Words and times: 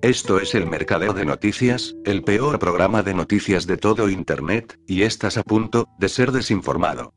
Esto 0.00 0.38
es 0.38 0.54
el 0.54 0.64
Mercadeo 0.66 1.12
de 1.12 1.24
Noticias, 1.24 1.96
el 2.04 2.22
peor 2.22 2.60
programa 2.60 3.02
de 3.02 3.14
noticias 3.14 3.66
de 3.66 3.76
todo 3.76 4.08
Internet, 4.08 4.78
y 4.86 5.02
estás 5.02 5.36
a 5.36 5.42
punto 5.42 5.88
de 5.98 6.08
ser 6.08 6.30
desinformado. 6.30 7.14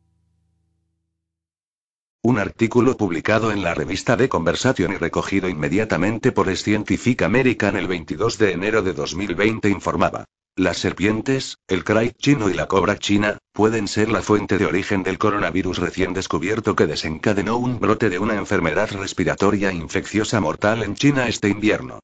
Un 2.23 2.39
artículo 2.39 2.97
publicado 2.97 3.51
en 3.51 3.61
la 3.61 3.75
revista 3.75 4.17
The 4.17 4.29
Conversation 4.29 4.93
y 4.93 4.95
recogido 4.97 5.47
inmediatamente 5.47 6.31
por 6.31 6.55
Scientific 6.55 7.21
American 7.21 7.75
el 7.75 7.87
22 7.87 8.39
de 8.39 8.51
enero 8.51 8.81
de 8.81 8.93
2020 8.93 9.69
informaba. 9.69 10.25
Las 10.55 10.79
serpientes, 10.79 11.59
el 11.67 11.83
krai 11.83 12.11
chino 12.17 12.49
y 12.49 12.55
la 12.55 12.67
cobra 12.67 12.97
china, 12.97 13.37
pueden 13.53 13.87
ser 13.87 14.09
la 14.09 14.23
fuente 14.23 14.57
de 14.57 14.65
origen 14.65 15.03
del 15.03 15.19
coronavirus 15.19 15.77
recién 15.77 16.13
descubierto 16.13 16.75
que 16.75 16.87
desencadenó 16.87 17.57
un 17.57 17.79
brote 17.79 18.09
de 18.09 18.17
una 18.17 18.35
enfermedad 18.37 18.89
respiratoria 18.91 19.71
infecciosa 19.71 20.41
mortal 20.41 20.81
en 20.81 20.95
China 20.95 21.27
este 21.27 21.47
invierno. 21.47 21.99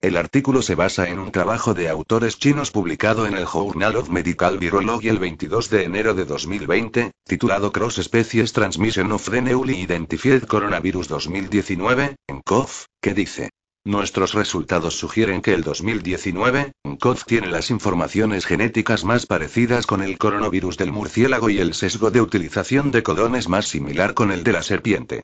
El 0.00 0.16
artículo 0.16 0.62
se 0.62 0.76
basa 0.76 1.08
en 1.08 1.18
un 1.18 1.32
trabajo 1.32 1.74
de 1.74 1.88
autores 1.88 2.38
chinos 2.38 2.70
publicado 2.70 3.26
en 3.26 3.34
el 3.34 3.46
Journal 3.46 3.96
of 3.96 4.10
Medical 4.10 4.56
Virology 4.56 5.08
el 5.08 5.18
22 5.18 5.70
de 5.70 5.82
enero 5.82 6.14
de 6.14 6.24
2020, 6.24 7.10
titulado 7.24 7.72
Cross 7.72 7.96
Species 8.04 8.52
Transmission 8.52 9.10
of 9.10 9.28
the 9.28 9.42
Newly 9.42 9.80
Identified 9.80 10.44
Coronavirus 10.44 11.08
2019, 11.08 12.14
en 12.28 12.40
COV, 12.42 12.68
que 13.02 13.12
dice. 13.12 13.50
Nuestros 13.84 14.34
resultados 14.34 14.96
sugieren 14.96 15.42
que 15.42 15.52
el 15.52 15.64
2019, 15.64 16.70
COV 17.00 17.24
tiene 17.24 17.48
las 17.48 17.70
informaciones 17.70 18.46
genéticas 18.46 19.04
más 19.04 19.26
parecidas 19.26 19.84
con 19.84 20.00
el 20.02 20.16
coronavirus 20.16 20.76
del 20.76 20.92
murciélago 20.92 21.50
y 21.50 21.58
el 21.58 21.74
sesgo 21.74 22.12
de 22.12 22.20
utilización 22.20 22.92
de 22.92 23.02
codones 23.02 23.48
más 23.48 23.66
similar 23.66 24.14
con 24.14 24.30
el 24.30 24.44
de 24.44 24.52
la 24.52 24.62
serpiente. 24.62 25.22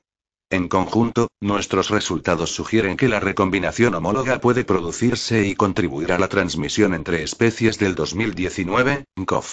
En 0.55 0.69
conjunto, 0.69 1.27
nuestros 1.41 1.91
resultados 1.91 2.55
sugieren 2.55 2.97
que 2.97 3.09
la 3.09 3.19
recombinación 3.19 3.93
homóloga 3.97 4.41
puede 4.41 4.63
producirse 4.63 5.45
y 5.49 5.57
contribuir 5.57 6.13
a 6.13 6.19
la 6.21 6.29
transmisión 6.29 6.95
entre 6.95 7.25
especies 7.25 7.77
del 7.81 7.97
2019, 7.97 9.05
COV. 9.27 9.45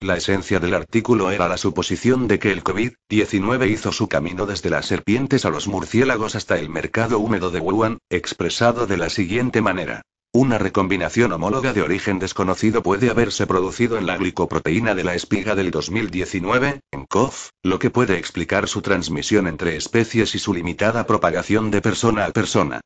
La 0.00 0.16
esencia 0.16 0.58
del 0.58 0.72
artículo 0.72 1.30
era 1.30 1.50
la 1.50 1.58
suposición 1.58 2.28
de 2.28 2.38
que 2.38 2.50
el 2.50 2.64
COVID-19 2.64 3.70
hizo 3.70 3.92
su 3.92 4.08
camino 4.08 4.46
desde 4.46 4.70
las 4.70 4.86
serpientes 4.86 5.44
a 5.44 5.50
los 5.50 5.68
murciélagos 5.68 6.34
hasta 6.34 6.58
el 6.58 6.70
mercado 6.70 7.18
húmedo 7.18 7.50
de 7.50 7.60
Wuhan, 7.60 7.98
expresado 8.08 8.86
de 8.86 8.96
la 8.96 9.10
siguiente 9.10 9.60
manera. 9.60 10.00
Una 10.34 10.56
recombinación 10.56 11.30
homóloga 11.32 11.74
de 11.74 11.82
origen 11.82 12.18
desconocido 12.18 12.82
puede 12.82 13.10
haberse 13.10 13.46
producido 13.46 13.98
en 13.98 14.06
la 14.06 14.16
glicoproteína 14.16 14.94
de 14.94 15.04
la 15.04 15.14
espiga 15.14 15.54
del 15.54 15.70
2019, 15.70 16.80
en 16.90 17.04
COV, 17.04 17.34
lo 17.62 17.78
que 17.78 17.90
puede 17.90 18.16
explicar 18.16 18.66
su 18.66 18.80
transmisión 18.80 19.46
entre 19.46 19.76
especies 19.76 20.34
y 20.34 20.38
su 20.38 20.54
limitada 20.54 21.06
propagación 21.06 21.70
de 21.70 21.82
persona 21.82 22.24
a 22.24 22.30
persona. 22.30 22.80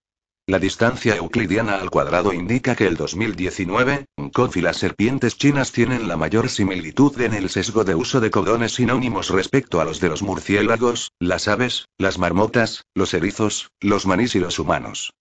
La 0.49 0.59
distancia 0.59 1.15
euclidiana 1.15 1.77
al 1.77 1.89
cuadrado 1.89 2.33
indica 2.33 2.75
que 2.75 2.89
el 2.89 2.97
2019, 2.97 4.07
COV 4.33 4.57
y 4.57 4.61
las 4.61 4.79
serpientes 4.79 5.39
chinas 5.39 5.71
tienen 5.71 6.09
la 6.09 6.17
mayor 6.17 6.49
similitud 6.49 7.21
en 7.21 7.33
el 7.33 7.49
sesgo 7.49 7.85
de 7.85 7.95
uso 7.95 8.21
de 8.21 8.33
codones 8.33 8.75
sinónimos 8.75 9.31
respecto 9.31 9.81
a 9.81 9.85
los 9.85 10.01
de 10.01 10.09
los 10.09 10.21
murciélagos, 10.21 11.13
las 11.21 11.47
aves, 11.47 11.87
las 11.97 12.19
marmotas, 12.19 12.83
los 12.93 13.15
erizos, 13.15 13.71
los 13.81 14.05
manís 14.05 14.35
y 14.35 14.41
los 14.41 14.59
humanos. 14.59 15.13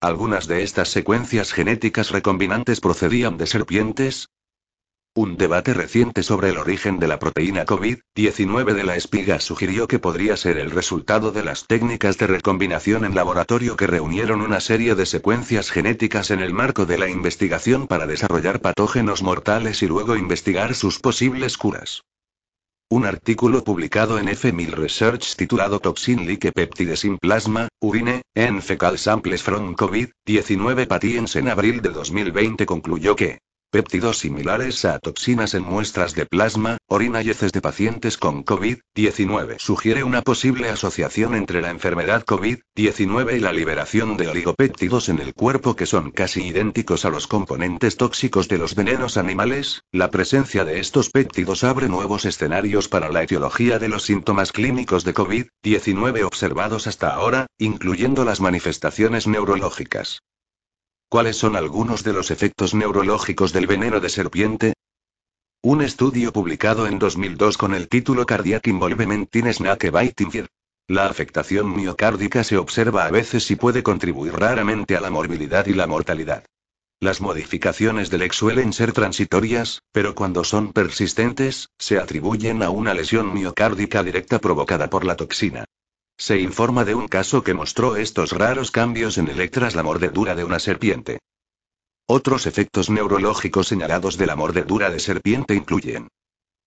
Algunas 0.00 0.46
de 0.46 0.62
estas 0.62 0.90
secuencias 0.90 1.52
genéticas 1.52 2.12
recombinantes 2.12 2.80
procedían 2.80 3.36
de 3.36 3.48
serpientes. 3.48 4.28
Un 5.12 5.36
debate 5.36 5.74
reciente 5.74 6.22
sobre 6.22 6.50
el 6.50 6.58
origen 6.58 7.00
de 7.00 7.08
la 7.08 7.18
proteína 7.18 7.66
COVID-19 7.66 8.74
de 8.74 8.84
la 8.84 8.94
espiga 8.94 9.40
sugirió 9.40 9.88
que 9.88 9.98
podría 9.98 10.36
ser 10.36 10.56
el 10.58 10.70
resultado 10.70 11.32
de 11.32 11.42
las 11.42 11.66
técnicas 11.66 12.16
de 12.16 12.28
recombinación 12.28 13.04
en 13.04 13.16
laboratorio 13.16 13.76
que 13.76 13.88
reunieron 13.88 14.40
una 14.40 14.60
serie 14.60 14.94
de 14.94 15.04
secuencias 15.04 15.72
genéticas 15.72 16.30
en 16.30 16.42
el 16.42 16.52
marco 16.52 16.86
de 16.86 16.98
la 16.98 17.08
investigación 17.08 17.88
para 17.88 18.06
desarrollar 18.06 18.60
patógenos 18.60 19.24
mortales 19.24 19.82
y 19.82 19.88
luego 19.88 20.14
investigar 20.14 20.76
sus 20.76 21.00
posibles 21.00 21.58
curas. 21.58 22.04
Un 22.90 23.04
artículo 23.04 23.64
publicado 23.64 24.18
en 24.18 24.28
F1000 24.28 24.70
Research 24.70 25.36
titulado 25.36 25.78
Toxin 25.78 26.26
Like 26.26 26.52
Peptides 26.52 27.04
in 27.04 27.18
Plasma, 27.18 27.68
Urine, 27.82 28.22
en 28.34 28.62
Fecal 28.62 28.96
Samples 28.96 29.42
from 29.42 29.74
COVID-19 29.76 30.86
Patients 30.86 31.36
en 31.36 31.48
abril 31.48 31.82
de 31.82 31.90
2020 31.90 32.64
concluyó 32.64 33.14
que 33.14 33.40
Péptidos 33.70 34.16
similares 34.16 34.86
a 34.86 34.98
toxinas 34.98 35.52
en 35.52 35.62
muestras 35.62 36.14
de 36.14 36.24
plasma, 36.24 36.78
orina 36.86 37.20
y 37.20 37.28
heces 37.28 37.52
de 37.52 37.60
pacientes 37.60 38.16
con 38.16 38.42
COVID-19 38.42 39.58
sugiere 39.58 40.04
una 40.04 40.22
posible 40.22 40.70
asociación 40.70 41.34
entre 41.34 41.60
la 41.60 41.68
enfermedad 41.68 42.24
COVID-19 42.24 43.36
y 43.36 43.40
la 43.40 43.52
liberación 43.52 44.16
de 44.16 44.28
oligopéptidos 44.28 45.10
en 45.10 45.18
el 45.18 45.34
cuerpo 45.34 45.76
que 45.76 45.84
son 45.84 46.12
casi 46.12 46.46
idénticos 46.46 47.04
a 47.04 47.10
los 47.10 47.26
componentes 47.26 47.98
tóxicos 47.98 48.48
de 48.48 48.56
los 48.56 48.74
venenos 48.74 49.18
animales. 49.18 49.82
La 49.92 50.10
presencia 50.10 50.64
de 50.64 50.80
estos 50.80 51.10
péptidos 51.10 51.62
abre 51.62 51.90
nuevos 51.90 52.24
escenarios 52.24 52.88
para 52.88 53.10
la 53.10 53.22
etiología 53.22 53.78
de 53.78 53.90
los 53.90 54.04
síntomas 54.04 54.50
clínicos 54.50 55.04
de 55.04 55.12
COVID-19 55.12 56.24
observados 56.24 56.86
hasta 56.86 57.10
ahora, 57.10 57.46
incluyendo 57.58 58.24
las 58.24 58.40
manifestaciones 58.40 59.26
neurológicas. 59.26 60.22
¿Cuáles 61.10 61.38
son 61.38 61.56
algunos 61.56 62.04
de 62.04 62.12
los 62.12 62.30
efectos 62.30 62.74
neurológicos 62.74 63.54
del 63.54 63.66
veneno 63.66 63.98
de 63.98 64.10
serpiente? 64.10 64.74
Un 65.62 65.80
estudio 65.80 66.34
publicado 66.34 66.86
en 66.86 66.98
2002 66.98 67.56
con 67.56 67.72
el 67.74 67.88
título 67.88 68.26
Cardiac 68.26 68.66
Involvement 68.66 69.34
in 69.34 69.50
Snake 69.54 69.90
La 70.86 71.06
afectación 71.06 71.74
miocárdica 71.74 72.44
se 72.44 72.58
observa 72.58 73.06
a 73.06 73.10
veces 73.10 73.50
y 73.50 73.56
puede 73.56 73.82
contribuir 73.82 74.34
raramente 74.34 74.98
a 74.98 75.00
la 75.00 75.08
morbilidad 75.08 75.66
y 75.66 75.72
la 75.72 75.86
mortalidad. 75.86 76.44
Las 77.00 77.22
modificaciones 77.22 78.10
del 78.10 78.20
ex 78.20 78.36
suelen 78.36 78.74
ser 78.74 78.92
transitorias, 78.92 79.80
pero 79.92 80.14
cuando 80.14 80.44
son 80.44 80.74
persistentes, 80.74 81.70
se 81.78 81.98
atribuyen 81.98 82.62
a 82.62 82.68
una 82.68 82.92
lesión 82.92 83.32
miocárdica 83.32 84.02
directa 84.02 84.40
provocada 84.40 84.90
por 84.90 85.06
la 85.06 85.16
toxina. 85.16 85.64
Se 86.18 86.40
informa 86.40 86.84
de 86.84 86.96
un 86.96 87.06
caso 87.06 87.44
que 87.44 87.54
mostró 87.54 87.94
estos 87.94 88.32
raros 88.32 88.72
cambios 88.72 89.18
en 89.18 89.28
el 89.28 89.50
tras 89.50 89.76
la 89.76 89.84
mordedura 89.84 90.34
de 90.34 90.42
una 90.42 90.58
serpiente. 90.58 91.20
Otros 92.08 92.46
efectos 92.46 92.90
neurológicos 92.90 93.68
señalados 93.68 94.18
de 94.18 94.26
la 94.26 94.34
mordedura 94.34 94.90
de 94.90 94.98
serpiente 94.98 95.54
incluyen 95.54 96.08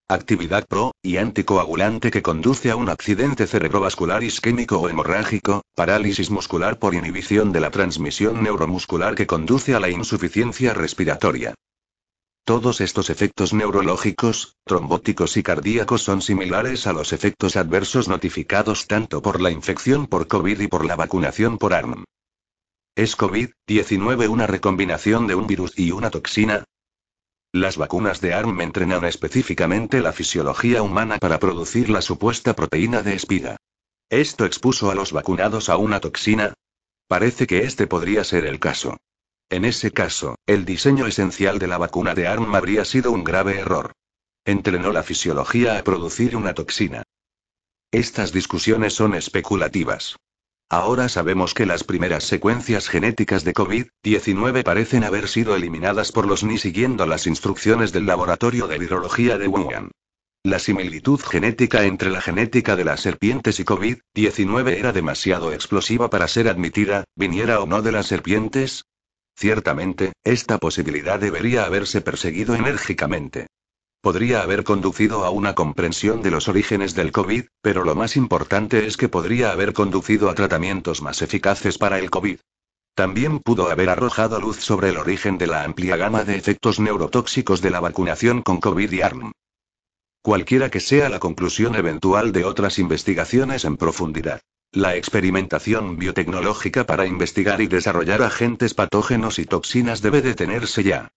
actividad 0.08 0.66
pro 0.68 0.94
y 1.02 1.18
anticoagulante 1.18 2.12
que 2.12 2.22
conduce 2.22 2.72
a 2.72 2.76
un 2.76 2.90
accidente 2.90 3.46
cerebrovascular 3.46 4.24
isquémico 4.24 4.80
o 4.80 4.90
hemorrágico, 4.90 5.64
parálisis 5.76 6.30
muscular 6.30 6.80
por 6.80 6.96
inhibición 6.96 7.52
de 7.52 7.60
la 7.60 7.72
transmisión 7.72 8.44
neuromuscular 8.44 9.16
que 9.16 9.28
conduce 9.28 9.74
a 9.74 9.80
la 9.80 9.90
insuficiencia 9.90 10.74
respiratoria. 10.74 11.56
Todos 12.44 12.82
estos 12.82 13.10
efectos 13.10 13.54
neurológicos, 13.54 14.58
trombóticos 14.66 15.38
y 15.38 15.44
cardíacos 15.44 16.02
son 16.02 16.22
similares 16.22 16.88
a 16.88 16.94
los 16.94 17.14
efectos 17.14 17.56
adversos 17.56 18.08
notificados 18.08 18.88
tanto 18.88 19.22
por 19.22 19.40
la 19.42 19.52
infección 19.52 20.08
por 20.08 20.28
COVID 20.28 20.60
y 20.60 20.68
por 20.68 20.86
la 20.86 20.96
vacunación 20.96 21.58
por 21.60 21.74
ARM. 21.74 22.04
¿Es 22.96 23.18
COVID-19 23.18 24.28
una 24.28 24.48
recombinación 24.48 25.28
de 25.28 25.36
un 25.36 25.48
virus 25.48 25.78
y 25.78 25.92
una 25.92 26.10
toxina? 26.10 26.66
Las 27.54 27.78
vacunas 27.78 28.22
de 28.22 28.34
ARM 28.34 28.60
entrenan 28.62 29.06
específicamente 29.06 30.02
la 30.02 30.12
fisiología 30.12 30.82
humana 30.82 31.18
para 31.20 31.38
producir 31.38 31.90
la 31.90 32.02
supuesta 32.02 32.56
proteína 32.56 33.04
de 33.04 33.14
espiga. 33.14 33.58
¿Esto 34.10 34.46
expuso 34.46 34.90
a 34.90 34.96
los 34.96 35.14
vacunados 35.14 35.70
a 35.70 35.78
una 35.78 36.00
toxina? 36.00 36.54
Parece 37.08 37.46
que 37.46 37.60
este 37.66 37.88
podría 37.88 38.24
ser 38.24 38.46
el 38.46 38.60
caso. 38.60 38.98
En 39.52 39.66
ese 39.66 39.92
caso, 39.92 40.36
el 40.46 40.64
diseño 40.64 41.08
esencial 41.08 41.60
de 41.60 41.68
la 41.68 41.78
vacuna 41.78 42.16
de 42.16 42.26
ARM 42.26 42.56
habría 42.56 42.86
sido 42.86 43.12
un 43.12 43.26
grave 43.26 43.60
error. 43.60 43.92
Entrenó 44.46 44.94
la 44.94 45.04
fisiología 45.04 45.78
a 45.78 45.84
producir 45.84 46.38
una 46.38 46.54
toxina. 46.54 47.04
Estas 47.92 48.32
discusiones 48.32 48.94
son 48.94 49.14
especulativas. 49.14 50.16
Ahora 50.70 51.10
sabemos 51.10 51.54
que 51.54 51.66
las 51.66 51.84
primeras 51.84 52.24
secuencias 52.24 52.88
genéticas 52.88 53.44
de 53.44 53.54
COVID-19 53.54 54.64
parecen 54.64 55.04
haber 55.04 55.28
sido 55.28 55.54
eliminadas 55.54 56.14
por 56.14 56.28
los 56.28 56.46
NI 56.46 56.58
siguiendo 56.58 57.06
las 57.06 57.28
instrucciones 57.28 57.92
del 57.92 58.06
Laboratorio 58.06 58.68
de 58.68 58.80
Virología 58.80 59.38
de 59.38 59.50
Wuhan. 59.50 59.92
La 60.44 60.60
similitud 60.60 61.20
genética 61.20 61.84
entre 61.84 62.10
la 62.10 62.22
genética 62.22 62.78
de 62.78 62.86
las 62.86 63.02
serpientes 63.02 63.60
y 63.60 63.66
COVID-19 63.66 64.78
era 64.78 64.94
demasiado 64.94 65.52
explosiva 65.52 66.10
para 66.10 66.30
ser 66.30 66.48
admitida, 66.48 67.04
viniera 67.18 67.60
o 67.60 67.66
no 67.66 67.82
de 67.82 67.92
las 67.92 68.08
serpientes, 68.08 68.86
Ciertamente, 69.36 70.14
esta 70.24 70.58
posibilidad 70.58 71.20
debería 71.20 71.66
haberse 71.66 72.02
perseguido 72.02 72.56
enérgicamente. 72.56 73.48
podría 74.02 74.42
haber 74.42 74.64
conducido 74.64 75.24
a 75.26 75.30
una 75.30 75.54
comprensión 75.54 76.24
de 76.24 76.32
los 76.32 76.48
orígenes 76.48 76.96
del 76.96 77.12
COVID, 77.12 77.46
pero 77.62 77.86
lo 77.86 77.94
más 77.96 78.18
importante 78.18 78.88
es 78.88 78.98
que 78.98 79.10
podría 79.10 79.52
haber 79.52 79.74
conducido 79.74 80.30
a 80.30 80.34
tratamientos 80.36 81.04
más 81.04 81.22
eficaces 81.22 81.78
para 81.78 82.00
el 82.00 82.10
COVID. 82.10 82.40
También 82.96 83.40
pudo 83.40 83.70
haber 83.70 83.90
arrojado 83.90 84.40
luz 84.40 84.58
sobre 84.58 84.90
el 84.90 84.98
origen 84.98 85.38
de 85.38 85.48
la 85.48 85.64
amplia 85.64 85.96
gama 85.98 86.24
de 86.24 86.36
efectos 86.36 86.80
neurotóxicos 86.80 87.62
de 87.62 87.70
la 87.70 87.80
vacunación 87.80 88.42
con 88.42 88.60
COVID 88.60 88.92
y 88.92 89.02
ARM. 89.02 89.32
Cualquiera 90.24 90.70
que 90.70 90.80
sea 90.80 91.08
la 91.08 91.20
conclusión 91.20 91.76
eventual 91.76 92.32
de 92.32 92.44
otras 92.44 92.80
investigaciones 92.80 93.66
en 93.66 93.78
profundidad. 93.78 94.42
La 94.74 94.96
experimentación 94.96 95.98
biotecnológica 95.98 96.86
para 96.86 97.06
investigar 97.06 97.60
y 97.60 97.68
desarrollar 97.68 98.22
agentes 98.22 98.74
patógenos 98.74 99.38
y 99.38 99.44
toxinas 99.44 100.02
debe 100.02 100.22
detenerse 100.22 100.82
ya. 100.82 101.10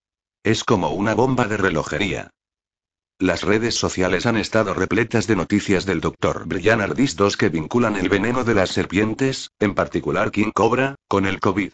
Es 0.43 0.65
como 0.65 0.91
una 0.91 1.15
bomba 1.15 1.47
de 1.47 1.57
relojería. 1.57 2.31
Las 3.21 3.43
redes 3.43 3.77
sociales 3.77 4.27
han 4.27 4.39
estado 4.39 4.75
repletas 4.75 5.29
de 5.29 5.37
noticias 5.37 5.87
del 5.87 6.01
Dr. 6.01 6.47
Brian 6.47 6.81
Ardis 6.81 7.15
2 7.15 7.37
que 7.37 7.49
vinculan 7.49 7.95
el 7.95 8.09
veneno 8.09 8.43
de 8.43 8.55
las 8.55 8.71
serpientes, 8.71 9.53
en 9.61 9.77
particular 9.77 10.33
King 10.33 10.51
Cobra, 10.53 10.97
con 11.07 11.25
el 11.25 11.39
COVID. 11.39 11.73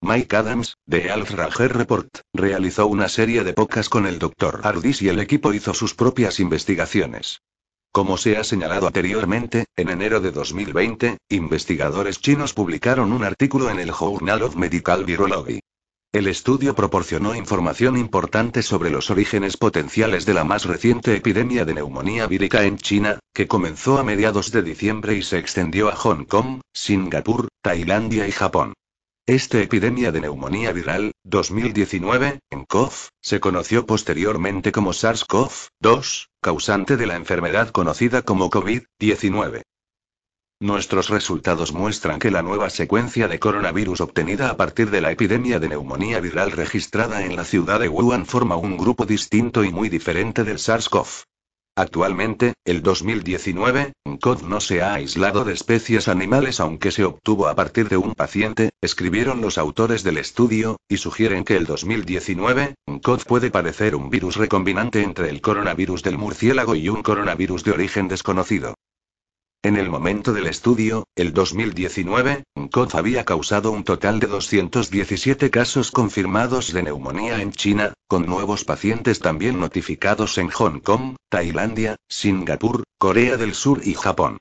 Mike 0.00 0.34
Adams, 0.34 0.78
de 0.86 1.10
Alf 1.10 1.32
Rager 1.32 1.76
Report, 1.76 2.20
realizó 2.32 2.86
una 2.86 3.10
serie 3.10 3.44
de 3.44 3.52
pocas 3.52 3.90
con 3.90 4.06
el 4.06 4.18
Dr. 4.18 4.62
Ardis 4.64 5.02
y 5.02 5.10
el 5.10 5.20
equipo 5.20 5.52
hizo 5.52 5.74
sus 5.74 5.94
propias 5.94 6.40
investigaciones. 6.40 7.42
Como 7.92 8.16
se 8.16 8.36
ha 8.36 8.44
señalado 8.44 8.86
anteriormente, 8.86 9.64
en 9.74 9.88
enero 9.88 10.20
de 10.20 10.30
2020, 10.30 11.18
investigadores 11.28 12.20
chinos 12.20 12.54
publicaron 12.54 13.12
un 13.12 13.24
artículo 13.24 13.68
en 13.68 13.80
el 13.80 13.90
Journal 13.90 14.42
of 14.42 14.54
Medical 14.54 15.04
Virology. 15.04 15.58
El 16.12 16.28
estudio 16.28 16.76
proporcionó 16.76 17.34
información 17.34 17.96
importante 17.96 18.62
sobre 18.62 18.90
los 18.90 19.10
orígenes 19.10 19.56
potenciales 19.56 20.24
de 20.24 20.34
la 20.34 20.44
más 20.44 20.66
reciente 20.66 21.16
epidemia 21.16 21.64
de 21.64 21.74
neumonía 21.74 22.28
vírica 22.28 22.62
en 22.62 22.78
China, 22.78 23.18
que 23.34 23.48
comenzó 23.48 23.98
a 23.98 24.04
mediados 24.04 24.52
de 24.52 24.62
diciembre 24.62 25.16
y 25.16 25.22
se 25.22 25.38
extendió 25.38 25.88
a 25.88 25.96
Hong 25.96 26.26
Kong, 26.26 26.60
Singapur, 26.72 27.48
Tailandia 27.60 28.28
y 28.28 28.32
Japón. 28.32 28.72
Esta 29.30 29.60
epidemia 29.60 30.10
de 30.10 30.22
neumonía 30.22 30.72
viral, 30.72 31.12
2019, 31.22 32.40
en 32.50 32.64
COV, 32.64 32.92
se 33.22 33.38
conoció 33.38 33.86
posteriormente 33.86 34.72
como 34.72 34.90
SARS-CoV-2, 34.90 36.26
causante 36.42 36.96
de 36.96 37.06
la 37.06 37.14
enfermedad 37.14 37.70
conocida 37.70 38.22
como 38.22 38.50
COVID-19. 38.50 39.62
Nuestros 40.58 41.10
resultados 41.10 41.72
muestran 41.72 42.18
que 42.18 42.32
la 42.32 42.42
nueva 42.42 42.70
secuencia 42.70 43.28
de 43.28 43.38
coronavirus 43.38 44.00
obtenida 44.00 44.50
a 44.50 44.56
partir 44.56 44.90
de 44.90 45.00
la 45.00 45.12
epidemia 45.12 45.60
de 45.60 45.68
neumonía 45.68 46.18
viral 46.18 46.50
registrada 46.50 47.24
en 47.24 47.36
la 47.36 47.44
ciudad 47.44 47.78
de 47.78 47.88
Wuhan 47.88 48.26
forma 48.26 48.56
un 48.56 48.76
grupo 48.76 49.06
distinto 49.06 49.62
y 49.62 49.70
muy 49.70 49.88
diferente 49.88 50.42
del 50.42 50.58
SARS-CoV. 50.58 51.22
Actualmente, 51.76 52.54
el 52.64 52.82
2019, 52.82 53.92
COV 54.20 54.42
no 54.42 54.60
se 54.60 54.82
ha 54.82 54.94
aislado 54.94 55.44
de 55.44 55.54
especies 55.54 56.08
animales 56.08 56.60
aunque 56.60 56.90
se 56.90 57.04
obtuvo 57.04 57.48
a 57.48 57.54
partir 57.54 57.88
de 57.88 57.96
un 57.96 58.14
paciente, 58.14 58.70
escribieron 58.82 59.40
los 59.40 59.56
autores 59.56 60.02
del 60.02 60.18
estudio, 60.18 60.76
y 60.88 60.98
sugieren 60.98 61.44
que 61.44 61.56
el 61.56 61.64
2019, 61.64 62.74
COV 63.02 63.24
puede 63.24 63.50
parecer 63.50 63.94
un 63.94 64.10
virus 64.10 64.36
recombinante 64.36 65.02
entre 65.02 65.30
el 65.30 65.40
coronavirus 65.40 66.02
del 66.02 66.18
murciélago 66.18 66.74
y 66.74 66.88
un 66.88 67.02
coronavirus 67.02 67.64
de 67.64 67.70
origen 67.70 68.08
desconocido. 68.08 68.74
En 69.62 69.76
el 69.76 69.90
momento 69.90 70.32
del 70.32 70.46
estudio, 70.46 71.04
el 71.14 71.34
2019, 71.34 72.44
COV 72.70 72.96
había 72.96 73.26
causado 73.26 73.72
un 73.72 73.84
total 73.84 74.18
de 74.18 74.26
217 74.26 75.50
casos 75.50 75.90
confirmados 75.90 76.72
de 76.72 76.82
neumonía 76.82 77.42
en 77.42 77.52
China, 77.52 77.92
con 78.08 78.24
nuevos 78.24 78.64
pacientes 78.64 79.20
también 79.20 79.60
notificados 79.60 80.38
en 80.38 80.48
Hong 80.48 80.80
Kong, 80.80 81.16
Tailandia, 81.28 81.96
Singapur, 82.08 82.84
Corea 82.98 83.36
del 83.36 83.52
Sur 83.52 83.82
y 83.84 83.92
Japón. 83.92 84.38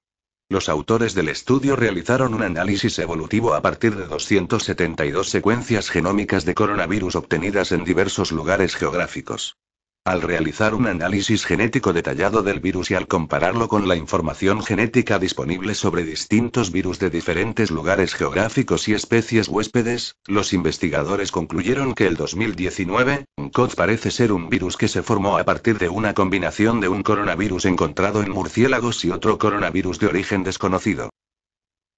Los 0.48 0.70
autores 0.70 1.14
del 1.16 1.28
estudio 1.28 1.76
realizaron 1.76 2.34
un 2.34 2.44
análisis 2.44 2.98
evolutivo 2.98 3.56
a 3.56 3.62
partir 3.62 3.98
de 3.98 4.06
272 4.06 5.30
secuencias 5.30 5.90
genómicas 5.90 6.46
de 6.46 6.56
coronavirus 6.56 7.18
obtenidas 7.18 7.74
en 7.74 7.84
diversos 7.84 8.32
lugares 8.32 8.74
geográficos. 8.74 9.58
Al 10.06 10.22
realizar 10.22 10.74
un 10.74 10.88
análisis 10.88 11.46
genético 11.46 11.94
detallado 11.94 12.42
del 12.42 12.60
virus 12.60 12.90
y 12.90 12.96
al 12.96 13.06
compararlo 13.06 13.68
con 13.68 13.88
la 13.88 13.96
información 13.96 14.64
genética 14.64 15.20
disponible 15.20 15.76
sobre 15.76 16.04
distintos 16.04 16.72
virus 16.72 16.98
de 17.00 17.10
diferentes 17.10 17.70
lugares 17.70 18.16
geográficos 18.16 18.88
y 18.88 18.94
especies 18.94 19.50
huéspedes, 19.50 20.16
los 20.26 20.54
investigadores 20.54 21.32
concluyeron 21.32 21.94
que 21.94 22.08
el 22.08 22.16
2019, 22.16 23.26
COD 23.54 23.76
parece 23.76 24.10
ser 24.10 24.32
un 24.32 24.50
virus 24.50 24.78
que 24.78 24.88
se 24.88 25.04
formó 25.04 25.38
a 25.38 25.44
partir 25.44 25.78
de 25.78 25.90
una 25.90 26.14
combinación 26.14 26.80
de 26.80 26.88
un 26.88 27.04
coronavirus 27.04 27.66
encontrado 27.66 28.24
en 28.24 28.32
murciélagos 28.32 29.06
y 29.06 29.12
otro 29.12 29.38
coronavirus 29.38 30.00
de 30.00 30.08
origen 30.08 30.44
desconocido. 30.44 31.10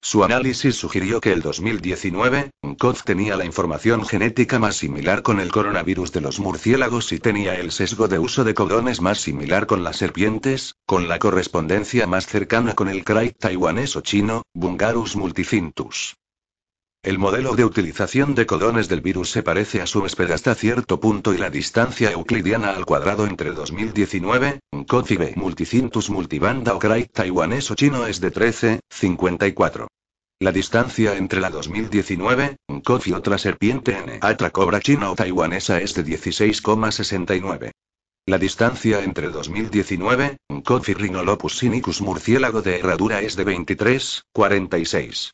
Su 0.04 0.24
análisis 0.24 0.74
sugirió 0.74 1.20
que 1.20 1.32
el 1.32 1.42
2019, 1.42 2.50
COV 2.76 3.04
tenía 3.04 3.36
la 3.36 3.44
información 3.44 4.04
genética 4.04 4.58
más 4.58 4.74
similar 4.74 5.22
con 5.22 5.38
el 5.38 5.52
coronavirus 5.52 6.10
de 6.10 6.20
los 6.20 6.40
murciélagos 6.40 7.12
y 7.12 7.20
tenía 7.20 7.54
el 7.54 7.70
sesgo 7.70 8.08
de 8.08 8.18
uso 8.18 8.42
de 8.42 8.52
codones 8.52 9.00
más 9.00 9.20
similar 9.20 9.66
con 9.66 9.84
las 9.84 9.98
serpientes, 9.98 10.74
con 10.86 11.06
la 11.06 11.20
correspondencia 11.20 12.08
más 12.08 12.26
cercana 12.26 12.74
con 12.74 12.88
el 12.88 13.04
cray 13.04 13.30
taiwanés 13.30 13.94
o 13.94 14.00
chino, 14.00 14.42
Bungarus 14.54 15.14
multicintus. 15.14 16.16
El 17.04 17.18
modelo 17.18 17.56
de 17.56 17.64
utilización 17.64 18.36
de 18.36 18.46
codones 18.46 18.88
del 18.88 19.00
virus 19.00 19.32
se 19.32 19.42
parece 19.42 19.82
a 19.82 19.88
su 19.88 20.02
huésped 20.02 20.30
hasta 20.30 20.54
cierto 20.54 21.00
punto 21.00 21.34
y 21.34 21.36
la 21.36 21.50
distancia 21.50 22.12
euclidiana 22.12 22.70
al 22.70 22.86
cuadrado 22.86 23.26
entre 23.26 23.50
2019, 23.50 24.60
COD 24.86 25.10
y 25.10 25.16
B 25.16 25.32
multicintus 25.34 26.10
multibanda 26.10 26.76
o 26.76 26.78
cray 26.78 27.06
taiwanés 27.06 27.72
o 27.72 27.74
chino 27.74 28.06
es 28.06 28.20
de 28.20 28.32
13,54. 28.32 29.88
La 30.38 30.52
distancia 30.52 31.16
entre 31.16 31.40
la 31.40 31.50
2019, 31.50 32.58
COF 32.84 33.08
y 33.08 33.14
otra 33.14 33.36
serpiente 33.36 33.98
N. 33.98 34.20
Atra 34.20 34.50
cobra 34.50 34.78
china 34.80 35.10
o 35.10 35.16
taiwanesa 35.16 35.80
es 35.80 35.94
de 35.94 36.04
16,69. 36.04 37.72
La 38.26 38.38
distancia 38.38 39.02
entre 39.02 39.30
2019, 39.30 40.36
COF 40.62 40.88
y 40.88 40.94
Rhinolopus 40.94 41.58
sinicus 41.58 42.00
murciélago 42.00 42.62
de 42.62 42.78
herradura 42.78 43.22
es 43.22 43.34
de 43.34 43.44
23,46. 43.44 45.32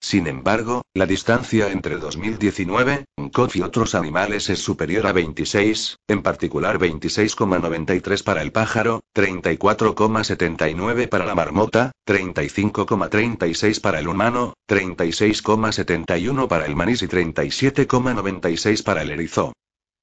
Sin 0.00 0.26
embargo, 0.26 0.82
la 0.94 1.04
distancia 1.06 1.70
entre 1.70 1.96
2019, 1.98 3.04
COF 3.32 3.56
y 3.56 3.60
otros 3.60 3.94
animales 3.94 4.48
es 4.48 4.58
superior 4.58 5.06
a 5.06 5.12
26, 5.12 5.98
en 6.08 6.22
particular 6.22 6.78
26,93 6.78 8.24
para 8.24 8.40
el 8.40 8.50
pájaro, 8.50 9.02
34,79 9.14 11.08
para 11.08 11.26
la 11.26 11.34
marmota, 11.34 11.92
35,36 12.08 13.80
para 13.80 14.00
el 14.00 14.08
humano, 14.08 14.54
36,71 14.68 16.48
para 16.48 16.64
el 16.64 16.74
manís 16.74 17.02
y 17.02 17.06
37,96 17.06 18.82
para 18.82 19.02
el 19.02 19.10
erizo. 19.10 19.52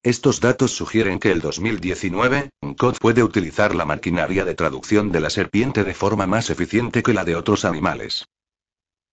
Estos 0.04 0.40
datos 0.40 0.70
sugieren 0.70 1.18
que 1.18 1.32
el 1.32 1.40
2019, 1.40 2.50
COD 2.78 2.96
puede 3.00 3.24
utilizar 3.24 3.74
la 3.74 3.84
maquinaria 3.84 4.44
de 4.44 4.54
traducción 4.54 5.10
de 5.10 5.20
la 5.20 5.28
serpiente 5.28 5.82
de 5.82 5.92
forma 5.92 6.28
más 6.28 6.50
eficiente 6.50 7.02
que 7.02 7.14
la 7.14 7.24
de 7.24 7.34
otros 7.34 7.64
animales. 7.64 8.24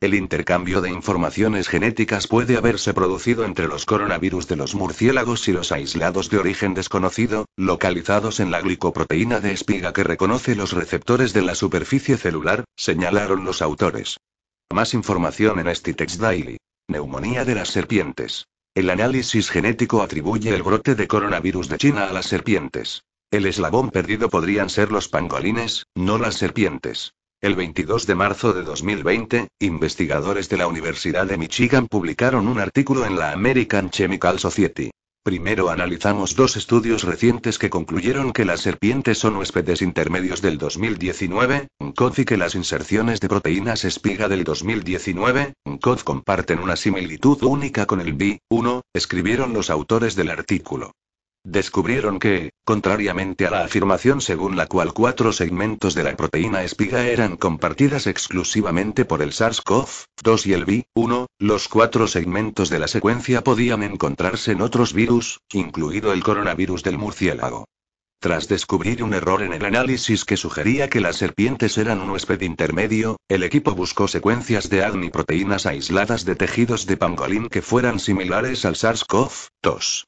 El 0.06 0.14
intercambio 0.14 0.82
de 0.82 0.92
informaciones 0.92 1.68
genéticas 1.68 2.28
puede 2.28 2.58
haberse 2.58 2.94
producido 2.94 3.44
entre 3.44 3.68
los 3.68 3.88
coronavirus 3.88 4.48
de 4.48 4.56
los 4.56 4.76
murciélagos 4.76 5.48
y 5.48 5.52
los 5.52 5.72
aislados 5.72 6.30
de 6.30 6.38
origen 6.38 6.76
desconocido, 6.76 7.48
localizados 7.58 8.40
en 8.40 8.52
la 8.52 8.62
glicoproteína 8.62 9.40
de 9.40 9.52
espiga 9.54 9.94
que 9.94 10.04
reconoce 10.04 10.54
los 10.54 10.74
receptores 10.74 11.34
de 11.34 11.42
la 11.42 11.56
superficie 11.56 12.18
celular, 12.18 12.66
señalaron 12.76 13.46
los 13.46 13.64
autores. 13.64 14.18
Más 14.72 14.94
información 14.94 15.58
en 15.58 15.76
Stitex 15.76 16.20
Daily. 16.20 16.58
Neumonía 16.88 17.44
de 17.44 17.56
las 17.56 17.70
serpientes. 17.70 18.46
El 18.76 18.92
análisis 18.92 19.50
genético 19.50 20.04
atribuye 20.04 20.54
el 20.54 20.62
brote 20.62 20.94
de 20.94 21.08
coronavirus 21.08 21.68
de 21.68 21.80
China 21.80 22.06
a 22.06 22.14
las 22.14 22.28
serpientes. 22.28 23.02
El 23.32 23.48
eslabón 23.48 23.90
perdido 23.90 24.30
podrían 24.30 24.70
ser 24.70 24.92
los 24.92 25.10
pangolines, 25.10 25.88
no 25.96 26.20
las 26.20 26.36
serpientes. 26.36 27.16
El 27.46 27.54
22 27.54 28.08
de 28.08 28.16
marzo 28.16 28.54
de 28.54 28.64
2020, 28.64 29.50
investigadores 29.60 30.50
de 30.50 30.58
la 30.58 30.66
Universidad 30.66 31.28
de 31.28 31.38
Michigan 31.38 31.86
publicaron 31.86 32.48
un 32.48 32.60
artículo 32.60 33.06
en 33.06 33.20
la 33.20 33.34
American 33.34 33.92
Chemical 33.92 34.40
Society. 34.40 34.90
Primero 35.24 35.70
analizamos 35.70 36.36
dos 36.36 36.58
estudios 36.58 37.04
recientes 37.04 37.60
que 37.60 37.70
concluyeron 37.70 38.34
que 38.34 38.46
las 38.46 38.62
serpientes 38.62 39.20
son 39.20 39.36
huéspedes 39.36 39.84
intermedios 39.84 40.42
del 40.42 40.58
2019, 40.58 41.68
COD 41.96 42.18
y 42.18 42.26
que 42.26 42.38
las 42.38 42.56
inserciones 42.56 43.20
de 43.20 43.30
proteínas 43.30 43.86
espiga 43.86 44.28
del 44.28 44.44
2019, 44.44 45.54
COD 45.82 46.00
comparten 46.00 46.58
una 46.58 46.76
similitud 46.76 47.44
única 47.44 47.86
con 47.86 48.02
el 48.02 48.18
B1, 48.18 48.82
escribieron 48.92 49.54
los 49.54 49.70
autores 49.70 50.16
del 50.16 50.32
artículo. 50.32 50.94
Descubrieron 51.46 52.18
que, 52.18 52.54
contrariamente 52.64 53.46
a 53.46 53.52
la 53.52 53.64
afirmación 53.64 54.20
según 54.20 54.58
la 54.58 54.66
cual 54.66 54.94
cuatro 54.94 55.32
segmentos 55.32 55.94
de 55.94 56.04
la 56.04 56.18
proteína 56.18 56.64
espiga 56.64 57.06
eran 57.06 57.38
compartidas 57.38 58.08
exclusivamente 58.08 59.06
por 59.06 59.22
el 59.22 59.32
SARS-CoV-2 59.32 60.48
y 60.48 60.54
el 60.54 60.66
V1, 60.66 61.28
los 61.38 61.68
cuatro 61.68 62.08
segmentos 62.08 62.72
de 62.72 62.80
la 62.80 62.88
secuencia 62.88 63.44
podían 63.44 63.84
encontrarse 63.84 64.54
en 64.54 64.62
otros 64.62 64.94
virus, 64.94 65.40
incluido 65.54 66.14
el 66.14 66.24
coronavirus 66.24 66.82
del 66.82 66.98
murciélago. 66.98 67.66
Tras 68.20 68.48
descubrir 68.48 69.04
un 69.04 69.14
error 69.14 69.44
en 69.44 69.54
el 69.54 69.66
análisis 69.66 70.26
que 70.26 70.38
sugería 70.38 70.90
que 70.90 71.00
las 71.00 71.18
serpientes 71.18 71.78
eran 71.78 72.02
un 72.02 72.10
huésped 72.10 72.42
intermedio, 72.42 73.18
el 73.30 73.44
equipo 73.44 73.76
buscó 73.76 74.08
secuencias 74.08 74.68
de 74.72 74.84
ADN 74.84 75.04
y 75.04 75.10
proteínas 75.12 75.68
aisladas 75.68 76.26
de 76.26 76.36
tejidos 76.36 76.88
de 76.88 76.98
pangolín 76.98 77.50
que 77.50 77.62
fueran 77.62 78.00
similares 78.00 78.66
al 78.66 78.74
SARS-CoV-2. 78.74 80.06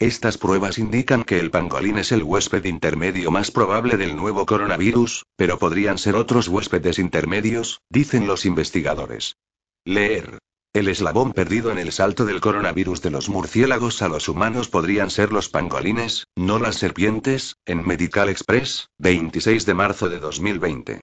Estas 0.00 0.38
pruebas 0.38 0.78
indican 0.78 1.24
que 1.24 1.38
el 1.38 1.50
pangolín 1.50 1.98
es 1.98 2.10
el 2.10 2.22
huésped 2.22 2.64
intermedio 2.64 3.30
más 3.30 3.50
probable 3.50 3.98
del 3.98 4.16
nuevo 4.16 4.46
coronavirus, 4.46 5.26
pero 5.36 5.58
podrían 5.58 5.98
ser 5.98 6.16
otros 6.16 6.48
huéspedes 6.48 6.98
intermedios, 6.98 7.82
dicen 7.90 8.26
los 8.26 8.46
investigadores. 8.46 9.36
Leer. 9.84 10.38
El 10.72 10.88
eslabón 10.88 11.34
perdido 11.34 11.70
en 11.70 11.78
el 11.78 11.92
salto 11.92 12.24
del 12.24 12.40
coronavirus 12.40 13.02
de 13.02 13.10
los 13.10 13.28
murciélagos 13.28 14.00
a 14.00 14.08
los 14.08 14.30
humanos 14.30 14.70
podrían 14.70 15.10
ser 15.10 15.32
los 15.32 15.50
pangolines, 15.50 16.24
no 16.34 16.58
las 16.58 16.76
serpientes, 16.76 17.56
en 17.66 17.86
Medical 17.86 18.30
Express, 18.30 18.88
26 18.96 19.66
de 19.66 19.74
marzo 19.74 20.08
de 20.08 20.18
2020. 20.18 21.00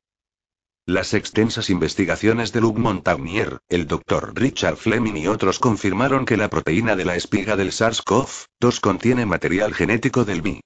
Las 0.90 1.14
extensas 1.14 1.70
investigaciones 1.70 2.54
de 2.54 2.62
Luc 2.62 2.78
Montagnier, 2.78 3.60
el 3.68 3.88
Dr. 3.88 4.32
Richard 4.34 4.78
Fleming 4.78 5.18
y 5.18 5.28
otros 5.28 5.60
confirmaron 5.60 6.26
que 6.26 6.38
la 6.38 6.50
proteína 6.50 6.96
de 6.96 7.04
la 7.04 7.18
espiga 7.18 7.58
del 7.58 7.74
SARS-CoV-2 7.74 8.80
contiene 8.80 9.26
material 9.26 9.74
genético 9.74 10.24
del 10.24 10.42
VI. 10.42 10.62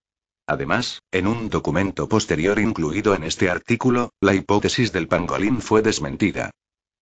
Además, 0.45 1.01
en 1.11 1.25
un 1.25 1.49
documento 1.49 2.07
posterior 2.07 2.59
incluido 2.59 3.15
en 3.15 3.23
este 3.23 3.49
artículo, 3.49 4.11
la 4.21 4.35
hipótesis 4.35 4.91
del 4.91 5.07
pangolín 5.07 5.59
fue 5.59 5.81
desmentida. 5.81 6.51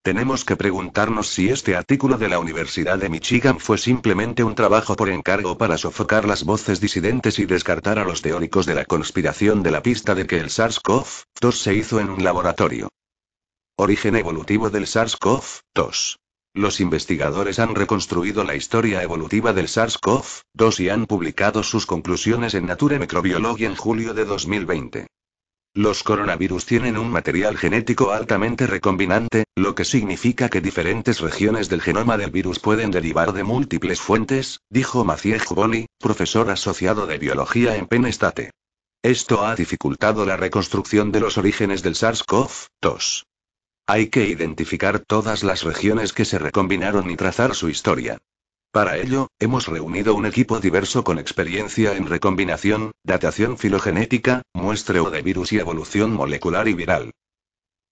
Tenemos 0.01 0.45
que 0.45 0.55
preguntarnos 0.55 1.27
si 1.27 1.49
este 1.49 1.75
artículo 1.75 2.17
de 2.17 2.29
la 2.29 2.39
Universidad 2.39 2.99
de 2.99 3.09
Michigan 3.09 3.59
fue 3.59 3.77
simplemente 3.77 4.45
un 4.45 4.55
trabajo 4.55 4.95
por 4.95 5.09
encargo 5.09 5.57
para 5.57 5.77
sofocar 5.77 6.23
las 6.23 6.45
voces 6.45 6.79
disidentes 6.79 7.37
y 7.39 7.45
descartar 7.45 7.99
a 7.99 8.05
los 8.05 8.21
teóricos 8.21 8.65
de 8.65 8.75
la 8.75 8.85
conspiración 8.85 9.61
de 9.61 9.71
la 9.71 9.83
pista 9.83 10.15
de 10.15 10.25
que 10.25 10.37
el 10.37 10.47
SARS-CoV-2 10.47 11.51
se 11.51 11.73
hizo 11.73 11.99
en 11.99 12.11
un 12.11 12.23
laboratorio. 12.23 12.87
Origen 13.81 14.17
evolutivo 14.17 14.69
del 14.69 14.87
SARS-CoV-2. 14.87 16.17
Los 16.53 16.81
investigadores 16.81 17.59
han 17.59 17.75
reconstruido 17.75 18.43
la 18.43 18.53
historia 18.53 19.01
evolutiva 19.01 19.53
del 19.53 19.69
SARS-CoV-2 19.69 20.81
y 20.81 20.89
han 20.89 21.05
publicado 21.05 21.63
sus 21.63 21.85
conclusiones 21.85 22.55
en 22.55 22.65
Nature 22.65 22.99
Microbiology 22.99 23.63
en 23.63 23.77
julio 23.77 24.13
de 24.13 24.25
2020. 24.25 25.07
Los 25.73 26.03
coronavirus 26.03 26.65
tienen 26.65 26.97
un 26.97 27.09
material 27.09 27.57
genético 27.57 28.11
altamente 28.11 28.67
recombinante, 28.67 29.45
lo 29.55 29.75
que 29.75 29.85
significa 29.85 30.49
que 30.49 30.59
diferentes 30.59 31.21
regiones 31.21 31.69
del 31.69 31.81
genoma 31.81 32.17
del 32.17 32.31
virus 32.31 32.59
pueden 32.59 32.91
derivar 32.91 33.31
de 33.31 33.45
múltiples 33.45 34.01
fuentes, 34.01 34.59
dijo 34.69 35.05
Mathieu 35.05 35.39
Juboli, 35.39 35.85
profesor 35.99 36.49
asociado 36.49 37.07
de 37.07 37.17
biología 37.17 37.77
en 37.77 37.87
Penn 37.87 38.07
State. 38.07 38.51
Esto 39.01 39.45
ha 39.45 39.55
dificultado 39.55 40.25
la 40.25 40.35
reconstrucción 40.35 41.13
de 41.13 41.21
los 41.21 41.37
orígenes 41.37 41.81
del 41.81 41.95
SARS-CoV-2. 41.95 43.23
Hay 43.91 44.09
que 44.09 44.27
identificar 44.27 44.99
todas 44.99 45.43
las 45.43 45.63
regiones 45.63 46.13
que 46.13 46.23
se 46.23 46.37
recombinaron 46.37 47.09
y 47.09 47.15
trazar 47.15 47.55
su 47.55 47.69
historia. 47.69 48.19
Para 48.71 48.99
ello, 48.99 49.29
hemos 49.39 49.65
reunido 49.65 50.13
un 50.13 50.27
equipo 50.27 50.59
diverso 50.59 51.03
con 51.03 51.17
experiencia 51.17 51.97
en 51.97 52.05
recombinación, 52.05 52.91
datación 53.03 53.57
filogenética, 53.57 54.43
muestreo 54.53 55.09
de 55.09 55.23
virus 55.23 55.53
y 55.53 55.57
evolución 55.57 56.13
molecular 56.13 56.67
y 56.67 56.75
viral. 56.75 57.13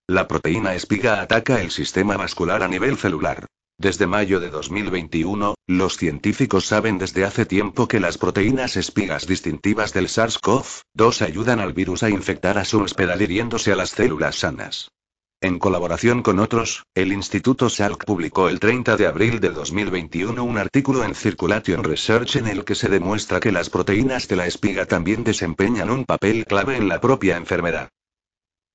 La 0.05 0.27
proteína 0.27 0.75
espiga 0.75 1.19
ataca 1.19 1.61
el 1.61 1.71
sistema 1.71 2.15
vascular 2.15 2.61
a 2.61 2.67
nivel 2.67 2.97
celular. 2.97 3.47
Desde 3.79 4.05
mayo 4.05 4.39
de 4.39 4.51
2021, 4.51 5.55
los 5.65 5.97
científicos 5.97 6.67
saben 6.67 6.99
desde 6.99 7.25
hace 7.25 7.47
tiempo 7.47 7.87
que 7.87 7.99
las 7.99 8.19
proteínas 8.19 8.77
espigas 8.77 9.25
distintivas 9.25 9.93
del 9.93 10.09
SARS-CoV-2 10.09 11.25
ayudan 11.25 11.59
al 11.59 11.73
virus 11.73 12.03
a 12.03 12.11
infectar 12.11 12.59
a 12.59 12.65
su 12.65 12.81
hospedal 12.81 13.15
adhiriéndose 13.15 13.71
a 13.71 13.75
las 13.75 13.89
células 13.89 14.35
sanas. 14.35 14.91
En 15.39 15.59
colaboración 15.59 16.23
con 16.23 16.39
otros, 16.39 16.83
el 16.95 17.13
Instituto 17.13 17.69
Salk 17.69 18.05
publicó 18.05 18.49
el 18.49 18.59
30 18.59 18.97
de 18.97 19.05
abril 19.05 19.39
de 19.39 19.49
2021 19.49 20.43
un 20.43 20.57
artículo 20.57 21.03
en 21.03 21.13
Circulation 21.13 21.83
Research 21.83 22.37
en 22.37 22.47
el 22.47 22.65
que 22.65 22.73
se 22.73 22.89
demuestra 22.89 23.39
que 23.39 23.51
las 23.51 23.69
proteínas 23.69 24.27
de 24.27 24.35
la 24.35 24.47
espiga 24.47 24.87
también 24.87 25.23
desempeñan 25.23 25.91
un 25.91 26.05
papel 26.05 26.47
clave 26.47 26.77
en 26.77 26.87
la 26.87 26.99
propia 26.99 27.37
enfermedad. 27.37 27.89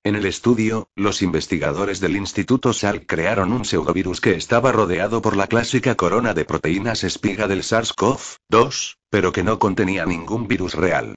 En 0.05 0.15
el 0.15 0.25
estudio, 0.25 0.87
los 0.95 1.21
investigadores 1.23 1.99
del 1.99 2.15
Instituto 2.15 2.73
Salk 2.73 3.07
crearon 3.07 3.53
un 3.53 3.65
pseudovirus 3.65 4.21
que 4.21 4.37
estaba 4.37 4.71
rodeado 4.71 5.21
por 5.21 5.37
la 5.37 5.49
clásica 5.49 5.97
corona 5.97 6.33
de 6.33 6.45
proteínas 6.45 7.03
espiga 7.03 7.49
del 7.49 7.65
SARS-CoV-2, 7.65 8.99
pero 9.11 9.33
que 9.33 9.43
no 9.43 9.59
contenía 9.59 10.07
ningún 10.07 10.47
virus 10.47 10.75
real. 10.75 11.17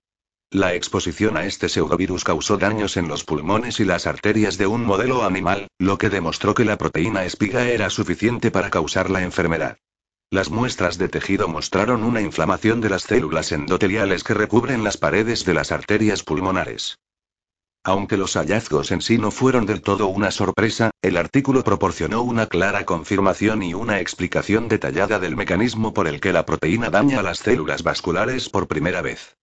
La 0.52 0.74
exposición 0.74 1.38
a 1.38 1.46
este 1.46 1.68
pseudovirus 1.68 2.24
causó 2.24 2.58
daños 2.58 2.98
en 2.98 3.08
los 3.08 3.24
pulmones 3.24 3.80
y 3.80 3.84
las 3.84 4.08
arterias 4.08 4.58
de 4.58 4.68
un 4.68 4.86
modelo 4.86 5.24
animal, 5.24 5.68
lo 5.80 5.98
que 5.98 6.10
demostró 6.10 6.54
que 6.54 6.66
la 6.66 6.78
proteína 6.78 7.25
espiga 7.25 7.68
era 7.68 7.90
suficiente 7.90 8.52
para 8.52 8.70
causar 8.70 9.10
la 9.10 9.24
enfermedad. 9.24 9.78
Las 10.32 10.50
muestras 10.50 10.98
de 10.98 11.10
tejido 11.10 11.48
mostraron 11.48 12.04
una 12.04 12.22
inflamación 12.22 12.82
de 12.82 12.90
las 12.90 13.04
células 13.04 13.52
endoteliales 13.52 14.24
que 14.24 14.34
recubren 14.34 14.84
las 14.84 14.98
paredes 14.98 15.46
de 15.46 15.54
las 15.54 15.72
arterias 15.72 16.24
pulmonares. 16.24 16.98
Aunque 17.84 18.18
los 18.18 18.36
hallazgos 18.36 18.92
en 18.92 19.02
sí 19.02 19.18
no 19.18 19.30
fueron 19.32 19.66
del 19.66 19.82
todo 19.82 20.08
una 20.08 20.32
sorpresa, 20.32 20.90
el 21.02 21.18
artículo 21.18 21.64
proporcionó 21.64 22.24
una 22.24 22.48
clara 22.48 22.86
confirmación 22.86 23.62
y 23.62 23.74
una 23.74 24.00
explicación 24.00 24.68
detallada 24.68 25.20
del 25.20 25.36
mecanismo 25.36 25.94
por 25.94 26.08
el 26.08 26.20
que 26.20 26.34
la 26.34 26.46
proteína 26.46 26.90
daña 26.90 27.20
a 27.20 27.24
las 27.24 27.40
células 27.40 27.84
vasculares 27.84 28.50
por 28.50 28.68
primera 28.68 29.02
vez. 29.02 29.36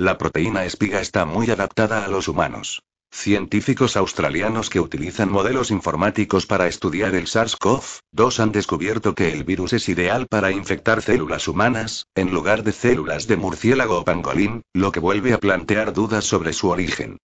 La 0.00 0.16
proteína 0.16 0.64
espiga 0.64 1.02
está 1.02 1.26
muy 1.26 1.50
adaptada 1.50 2.06
a 2.06 2.08
los 2.08 2.26
humanos. 2.26 2.82
Científicos 3.12 3.98
australianos 3.98 4.70
que 4.70 4.80
utilizan 4.80 5.30
modelos 5.30 5.70
informáticos 5.70 6.46
para 6.46 6.68
estudiar 6.68 7.14
el 7.14 7.26
SARS-CoV-2 7.26 8.40
han 8.40 8.50
descubierto 8.50 9.14
que 9.14 9.30
el 9.30 9.44
virus 9.44 9.74
es 9.74 9.90
ideal 9.90 10.26
para 10.26 10.52
infectar 10.52 11.02
células 11.02 11.48
humanas, 11.48 12.06
en 12.14 12.32
lugar 12.32 12.62
de 12.62 12.72
células 12.72 13.26
de 13.26 13.36
murciélago 13.36 13.98
o 13.98 14.04
pangolín, 14.06 14.62
lo 14.72 14.90
que 14.90 15.00
vuelve 15.00 15.34
a 15.34 15.38
plantear 15.38 15.92
dudas 15.92 16.24
sobre 16.24 16.54
su 16.54 16.70
origen. 16.70 17.18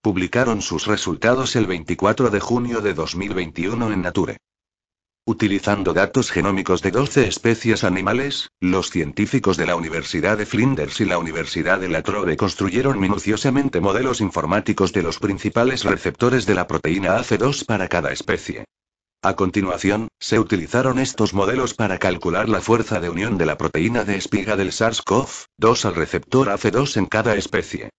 Publicaron 0.00 0.62
sus 0.62 0.86
resultados 0.86 1.56
el 1.56 1.66
24 1.66 2.30
de 2.30 2.38
junio 2.38 2.80
de 2.80 2.94
2021 2.94 3.92
en 3.92 4.02
Nature. 4.02 4.36
Utilizando 5.26 5.92
datos 5.92 6.30
genómicos 6.30 6.80
de 6.82 6.90
12 6.90 7.28
especies 7.28 7.84
animales, 7.84 8.50
los 8.58 8.90
científicos 8.90 9.56
de 9.56 9.66
la 9.66 9.76
Universidad 9.76 10.38
de 10.38 10.46
Flinders 10.46 11.00
y 11.00 11.04
la 11.04 11.18
Universidad 11.18 11.78
de 11.78 11.88
La 11.88 12.02
Trobe 12.02 12.36
construyeron 12.36 12.98
minuciosamente 12.98 13.80
modelos 13.80 14.20
informáticos 14.22 14.92
de 14.92 15.02
los 15.02 15.18
principales 15.18 15.84
receptores 15.84 16.46
de 16.46 16.54
la 16.54 16.66
proteína 16.66 17.18
AC2 17.18 17.66
para 17.66 17.88
cada 17.88 18.12
especie. 18.12 18.64
A 19.22 19.36
continuación, 19.36 20.08
se 20.18 20.38
utilizaron 20.38 20.98
estos 20.98 21.34
modelos 21.34 21.74
para 21.74 21.98
calcular 21.98 22.48
la 22.48 22.62
fuerza 22.62 22.98
de 22.98 23.10
unión 23.10 23.36
de 23.36 23.44
la 23.44 23.58
proteína 23.58 24.04
de 24.04 24.16
espiga 24.16 24.56
del 24.56 24.72
SARS-CoV-2 24.72 25.84
al 25.84 25.94
receptor 25.94 26.48
AC2 26.48 26.96
en 26.96 27.06
cada 27.06 27.34
especie. 27.34 27.90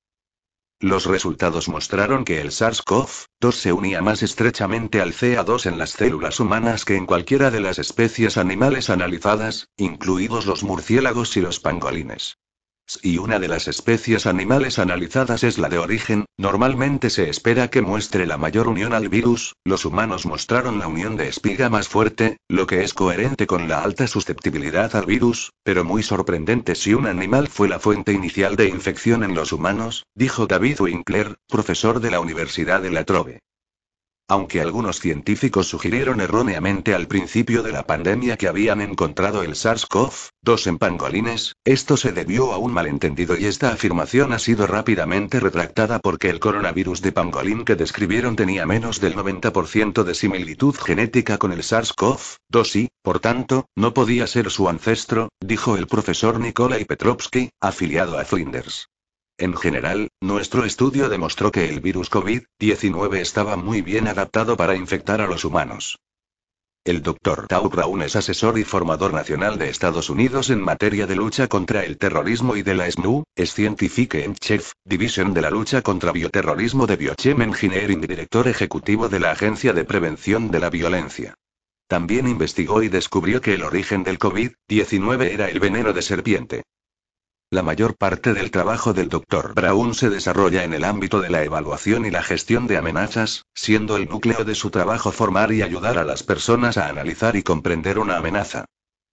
Los 0.82 1.06
resultados 1.06 1.70
mostraron 1.70 2.26
que 2.26 2.42
el 2.42 2.50
SARS-CoV-2 2.50 3.52
se 3.52 3.72
unía 3.72 4.02
más 4.02 4.24
estrechamente 4.24 5.00
al 5.00 5.14
CA2 5.14 5.68
en 5.68 5.78
las 5.78 5.92
células 5.92 6.40
humanas 6.40 6.86
que 6.86 6.96
en 6.96 7.06
cualquiera 7.06 7.52
de 7.52 7.60
las 7.60 7.78
especies 7.78 8.36
animales 8.36 8.90
analizadas, 8.90 9.70
incluidos 9.78 10.48
los 10.48 10.64
murciélagos 10.64 11.38
y 11.38 11.42
los 11.42 11.60
pangolines 11.60 12.40
y 13.02 13.18
una 13.18 13.40
de 13.40 13.48
las 13.48 13.68
especies 13.68 14.26
animales 14.26 14.80
analizadas 14.80 15.44
es 15.44 15.58
la 15.58 15.70
de 15.70 15.78
origen, 15.78 16.26
normalmente 16.38 17.10
se 17.10 17.30
espera 17.30 17.70
que 17.70 17.82
muestre 17.82 18.26
la 18.26 18.38
mayor 18.38 18.68
unión 18.68 18.94
al 18.94 19.10
virus, 19.10 19.56
los 19.64 19.86
humanos 19.86 20.26
mostraron 20.26 20.80
la 20.80 20.88
unión 20.88 21.16
de 21.16 21.28
espiga 21.28 21.70
más 21.70 21.88
fuerte, 21.88 22.38
lo 22.48 22.68
que 22.68 22.84
es 22.84 22.94
coherente 22.94 23.48
con 23.48 23.68
la 23.68 23.84
alta 23.84 24.08
susceptibilidad 24.08 24.96
al 24.96 25.06
virus, 25.06 25.52
pero 25.64 25.84
muy 25.84 26.04
sorprendente 26.04 26.76
si 26.76 26.94
un 26.94 27.08
animal 27.08 27.48
fue 27.48 27.70
la 27.70 27.80
fuente 27.80 28.14
inicial 28.14 28.56
de 28.56 28.68
infección 28.68 29.24
en 29.24 29.36
los 29.36 29.52
humanos, 29.52 30.06
dijo 30.16 30.48
David 30.48 30.82
Winkler, 30.82 31.36
profesor 31.48 32.00
de 32.00 32.12
la 32.12 32.20
Universidad 32.20 32.82
de 32.82 32.92
La 32.92 33.04
Trobe. 33.04 33.40
Aunque 34.32 34.62
algunos 34.62 35.02
científicos 35.02 35.68
sugirieron 35.68 36.22
erróneamente 36.22 36.96
al 36.96 37.10
principio 37.10 37.64
de 37.64 37.74
la 37.74 37.86
pandemia 37.86 38.38
que 38.38 38.48
habían 38.48 38.80
encontrado 38.80 39.44
el 39.44 39.56
SARS-CoV-2 39.56 40.68
en 40.68 40.78
pangolines, 40.78 41.58
esto 41.66 41.98
se 41.98 42.14
debió 42.14 42.54
a 42.54 42.58
un 42.58 42.72
malentendido 42.72 43.38
y 43.38 43.44
esta 43.44 43.74
afirmación 43.74 44.32
ha 44.32 44.40
sido 44.40 44.68
rápidamente 44.68 45.42
retractada 45.42 46.00
porque 46.00 46.30
el 46.30 46.40
coronavirus 46.40 47.02
de 47.02 47.12
pangolín 47.12 47.66
que 47.66 47.76
describieron 47.76 48.38
tenía 48.38 48.66
menos 48.66 49.02
del 49.02 49.18
90% 49.18 50.04
de 50.04 50.16
similitud 50.16 50.76
genética 50.76 51.38
con 51.38 51.52
el 51.52 51.64
SARS-CoV-2 51.64 52.76
y, 52.78 52.88
por 53.02 53.20
tanto, 53.20 53.66
no 53.76 53.94
podía 53.94 54.28
ser 54.28 54.50
su 54.50 54.70
ancestro, 54.70 55.28
dijo 55.42 55.76
el 55.76 55.88
profesor 55.88 56.40
Nikolai 56.40 56.86
Petrovsky, 56.86 57.50
afiliado 57.60 58.18
a 58.18 58.24
Flinders. 58.24 58.88
En 59.42 59.56
general, 59.58 60.10
nuestro 60.22 60.66
estudio 60.66 61.10
demostró 61.10 61.52
que 61.52 61.68
el 61.68 61.80
virus 61.80 62.12
COVID-19 62.12 63.18
estaba 63.18 63.56
muy 63.56 63.82
bien 63.82 64.08
adaptado 64.08 64.56
para 64.56 64.76
infectar 64.76 65.20
a 65.20 65.26
los 65.26 65.44
humanos. 65.44 65.98
El 66.86 67.02
Dr. 67.02 67.48
Tau 67.48 67.68
Brown 67.68 68.04
es 68.04 68.16
asesor 68.16 68.60
y 68.60 68.64
formador 68.64 69.14
nacional 69.14 69.58
de 69.58 69.70
Estados 69.70 70.12
Unidos 70.12 70.52
en 70.52 70.62
materia 70.62 71.08
de 71.08 71.16
lucha 71.16 71.48
contra 71.48 71.84
el 71.84 71.98
terrorismo 71.98 72.56
y 72.56 72.62
de 72.62 72.76
la 72.76 72.92
SNU, 72.92 73.24
es 73.36 73.56
científico 73.56 74.18
en 74.18 74.36
Chef, 74.36 74.74
División 74.86 75.34
de 75.34 75.42
la 75.42 75.50
Lucha 75.50 75.82
contra 75.82 76.12
Bioterrorismo 76.12 76.86
de 76.86 76.98
Biochem 76.98 77.42
Engineering 77.42 78.04
y 78.04 78.08
director 78.08 78.48
ejecutivo 78.48 79.10
de 79.10 79.22
la 79.22 79.32
Agencia 79.32 79.74
de 79.74 79.86
Prevención 79.86 80.52
de 80.52 80.60
la 80.60 80.70
Violencia. 80.70 81.34
También 81.88 82.28
investigó 82.28 82.84
y 82.84 82.90
descubrió 82.90 83.42
que 83.42 83.56
el 83.56 83.64
origen 83.64 84.04
del 84.04 84.20
COVID-19 84.20 85.32
era 85.32 85.50
el 85.50 85.60
veneno 85.60 85.94
de 85.94 86.04
serpiente. 86.04 86.62
La 87.54 87.64
mayor 87.64 87.98
parte 87.98 88.34
del 88.34 88.50
trabajo 88.50 88.94
del 88.94 89.10
Dr. 89.10 89.54
Brown 89.54 89.94
se 89.94 90.10
desarrolla 90.10 90.64
en 90.64 90.74
el 90.74 90.86
ámbito 90.86 91.20
de 91.20 91.30
la 91.30 91.44
evaluación 91.44 92.06
y 92.06 92.10
la 92.10 92.24
gestión 92.24 92.66
de 92.66 92.78
amenazas, 92.78 93.44
siendo 93.54 93.98
el 93.98 94.08
núcleo 94.08 94.46
de 94.46 94.56
su 94.56 94.70
trabajo 94.70 95.12
formar 95.12 95.52
y 95.52 95.62
ayudar 95.62 95.98
a 95.98 96.06
las 96.06 96.24
personas 96.24 96.78
a 96.78 96.88
analizar 96.88 97.36
y 97.36 97.44
comprender 97.44 98.00
una 98.00 98.16
amenaza. 98.16 98.64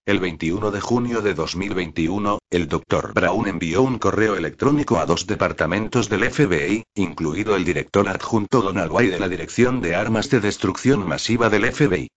El 0.06 0.20
21 0.20 0.70
de 0.70 0.80
junio 0.80 1.20
de 1.20 1.34
2021, 1.34 2.38
el 2.48 2.68
Dr. 2.68 3.12
Brown 3.12 3.48
envió 3.48 3.82
un 3.82 3.98
correo 3.98 4.36
electrónico 4.36 5.00
a 5.00 5.06
dos 5.06 5.26
departamentos 5.26 6.08
del 6.08 6.30
FBI, 6.30 6.84
incluido 6.94 7.56
el 7.56 7.64
director 7.64 8.08
adjunto 8.08 8.62
Donald 8.62 8.92
White 8.92 9.14
de 9.14 9.20
la 9.20 9.28
Dirección 9.28 9.80
de 9.80 9.96
Armas 9.96 10.30
de 10.30 10.38
Destrucción 10.38 11.08
Masiva 11.08 11.50
del 11.50 11.72
FBI. 11.72 12.08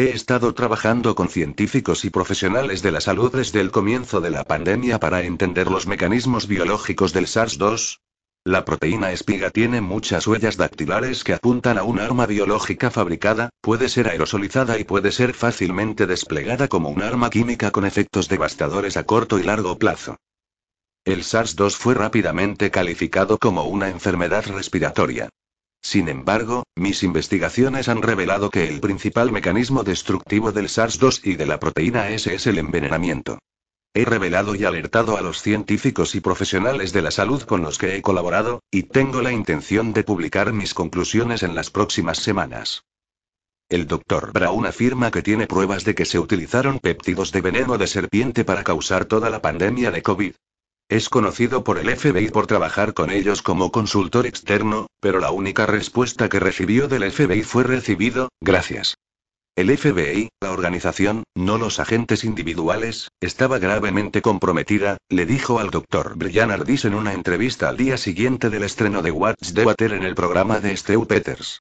He 0.00 0.10
estado 0.10 0.54
trabajando 0.54 1.16
con 1.16 1.28
científicos 1.28 2.04
y 2.04 2.10
profesionales 2.10 2.82
de 2.82 2.92
la 2.92 3.00
salud 3.00 3.34
desde 3.34 3.60
el 3.60 3.72
comienzo 3.72 4.20
de 4.20 4.30
la 4.30 4.44
pandemia 4.44 5.00
para 5.00 5.24
entender 5.24 5.68
los 5.72 5.88
mecanismos 5.88 6.46
biológicos 6.46 7.12
del 7.12 7.26
SARS-2. 7.26 7.98
La 8.44 8.64
proteína 8.64 9.10
espiga 9.10 9.50
tiene 9.50 9.80
muchas 9.80 10.28
huellas 10.28 10.56
dactilares 10.56 11.24
que 11.24 11.34
apuntan 11.34 11.78
a 11.78 11.82
un 11.82 11.98
arma 11.98 12.26
biológica 12.26 12.92
fabricada, 12.92 13.50
puede 13.60 13.88
ser 13.88 14.06
aerosolizada 14.06 14.78
y 14.78 14.84
puede 14.84 15.10
ser 15.10 15.34
fácilmente 15.34 16.06
desplegada 16.06 16.68
como 16.68 16.90
un 16.90 17.02
arma 17.02 17.28
química 17.28 17.72
con 17.72 17.84
efectos 17.84 18.28
devastadores 18.28 18.96
a 18.96 19.02
corto 19.02 19.40
y 19.40 19.42
largo 19.42 19.80
plazo. 19.80 20.16
El 21.04 21.24
SARS-2 21.24 21.72
fue 21.72 21.94
rápidamente 21.94 22.70
calificado 22.70 23.36
como 23.36 23.64
una 23.64 23.88
enfermedad 23.88 24.46
respiratoria. 24.46 25.28
Sin 25.80 26.08
embargo, 26.08 26.64
mis 26.76 27.02
investigaciones 27.02 27.88
han 27.88 28.02
revelado 28.02 28.50
que 28.50 28.68
el 28.68 28.80
principal 28.80 29.32
mecanismo 29.32 29.84
destructivo 29.84 30.52
del 30.52 30.68
SARS-2 30.68 31.20
y 31.24 31.36
de 31.36 31.46
la 31.46 31.58
proteína 31.58 32.10
S 32.10 32.32
es 32.34 32.46
el 32.46 32.58
envenenamiento. 32.58 33.38
He 33.94 34.04
revelado 34.04 34.54
y 34.54 34.64
alertado 34.64 35.16
a 35.16 35.22
los 35.22 35.40
científicos 35.40 36.14
y 36.14 36.20
profesionales 36.20 36.92
de 36.92 37.02
la 37.02 37.10
salud 37.10 37.42
con 37.42 37.62
los 37.62 37.78
que 37.78 37.96
he 37.96 38.02
colaborado, 38.02 38.60
y 38.70 38.84
tengo 38.84 39.22
la 39.22 39.32
intención 39.32 39.92
de 39.92 40.04
publicar 40.04 40.52
mis 40.52 40.74
conclusiones 40.74 41.42
en 41.42 41.54
las 41.54 41.70
próximas 41.70 42.18
semanas. 42.18 42.84
El 43.70 43.86
Dr. 43.86 44.32
Brown 44.32 44.66
afirma 44.66 45.10
que 45.10 45.22
tiene 45.22 45.46
pruebas 45.46 45.84
de 45.84 45.94
que 45.94 46.04
se 46.04 46.18
utilizaron 46.18 46.78
péptidos 46.78 47.32
de 47.32 47.40
veneno 47.40 47.76
de 47.76 47.86
serpiente 47.86 48.44
para 48.44 48.64
causar 48.64 49.04
toda 49.04 49.30
la 49.30 49.42
pandemia 49.42 49.90
de 49.90 50.02
COVID. 50.02 50.34
Es 50.88 51.10
conocido 51.10 51.64
por 51.64 51.78
el 51.78 51.94
FBI 51.94 52.30
por 52.30 52.46
trabajar 52.46 52.94
con 52.94 53.10
ellos 53.10 53.42
como 53.42 53.70
consultor 53.70 54.26
externo, 54.26 54.86
pero 55.00 55.20
la 55.20 55.30
única 55.30 55.66
respuesta 55.66 56.30
que 56.30 56.40
recibió 56.40 56.88
del 56.88 57.12
FBI 57.12 57.42
fue 57.42 57.62
recibido, 57.62 58.30
gracias. 58.40 58.96
El 59.54 59.76
FBI, 59.76 60.30
la 60.40 60.50
organización, 60.50 61.24
no 61.34 61.58
los 61.58 61.78
agentes 61.78 62.24
individuales, 62.24 63.10
estaba 63.20 63.58
gravemente 63.58 64.22
comprometida, 64.22 64.96
le 65.10 65.26
dijo 65.26 65.58
al 65.58 65.68
Dr. 65.70 66.14
Brian 66.16 66.50
Ardis 66.50 66.86
en 66.86 66.94
una 66.94 67.12
entrevista 67.12 67.68
al 67.68 67.76
día 67.76 67.98
siguiente 67.98 68.48
del 68.48 68.62
estreno 68.62 69.02
de 69.02 69.10
Watch 69.10 69.52
the 69.52 69.66
Water 69.66 69.92
en 69.92 70.04
el 70.04 70.14
programa 70.14 70.60
de 70.60 70.74
Stu 70.74 71.06
Peters. 71.06 71.60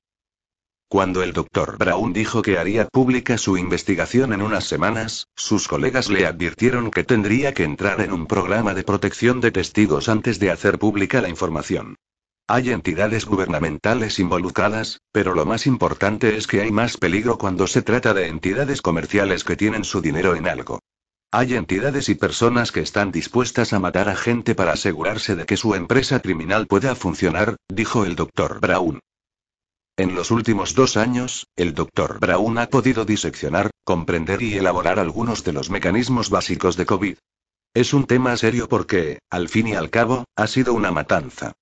Cuando 0.89 1.22
el 1.22 1.34
Dr. 1.34 1.77
Brown 1.77 2.13
dijo 2.13 2.41
que 2.41 2.58
haría 2.58 2.88
pública 2.88 3.38
su 3.38 3.58
investigación 3.58 4.32
en 4.32 4.41
unas 4.41 4.63
semanas, 4.63 5.27
sus 5.36 5.67
colegas 5.67 6.10
le 6.10 6.25
advirtieron 6.25 6.91
que 6.91 7.03
tendría 7.03 7.53
que 7.53 7.65
entrar 7.65 8.00
en 8.00 8.13
un 8.13 8.25
programa 8.25 8.74
de 8.74 8.84
protección 8.84 9.41
de 9.41 9.51
testigos 9.51 10.08
antes 10.08 10.39
de 10.39 10.50
hacer 10.50 10.79
pública 10.79 11.20
la 11.20 11.27
información. 11.27 11.98
Hay 12.48 12.70
entidades 12.70 13.25
gubernamentales 13.25 14.17
involucradas, 14.20 15.01
pero 15.12 15.36
lo 15.36 15.46
más 15.46 15.67
importante 15.67 16.38
es 16.38 16.48
que 16.48 16.62
hay 16.62 16.72
más 16.72 16.96
peligro 16.96 17.38
cuando 17.38 17.67
se 17.67 17.82
trata 17.82 18.14
de 18.14 18.27
entidades 18.27 18.81
comerciales 18.81 19.44
que 19.44 19.57
tienen 19.57 19.83
su 19.83 20.00
dinero 20.00 20.38
en 20.38 20.48
algo. 20.48 20.79
Hay 21.31 21.55
entidades 21.55 22.07
y 22.07 22.16
personas 22.16 22.72
que 22.72 22.79
están 22.79 23.12
dispuestas 23.12 23.74
a 23.74 23.79
matar 23.79 24.07
a 24.07 24.16
gente 24.16 24.55
para 24.55 24.72
asegurarse 24.72 25.35
de 25.35 25.46
que 25.46 25.57
su 25.57 25.75
empresa 25.75 26.22
criminal 26.22 26.66
pueda 26.66 26.96
funcionar, 26.96 27.57
dijo 27.68 28.05
el 28.05 28.16
Dr. 28.16 28.62
Brown. 28.62 29.01
En 30.00 30.14
los 30.14 30.29
últimos 30.29 30.75
dos 30.75 30.96
años, 30.96 31.48
el 31.55 31.74
Dr. 31.74 32.20
Brown 32.20 32.60
ha 32.60 32.70
podido 32.70 33.03
diseccionar, 33.03 33.72
comprender 33.83 34.44
y 34.44 34.53
elaborar 34.53 35.00
algunos 35.00 35.44
de 35.44 35.53
los 35.53 35.72
mecanismos 35.72 36.29
básicos 36.29 36.77
de 36.77 36.86
COVID. 36.86 37.18
Es 37.74 37.96
un 37.96 38.05
tema 38.05 38.38
serio 38.38 38.70
porque, 38.70 39.18
al 39.31 39.50
fin 39.50 39.70
y 39.70 39.74
al 39.74 39.90
cabo, 39.90 40.25
ha 40.36 40.46
sido 40.46 40.75
una 40.75 40.92
matanza. 40.92 41.53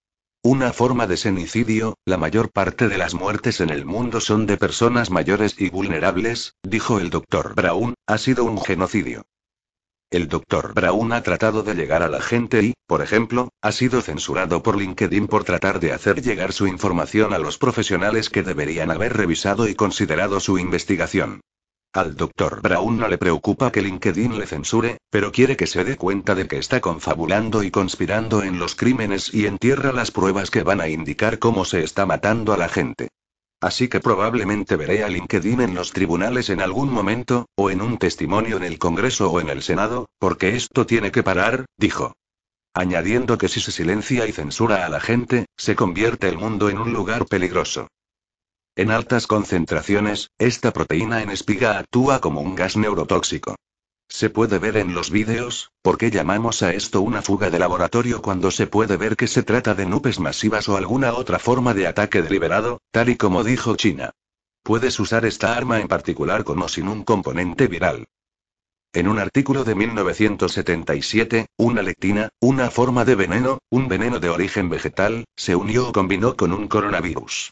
Una 0.44 0.74
forma 0.74 1.08
de 1.08 1.16
senicidio, 1.16 1.96
la 2.04 2.18
mayor 2.18 2.52
parte 2.52 2.90
de 2.90 2.98
las 2.98 3.14
muertes 3.14 3.62
en 3.62 3.70
el 3.70 3.86
mundo 3.86 4.20
son 4.20 4.46
de 4.48 4.58
personas 4.58 5.12
mayores 5.12 5.56
y 5.58 5.70
vulnerables, 5.70 6.56
dijo 6.62 7.00
el 7.00 7.12
Dr. 7.12 7.56
Brown, 7.56 7.94
ha 8.06 8.18
sido 8.18 8.44
un 8.44 8.62
genocidio. 8.62 9.24
El 10.16 10.30
Dr. 10.30 10.74
Brown 10.74 11.12
ha 11.12 11.24
tratado 11.24 11.62
de 11.62 11.74
llegar 11.74 12.02
a 12.02 12.08
la 12.08 12.22
gente 12.22 12.64
y, 12.64 12.74
por 12.88 13.02
ejemplo, 13.02 13.50
ha 13.62 13.74
sido 13.74 14.02
censurado 14.02 14.64
por 14.64 14.78
LinkedIn 14.78 15.28
por 15.28 15.44
tratar 15.44 15.82
de 15.82 15.92
hacer 15.92 16.22
llegar 16.22 16.54
su 16.54 16.68
información 16.68 17.34
a 17.34 17.38
los 17.38 17.58
profesionales 17.58 18.30
que 18.30 18.42
deberían 18.42 18.92
haber 18.92 19.18
revisado 19.18 19.68
y 19.68 19.76
considerado 19.76 20.40
su 20.40 20.58
investigación. 20.58 21.42
Al 21.92 22.16
Dr. 22.16 22.62
Brown 22.62 22.98
no 22.98 23.10
le 23.10 23.18
preocupa 23.18 23.74
que 23.74 23.82
LinkedIn 23.82 24.40
le 24.40 24.48
censure, 24.48 25.00
pero 25.10 25.34
quiere 25.34 25.58
que 25.58 25.68
se 25.68 25.84
dé 25.84 25.98
cuenta 25.98 26.34
de 26.34 26.48
que 26.48 26.60
está 26.60 26.80
confabulando 26.80 27.62
y 27.62 27.70
conspirando 27.70 28.42
en 28.42 28.58
los 28.58 28.76
crímenes 28.76 29.34
y 29.34 29.48
entierra 29.48 29.92
las 29.92 30.12
pruebas 30.12 30.50
que 30.50 30.64
van 30.64 30.80
a 30.80 30.88
indicar 30.88 31.40
cómo 31.40 31.66
se 31.66 31.84
está 31.84 32.06
matando 32.06 32.54
a 32.54 32.58
la 32.58 32.70
gente. 32.70 33.10
Así 33.62 33.88
que 33.88 34.00
probablemente 34.00 34.76
veré 34.76 35.04
a 35.04 35.08
LinkedIn 35.08 35.62
en 35.62 35.76
los 35.76 35.92
tribunales 35.92 36.50
en 36.50 36.62
algún 36.62 36.92
momento, 36.92 37.48
o 37.56 37.70
en 37.70 37.82
un 37.82 37.98
testimonio 37.98 38.58
en 38.58 38.64
el 38.64 38.78
Congreso 38.78 39.32
o 39.32 39.40
en 39.40 39.50
el 39.50 39.64
Senado, 39.64 40.08
porque 40.20 40.56
esto 40.56 40.86
tiene 40.86 41.12
que 41.12 41.24
parar, 41.24 41.66
dijo. 41.78 42.14
Añadiendo 42.74 43.38
que 43.38 43.48
si 43.48 43.62
se 43.62 43.72
silencia 43.72 44.28
y 44.28 44.34
censura 44.34 44.86
a 44.86 44.90
la 44.90 45.00
gente, 45.00 45.46
se 45.56 45.76
convierte 45.76 46.28
el 46.28 46.38
mundo 46.38 46.70
en 46.70 46.78
un 46.78 46.92
lugar 46.92 47.26
peligroso. 47.26 47.88
En 48.76 48.92
altas 48.92 49.28
concentraciones, 49.28 50.32
esta 50.38 50.74
proteína 50.74 51.22
en 51.22 51.30
espiga 51.30 51.80
actúa 51.80 52.20
como 52.20 52.42
un 52.42 52.56
gas 52.56 52.76
neurotóxico. 52.76 53.56
Se 54.18 54.30
puede 54.30 54.60
ver 54.60 54.78
en 54.78 54.94
los 54.94 55.12
vídeos, 55.12 55.74
¿por 55.82 55.98
qué 55.98 56.10
llamamos 56.10 56.64
a 56.64 56.72
esto 56.72 57.02
una 57.02 57.22
fuga 57.22 57.50
de 57.50 57.60
laboratorio 57.60 58.22
cuando 58.22 58.50
se 58.50 58.66
puede 58.66 58.96
ver 58.96 59.18
que 59.18 59.28
se 59.28 59.44
trata 59.44 59.76
de 59.76 59.86
nubes 59.86 60.22
masivas 60.22 60.70
o 60.70 60.78
alguna 60.78 61.16
otra 61.16 61.38
forma 61.38 61.74
de 61.74 61.86
ataque 61.86 62.22
deliberado, 62.22 62.80
tal 62.92 63.10
y 63.10 63.18
como 63.18 63.44
dijo 63.44 63.76
China? 63.76 64.12
Puedes 64.64 65.02
usar 65.02 65.26
esta 65.26 65.58
arma 65.58 65.82
en 65.82 65.90
particular 65.90 66.46
con 66.46 66.62
o 66.62 66.70
sin 66.70 66.88
un 66.88 67.04
componente 67.04 67.68
viral. 67.68 68.06
En 68.94 69.10
un 69.10 69.20
artículo 69.20 69.66
de 69.66 69.76
1977, 69.76 71.48
una 71.58 71.82
lectina, 71.82 72.30
una 72.40 72.72
forma 72.72 73.04
de 73.04 73.16
veneno, 73.16 73.60
un 73.70 73.90
veneno 73.90 74.22
de 74.22 74.30
origen 74.30 74.70
vegetal, 74.70 75.26
se 75.36 75.58
unió 75.58 75.90
o 75.90 75.92
combinó 75.92 76.38
con 76.38 76.54
un 76.54 76.70
coronavirus. 76.70 77.52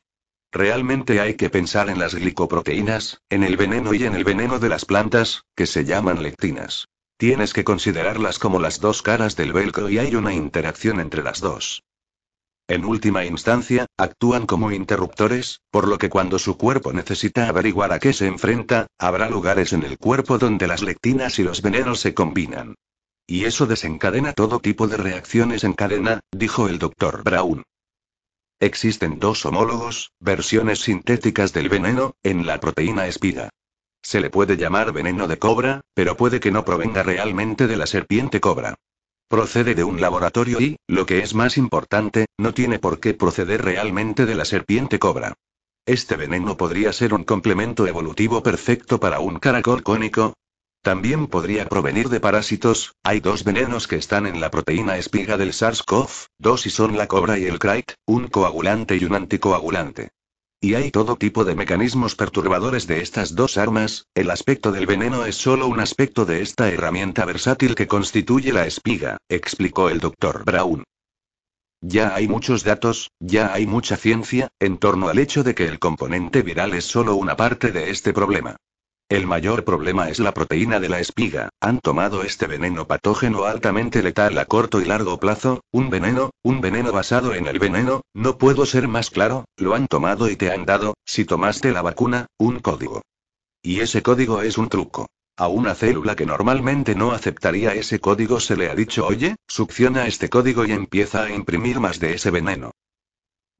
Realmente 0.54 1.20
hay 1.20 1.34
que 1.34 1.50
pensar 1.50 1.90
en 1.90 1.98
las 1.98 2.14
glicoproteínas, 2.14 3.20
en 3.32 3.44
el 3.44 3.58
veneno 3.58 3.96
y 3.96 4.04
en 4.04 4.14
el 4.14 4.24
veneno 4.24 4.60
de 4.60 4.70
las 4.70 4.86
plantas, 4.86 5.46
que 5.56 5.66
se 5.66 5.84
llaman 5.84 6.22
lectinas. 6.22 6.90
Tienes 7.18 7.54
que 7.54 7.64
considerarlas 7.64 8.38
como 8.38 8.60
las 8.60 8.80
dos 8.80 9.02
caras 9.02 9.36
del 9.36 9.52
velcro 9.52 9.90
y 9.90 9.98
hay 9.98 10.16
una 10.16 10.32
interacción 10.32 11.00
entre 11.00 11.24
las 11.24 11.42
dos. 11.42 11.82
En 12.68 12.86
última 12.86 13.26
instancia, 13.26 13.88
actúan 13.98 14.46
como 14.46 14.72
interruptores, 14.72 15.60
por 15.72 15.88
lo 15.88 15.98
que 15.98 16.10
cuando 16.10 16.38
su 16.38 16.56
cuerpo 16.56 16.94
necesita 16.94 17.50
averiguar 17.50 17.92
a 17.92 18.00
qué 18.00 18.14
se 18.14 18.28
enfrenta, 18.28 18.86
habrá 19.00 19.32
lugares 19.32 19.74
en 19.74 19.82
el 19.82 19.98
cuerpo 19.98 20.38
donde 20.38 20.68
las 20.68 20.84
lectinas 20.84 21.40
y 21.40 21.44
los 21.44 21.64
venenos 21.64 22.00
se 22.00 22.14
combinan. 22.14 22.76
Y 23.26 23.46
eso 23.46 23.66
desencadena 23.66 24.34
todo 24.34 24.60
tipo 24.60 24.88
de 24.88 24.98
reacciones 24.98 25.64
en 25.64 25.74
cadena, 25.74 26.20
dijo 26.32 26.68
el 26.68 26.78
Dr. 26.78 27.24
Brown. 27.24 27.64
Existen 28.64 29.20
dos 29.20 29.46
homólogos, 29.46 30.14
versiones 30.22 30.80
sintéticas 30.80 31.52
del 31.52 31.68
veneno, 31.68 32.16
en 32.24 32.46
la 32.46 32.62
proteína 32.62 33.08
espiga. 33.08 33.50
Se 34.02 34.22
le 34.22 34.30
puede 34.30 34.56
llamar 34.56 34.94
veneno 34.94 35.28
de 35.28 35.38
cobra, 35.38 35.82
pero 35.94 36.16
puede 36.16 36.40
que 36.40 36.50
no 36.50 36.64
provenga 36.64 37.04
realmente 37.04 37.68
de 37.68 37.76
la 37.76 37.88
serpiente 37.88 38.40
cobra. 38.40 38.76
Procede 39.28 39.76
de 39.76 39.84
un 39.84 40.00
laboratorio 40.00 40.62
y, 40.62 40.78
lo 40.88 41.06
que 41.06 41.20
es 41.20 41.34
más 41.34 41.58
importante, 41.58 42.28
no 42.38 42.54
tiene 42.54 42.80
por 42.80 43.02
qué 43.02 43.14
proceder 43.14 43.66
realmente 43.66 44.26
de 44.26 44.36
la 44.36 44.46
serpiente 44.46 44.98
cobra. 44.98 45.34
Este 45.86 46.16
veneno 46.16 46.56
podría 46.56 46.94
ser 46.94 47.14
un 47.14 47.26
complemento 47.26 47.86
evolutivo 47.86 48.44
perfecto 48.44 48.98
para 48.98 49.20
un 49.20 49.40
caracol 49.40 49.84
cónico, 49.84 50.36
también 50.84 51.28
podría 51.28 51.66
provenir 51.70 52.10
de 52.10 52.20
parásitos, 52.20 52.96
hay 53.04 53.22
dos 53.22 53.46
venenos 53.46 53.88
que 53.88 53.96
están 53.96 54.28
en 54.28 54.42
la 54.42 54.52
proteína 54.52 54.98
espiga 54.98 55.38
del 55.38 55.54
SARS-CoV-2 55.54 56.66
y 56.66 56.70
son 56.70 56.98
la 56.98 57.08
cobra 57.08 57.40
y 57.40 57.46
el 57.46 57.58
Crite, 57.58 57.96
un 58.06 58.28
coagulante 58.28 58.98
y 58.98 59.06
un 59.06 59.16
anticoagulante. 59.16 60.10
Y 60.60 60.76
hay 60.76 60.92
todo 60.92 61.16
tipo 61.16 61.46
de 61.46 61.56
mecanismos 61.56 62.16
perturbadores 62.16 62.86
de 62.86 63.02
estas 63.02 63.34
dos 63.34 63.58
armas, 63.58 64.08
el 64.14 64.30
aspecto 64.30 64.74
del 64.74 64.86
veneno 64.86 65.26
es 65.26 65.38
solo 65.38 65.68
un 65.68 65.80
aspecto 65.80 66.26
de 66.26 66.42
esta 66.42 66.70
herramienta 66.70 67.24
versátil 67.24 67.76
que 67.76 67.88
constituye 67.88 68.52
la 68.52 68.68
espiga, 68.68 69.18
explicó 69.30 69.90
el 69.90 70.02
doctor 70.02 70.44
Brown. 70.44 70.84
Ya 71.80 72.14
hay 72.14 72.28
muchos 72.28 72.66
datos, 72.66 73.10
ya 73.20 73.54
hay 73.54 73.68
mucha 73.68 73.96
ciencia, 73.96 74.50
en 74.60 74.78
torno 74.78 75.08
al 75.08 75.20
hecho 75.20 75.44
de 75.44 75.56
que 75.56 75.66
el 75.66 75.80
componente 75.80 76.42
viral 76.42 76.74
es 76.74 76.84
solo 76.86 77.16
una 77.16 77.38
parte 77.38 77.72
de 77.72 77.90
este 77.90 78.14
problema. 78.14 78.58
El 79.14 79.28
mayor 79.28 79.64
problema 79.64 80.10
es 80.10 80.18
la 80.18 80.34
proteína 80.34 80.80
de 80.80 80.90
la 80.90 81.00
espiga. 81.00 81.50
Han 81.62 81.82
tomado 81.82 82.24
este 82.24 82.48
veneno 82.48 82.88
patógeno 82.88 83.46
altamente 83.46 84.02
letal 84.02 84.36
a 84.40 84.46
corto 84.46 84.82
y 84.82 84.86
largo 84.86 85.20
plazo, 85.20 85.62
un 85.72 85.92
veneno, 85.92 86.32
un 86.42 86.62
veneno 86.62 86.92
basado 86.92 87.36
en 87.36 87.46
el 87.46 87.60
veneno, 87.60 88.02
no 88.16 88.40
puedo 88.40 88.66
ser 88.66 88.88
más 88.88 89.12
claro, 89.12 89.46
lo 89.56 89.76
han 89.76 89.86
tomado 89.86 90.32
y 90.32 90.36
te 90.36 90.52
han 90.52 90.66
dado, 90.66 90.96
si 91.06 91.26
tomaste 91.26 91.72
la 91.72 91.84
vacuna, 91.84 92.26
un 92.40 92.58
código. 92.58 93.04
Y 93.62 93.82
ese 93.82 94.02
código 94.02 94.42
es 94.42 94.58
un 94.58 94.68
truco. 94.68 95.06
A 95.38 95.48
una 95.48 95.76
célula 95.76 96.16
que 96.16 96.26
normalmente 96.26 96.96
no 96.96 97.12
aceptaría 97.12 97.76
ese 97.76 98.00
código 98.00 98.40
se 98.40 98.58
le 98.58 98.72
ha 98.72 98.74
dicho, 98.74 99.06
oye, 99.06 99.36
succiona 99.48 100.08
este 100.08 100.28
código 100.28 100.66
y 100.66 100.72
empieza 100.72 101.22
a 101.22 101.30
imprimir 101.32 101.80
más 101.80 102.00
de 102.00 102.16
ese 102.16 102.32
veneno. 102.32 102.72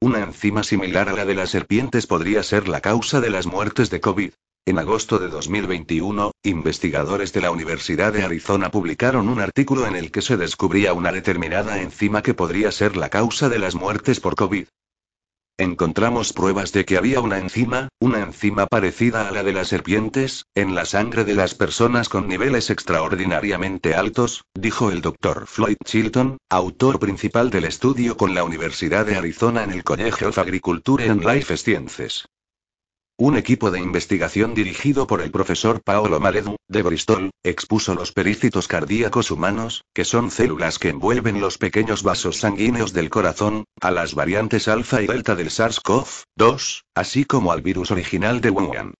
Una 0.04 0.22
enzima 0.22 0.62
similar 0.62 1.08
a 1.08 1.14
la 1.14 1.24
de 1.24 1.34
las 1.34 1.48
serpientes 1.48 2.06
podría 2.06 2.42
ser 2.42 2.68
la 2.68 2.82
causa 2.82 3.22
de 3.22 3.30
las 3.30 3.46
muertes 3.46 3.88
de 3.88 4.02
COVID. 4.02 4.32
En 4.66 4.78
agosto 4.78 5.18
de 5.18 5.28
2021, 5.28 6.30
investigadores 6.42 7.32
de 7.32 7.40
la 7.40 7.50
Universidad 7.50 8.12
de 8.12 8.22
Arizona 8.22 8.70
publicaron 8.70 9.30
un 9.30 9.40
artículo 9.40 9.86
en 9.86 9.96
el 9.96 10.10
que 10.10 10.20
se 10.20 10.36
descubría 10.36 10.92
una 10.92 11.10
determinada 11.10 11.80
enzima 11.80 12.22
que 12.22 12.34
podría 12.34 12.70
ser 12.70 12.98
la 12.98 13.08
causa 13.08 13.48
de 13.48 13.58
las 13.58 13.74
muertes 13.74 14.20
por 14.20 14.34
COVID. 14.34 14.66
Encontramos 15.56 16.32
pruebas 16.32 16.72
de 16.72 16.84
que 16.84 16.96
había 16.96 17.20
una 17.20 17.38
enzima, 17.38 17.88
una 18.00 18.18
enzima 18.18 18.66
parecida 18.66 19.28
a 19.28 19.30
la 19.30 19.44
de 19.44 19.52
las 19.52 19.68
serpientes, 19.68 20.46
en 20.56 20.74
la 20.74 20.84
sangre 20.84 21.24
de 21.24 21.34
las 21.34 21.54
personas 21.54 22.08
con 22.08 22.26
niveles 22.26 22.70
extraordinariamente 22.70 23.94
altos, 23.94 24.42
dijo 24.52 24.90
el 24.90 25.00
Dr. 25.00 25.46
Floyd 25.46 25.76
Chilton, 25.84 26.38
autor 26.50 26.98
principal 26.98 27.50
del 27.50 27.66
estudio 27.66 28.16
con 28.16 28.34
la 28.34 28.42
Universidad 28.42 29.06
de 29.06 29.14
Arizona 29.14 29.62
en 29.62 29.70
el 29.70 29.84
College 29.84 30.26
of 30.26 30.38
Agriculture 30.38 31.08
and 31.08 31.24
Life 31.24 31.56
Sciences. 31.56 32.24
Un 33.16 33.36
equipo 33.36 33.70
de 33.70 33.78
investigación 33.78 34.54
dirigido 34.54 35.06
por 35.06 35.22
el 35.22 35.30
profesor 35.30 35.80
Paolo 35.80 36.18
Maledu, 36.18 36.56
de 36.66 36.82
Bristol, 36.82 37.30
expuso 37.44 37.94
los 37.94 38.10
perícitos 38.10 38.66
cardíacos 38.66 39.30
humanos, 39.30 39.84
que 39.94 40.04
son 40.04 40.32
células 40.32 40.80
que 40.80 40.88
envuelven 40.88 41.40
los 41.40 41.56
pequeños 41.56 42.02
vasos 42.02 42.38
sanguíneos 42.38 42.92
del 42.92 43.10
corazón, 43.10 43.66
a 43.80 43.92
las 43.92 44.16
variantes 44.16 44.66
alfa 44.66 45.00
y 45.00 45.06
delta 45.06 45.36
del 45.36 45.50
SARS-CoV-2, 45.50 46.82
así 46.96 47.24
como 47.24 47.52
al 47.52 47.62
virus 47.62 47.92
original 47.92 48.40
de 48.40 48.50
Wuhan. 48.50 48.94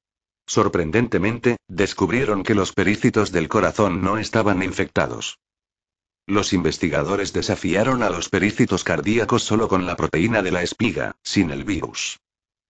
Sorprendentemente, 0.46 1.57
descubrieron 1.66 2.44
que 2.44 2.55
los 2.55 2.72
perícitos 2.72 3.33
del 3.33 3.48
corazón 3.48 4.00
no 4.00 4.18
estaban 4.18 4.62
infectados. 4.62 5.40
Los 6.29 6.53
investigadores 6.53 7.33
desafiaron 7.33 8.05
a 8.05 8.11
los 8.11 8.29
perícitos 8.29 8.85
cardíacos 8.85 9.42
solo 9.42 9.66
con 9.66 9.87
la 9.87 9.96
proteína 9.96 10.40
de 10.40 10.53
la 10.53 10.62
espiga, 10.62 11.16
sin 11.24 11.50
el 11.50 11.64
virus. 11.64 12.20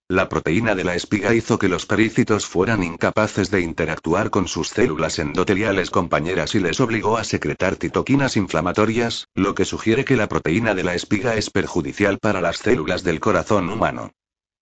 La 0.09 0.29
proteína 0.29 0.75
de 0.75 0.85
la 0.85 0.95
espiga 0.95 1.35
hizo 1.35 1.59
que 1.59 1.69
los 1.69 1.87
perícitos 1.87 2.45
fueran 2.45 2.83
incapaces 2.83 3.51
de 3.51 3.62
interactuar 3.62 4.29
con 4.29 4.49
sus 4.49 4.69
células 4.69 5.19
endoteliales 5.19 5.90
compañeras 5.90 6.55
y 6.55 6.61
les 6.61 6.79
obligó 6.81 7.17
a 7.17 7.25
secretar 7.25 7.77
citoquinas 7.77 8.37
inflamatorias, 8.37 9.29
lo 9.35 9.55
que 9.55 9.64
sugiere 9.64 10.05
que 10.05 10.17
la 10.17 10.29
proteína 10.29 10.75
de 10.75 10.85
la 10.85 10.95
espiga 10.95 11.37
es 11.37 11.49
perjudicial 11.49 12.19
para 12.19 12.43
las 12.43 12.59
células 12.59 13.03
del 13.03 13.19
corazón 13.19 13.71
humano. 13.71 14.12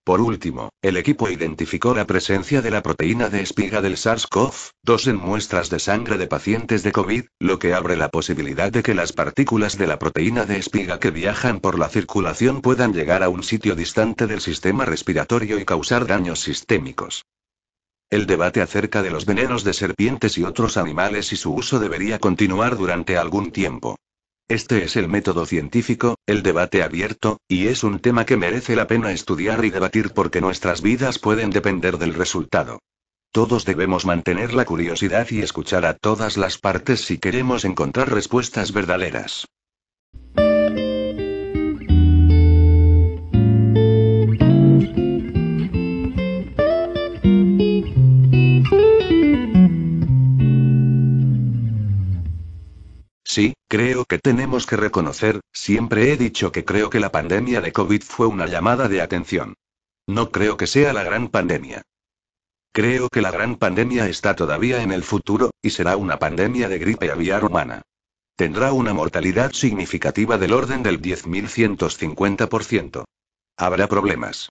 Por 0.05 0.21
último, 0.21 0.71
el 0.83 0.97
equipo 0.97 1.31
identificó 1.31 1.95
la 1.95 2.09
presencia 2.09 2.61
de 2.61 2.73
la 2.73 2.83
proteína 2.83 3.29
de 3.29 3.41
espiga 3.41 3.81
del 3.81 3.97
SARS-CoV-2 3.97 5.07
en 5.07 5.17
muestras 5.17 5.71
de 5.71 5.79
sangre 5.79 6.19
de 6.19 6.27
pacientes 6.27 6.83
de 6.83 6.91
COVID, 6.91 7.27
lo 7.39 7.61
que 7.61 7.73
abre 7.73 7.97
la 7.97 8.09
posibilidad 8.09 8.73
de 8.73 8.83
que 8.83 8.95
las 8.95 9.13
partículas 9.13 9.79
de 9.79 9.87
la 9.87 10.01
proteína 10.01 10.45
de 10.45 10.57
espiga 10.57 10.99
que 10.99 11.13
viajan 11.13 11.61
por 11.61 11.79
la 11.79 11.89
circulación 11.89 12.63
puedan 12.63 12.93
llegar 12.93 13.23
a 13.23 13.29
un 13.29 13.45
sitio 13.45 13.77
distante 13.77 14.27
del 14.27 14.41
sistema 14.41 14.85
respiratorio 14.85 15.61
y 15.61 15.65
causar 15.65 16.09
daños 16.09 16.41
sistémicos. 16.41 17.25
El 18.11 18.27
debate 18.27 18.61
acerca 18.61 19.03
de 19.03 19.11
los 19.11 19.25
venenos 19.25 19.63
de 19.63 19.73
serpientes 19.73 20.37
y 20.37 20.43
otros 20.43 20.77
animales 20.79 21.33
y 21.33 21.37
su 21.37 21.55
uso 21.55 21.79
debería 21.79 22.19
continuar 22.19 22.77
durante 22.77 23.17
algún 23.17 23.53
tiempo. 23.53 23.97
Este 24.53 24.85
es 24.85 24.97
el 24.97 25.09
método 25.09 25.47
científico, 25.47 26.17
el 26.27 26.43
debate 26.43 26.83
abierto, 26.83 27.41
y 27.49 27.69
es 27.69 27.85
un 27.85 28.01
tema 28.01 28.27
que 28.27 28.37
merece 28.37 28.77
la 28.77 28.87
pena 28.87 29.11
estudiar 29.11 29.65
y 29.65 29.71
debatir 29.71 30.11
porque 30.11 30.43
nuestras 30.43 30.83
vidas 30.83 31.19
pueden 31.19 31.49
depender 31.49 31.97
del 31.97 32.13
resultado. 32.13 32.79
Todos 33.33 33.65
debemos 33.65 34.05
mantener 34.05 34.53
la 34.53 34.67
curiosidad 34.67 35.27
y 35.31 35.41
escuchar 35.41 35.87
a 35.87 35.95
todas 35.95 36.37
las 36.37 36.59
partes 36.59 37.01
si 37.01 37.17
queremos 37.17 37.65
encontrar 37.65 38.13
respuestas 38.13 38.75
verdaderas. 38.75 39.47
Sí, 53.35 53.55
creo 53.67 54.05
que 54.05 54.19
tenemos 54.19 54.67
que 54.67 54.77
reconocer, 54.77 55.41
siempre 55.55 56.13
he 56.13 56.19
dicho 56.19 56.53
que 56.53 56.67
creo 56.67 56.91
que 56.91 57.01
la 57.01 57.11
pandemia 57.11 57.63
de 57.63 57.73
COVID 57.73 58.03
fue 58.03 58.27
una 58.27 58.47
llamada 58.47 58.89
de 58.89 59.01
atención. 59.01 59.55
No 60.07 60.31
creo 60.31 60.59
que 60.59 60.67
sea 60.67 60.93
la 60.93 61.03
gran 61.03 61.29
pandemia. 61.29 61.81
Creo 62.73 63.09
que 63.09 63.23
la 63.23 63.31
gran 63.31 63.57
pandemia 63.57 64.07
está 64.07 64.37
todavía 64.37 64.83
en 64.83 64.93
el 64.93 65.03
futuro, 65.03 65.51
y 65.63 65.71
será 65.71 65.97
una 65.97 66.19
pandemia 66.19 66.69
de 66.69 66.79
gripe 66.79 67.11
aviar 67.11 67.47
humana. 67.47 67.81
Tendrá 68.37 68.75
una 68.75 68.93
mortalidad 68.93 69.53
significativa 69.53 70.37
del 70.37 70.53
orden 70.53 70.83
del 70.83 71.01
10.150%. 71.01 73.05
Habrá 73.57 73.87
problemas. 73.87 74.51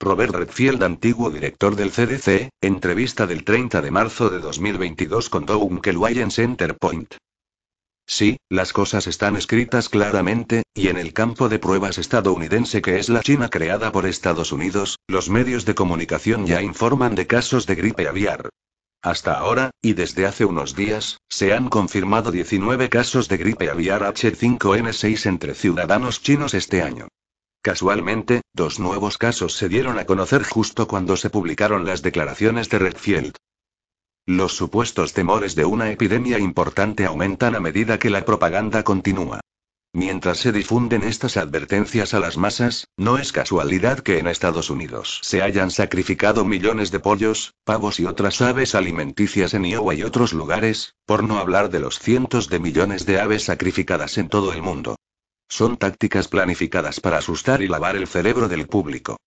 Robert 0.00 0.34
Redfield, 0.34 0.82
antiguo 0.82 1.30
director 1.30 1.76
del 1.76 1.92
CDC, 1.92 2.50
entrevista 2.60 3.28
del 3.28 3.44
30 3.44 3.80
de 3.80 3.92
marzo 3.92 4.30
de 4.30 4.40
2022 4.40 5.30
con 5.30 5.46
Doug 5.46 5.80
Kelway 5.80 6.18
en 6.18 6.32
Centerpoint. 6.32 7.14
Sí, 8.06 8.36
las 8.50 8.72
cosas 8.72 9.06
están 9.06 9.36
escritas 9.36 9.88
claramente, 9.88 10.62
y 10.74 10.88
en 10.88 10.98
el 10.98 11.12
campo 11.12 11.48
de 11.48 11.58
pruebas 11.58 11.98
estadounidense 11.98 12.82
que 12.82 12.98
es 12.98 13.08
la 13.08 13.22
China 13.22 13.48
creada 13.48 13.92
por 13.92 14.06
Estados 14.06 14.52
Unidos, 14.52 14.98
los 15.08 15.30
medios 15.30 15.64
de 15.64 15.74
comunicación 15.74 16.46
ya 16.46 16.62
informan 16.62 17.14
de 17.14 17.26
casos 17.26 17.66
de 17.66 17.74
gripe 17.74 18.06
aviar. 18.06 18.50
Hasta 19.02 19.34
ahora, 19.34 19.70
y 19.82 19.92
desde 19.92 20.26
hace 20.26 20.44
unos 20.44 20.74
días, 20.74 21.18
se 21.28 21.52
han 21.52 21.68
confirmado 21.68 22.30
19 22.30 22.88
casos 22.88 23.28
de 23.28 23.36
gripe 23.36 23.68
aviar 23.68 24.02
H5N6 24.02 25.26
entre 25.26 25.54
ciudadanos 25.54 26.22
chinos 26.22 26.54
este 26.54 26.82
año. 26.82 27.08
Casualmente, 27.60 28.42
dos 28.52 28.78
nuevos 28.78 29.18
casos 29.18 29.54
se 29.54 29.68
dieron 29.68 29.98
a 29.98 30.04
conocer 30.04 30.42
justo 30.42 30.86
cuando 30.86 31.16
se 31.16 31.30
publicaron 31.30 31.84
las 31.84 32.02
declaraciones 32.02 32.68
de 32.68 32.78
Redfield. 32.78 33.36
Los 34.26 34.56
supuestos 34.56 35.12
temores 35.12 35.54
de 35.54 35.66
una 35.66 35.90
epidemia 35.90 36.38
importante 36.38 37.04
aumentan 37.04 37.54
a 37.54 37.60
medida 37.60 37.98
que 37.98 38.08
la 38.08 38.24
propaganda 38.24 38.82
continúa. 38.82 39.40
Mientras 39.92 40.38
se 40.38 40.50
difunden 40.50 41.02
estas 41.02 41.36
advertencias 41.36 42.14
a 42.14 42.20
las 42.20 42.38
masas, 42.38 42.88
no 42.96 43.18
es 43.18 43.32
casualidad 43.32 44.00
que 44.00 44.18
en 44.18 44.26
Estados 44.26 44.70
Unidos 44.70 45.20
se 45.22 45.42
hayan 45.42 45.70
sacrificado 45.70 46.46
millones 46.46 46.90
de 46.90 47.00
pollos, 47.00 47.52
pavos 47.64 48.00
y 48.00 48.06
otras 48.06 48.40
aves 48.40 48.74
alimenticias 48.74 49.52
en 49.52 49.66
Iowa 49.66 49.94
y 49.94 50.02
otros 50.02 50.32
lugares, 50.32 50.94
por 51.04 51.22
no 51.22 51.38
hablar 51.38 51.68
de 51.68 51.80
los 51.80 51.98
cientos 51.98 52.48
de 52.48 52.60
millones 52.60 53.04
de 53.04 53.20
aves 53.20 53.44
sacrificadas 53.44 54.16
en 54.16 54.30
todo 54.30 54.54
el 54.54 54.62
mundo. 54.62 54.96
Son 55.50 55.76
tácticas 55.76 56.28
planificadas 56.28 56.98
para 56.98 57.18
asustar 57.18 57.60
y 57.60 57.68
lavar 57.68 57.94
el 57.94 58.06
cerebro 58.06 58.48
del 58.48 58.66
público. 58.66 59.18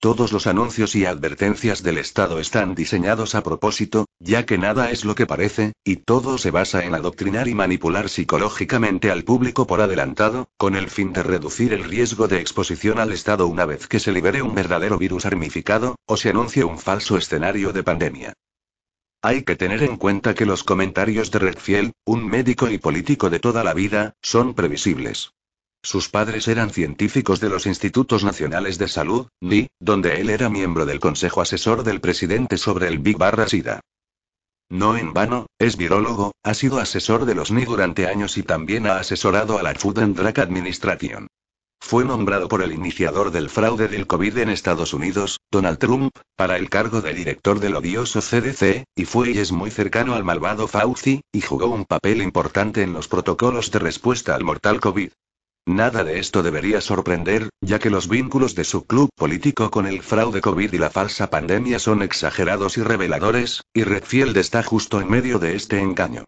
Todos 0.00 0.32
los 0.32 0.46
anuncios 0.46 0.94
y 0.94 1.06
advertencias 1.06 1.82
del 1.82 1.98
Estado 1.98 2.38
están 2.38 2.76
diseñados 2.76 3.34
a 3.34 3.42
propósito, 3.42 4.06
ya 4.20 4.46
que 4.46 4.56
nada 4.56 4.92
es 4.92 5.04
lo 5.04 5.16
que 5.16 5.26
parece, 5.26 5.72
y 5.82 5.96
todo 5.96 6.38
se 6.38 6.52
basa 6.52 6.84
en 6.84 6.94
adoctrinar 6.94 7.48
y 7.48 7.54
manipular 7.56 8.08
psicológicamente 8.08 9.10
al 9.10 9.24
público 9.24 9.66
por 9.66 9.80
adelantado, 9.80 10.50
con 10.56 10.76
el 10.76 10.88
fin 10.88 11.12
de 11.12 11.24
reducir 11.24 11.72
el 11.72 11.82
riesgo 11.82 12.28
de 12.28 12.38
exposición 12.38 13.00
al 13.00 13.10
Estado 13.10 13.48
una 13.48 13.66
vez 13.66 13.88
que 13.88 13.98
se 13.98 14.12
libere 14.12 14.40
un 14.40 14.54
verdadero 14.54 14.98
virus 14.98 15.26
armificado, 15.26 15.96
o 16.06 16.16
se 16.16 16.30
anuncie 16.30 16.62
un 16.62 16.78
falso 16.78 17.16
escenario 17.16 17.72
de 17.72 17.82
pandemia. 17.82 18.34
Hay 19.20 19.42
que 19.42 19.56
tener 19.56 19.82
en 19.82 19.96
cuenta 19.96 20.32
que 20.32 20.46
los 20.46 20.62
comentarios 20.62 21.32
de 21.32 21.40
Redfield, 21.40 21.90
un 22.04 22.24
médico 22.24 22.70
y 22.70 22.78
político 22.78 23.30
de 23.30 23.40
toda 23.40 23.64
la 23.64 23.74
vida, 23.74 24.14
son 24.22 24.54
previsibles. 24.54 25.32
Sus 25.82 26.08
padres 26.08 26.48
eran 26.48 26.70
científicos 26.70 27.40
de 27.40 27.48
los 27.48 27.66
Institutos 27.66 28.24
Nacionales 28.24 28.78
de 28.78 28.88
Salud, 28.88 29.28
NI, 29.40 29.68
donde 29.78 30.20
él 30.20 30.28
era 30.28 30.48
miembro 30.48 30.86
del 30.86 31.00
Consejo 31.00 31.40
Asesor 31.40 31.84
del 31.84 32.00
presidente 32.00 32.58
sobre 32.58 32.88
el 32.88 32.98
Big 32.98 33.16
Barra 33.16 33.46
SIDA. 33.46 33.80
No 34.70 34.98
en 34.98 35.14
vano, 35.14 35.46
es 35.58 35.78
virólogo, 35.78 36.32
ha 36.42 36.52
sido 36.52 36.78
asesor 36.78 37.24
de 37.24 37.34
los 37.34 37.50
NI 37.50 37.64
durante 37.64 38.06
años 38.06 38.36
y 38.36 38.42
también 38.42 38.86
ha 38.86 38.98
asesorado 38.98 39.58
a 39.58 39.62
la 39.62 39.74
Food 39.74 40.00
and 40.00 40.14
Drug 40.14 40.38
Administration. 40.40 41.26
fue 41.80 42.04
nombrado 42.04 42.48
por 42.48 42.60
el 42.62 42.72
iniciador 42.72 43.30
del 43.30 43.48
fraude 43.48 43.88
del 43.88 44.06
COVID 44.06 44.36
en 44.38 44.50
Estados 44.50 44.92
Unidos, 44.92 45.38
Donald 45.50 45.78
Trump, 45.78 46.10
para 46.36 46.58
el 46.58 46.68
cargo 46.68 47.00
de 47.00 47.14
director 47.14 47.60
del 47.60 47.76
odioso 47.76 48.20
CDC, 48.20 48.84
y 48.94 49.04
fue 49.06 49.30
y 49.30 49.38
es 49.38 49.52
muy 49.52 49.70
cercano 49.70 50.14
al 50.14 50.24
malvado 50.24 50.68
Fauci, 50.68 51.22
y 51.32 51.40
jugó 51.40 51.68
un 51.68 51.86
papel 51.86 52.20
importante 52.20 52.82
en 52.82 52.92
los 52.92 53.08
protocolos 53.08 53.70
de 53.70 53.78
respuesta 53.78 54.34
al 54.34 54.44
mortal 54.44 54.80
COVID. 54.80 55.12
Nada 55.68 56.02
de 56.02 56.18
esto 56.18 56.42
debería 56.42 56.80
sorprender, 56.80 57.50
ya 57.60 57.78
que 57.78 57.90
los 57.90 58.08
vínculos 58.08 58.54
de 58.54 58.64
su 58.64 58.86
club 58.86 59.10
político 59.14 59.70
con 59.70 59.86
el 59.86 60.02
fraude 60.02 60.40
COVID 60.40 60.72
y 60.72 60.78
la 60.78 60.88
falsa 60.88 61.28
pandemia 61.28 61.78
son 61.78 62.00
exagerados 62.00 62.78
y 62.78 62.82
reveladores, 62.82 63.60
y 63.74 63.82
Redfield 63.84 64.34
está 64.38 64.62
justo 64.62 64.98
en 64.98 65.10
medio 65.10 65.38
de 65.38 65.56
este 65.56 65.78
engaño. 65.80 66.24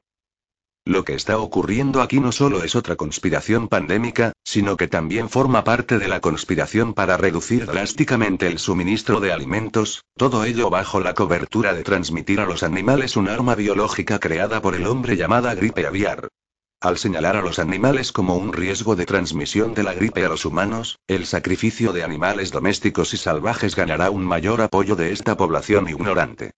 Lo 0.85 1.05
que 1.05 1.15
está 1.15 1.39
ocurriendo 1.39 2.03
aquí 2.03 2.21
no 2.21 2.33
solo 2.33 2.63
es 2.65 2.77
otra 2.77 2.97
conspiración 2.97 3.69
pandémica, 3.69 4.35
sino 4.45 4.77
que 4.77 4.89
también 4.89 5.31
forma 5.31 5.65
parte 5.65 5.99
de 5.99 6.09
la 6.09 6.21
conspiración 6.21 6.93
para 6.93 7.17
reducir 7.17 7.65
drásticamente 7.65 8.47
el 8.47 8.59
suministro 8.59 9.21
de 9.21 9.33
alimentos, 9.33 10.05
todo 10.19 10.45
ello 10.45 10.69
bajo 10.69 11.01
la 11.01 11.15
cobertura 11.15 11.73
de 11.73 11.83
transmitir 11.83 12.41
a 12.41 12.45
los 12.45 12.63
animales 12.63 13.17
un 13.17 13.31
arma 13.31 13.55
biológica 13.55 14.19
creada 14.19 14.61
por 14.61 14.75
el 14.75 14.87
hombre 14.87 15.17
llamada 15.17 15.55
gripe 15.55 15.87
aviar. 15.87 16.29
Al 16.83 16.97
señalar 16.97 17.37
a 17.37 17.43
los 17.43 17.59
animales 17.59 18.11
como 18.11 18.37
un 18.37 18.55
riesgo 18.55 18.97
de 18.97 19.05
transmisión 19.05 19.75
de 19.75 19.83
la 19.83 19.93
gripe 19.93 20.25
a 20.25 20.31
los 20.31 20.47
humanos, 20.47 20.99
el 21.09 21.27
sacrificio 21.27 21.93
de 21.93 22.05
animales 22.05 22.53
domésticos 22.53 23.13
y 23.13 23.19
salvajes 23.19 23.77
ganará 23.77 24.09
un 24.09 24.25
mayor 24.25 24.63
apoyo 24.63 24.97
de 24.97 25.13
esta 25.13 25.37
población 25.37 25.91
ignorante. 25.91 26.53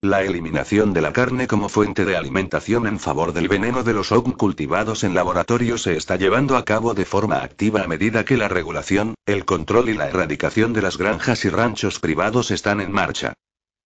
La 0.00 0.22
eliminación 0.22 0.92
de 0.92 1.00
la 1.00 1.12
carne 1.12 1.48
como 1.48 1.68
fuente 1.68 2.04
de 2.04 2.16
alimentación 2.16 2.86
en 2.86 3.00
favor 3.00 3.32
del 3.32 3.48
veneno 3.48 3.82
de 3.82 3.94
los 3.94 4.12
OGM 4.12 4.32
cultivados 4.32 5.02
en 5.02 5.12
laboratorio 5.12 5.76
se 5.76 5.96
está 5.96 6.14
llevando 6.14 6.56
a 6.56 6.64
cabo 6.64 6.94
de 6.94 7.04
forma 7.04 7.42
activa 7.42 7.82
a 7.82 7.88
medida 7.88 8.24
que 8.24 8.36
la 8.36 8.46
regulación, 8.46 9.16
el 9.26 9.44
control 9.44 9.88
y 9.88 9.94
la 9.94 10.06
erradicación 10.06 10.72
de 10.72 10.82
las 10.82 10.98
granjas 10.98 11.44
y 11.44 11.48
ranchos 11.48 11.98
privados 11.98 12.52
están 12.52 12.80
en 12.80 12.92
marcha. 12.92 13.34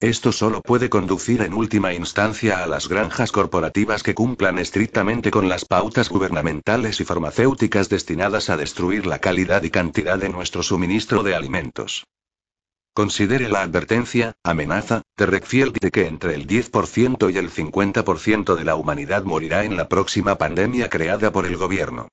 Esto 0.00 0.30
solo 0.30 0.60
puede 0.60 0.90
conducir 0.90 1.40
en 1.40 1.54
última 1.54 1.94
instancia 1.94 2.62
a 2.62 2.66
las 2.66 2.86
granjas 2.86 3.32
corporativas 3.32 4.02
que 4.02 4.14
cumplan 4.14 4.58
estrictamente 4.58 5.30
con 5.30 5.48
las 5.48 5.64
pautas 5.64 6.10
gubernamentales 6.10 7.00
y 7.00 7.04
farmacéuticas 7.04 7.88
destinadas 7.88 8.50
a 8.50 8.58
destruir 8.58 9.06
la 9.06 9.20
calidad 9.20 9.62
y 9.62 9.70
cantidad 9.70 10.18
de 10.18 10.28
nuestro 10.28 10.62
suministro 10.62 11.22
de 11.22 11.34
alimentos. 11.34 12.04
Considere 12.92 13.48
la 13.48 13.62
advertencia, 13.62 14.34
amenaza, 14.42 15.00
de 15.16 15.26
Redfield 15.26 15.78
de 15.80 15.90
que 15.90 16.06
entre 16.06 16.34
el 16.34 16.46
10% 16.46 17.32
y 17.32 17.38
el 17.38 17.50
50% 17.50 18.54
de 18.54 18.64
la 18.64 18.76
humanidad 18.76 19.24
morirá 19.24 19.64
en 19.64 19.78
la 19.78 19.88
próxima 19.88 20.36
pandemia 20.36 20.90
creada 20.90 21.32
por 21.32 21.46
el 21.46 21.56
gobierno. 21.56 22.08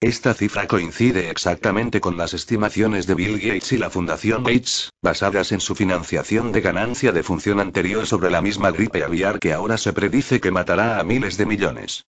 Esta 0.00 0.34
cifra 0.34 0.66
coincide 0.66 1.30
exactamente 1.30 2.02
con 2.02 2.18
las 2.18 2.34
estimaciones 2.34 3.06
de 3.06 3.14
Bill 3.14 3.40
Gates 3.40 3.72
y 3.72 3.78
la 3.78 3.88
Fundación 3.88 4.44
Gates, 4.44 4.90
basadas 5.02 5.52
en 5.52 5.60
su 5.60 5.74
financiación 5.74 6.52
de 6.52 6.60
ganancia 6.60 7.12
de 7.12 7.22
función 7.22 7.60
anterior 7.60 8.06
sobre 8.06 8.30
la 8.30 8.42
misma 8.42 8.70
gripe 8.72 9.02
aviar 9.02 9.38
que 9.38 9.54
ahora 9.54 9.78
se 9.78 9.94
predice 9.94 10.38
que 10.38 10.50
matará 10.50 11.00
a 11.00 11.02
miles 11.02 11.38
de 11.38 11.46
millones. 11.46 12.04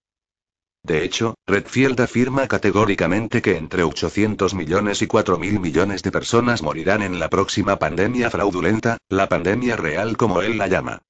De 0.82 1.02
hecho, 1.02 1.34
Redfield 1.46 1.98
afirma 2.02 2.46
categóricamente 2.46 3.40
que 3.40 3.56
entre 3.56 3.84
800 3.84 4.52
millones 4.52 5.00
y 5.00 5.06
4.000 5.06 5.58
millones 5.58 6.02
de 6.02 6.12
personas 6.12 6.62
morirán 6.62 7.00
en 7.02 7.18
la 7.18 7.30
próxima 7.30 7.78
pandemia 7.78 8.30
fraudulenta, 8.30 8.98
la 9.08 9.30
pandemia 9.30 9.76
real 9.76 10.18
como 10.18 10.42
él 10.42 10.58
la 10.58 10.66
llama. 10.66 11.00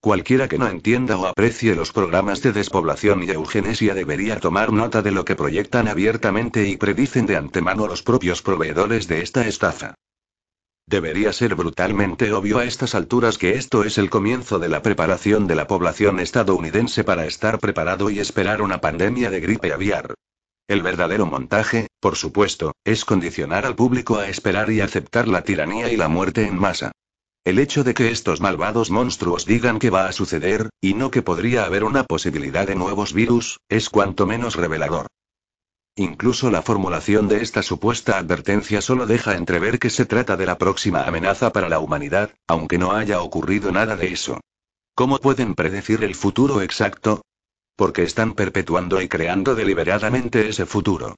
Cualquiera 0.00 0.48
que 0.48 0.58
no 0.58 0.68
entienda 0.68 1.16
o 1.16 1.26
aprecie 1.26 1.74
los 1.74 1.92
programas 1.92 2.42
de 2.42 2.52
despoblación 2.52 3.22
y 3.22 3.30
eugenesia 3.30 3.94
debería 3.94 4.38
tomar 4.38 4.72
nota 4.72 5.02
de 5.02 5.10
lo 5.10 5.24
que 5.24 5.34
proyectan 5.34 5.88
abiertamente 5.88 6.68
y 6.68 6.76
predicen 6.76 7.26
de 7.26 7.36
antemano 7.36 7.86
los 7.86 8.02
propios 8.02 8.42
proveedores 8.42 9.08
de 9.08 9.22
esta 9.22 9.46
estafa. 9.46 9.94
Debería 10.88 11.32
ser 11.32 11.56
brutalmente 11.56 12.32
obvio 12.32 12.58
a 12.58 12.64
estas 12.64 12.94
alturas 12.94 13.38
que 13.38 13.54
esto 13.54 13.82
es 13.82 13.98
el 13.98 14.08
comienzo 14.08 14.60
de 14.60 14.68
la 14.68 14.82
preparación 14.82 15.48
de 15.48 15.56
la 15.56 15.66
población 15.66 16.20
estadounidense 16.20 17.02
para 17.02 17.26
estar 17.26 17.58
preparado 17.58 18.08
y 18.08 18.20
esperar 18.20 18.62
una 18.62 18.80
pandemia 18.80 19.30
de 19.30 19.40
gripe 19.40 19.72
aviar. 19.72 20.14
El 20.68 20.82
verdadero 20.82 21.26
montaje, 21.26 21.88
por 21.98 22.14
supuesto, 22.14 22.72
es 22.84 23.04
condicionar 23.04 23.66
al 23.66 23.74
público 23.74 24.18
a 24.18 24.28
esperar 24.28 24.70
y 24.70 24.80
aceptar 24.80 25.26
la 25.26 25.42
tiranía 25.42 25.90
y 25.90 25.96
la 25.96 26.06
muerte 26.06 26.46
en 26.46 26.56
masa. 26.56 26.92
El 27.46 27.60
hecho 27.60 27.84
de 27.84 27.94
que 27.94 28.10
estos 28.10 28.40
malvados 28.40 28.90
monstruos 28.90 29.46
digan 29.46 29.78
que 29.78 29.88
va 29.88 30.08
a 30.08 30.12
suceder, 30.12 30.68
y 30.80 30.94
no 30.94 31.12
que 31.12 31.22
podría 31.22 31.64
haber 31.64 31.84
una 31.84 32.02
posibilidad 32.02 32.66
de 32.66 32.74
nuevos 32.74 33.12
virus, 33.12 33.60
es 33.68 33.88
cuanto 33.88 34.26
menos 34.26 34.56
revelador. 34.56 35.06
Incluso 35.94 36.50
la 36.50 36.62
formulación 36.62 37.28
de 37.28 37.42
esta 37.42 37.62
supuesta 37.62 38.18
advertencia 38.18 38.80
solo 38.82 39.06
deja 39.06 39.36
entrever 39.36 39.78
que 39.78 39.90
se 39.90 40.06
trata 40.06 40.36
de 40.36 40.44
la 40.44 40.58
próxima 40.58 41.04
amenaza 41.04 41.52
para 41.52 41.68
la 41.68 41.78
humanidad, 41.78 42.32
aunque 42.48 42.78
no 42.78 42.90
haya 42.90 43.20
ocurrido 43.20 43.70
nada 43.70 43.94
de 43.94 44.08
eso. 44.08 44.40
¿Cómo 44.96 45.20
pueden 45.20 45.54
predecir 45.54 46.02
el 46.02 46.16
futuro 46.16 46.62
exacto? 46.62 47.22
Porque 47.76 48.02
están 48.02 48.34
perpetuando 48.34 49.00
y 49.00 49.06
creando 49.06 49.54
deliberadamente 49.54 50.48
ese 50.48 50.66
futuro. 50.66 51.14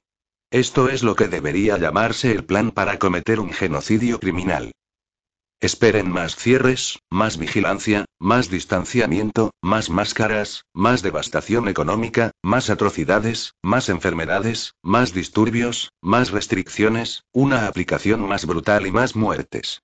Esto 0.51 0.89
es 0.89 1.01
lo 1.01 1.15
que 1.15 1.27
debería 1.27 1.79
llamarse 1.79 2.31
el 2.31 2.45
plan 2.45 2.69
para 2.69 2.99
cometer 2.99 3.39
un 3.39 3.51
genocidio 3.51 4.19
criminal. 4.19 4.73
Esperen 5.61 6.09
más 6.09 6.37
cierres, 6.37 6.99
más 7.09 7.37
vigilancia, 7.37 8.05
más 8.17 8.49
distanciamiento, 8.49 9.51
más 9.61 9.89
máscaras, 9.89 10.63
más 10.73 11.01
devastación 11.01 11.67
económica, 11.67 12.31
más 12.41 12.69
atrocidades, 12.69 13.55
más 13.61 13.89
enfermedades, 13.89 14.75
más 14.81 15.13
disturbios, 15.13 15.91
más 16.01 16.31
restricciones, 16.31 17.23
una 17.33 17.67
aplicación 17.67 18.25
más 18.25 18.45
brutal 18.45 18.87
y 18.87 18.91
más 18.91 19.17
muertes. 19.17 19.81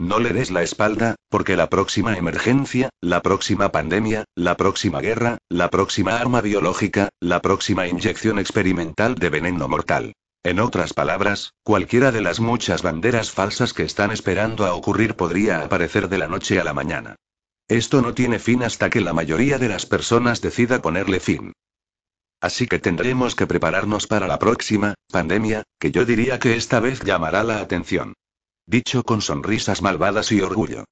No 0.00 0.18
le 0.18 0.32
des 0.32 0.50
la 0.50 0.62
espalda, 0.62 1.14
porque 1.28 1.56
la 1.56 1.68
próxima 1.68 2.16
emergencia, 2.16 2.88
la 3.00 3.22
próxima 3.22 3.70
pandemia, 3.70 4.24
la 4.34 4.56
próxima 4.56 5.00
guerra, 5.00 5.38
la 5.48 5.70
próxima 5.70 6.16
arma 6.18 6.40
biológica, 6.40 7.10
la 7.20 7.40
próxima 7.40 7.86
inyección 7.86 8.40
experimental 8.40 9.14
de 9.14 9.28
veneno 9.28 9.68
mortal. 9.68 10.14
En 10.42 10.58
otras 10.58 10.94
palabras, 10.94 11.52
cualquiera 11.62 12.12
de 12.12 12.22
las 12.22 12.40
muchas 12.40 12.82
banderas 12.82 13.30
falsas 13.30 13.74
que 13.74 13.82
están 13.82 14.10
esperando 14.10 14.64
a 14.64 14.74
ocurrir 14.74 15.14
podría 15.14 15.62
aparecer 15.62 16.08
de 16.08 16.16
la 16.16 16.28
noche 16.28 16.58
a 16.58 16.64
la 16.64 16.72
mañana. 16.72 17.16
Esto 17.68 18.00
no 18.00 18.14
tiene 18.14 18.38
fin 18.38 18.62
hasta 18.62 18.88
que 18.88 19.02
la 19.02 19.12
mayoría 19.12 19.58
de 19.58 19.68
las 19.68 19.84
personas 19.84 20.40
decida 20.40 20.80
ponerle 20.80 21.20
fin. 21.20 21.52
Así 22.40 22.66
que 22.66 22.78
tendremos 22.78 23.34
que 23.34 23.46
prepararnos 23.46 24.06
para 24.06 24.26
la 24.26 24.38
próxima 24.38 24.94
pandemia, 25.12 25.64
que 25.78 25.90
yo 25.90 26.06
diría 26.06 26.38
que 26.38 26.56
esta 26.56 26.80
vez 26.80 27.00
llamará 27.00 27.44
la 27.44 27.58
atención. 27.58 28.14
Dicho 28.66 29.02
con 29.02 29.20
sonrisas 29.20 29.82
malvadas 29.82 30.32
y 30.32 30.40
orgullo. 30.40 30.84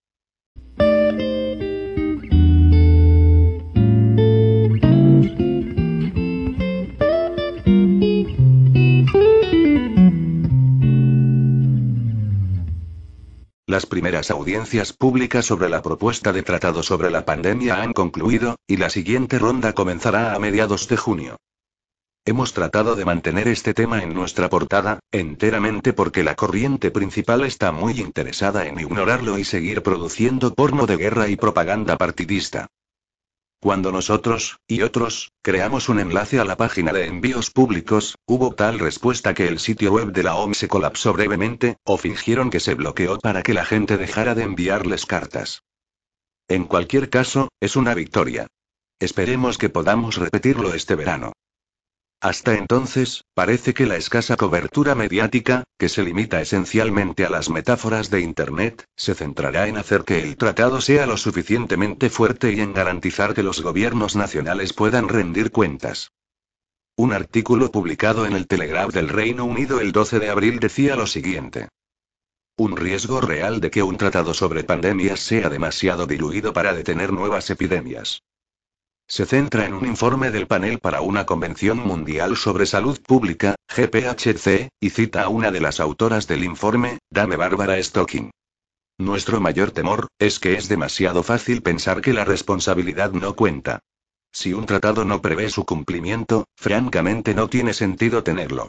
Las 13.68 13.84
primeras 13.84 14.30
audiencias 14.30 14.94
públicas 14.94 15.44
sobre 15.44 15.68
la 15.68 15.82
propuesta 15.82 16.32
de 16.32 16.42
tratado 16.42 16.82
sobre 16.82 17.10
la 17.10 17.26
pandemia 17.26 17.82
han 17.82 17.92
concluido, 17.92 18.56
y 18.66 18.78
la 18.78 18.88
siguiente 18.88 19.38
ronda 19.38 19.74
comenzará 19.74 20.32
a 20.32 20.38
mediados 20.38 20.88
de 20.88 20.96
junio. 20.96 21.36
Hemos 22.24 22.54
tratado 22.54 22.96
de 22.96 23.04
mantener 23.04 23.46
este 23.46 23.74
tema 23.74 24.02
en 24.02 24.14
nuestra 24.14 24.48
portada, 24.48 25.00
enteramente 25.12 25.92
porque 25.92 26.24
la 26.24 26.34
corriente 26.34 26.90
principal 26.90 27.44
está 27.44 27.70
muy 27.70 28.00
interesada 28.00 28.66
en 28.66 28.80
ignorarlo 28.80 29.38
y 29.38 29.44
seguir 29.44 29.82
produciendo 29.82 30.54
porno 30.54 30.86
de 30.86 30.96
guerra 30.96 31.28
y 31.28 31.36
propaganda 31.36 31.98
partidista. 31.98 32.68
Cuando 33.60 33.90
nosotros, 33.90 34.60
y 34.68 34.82
otros, 34.82 35.32
creamos 35.42 35.88
un 35.88 35.98
enlace 35.98 36.38
a 36.38 36.44
la 36.44 36.56
página 36.56 36.92
de 36.92 37.06
envíos 37.06 37.50
públicos, 37.50 38.14
hubo 38.24 38.54
tal 38.54 38.78
respuesta 38.78 39.34
que 39.34 39.48
el 39.48 39.58
sitio 39.58 39.92
web 39.92 40.12
de 40.12 40.22
la 40.22 40.36
OMS 40.36 40.58
se 40.58 40.68
colapsó 40.68 41.12
brevemente, 41.12 41.76
o 41.84 41.96
fingieron 41.96 42.50
que 42.50 42.60
se 42.60 42.74
bloqueó 42.74 43.18
para 43.18 43.42
que 43.42 43.54
la 43.54 43.64
gente 43.64 43.96
dejara 43.96 44.36
de 44.36 44.44
enviarles 44.44 45.06
cartas. 45.06 45.64
En 46.46 46.66
cualquier 46.66 47.10
caso, 47.10 47.48
es 47.58 47.74
una 47.74 47.94
victoria. 47.94 48.46
Esperemos 49.00 49.58
que 49.58 49.70
podamos 49.70 50.16
repetirlo 50.16 50.72
este 50.72 50.94
verano. 50.94 51.32
Hasta 52.20 52.54
entonces, 52.54 53.24
parece 53.38 53.72
que 53.72 53.86
la 53.86 53.94
escasa 53.94 54.36
cobertura 54.36 54.96
mediática, 54.96 55.62
que 55.78 55.88
se 55.88 56.02
limita 56.02 56.40
esencialmente 56.40 57.24
a 57.24 57.30
las 57.30 57.50
metáforas 57.50 58.10
de 58.10 58.20
Internet, 58.20 58.84
se 58.96 59.14
centrará 59.14 59.68
en 59.68 59.76
hacer 59.76 60.02
que 60.02 60.20
el 60.24 60.36
tratado 60.36 60.80
sea 60.80 61.06
lo 61.06 61.16
suficientemente 61.16 62.10
fuerte 62.10 62.52
y 62.52 62.58
en 62.60 62.72
garantizar 62.72 63.34
que 63.34 63.44
los 63.44 63.60
gobiernos 63.60 64.16
nacionales 64.16 64.72
puedan 64.72 65.08
rendir 65.08 65.52
cuentas. 65.52 66.10
Un 66.96 67.12
artículo 67.12 67.70
publicado 67.70 68.26
en 68.26 68.32
el 68.32 68.48
Telegraph 68.48 68.92
del 68.92 69.08
Reino 69.08 69.44
Unido 69.44 69.80
el 69.80 69.92
12 69.92 70.18
de 70.18 70.30
abril 70.30 70.58
decía 70.58 70.96
lo 70.96 71.06
siguiente. 71.06 71.68
Un 72.56 72.76
riesgo 72.76 73.20
real 73.20 73.60
de 73.60 73.70
que 73.70 73.84
un 73.84 73.98
tratado 73.98 74.34
sobre 74.34 74.64
pandemias 74.64 75.20
sea 75.20 75.48
demasiado 75.48 76.08
diluido 76.08 76.52
para 76.52 76.74
detener 76.74 77.12
nuevas 77.12 77.48
epidemias. 77.50 78.20
Se 79.10 79.24
centra 79.24 79.64
en 79.64 79.72
un 79.72 79.86
informe 79.86 80.30
del 80.30 80.46
panel 80.46 80.80
para 80.80 81.00
una 81.00 81.24
Convención 81.24 81.78
Mundial 81.78 82.36
sobre 82.36 82.66
Salud 82.66 83.00
Pública, 83.00 83.54
GPHC, 83.74 84.68
y 84.80 84.90
cita 84.90 85.22
a 85.22 85.28
una 85.30 85.50
de 85.50 85.60
las 85.60 85.80
autoras 85.80 86.26
del 86.26 86.44
informe, 86.44 86.98
Dame 87.08 87.36
Bárbara 87.36 87.82
Stocking. 87.82 88.30
Nuestro 88.98 89.40
mayor 89.40 89.70
temor, 89.70 90.08
es 90.18 90.38
que 90.38 90.54
es 90.54 90.68
demasiado 90.68 91.22
fácil 91.22 91.62
pensar 91.62 92.02
que 92.02 92.12
la 92.12 92.26
responsabilidad 92.26 93.12
no 93.12 93.34
cuenta. 93.34 93.78
Si 94.30 94.52
un 94.52 94.66
tratado 94.66 95.06
no 95.06 95.22
prevé 95.22 95.48
su 95.48 95.64
cumplimiento, 95.64 96.44
francamente 96.54 97.32
no 97.32 97.48
tiene 97.48 97.72
sentido 97.72 98.22
tenerlo. 98.22 98.68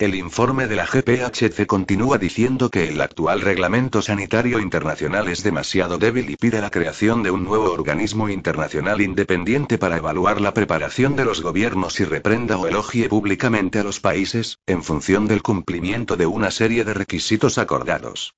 El 0.00 0.14
informe 0.14 0.66
de 0.66 0.76
la 0.76 0.86
GPHC 0.86 1.66
continúa 1.66 2.16
diciendo 2.16 2.70
que 2.70 2.88
el 2.88 3.02
actual 3.02 3.42
reglamento 3.42 4.00
sanitario 4.00 4.58
internacional 4.58 5.28
es 5.28 5.42
demasiado 5.42 5.98
débil 5.98 6.30
y 6.30 6.36
pide 6.36 6.62
la 6.62 6.70
creación 6.70 7.22
de 7.22 7.30
un 7.30 7.44
nuevo 7.44 7.70
organismo 7.70 8.30
internacional 8.30 9.02
independiente 9.02 9.76
para 9.76 9.98
evaluar 9.98 10.40
la 10.40 10.54
preparación 10.54 11.16
de 11.16 11.26
los 11.26 11.42
gobiernos 11.42 12.00
y 12.00 12.04
reprenda 12.04 12.56
o 12.56 12.66
elogie 12.66 13.10
públicamente 13.10 13.78
a 13.78 13.84
los 13.84 14.00
países, 14.00 14.56
en 14.66 14.82
función 14.82 15.26
del 15.26 15.42
cumplimiento 15.42 16.16
de 16.16 16.24
una 16.24 16.50
serie 16.50 16.82
de 16.84 16.94
requisitos 16.94 17.58
acordados. 17.58 18.32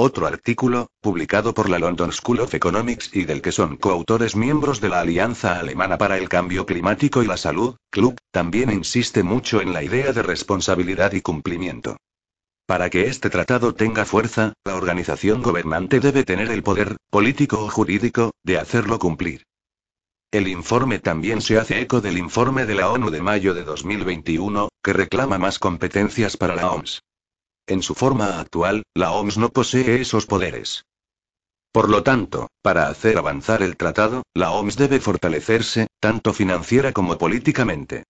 Otro 0.00 0.28
artículo, 0.28 0.92
publicado 1.00 1.54
por 1.54 1.68
la 1.68 1.80
London 1.80 2.12
School 2.12 2.38
of 2.38 2.54
Economics 2.54 3.10
y 3.12 3.24
del 3.24 3.42
que 3.42 3.50
son 3.50 3.76
coautores 3.76 4.36
miembros 4.36 4.80
de 4.80 4.90
la 4.90 5.00
Alianza 5.00 5.58
Alemana 5.58 5.98
para 5.98 6.18
el 6.18 6.28
Cambio 6.28 6.66
Climático 6.66 7.20
y 7.20 7.26
la 7.26 7.36
Salud, 7.36 7.74
Club, 7.90 8.16
también 8.30 8.70
insiste 8.70 9.24
mucho 9.24 9.60
en 9.60 9.72
la 9.72 9.82
idea 9.82 10.12
de 10.12 10.22
responsabilidad 10.22 11.14
y 11.14 11.20
cumplimiento. 11.20 11.96
Para 12.64 12.90
que 12.90 13.08
este 13.08 13.28
tratado 13.28 13.74
tenga 13.74 14.04
fuerza, 14.04 14.52
la 14.64 14.76
organización 14.76 15.42
gobernante 15.42 15.98
debe 15.98 16.22
tener 16.22 16.52
el 16.52 16.62
poder, 16.62 16.96
político 17.10 17.64
o 17.64 17.68
jurídico, 17.68 18.30
de 18.44 18.58
hacerlo 18.58 19.00
cumplir. 19.00 19.42
El 20.30 20.46
informe 20.46 21.00
también 21.00 21.40
se 21.40 21.58
hace 21.58 21.80
eco 21.80 22.00
del 22.00 22.18
informe 22.18 22.66
de 22.66 22.76
la 22.76 22.88
ONU 22.92 23.10
de 23.10 23.20
mayo 23.20 23.52
de 23.52 23.64
2021, 23.64 24.68
que 24.80 24.92
reclama 24.92 25.38
más 25.38 25.58
competencias 25.58 26.36
para 26.36 26.54
la 26.54 26.70
OMS. 26.70 27.00
En 27.68 27.82
su 27.82 27.94
forma 27.94 28.40
actual, 28.40 28.82
la 28.94 29.12
OMS 29.12 29.36
no 29.36 29.50
posee 29.50 30.00
esos 30.00 30.24
poderes. 30.24 30.86
Por 31.70 31.90
lo 31.90 32.02
tanto, 32.02 32.48
para 32.62 32.88
hacer 32.88 33.18
avanzar 33.18 33.60
el 33.62 33.76
tratado, 33.76 34.22
la 34.32 34.52
OMS 34.52 34.76
debe 34.76 35.00
fortalecerse, 35.00 35.86
tanto 36.00 36.32
financiera 36.32 36.92
como 36.92 37.18
políticamente. 37.18 38.04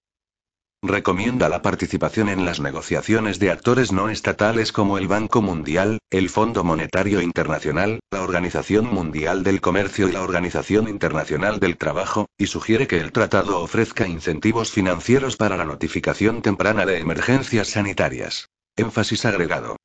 Recomienda 0.81 1.49
la 1.49 1.61
participación 1.61 2.29
en 2.29 2.45
las 2.45 2.61
negociaciones 2.61 3.41
de 3.41 3.51
actores 3.51 3.91
no 3.91 4.11
estatales 4.11 4.71
como 4.71 4.97
el 4.97 5.09
Banco 5.09 5.43
Mundial, 5.43 5.99
el 6.09 6.29
Fondo 6.29 6.63
Monetario 6.63 7.21
Internacional, 7.21 7.99
la 8.13 8.23
Organización 8.23 8.87
Mundial 8.87 9.43
del 9.43 9.61
Comercio 9.61 10.09
y 10.09 10.13
la 10.13 10.23
Organización 10.23 10.89
Internacional 10.89 11.59
del 11.59 11.77
Trabajo, 11.77 12.27
y 12.39 12.47
sugiere 12.47 12.87
que 12.87 13.01
el 13.01 13.11
tratado 13.11 13.61
ofrezca 13.61 14.07
incentivos 14.07 14.71
financieros 14.71 15.37
para 15.37 15.57
la 15.57 15.65
notificación 15.65 16.43
temprana 16.43 16.87
de 16.87 16.99
emergencias 16.99 17.71
sanitarias. 17.71 18.49
Énfasis 18.79 19.25
agregado. 19.25 19.77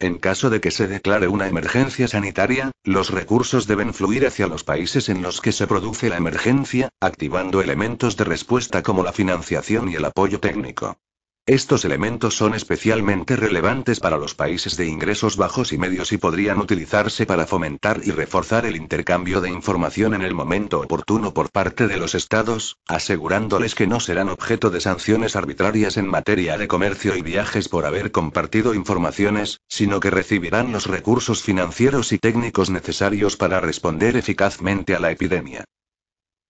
En 0.00 0.18
caso 0.18 0.50
de 0.50 0.60
que 0.60 0.72
se 0.72 0.88
declare 0.88 1.28
una 1.28 1.46
emergencia 1.46 2.08
sanitaria, 2.08 2.72
los 2.82 3.10
recursos 3.10 3.68
deben 3.68 3.94
fluir 3.94 4.26
hacia 4.26 4.48
los 4.48 4.64
países 4.64 5.08
en 5.08 5.22
los 5.22 5.40
que 5.40 5.52
se 5.52 5.68
produce 5.68 6.08
la 6.08 6.16
emergencia, 6.16 6.88
activando 7.00 7.62
elementos 7.62 8.16
de 8.16 8.24
respuesta 8.24 8.82
como 8.82 9.04
la 9.04 9.12
financiación 9.12 9.88
y 9.88 9.94
el 9.94 10.04
apoyo 10.04 10.40
técnico. 10.40 10.96
Estos 11.46 11.84
elementos 11.84 12.34
son 12.34 12.54
especialmente 12.54 13.36
relevantes 13.36 14.00
para 14.00 14.16
los 14.16 14.34
países 14.34 14.78
de 14.78 14.86
ingresos 14.86 15.36
bajos 15.36 15.74
y 15.74 15.78
medios 15.78 16.10
y 16.12 16.16
podrían 16.16 16.58
utilizarse 16.58 17.26
para 17.26 17.46
fomentar 17.46 18.00
y 18.02 18.12
reforzar 18.12 18.64
el 18.64 18.76
intercambio 18.76 19.42
de 19.42 19.50
información 19.50 20.14
en 20.14 20.22
el 20.22 20.32
momento 20.32 20.80
oportuno 20.80 21.34
por 21.34 21.50
parte 21.50 21.86
de 21.86 21.98
los 21.98 22.14
estados, 22.14 22.78
asegurándoles 22.86 23.74
que 23.74 23.86
no 23.86 24.00
serán 24.00 24.30
objeto 24.30 24.70
de 24.70 24.80
sanciones 24.80 25.36
arbitrarias 25.36 25.98
en 25.98 26.08
materia 26.08 26.56
de 26.56 26.66
comercio 26.66 27.14
y 27.14 27.20
viajes 27.20 27.68
por 27.68 27.84
haber 27.84 28.10
compartido 28.10 28.72
informaciones, 28.72 29.60
sino 29.68 30.00
que 30.00 30.08
recibirán 30.08 30.72
los 30.72 30.86
recursos 30.86 31.42
financieros 31.42 32.12
y 32.12 32.18
técnicos 32.18 32.70
necesarios 32.70 33.36
para 33.36 33.60
responder 33.60 34.16
eficazmente 34.16 34.94
a 34.94 34.98
la 34.98 35.10
epidemia. 35.10 35.66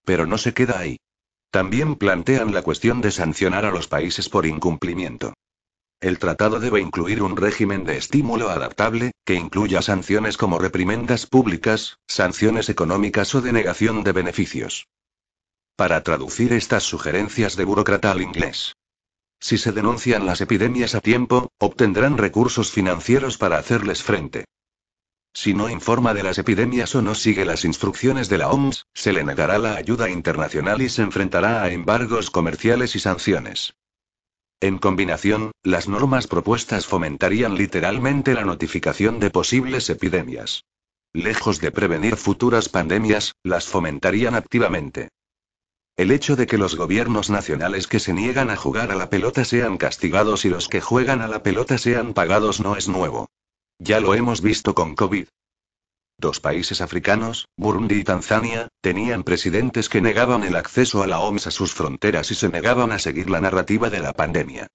Pero 0.04 0.24
no 0.24 0.38
se 0.38 0.54
queda 0.54 0.78
ahí. 0.78 0.98
También 1.54 1.94
plantean 1.94 2.52
la 2.52 2.62
cuestión 2.62 3.00
de 3.00 3.12
sancionar 3.12 3.64
a 3.64 3.70
los 3.70 3.86
países 3.86 4.28
por 4.28 4.44
incumplimiento. 4.44 5.34
El 6.00 6.18
tratado 6.18 6.58
debe 6.58 6.80
incluir 6.80 7.22
un 7.22 7.36
régimen 7.36 7.84
de 7.84 7.96
estímulo 7.96 8.50
adaptable, 8.50 9.12
que 9.24 9.34
incluya 9.34 9.80
sanciones 9.80 10.36
como 10.36 10.58
reprimendas 10.58 11.26
públicas, 11.26 12.00
sanciones 12.08 12.68
económicas 12.70 13.32
o 13.36 13.40
denegación 13.40 14.02
de 14.02 14.10
beneficios. 14.10 14.88
Para 15.76 16.02
traducir 16.02 16.52
estas 16.52 16.82
sugerencias 16.82 17.54
de 17.54 17.64
burócrata 17.64 18.10
al 18.10 18.20
inglés. 18.20 18.74
Si 19.38 19.56
se 19.56 19.70
denuncian 19.70 20.26
las 20.26 20.40
epidemias 20.40 20.96
a 20.96 21.00
tiempo, 21.00 21.52
obtendrán 21.58 22.18
recursos 22.18 22.72
financieros 22.72 23.38
para 23.38 23.58
hacerles 23.58 24.02
frente. 24.02 24.46
Si 25.34 25.52
no 25.52 25.68
informa 25.68 26.14
de 26.14 26.22
las 26.22 26.38
epidemias 26.38 26.94
o 26.94 27.02
no 27.02 27.16
sigue 27.16 27.44
las 27.44 27.64
instrucciones 27.64 28.28
de 28.28 28.38
la 28.38 28.50
OMS, 28.50 28.86
se 28.94 29.12
le 29.12 29.24
negará 29.24 29.58
la 29.58 29.74
ayuda 29.74 30.08
internacional 30.08 30.80
y 30.80 30.88
se 30.88 31.02
enfrentará 31.02 31.62
a 31.62 31.70
embargos 31.70 32.30
comerciales 32.30 32.94
y 32.94 33.00
sanciones. 33.00 33.74
En 34.60 34.78
combinación, 34.78 35.50
las 35.64 35.88
normas 35.88 36.28
propuestas 36.28 36.86
fomentarían 36.86 37.56
literalmente 37.56 38.32
la 38.32 38.44
notificación 38.44 39.18
de 39.18 39.30
posibles 39.30 39.90
epidemias. 39.90 40.64
Lejos 41.12 41.60
de 41.60 41.72
prevenir 41.72 42.16
futuras 42.16 42.68
pandemias, 42.68 43.34
las 43.42 43.66
fomentarían 43.66 44.36
activamente. 44.36 45.08
El 45.96 46.12
hecho 46.12 46.36
de 46.36 46.46
que 46.46 46.58
los 46.58 46.76
gobiernos 46.76 47.28
nacionales 47.28 47.88
que 47.88 48.00
se 48.00 48.12
niegan 48.12 48.50
a 48.50 48.56
jugar 48.56 48.92
a 48.92 48.96
la 48.96 49.10
pelota 49.10 49.44
sean 49.44 49.78
castigados 49.78 50.44
y 50.44 50.48
los 50.48 50.68
que 50.68 50.80
juegan 50.80 51.22
a 51.22 51.28
la 51.28 51.42
pelota 51.42 51.76
sean 51.76 52.14
pagados 52.14 52.60
no 52.60 52.76
es 52.76 52.88
nuevo. 52.88 53.28
Ya 53.78 54.00
lo 54.00 54.14
hemos 54.14 54.40
visto 54.40 54.74
con 54.74 54.94
COVID. 54.94 55.26
Dos 56.16 56.38
países 56.38 56.80
africanos, 56.80 57.48
Burundi 57.56 57.96
y 57.96 58.04
Tanzania, 58.04 58.68
tenían 58.80 59.24
presidentes 59.24 59.88
que 59.88 60.00
negaban 60.00 60.44
el 60.44 60.54
acceso 60.54 61.02
a 61.02 61.08
la 61.08 61.18
OMS 61.18 61.48
a 61.48 61.50
sus 61.50 61.74
fronteras 61.74 62.30
y 62.30 62.36
se 62.36 62.48
negaban 62.48 62.92
a 62.92 63.00
seguir 63.00 63.28
la 63.28 63.40
narrativa 63.40 63.90
de 63.90 63.98
la 63.98 64.12
pandemia. 64.12 64.68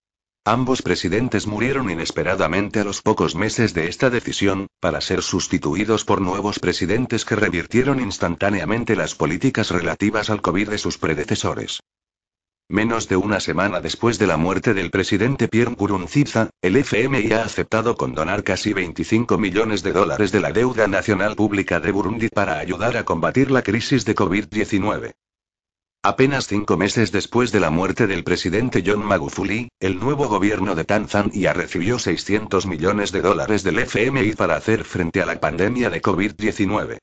Ambos 0.46 0.82
presidentes 0.82 1.48
murieron 1.48 1.90
inesperadamente 1.90 2.82
a 2.82 2.84
los 2.84 3.02
pocos 3.02 3.36
meses 3.36 3.74
de 3.74 3.88
esta 3.88 4.10
decisión, 4.10 4.68
para 4.82 5.00
ser 5.00 5.22
sustituidos 5.22 6.04
por 6.04 6.20
nuevos 6.22 6.60
presidentes 6.60 7.24
que 7.24 7.36
revirtieron 7.36 8.02
instantáneamente 8.02 8.96
las 8.96 9.16
políticas 9.16 9.70
relativas 9.70 10.30
al 10.30 10.42
COVID 10.42 10.70
de 10.70 10.78
sus 10.78 10.98
predecesores. 10.98 11.80
Menos 12.72 13.08
de 13.08 13.16
una 13.16 13.40
semana 13.40 13.82
después 13.82 14.20
de 14.20 14.28
la 14.28 14.38
muerte 14.38 14.76
del 14.76 14.92
presidente 14.92 15.48
Pierre 15.48 15.72
Nkurunziza, 15.72 16.52
el 16.62 16.76
FMI 16.76 17.32
ha 17.32 17.42
aceptado 17.42 17.98
condonar 17.98 18.44
casi 18.44 18.74
25 18.74 19.40
millones 19.40 19.82
de 19.82 19.92
dólares 19.92 20.32
de 20.32 20.40
la 20.40 20.52
deuda 20.52 20.88
nacional 20.88 21.36
pública 21.36 21.80
de 21.80 21.92
Burundi 21.92 22.30
para 22.30 22.60
ayudar 22.60 22.96
a 22.96 23.06
combatir 23.06 23.50
la 23.50 23.64
crisis 23.64 24.06
de 24.06 24.14
COVID-19. 24.16 25.14
Apenas 26.04 26.46
cinco 26.46 26.78
meses 26.78 27.12
después 27.12 27.52
de 27.52 27.60
la 27.60 27.72
muerte 27.72 28.06
del 28.06 28.24
presidente 28.24 28.84
John 28.86 29.04
Magufuli, 29.04 29.70
el 29.80 30.00
nuevo 30.00 30.28
gobierno 30.28 30.76
de 30.76 30.86
Tanzania 30.86 31.54
recibió 31.54 31.98
600 31.98 32.68
millones 32.68 33.12
de 33.12 33.22
dólares 33.22 33.64
del 33.64 33.80
FMI 33.80 34.34
para 34.34 34.56
hacer 34.56 34.84
frente 34.84 35.24
a 35.24 35.26
la 35.26 35.40
pandemia 35.40 35.90
de 35.90 36.04
COVID-19. 36.04 37.00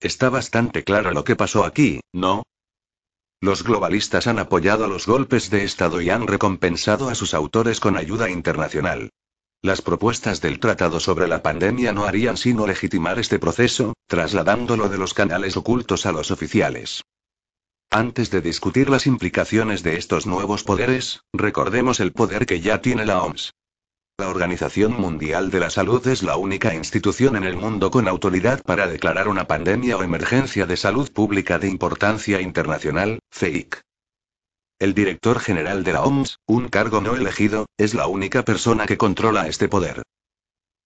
Está 0.00 0.28
bastante 0.28 0.82
claro 0.82 1.12
lo 1.12 1.22
que 1.22 1.36
pasó 1.36 1.64
aquí, 1.64 2.00
¿no? 2.12 2.42
Los 3.42 3.64
globalistas 3.64 4.28
han 4.28 4.38
apoyado 4.38 4.86
los 4.86 5.08
golpes 5.08 5.50
de 5.50 5.64
Estado 5.64 6.00
y 6.00 6.10
han 6.10 6.28
recompensado 6.28 7.08
a 7.08 7.16
sus 7.16 7.34
autores 7.34 7.80
con 7.80 7.96
ayuda 7.96 8.30
internacional. 8.30 9.10
Las 9.62 9.82
propuestas 9.82 10.40
del 10.40 10.60
tratado 10.60 11.00
sobre 11.00 11.26
la 11.26 11.42
pandemia 11.42 11.92
no 11.92 12.04
harían 12.04 12.36
sino 12.36 12.68
legitimar 12.68 13.18
este 13.18 13.40
proceso, 13.40 13.94
trasladándolo 14.06 14.88
de 14.88 14.96
los 14.96 15.12
canales 15.12 15.56
ocultos 15.56 16.06
a 16.06 16.12
los 16.12 16.30
oficiales. 16.30 17.02
Antes 17.90 18.30
de 18.30 18.42
discutir 18.42 18.88
las 18.88 19.08
implicaciones 19.08 19.82
de 19.82 19.96
estos 19.96 20.24
nuevos 20.24 20.62
poderes, 20.62 21.22
recordemos 21.32 21.98
el 21.98 22.12
poder 22.12 22.46
que 22.46 22.60
ya 22.60 22.80
tiene 22.80 23.04
la 23.04 23.24
OMS. 23.24 23.54
La 24.22 24.28
Organización 24.28 24.92
Mundial 24.92 25.50
de 25.50 25.58
la 25.58 25.68
Salud 25.68 26.06
es 26.06 26.22
la 26.22 26.36
única 26.36 26.72
institución 26.72 27.34
en 27.34 27.42
el 27.42 27.56
mundo 27.56 27.90
con 27.90 28.06
autoridad 28.06 28.62
para 28.62 28.86
declarar 28.86 29.26
una 29.26 29.48
pandemia 29.48 29.96
o 29.96 30.04
emergencia 30.04 30.64
de 30.64 30.76
salud 30.76 31.10
pública 31.10 31.58
de 31.58 31.66
importancia 31.66 32.40
internacional, 32.40 33.18
FEIC. 33.32 33.80
El 34.78 34.94
director 34.94 35.40
general 35.40 35.82
de 35.82 35.94
la 35.94 36.04
OMS, 36.04 36.36
un 36.46 36.68
cargo 36.68 37.00
no 37.00 37.16
elegido, 37.16 37.66
es 37.76 37.94
la 37.94 38.06
única 38.06 38.44
persona 38.44 38.86
que 38.86 38.96
controla 38.96 39.48
este 39.48 39.68
poder. 39.68 40.04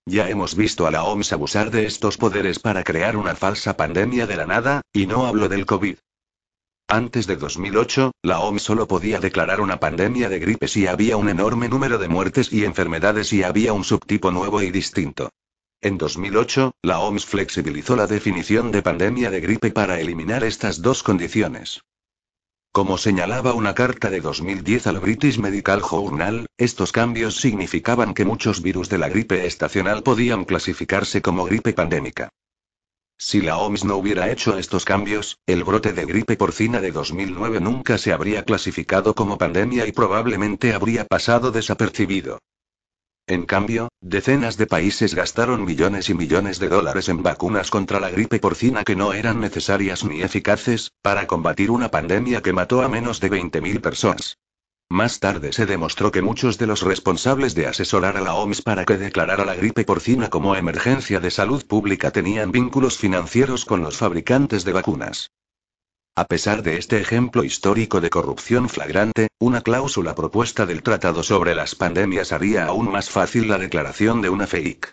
Ya 0.06 0.30
hemos 0.30 0.56
visto 0.56 0.86
a 0.86 0.90
la 0.90 1.04
OMS 1.04 1.34
abusar 1.34 1.70
de 1.70 1.84
estos 1.84 2.16
poderes 2.16 2.58
para 2.58 2.84
crear 2.84 3.18
una 3.18 3.34
falsa 3.34 3.76
pandemia 3.76 4.26
de 4.26 4.36
la 4.36 4.46
nada, 4.46 4.80
y 4.94 5.06
no 5.06 5.26
hablo 5.26 5.50
del 5.50 5.66
COVID. 5.66 5.98
Antes 6.88 7.26
de 7.26 7.34
2008, 7.34 8.12
la 8.22 8.38
OMS 8.38 8.62
solo 8.62 8.86
podía 8.86 9.18
declarar 9.18 9.60
una 9.60 9.80
pandemia 9.80 10.28
de 10.28 10.38
gripe 10.38 10.68
si 10.68 10.86
había 10.86 11.16
un 11.16 11.28
enorme 11.28 11.68
número 11.68 11.98
de 11.98 12.06
muertes 12.06 12.52
y 12.52 12.64
enfermedades 12.64 13.32
y 13.32 13.42
había 13.42 13.72
un 13.72 13.82
subtipo 13.82 14.30
nuevo 14.30 14.62
y 14.62 14.70
distinto. 14.70 15.30
En 15.80 15.98
2008, 15.98 16.74
la 16.82 17.00
OMS 17.00 17.26
flexibilizó 17.26 17.96
la 17.96 18.06
definición 18.06 18.70
de 18.70 18.82
pandemia 18.82 19.32
de 19.32 19.40
gripe 19.40 19.72
para 19.72 19.98
eliminar 19.98 20.44
estas 20.44 20.80
dos 20.80 21.02
condiciones. 21.02 21.80
Como 22.70 22.98
señalaba 22.98 23.52
una 23.52 23.74
carta 23.74 24.08
de 24.08 24.20
2010 24.20 24.86
al 24.86 25.00
British 25.00 25.40
Medical 25.40 25.82
Journal, 25.82 26.46
estos 26.56 26.92
cambios 26.92 27.34
significaban 27.40 28.14
que 28.14 28.24
muchos 28.24 28.62
virus 28.62 28.88
de 28.88 28.98
la 28.98 29.08
gripe 29.08 29.44
estacional 29.44 30.04
podían 30.04 30.44
clasificarse 30.44 31.20
como 31.20 31.46
gripe 31.46 31.72
pandémica. 31.72 32.28
Si 33.18 33.40
la 33.40 33.56
OMS 33.56 33.84
no 33.84 33.96
hubiera 33.96 34.30
hecho 34.30 34.58
estos 34.58 34.84
cambios, 34.84 35.38
el 35.46 35.64
brote 35.64 35.92
de 35.92 36.04
gripe 36.04 36.36
porcina 36.36 36.80
de 36.80 36.92
2009 36.92 37.60
nunca 37.60 37.96
se 37.98 38.12
habría 38.12 38.44
clasificado 38.44 39.14
como 39.14 39.38
pandemia 39.38 39.86
y 39.86 39.92
probablemente 39.92 40.74
habría 40.74 41.06
pasado 41.06 41.50
desapercibido. 41.50 42.38
En 43.26 43.44
cambio, 43.44 43.88
decenas 44.00 44.56
de 44.58 44.66
países 44.66 45.14
gastaron 45.14 45.64
millones 45.64 46.10
y 46.10 46.14
millones 46.14 46.60
de 46.60 46.68
dólares 46.68 47.08
en 47.08 47.22
vacunas 47.22 47.70
contra 47.70 47.98
la 47.98 48.10
gripe 48.10 48.38
porcina 48.38 48.84
que 48.84 48.94
no 48.94 49.12
eran 49.12 49.40
necesarias 49.40 50.04
ni 50.04 50.22
eficaces, 50.22 50.92
para 51.02 51.26
combatir 51.26 51.70
una 51.70 51.90
pandemia 51.90 52.42
que 52.42 52.52
mató 52.52 52.82
a 52.82 52.88
menos 52.88 53.18
de 53.18 53.30
20.000 53.30 53.80
personas. 53.80 54.38
Más 54.88 55.18
tarde 55.18 55.52
se 55.52 55.66
demostró 55.66 56.12
que 56.12 56.22
muchos 56.22 56.58
de 56.58 56.66
los 56.68 56.82
responsables 56.82 57.56
de 57.56 57.66
asesorar 57.66 58.16
a 58.16 58.20
la 58.20 58.34
OMS 58.34 58.62
para 58.62 58.84
que 58.84 58.96
declarara 58.96 59.44
la 59.44 59.56
gripe 59.56 59.84
porcina 59.84 60.30
como 60.30 60.54
emergencia 60.54 61.18
de 61.18 61.32
salud 61.32 61.66
pública 61.66 62.12
tenían 62.12 62.52
vínculos 62.52 62.96
financieros 62.96 63.64
con 63.64 63.82
los 63.82 63.96
fabricantes 63.96 64.64
de 64.64 64.72
vacunas. 64.72 65.30
A 66.14 66.24
pesar 66.24 66.62
de 66.62 66.78
este 66.78 67.00
ejemplo 67.00 67.42
histórico 67.42 68.00
de 68.00 68.10
corrupción 68.10 68.68
flagrante, 68.68 69.28
una 69.40 69.60
cláusula 69.60 70.14
propuesta 70.14 70.64
del 70.64 70.82
Tratado 70.82 71.24
sobre 71.24 71.54
las 71.54 71.74
Pandemias 71.74 72.32
haría 72.32 72.66
aún 72.66 72.90
más 72.90 73.10
fácil 73.10 73.48
la 73.48 73.58
declaración 73.58 74.22
de 74.22 74.30
una 74.30 74.46
FEIC. 74.46 74.92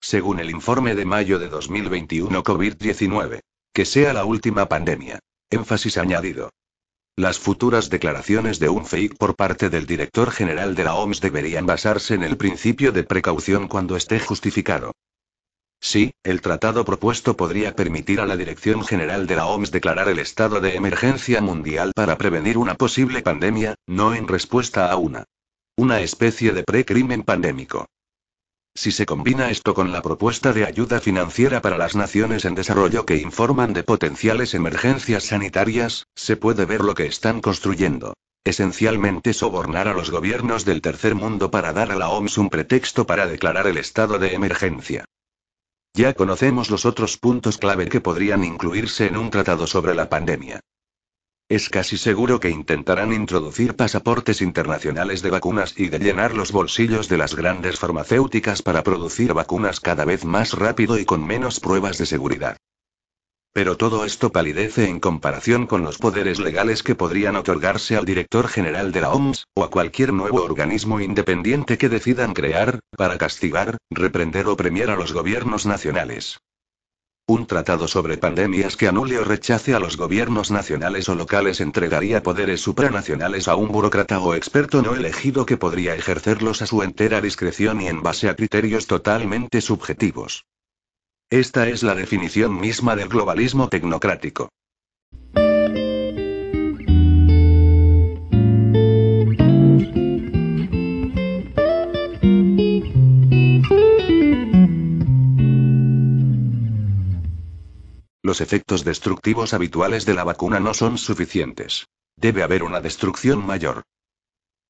Según 0.00 0.38
el 0.38 0.50
informe 0.50 0.94
de 0.94 1.04
mayo 1.04 1.38
de 1.38 1.48
2021 1.48 2.42
COVID-19. 2.42 3.40
Que 3.74 3.84
sea 3.84 4.12
la 4.12 4.24
última 4.24 4.68
pandemia. 4.68 5.18
Énfasis 5.50 5.98
añadido. 5.98 6.50
Las 7.16 7.38
futuras 7.38 7.90
declaraciones 7.90 8.58
de 8.58 8.70
un 8.70 8.86
FEIC 8.86 9.18
por 9.18 9.36
parte 9.36 9.68
del 9.68 9.84
director 9.84 10.30
general 10.30 10.74
de 10.74 10.84
la 10.84 10.94
OMS 10.94 11.20
deberían 11.20 11.66
basarse 11.66 12.14
en 12.14 12.22
el 12.22 12.38
principio 12.38 12.90
de 12.90 13.04
precaución 13.04 13.68
cuando 13.68 13.96
esté 13.96 14.18
justificado. 14.18 14.92
Sí, 15.78 16.14
el 16.22 16.40
tratado 16.40 16.86
propuesto 16.86 17.36
podría 17.36 17.76
permitir 17.76 18.20
a 18.20 18.26
la 18.26 18.38
Dirección 18.38 18.82
General 18.82 19.26
de 19.26 19.36
la 19.36 19.44
OMS 19.44 19.70
declarar 19.70 20.08
el 20.08 20.20
estado 20.20 20.60
de 20.60 20.74
emergencia 20.74 21.42
mundial 21.42 21.92
para 21.94 22.16
prevenir 22.16 22.56
una 22.56 22.76
posible 22.76 23.20
pandemia, 23.20 23.74
no 23.86 24.14
en 24.14 24.26
respuesta 24.26 24.90
a 24.90 24.96
una. 24.96 25.24
Una 25.76 26.00
especie 26.00 26.52
de 26.52 26.62
precrimen 26.62 27.24
pandémico. 27.24 27.88
Si 28.74 28.90
se 28.90 29.04
combina 29.04 29.50
esto 29.50 29.74
con 29.74 29.92
la 29.92 30.00
propuesta 30.00 30.52
de 30.52 30.64
ayuda 30.64 31.00
financiera 31.00 31.60
para 31.60 31.76
las 31.76 31.94
naciones 31.94 32.44
en 32.44 32.54
desarrollo 32.54 33.04
que 33.04 33.16
informan 33.16 33.74
de 33.74 33.82
potenciales 33.82 34.54
emergencias 34.54 35.24
sanitarias, 35.24 36.06
se 36.14 36.36
puede 36.36 36.64
ver 36.64 36.80
lo 36.80 36.94
que 36.94 37.06
están 37.06 37.40
construyendo. 37.40 38.14
Esencialmente 38.44 39.34
sobornar 39.34 39.88
a 39.88 39.92
los 39.92 40.10
gobiernos 40.10 40.64
del 40.64 40.80
tercer 40.80 41.14
mundo 41.14 41.50
para 41.50 41.72
dar 41.72 41.92
a 41.92 41.96
la 41.96 42.08
OMS 42.08 42.38
un 42.38 42.50
pretexto 42.50 43.06
para 43.06 43.26
declarar 43.26 43.66
el 43.66 43.76
estado 43.76 44.18
de 44.18 44.34
emergencia. 44.34 45.04
Ya 45.94 46.14
conocemos 46.14 46.70
los 46.70 46.86
otros 46.86 47.18
puntos 47.18 47.58
clave 47.58 47.88
que 47.88 48.00
podrían 48.00 48.42
incluirse 48.42 49.06
en 49.06 49.18
un 49.18 49.30
tratado 49.30 49.66
sobre 49.66 49.94
la 49.94 50.08
pandemia. 50.08 50.60
Es 51.48 51.68
casi 51.68 51.98
seguro 51.98 52.40
que 52.40 52.48
intentarán 52.48 53.12
introducir 53.12 53.76
pasaportes 53.76 54.40
internacionales 54.40 55.20
de 55.20 55.30
vacunas 55.30 55.74
y 55.76 55.90
de 55.90 55.98
llenar 55.98 56.34
los 56.34 56.50
bolsillos 56.50 57.08
de 57.08 57.18
las 57.18 57.34
grandes 57.34 57.78
farmacéuticas 57.78 58.62
para 58.62 58.82
producir 58.82 59.34
vacunas 59.34 59.78
cada 59.80 60.04
vez 60.06 60.24
más 60.24 60.54
rápido 60.54 60.98
y 60.98 61.04
con 61.04 61.26
menos 61.26 61.60
pruebas 61.60 61.98
de 61.98 62.06
seguridad. 62.06 62.56
Pero 63.52 63.76
todo 63.76 64.06
esto 64.06 64.32
palidece 64.32 64.88
en 64.88 64.98
comparación 64.98 65.66
con 65.66 65.82
los 65.82 65.98
poderes 65.98 66.40
legales 66.40 66.82
que 66.82 66.94
podrían 66.94 67.36
otorgarse 67.36 67.98
al 67.98 68.06
director 68.06 68.48
general 68.48 68.92
de 68.92 69.02
la 69.02 69.10
OMS, 69.10 69.44
o 69.54 69.64
a 69.64 69.70
cualquier 69.70 70.14
nuevo 70.14 70.42
organismo 70.42 71.00
independiente 71.00 71.76
que 71.76 71.90
decidan 71.90 72.32
crear, 72.32 72.80
para 72.96 73.18
castigar, 73.18 73.76
reprender 73.90 74.46
o 74.46 74.56
premiar 74.56 74.88
a 74.88 74.96
los 74.96 75.12
gobiernos 75.12 75.66
nacionales. 75.66 76.38
Un 77.28 77.46
tratado 77.46 77.86
sobre 77.86 78.18
pandemias 78.18 78.76
que 78.76 78.88
anule 78.88 79.18
o 79.18 79.24
rechace 79.24 79.74
a 79.74 79.78
los 79.78 79.96
gobiernos 79.96 80.50
nacionales 80.50 81.08
o 81.08 81.14
locales 81.14 81.60
entregaría 81.60 82.22
poderes 82.22 82.60
supranacionales 82.60 83.46
a 83.46 83.54
un 83.54 83.68
burócrata 83.68 84.18
o 84.18 84.34
experto 84.34 84.82
no 84.82 84.96
elegido 84.96 85.46
que 85.46 85.56
podría 85.56 85.94
ejercerlos 85.94 86.62
a 86.62 86.66
su 86.66 86.82
entera 86.82 87.20
discreción 87.20 87.80
y 87.80 87.86
en 87.86 88.02
base 88.02 88.28
a 88.28 88.34
criterios 88.34 88.88
totalmente 88.88 89.60
subjetivos. 89.60 90.46
Esta 91.30 91.68
es 91.68 91.84
la 91.84 91.94
definición 91.94 92.58
misma 92.58 92.96
del 92.96 93.08
globalismo 93.08 93.68
tecnocrático. 93.68 94.50
Los 108.24 108.40
efectos 108.40 108.84
destructivos 108.84 109.52
habituales 109.52 110.06
de 110.06 110.14
la 110.14 110.22
vacuna 110.22 110.60
no 110.60 110.74
son 110.74 110.96
suficientes. 110.96 111.88
Debe 112.16 112.44
haber 112.44 112.62
una 112.62 112.80
destrucción 112.80 113.44
mayor. 113.44 113.82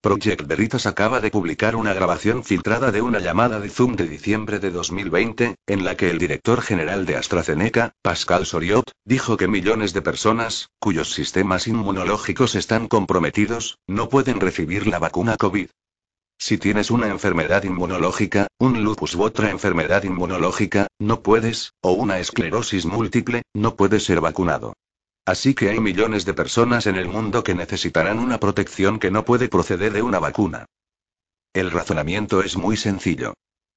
Project 0.01 0.47
Veritas 0.47 0.87
acaba 0.87 1.21
de 1.21 1.31
publicar 1.31 1.77
una 1.77 1.93
grabación 1.93 2.45
filtrada 2.45 2.91
de 2.91 3.03
una 3.03 3.21
llamada 3.21 3.61
de 3.61 3.69
Zoom 3.69 3.95
de 3.95 4.09
diciembre 4.09 4.59
de 4.59 4.71
2020, 4.71 5.57
en 5.67 5.85
la 5.85 5.97
que 5.99 6.11
el 6.11 6.19
director 6.19 6.63
general 6.63 7.05
de 7.05 7.17
AstraZeneca, 7.17 7.93
Pascal 8.01 8.47
Soriot, 8.47 8.91
dijo 9.05 9.37
que 9.37 9.49
millones 9.49 9.93
de 9.93 10.01
personas, 10.01 10.71
cuyos 10.81 11.13
sistemas 11.13 11.69
inmunológicos 11.69 12.55
están 12.55 12.89
comprometidos, 12.89 13.79
no 13.87 14.09
pueden 14.09 14.41
recibir 14.41 14.87
la 14.87 14.99
vacuna 14.99 15.37
COVID. 15.37 15.69
Si 16.45 16.59
tienes 16.59 16.91
una 16.91 17.07
enfermedad 17.07 17.63
inmunológica, 17.63 18.49
un 18.59 18.83
lupus 18.83 19.15
u 19.15 19.23
otra 19.23 19.51
enfermedad 19.51 20.03
inmunológica, 20.03 20.89
no 20.99 21.23
puedes, 21.23 21.71
o 21.81 21.93
una 21.93 22.19
esclerosis 22.19 22.85
múltiple, 22.85 23.43
no 23.55 23.77
puedes 23.77 24.03
ser 24.03 24.21
vacunado. 24.21 24.73
Así 25.25 25.55
que 25.55 25.71
hay 25.71 25.79
millones 25.79 26.25
de 26.25 26.35
personas 26.35 26.89
en 26.89 26.97
el 26.97 27.07
mundo 27.07 27.45
que 27.45 27.55
necesitarán 27.55 28.19
una 28.19 28.41
protección 28.41 28.99
que 28.99 29.13
no 29.13 29.25
puede 29.25 29.49
proceder 29.49 29.93
de 29.93 30.03
una 30.03 30.19
vacuna. 30.19 30.67
El 31.53 31.71
razonamiento 31.71 32.43
es 32.43 32.57
muy 32.57 32.77
sencillo. 32.77 33.35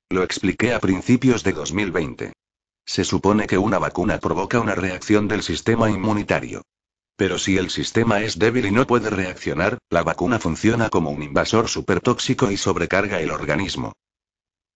Lo 0.10 0.24
expliqué 0.24 0.74
a 0.74 0.80
principios 0.80 1.44
de 1.44 1.54
2020. 1.54 2.34
Se 2.84 3.04
supone 3.04 3.46
que 3.46 3.60
una 3.60 3.78
vacuna 3.78 4.18
provoca 4.18 4.60
una 4.60 4.74
reacción 4.74 5.28
del 5.28 5.44
sistema 5.44 5.92
inmunitario. 5.92 6.64
Pero 7.18 7.38
si 7.38 7.58
el 7.58 7.70
sistema 7.70 8.22
es 8.22 8.38
débil 8.38 8.66
y 8.66 8.72
no 8.72 8.86
puede 8.86 9.10
reaccionar, 9.10 9.78
la 9.90 10.04
vacuna 10.04 10.40
funciona 10.40 10.90
como 10.90 11.12
un 11.12 11.24
invasor 11.24 11.70
supertóxico 11.70 12.52
y 12.52 12.58
sobrecarga 12.58 13.22
el 13.22 13.32
organismo. 13.32 13.94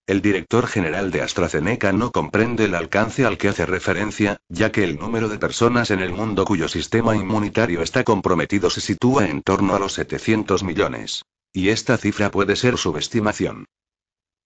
El 0.06 0.22
director 0.22 0.66
general 0.66 1.10
de 1.10 1.22
AstraZeneca 1.22 1.92
no 1.92 2.10
comprende 2.10 2.64
el 2.64 2.74
alcance 2.74 3.26
al 3.26 3.38
que 3.38 3.48
hace 3.48 3.66
referencia, 3.66 4.38
ya 4.48 4.72
que 4.72 4.82
el 4.82 4.98
número 4.98 5.28
de 5.28 5.38
personas 5.38 5.90
en 5.90 6.00
el 6.00 6.12
mundo 6.12 6.44
cuyo 6.44 6.66
sistema 6.66 7.14
inmunitario 7.14 7.82
está 7.82 8.02
comprometido 8.02 8.70
se 8.70 8.80
sitúa 8.80 9.28
en 9.28 9.42
torno 9.42 9.76
a 9.76 9.78
los 9.78 9.92
700 9.92 10.64
millones. 10.64 11.22
Y 11.52 11.68
esta 11.68 11.96
cifra 11.96 12.30
puede 12.30 12.56
ser 12.56 12.76
subestimación. 12.76 13.66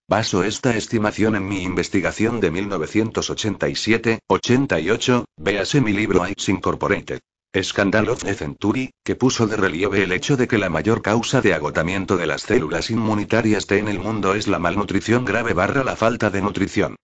Baso 0.07 0.45
esta 0.45 0.76
estimación 0.76 1.36
en 1.36 1.49
mi 1.49 1.62
investigación 1.62 2.40
de 2.40 2.53
1987-88, 2.53 5.24
véase 5.38 5.80
mi 5.80 5.95
libro 5.95 6.22
AIDS 6.22 6.51
Incorporated. 6.51 7.20
Scandal 7.62 8.09
of 8.09 8.24
the 8.24 8.34
Century, 8.34 8.90
que 9.05 9.14
puso 9.14 9.46
de 9.46 9.57
relieve 9.57 10.02
el 10.02 10.11
hecho 10.11 10.36
de 10.36 10.48
que 10.48 10.59
la 10.59 10.70
mayor 10.70 11.02
causa 11.02 11.40
de 11.40 11.55
agotamiento 11.55 12.16
de 12.16 12.26
las 12.26 12.42
células 12.42 12.90
inmunitarias 12.90 13.66
T 13.66 13.78
en 13.78 13.86
el 13.86 14.00
mundo 14.00 14.34
es 14.34 14.48
la 14.48 14.59
malnutrición 14.59 15.24
grave 15.24 15.52
barra 15.52 15.84
la 15.84 15.94
falta 15.94 16.30
de 16.30 16.42
nutrición. 16.42 16.96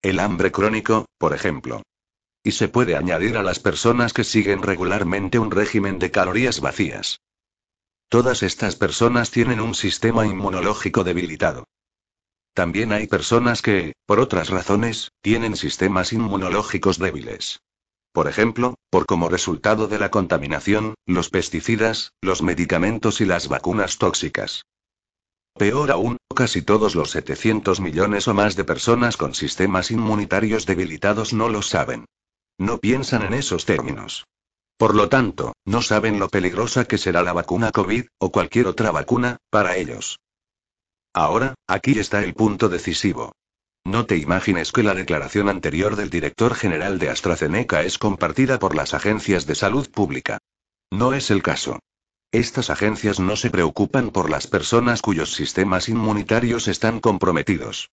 El 0.00 0.18
hambre 0.20 0.50
crónico, 0.50 1.06
por 1.18 1.34
ejemplo. 1.34 1.82
Y 2.42 2.52
se 2.52 2.68
puede 2.68 2.96
añadir 2.96 3.36
a 3.36 3.42
las 3.42 3.58
personas 3.58 4.14
que 4.14 4.24
siguen 4.24 4.62
regularmente 4.62 5.38
un 5.38 5.50
régimen 5.50 5.98
de 5.98 6.10
calorías 6.10 6.60
vacías. 6.60 7.20
Todas 8.08 8.42
estas 8.42 8.76
personas 8.76 9.30
tienen 9.30 9.60
un 9.60 9.74
sistema 9.74 10.24
inmunológico 10.24 11.04
debilitado. 11.04 11.64
También 12.54 12.92
hay 12.92 13.06
personas 13.06 13.60
que, 13.60 13.92
por 14.06 14.20
otras 14.20 14.48
razones, 14.48 15.12
tienen 15.20 15.54
sistemas 15.56 16.14
inmunológicos 16.14 16.98
débiles. 16.98 17.60
Por 18.12 18.28
ejemplo, 18.28 18.74
por 18.90 19.06
como 19.06 19.28
resultado 19.28 19.86
de 19.86 19.98
la 19.98 20.10
contaminación, 20.10 20.94
los 21.06 21.30
pesticidas, 21.30 22.12
los 22.20 22.42
medicamentos 22.42 23.20
y 23.20 23.24
las 23.24 23.48
vacunas 23.48 23.98
tóxicas. 23.98 24.64
Peor 25.54 25.90
aún, 25.90 26.18
casi 26.34 26.62
todos 26.62 26.94
los 26.94 27.10
700 27.10 27.80
millones 27.80 28.28
o 28.28 28.34
más 28.34 28.54
de 28.54 28.64
personas 28.64 29.16
con 29.16 29.34
sistemas 29.34 29.90
inmunitarios 29.90 30.66
debilitados 30.66 31.32
no 31.32 31.48
lo 31.48 31.62
saben. 31.62 32.06
No 32.58 32.78
piensan 32.78 33.22
en 33.22 33.34
esos 33.34 33.64
términos. 33.64 34.26
Por 34.76 34.94
lo 34.94 35.08
tanto, 35.08 35.54
no 35.64 35.82
saben 35.82 36.20
lo 36.20 36.28
peligrosa 36.28 36.84
que 36.84 36.98
será 36.98 37.22
la 37.22 37.32
vacuna 37.32 37.72
COVID, 37.72 38.06
o 38.18 38.30
cualquier 38.30 38.68
otra 38.68 38.92
vacuna, 38.92 39.38
para 39.50 39.76
ellos. 39.76 40.20
Ahora, 41.12 41.54
aquí 41.66 41.98
está 41.98 42.22
el 42.22 42.34
punto 42.34 42.68
decisivo. 42.68 43.32
No 43.88 44.04
te 44.04 44.18
imagines 44.18 44.70
que 44.70 44.82
la 44.82 44.92
declaración 44.92 45.48
anterior 45.48 45.96
del 45.96 46.10
director 46.10 46.54
general 46.54 46.98
de 46.98 47.08
AstraZeneca 47.08 47.84
es 47.84 47.96
compartida 47.96 48.58
por 48.58 48.74
las 48.74 48.92
agencias 48.92 49.46
de 49.46 49.54
salud 49.54 49.90
pública. 49.90 50.36
No 50.90 51.14
es 51.14 51.30
el 51.30 51.42
caso. 51.42 51.78
Estas 52.30 52.68
agencias 52.68 53.18
no 53.18 53.34
se 53.34 53.48
preocupan 53.48 54.10
por 54.10 54.28
las 54.28 54.46
personas 54.46 55.00
cuyos 55.00 55.32
sistemas 55.32 55.88
inmunitarios 55.88 56.68
están 56.68 57.00
comprometidos. 57.00 57.88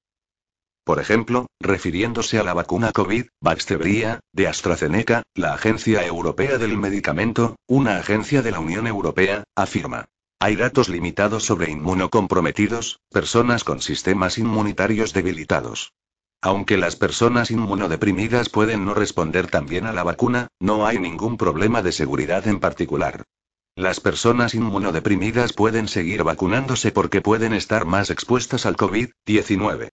Por 0.84 1.00
ejemplo, 1.00 1.48
refiriéndose 1.62 2.40
a 2.40 2.44
la 2.44 2.54
vacuna 2.54 2.92
COVID, 2.92 3.28
Vaxzevria, 3.40 4.20
de 4.34 4.50
AstraZeneca, 4.50 5.24
la 5.34 5.54
Agencia 5.54 6.06
Europea 6.06 6.58
del 6.58 6.78
Medicamento, 6.78 7.56
una 7.68 8.00
agencia 8.00 8.42
de 8.42 8.52
la 8.52 8.60
Unión 8.60 8.86
Europea, 8.86 9.46
afirma. 9.56 10.10
Hay 10.40 10.56
datos 10.56 10.90
limitados 10.90 11.46
sobre 11.46 11.72
inmunocomprometidos, 11.72 13.00
personas 13.10 13.64
con 13.64 13.82
sistemas 13.82 14.38
inmunitarios 14.38 15.14
debilitados. 15.14 15.94
Aunque 16.42 16.78
las 16.78 16.96
personas 16.96 17.52
inmunodeprimidas 17.52 18.50
pueden 18.50 18.86
no 18.86 18.94
responder 18.94 19.48
también 19.48 19.86
a 19.86 19.94
la 19.94 20.04
vacuna, 20.04 20.50
no 20.60 20.86
hay 20.86 21.00
ningún 21.00 21.38
problema 21.38 21.82
de 21.82 21.92
seguridad 21.92 22.48
en 22.48 22.60
particular. 22.60 23.24
Las 23.76 24.00
personas 24.00 24.54
inmunodeprimidas 24.54 25.54
pueden 25.54 25.88
seguir 25.88 26.24
vacunándose 26.24 26.92
porque 26.92 27.22
pueden 27.22 27.54
estar 27.54 27.86
más 27.86 28.10
expuestas 28.10 28.66
al 28.66 28.78
COVID-19. 28.78 29.90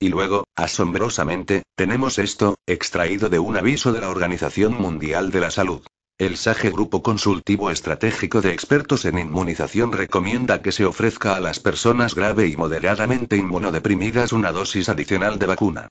Y 0.00 0.08
luego, 0.10 0.44
asombrosamente, 0.54 1.64
tenemos 1.74 2.18
esto, 2.18 2.54
extraído 2.66 3.28
de 3.28 3.40
un 3.40 3.56
aviso 3.56 3.92
de 3.92 4.00
la 4.00 4.10
Organización 4.10 4.74
Mundial 4.74 5.30
de 5.32 5.40
la 5.40 5.50
Salud. 5.50 5.82
El 6.18 6.36
SAGE 6.36 6.70
Grupo 6.70 7.00
Consultivo 7.00 7.70
Estratégico 7.70 8.40
de 8.40 8.50
Expertos 8.50 9.04
en 9.04 9.20
Inmunización 9.20 9.92
recomienda 9.92 10.60
que 10.62 10.72
se 10.72 10.84
ofrezca 10.84 11.36
a 11.36 11.40
las 11.40 11.60
personas 11.60 12.16
grave 12.16 12.48
y 12.48 12.56
moderadamente 12.56 13.36
inmunodeprimidas 13.36 14.32
una 14.32 14.50
dosis 14.50 14.88
adicional 14.88 15.38
de 15.38 15.46
vacuna. 15.46 15.88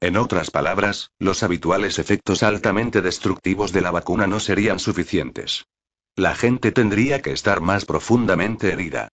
En 0.00 0.16
otras 0.16 0.52
palabras, 0.52 1.10
los 1.18 1.42
habituales 1.42 1.98
efectos 1.98 2.44
altamente 2.44 3.02
destructivos 3.02 3.72
de 3.72 3.80
la 3.80 3.90
vacuna 3.90 4.28
no 4.28 4.38
serían 4.38 4.78
suficientes. 4.78 5.66
La 6.14 6.36
gente 6.36 6.70
tendría 6.70 7.20
que 7.20 7.32
estar 7.32 7.60
más 7.60 7.84
profundamente 7.84 8.72
herida. 8.72 9.08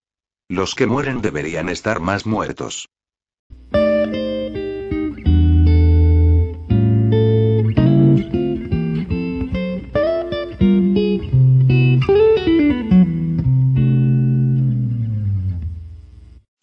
Los 0.48 0.76
que 0.76 0.86
mueren 0.86 1.22
deberían 1.22 1.68
estar 1.68 1.98
más 1.98 2.24
muertos. 2.24 2.88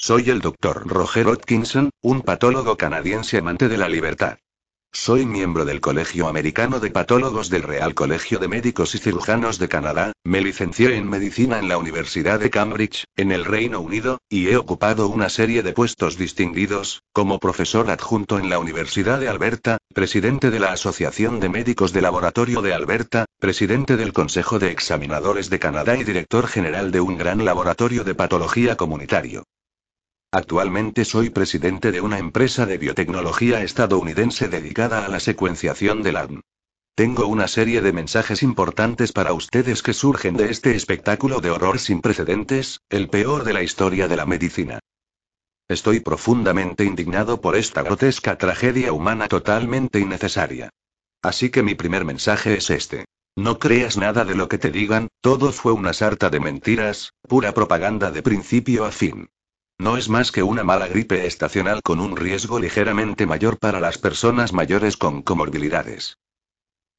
Soy 0.08 0.30
el 0.30 0.40
Dr. 0.40 0.88
Roger 0.88 1.28
Hodkinson, 1.28 1.90
un 2.02 2.22
patólogo 2.22 2.78
canadiense 2.78 3.40
amante 3.40 3.68
de 3.68 3.78
la 3.78 3.90
libertad. 3.90 4.38
Soy 4.94 5.26
miembro 5.26 5.66
del 5.66 5.82
Colegio 5.82 6.30
Americano 6.30 6.80
de 6.80 6.92
Patólogos 6.92 7.50
del 7.50 7.64
Real 7.64 7.94
Colegio 7.94 8.40
de 8.40 8.48
Médicos 8.48 8.96
y 8.96 9.00
Cirujanos 9.00 9.60
de 9.60 9.68
Canadá, 9.68 10.14
me 10.24 10.40
licencié 10.40 10.96
en 10.96 11.10
medicina 11.10 11.60
en 11.60 11.68
la 11.68 11.78
Universidad 11.78 12.40
de 12.40 12.50
Cambridge, 12.50 13.04
en 13.18 13.34
el 13.34 13.44
Reino 13.44 13.82
Unido, 13.82 14.20
y 14.30 14.48
he 14.48 14.56
ocupado 14.56 15.10
una 15.10 15.28
serie 15.28 15.62
de 15.62 15.74
puestos 15.74 16.18
distinguidos, 16.18 17.02
como 17.12 17.38
profesor 17.40 17.92
adjunto 17.92 18.40
en 18.40 18.50
la 18.50 18.60
Universidad 18.60 19.20
de 19.20 19.28
Alberta, 19.28 19.78
presidente 19.94 20.52
de 20.52 20.62
la 20.62 20.72
Asociación 20.72 21.42
de 21.42 21.50
Médicos 21.50 21.92
de 21.92 22.02
Laboratorio 22.02 22.62
de 22.62 22.74
Alberta, 22.74 23.26
presidente 23.42 23.98
del 23.98 24.14
Consejo 24.14 24.58
de 24.58 24.72
Examinadores 24.72 25.50
de 25.50 25.60
Canadá 25.60 25.98
y 25.98 26.06
director 26.06 26.48
general 26.48 26.92
de 26.92 27.02
un 27.02 27.18
gran 27.18 27.44
laboratorio 27.44 28.06
de 28.06 28.16
patología 28.16 28.78
comunitario. 28.78 29.44
Actualmente 30.32 31.06
soy 31.06 31.30
presidente 31.30 31.94
de 31.94 32.02
una 32.02 32.20
empresa 32.20 32.66
de 32.66 32.78
biotecnología 32.78 33.64
estadounidense 33.64 34.50
dedicada 34.50 35.06
a 35.06 35.08
la 35.08 35.22
secuenciación 35.22 36.04
del 36.04 36.18
ADN. 36.18 36.42
Tengo 36.96 37.28
una 37.28 37.48
serie 37.48 37.82
de 37.82 37.94
mensajes 37.94 38.44
importantes 38.44 39.14
para 39.14 39.32
ustedes 39.32 39.82
que 39.82 39.94
surgen 39.94 40.36
de 40.36 40.50
este 40.50 40.76
espectáculo 40.76 41.40
de 41.40 41.52
horror 41.52 41.80
sin 41.80 42.02
precedentes, 42.02 42.82
el 42.90 43.08
peor 43.08 43.46
de 43.46 43.54
la 43.54 43.64
historia 43.64 44.10
de 44.10 44.18
la 44.18 44.26
medicina. 44.26 44.80
Estoy 45.70 46.02
profundamente 46.02 46.84
indignado 46.84 47.40
por 47.40 47.56
esta 47.56 47.82
grotesca 47.82 48.38
tragedia 48.38 48.92
humana 48.92 49.30
totalmente 49.30 50.00
innecesaria. 50.00 50.72
Así 51.22 51.50
que 51.52 51.64
mi 51.64 51.76
primer 51.76 52.04
mensaje 52.04 52.58
es 52.58 52.70
este. 52.70 53.06
No 53.38 53.60
creas 53.60 53.96
nada 53.96 54.26
de 54.26 54.36
lo 54.36 54.50
que 54.50 54.58
te 54.58 54.72
digan, 54.72 55.08
todo 55.22 55.54
fue 55.54 55.72
una 55.72 55.94
sarta 55.94 56.30
de 56.30 56.40
mentiras, 56.42 57.14
pura 57.22 57.54
propaganda 57.54 58.12
de 58.12 58.24
principio 58.24 58.84
a 58.84 58.92
fin. 58.92 59.30
No 59.80 59.96
es 59.96 60.10
más 60.10 60.32
que 60.32 60.42
una 60.42 60.64
mala 60.64 60.88
gripe 60.88 61.28
estacional 61.28 61.82
con 61.84 62.00
un 62.00 62.18
riesgo 62.18 62.60
ligeramente 62.60 63.28
mayor 63.28 63.60
para 63.60 63.80
las 63.80 64.00
personas 64.00 64.52
mayores 64.52 64.98
con 64.98 65.22
comorbilidades. 65.22 66.18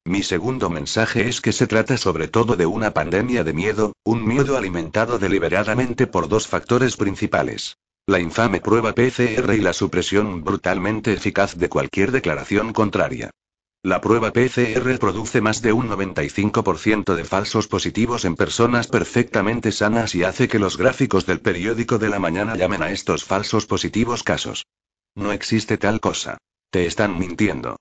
Mi 0.05 0.23
segundo 0.23 0.69
mensaje 0.69 1.27
es 1.27 1.41
que 1.41 1.51
se 1.51 1.67
trata 1.67 1.97
sobre 1.97 2.29
todo 2.29 2.55
de 2.55 2.65
una 2.65 2.93
pandemia 2.93 3.43
de 3.43 3.51
miedo, 3.51 3.93
un 4.05 4.25
miedo 4.25 4.57
alimentado 4.57 5.19
deliberadamente 5.19 6.07
por 6.07 6.29
dos 6.29 6.47
factores 6.47 6.95
principales. 6.95 7.75
La 8.07 8.19
infame 8.19 8.61
prueba 8.61 8.93
PCR 8.93 9.53
y 9.53 9.59
la 9.59 9.73
supresión 9.73 10.43
brutalmente 10.43 11.13
eficaz 11.13 11.57
de 11.57 11.67
cualquier 11.67 12.11
declaración 12.11 12.71
contraria. 12.71 13.29
La 13.83 14.01
prueba 14.01 14.33
PCR 14.33 14.99
produce 14.99 15.39
más 15.39 15.61
de 15.61 15.71
un 15.71 15.87
95% 15.87 17.15
de 17.15 17.23
falsos 17.23 17.69
positivos 17.69 18.25
en 18.25 18.35
personas 18.35 18.87
perfectamente 18.87 19.71
sanas 19.71 20.15
y 20.15 20.25
hace 20.25 20.49
que 20.49 20.59
los 20.59 20.75
gráficos 20.75 21.25
del 21.25 21.39
periódico 21.39 21.97
de 21.97 22.09
la 22.09 22.19
mañana 22.19 22.57
llamen 22.57 22.83
a 22.83 22.91
estos 22.91 23.23
falsos 23.23 23.65
positivos 23.65 24.23
casos. 24.23 24.65
No 25.15 25.31
existe 25.31 25.77
tal 25.77 26.01
cosa. 26.01 26.37
Te 26.69 26.85
están 26.87 27.17
mintiendo. 27.17 27.77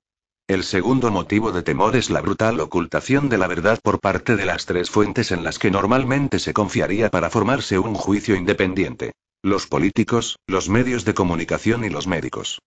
El 0.46 0.62
segundo 0.62 1.10
motivo 1.10 1.50
de 1.50 1.62
temor 1.62 1.96
es 1.96 2.10
la 2.10 2.20
brutal 2.20 2.60
ocultación 2.60 3.28
de 3.28 3.38
la 3.38 3.48
verdad 3.48 3.80
por 3.82 3.98
parte 3.98 4.36
de 4.36 4.46
las 4.46 4.66
tres 4.66 4.90
fuentes 4.90 5.32
en 5.32 5.42
las 5.42 5.58
que 5.58 5.72
normalmente 5.72 6.38
se 6.38 6.54
confiaría 6.54 7.10
para 7.10 7.28
formarse 7.28 7.76
un 7.76 7.94
juicio 7.94 8.36
independiente. 8.36 9.14
Los 9.42 9.66
políticos, 9.66 10.38
los 10.46 10.68
medios 10.68 11.04
de 11.04 11.14
comunicación 11.14 11.84
y 11.84 11.90
los 11.90 12.06
médicos. 12.06 12.60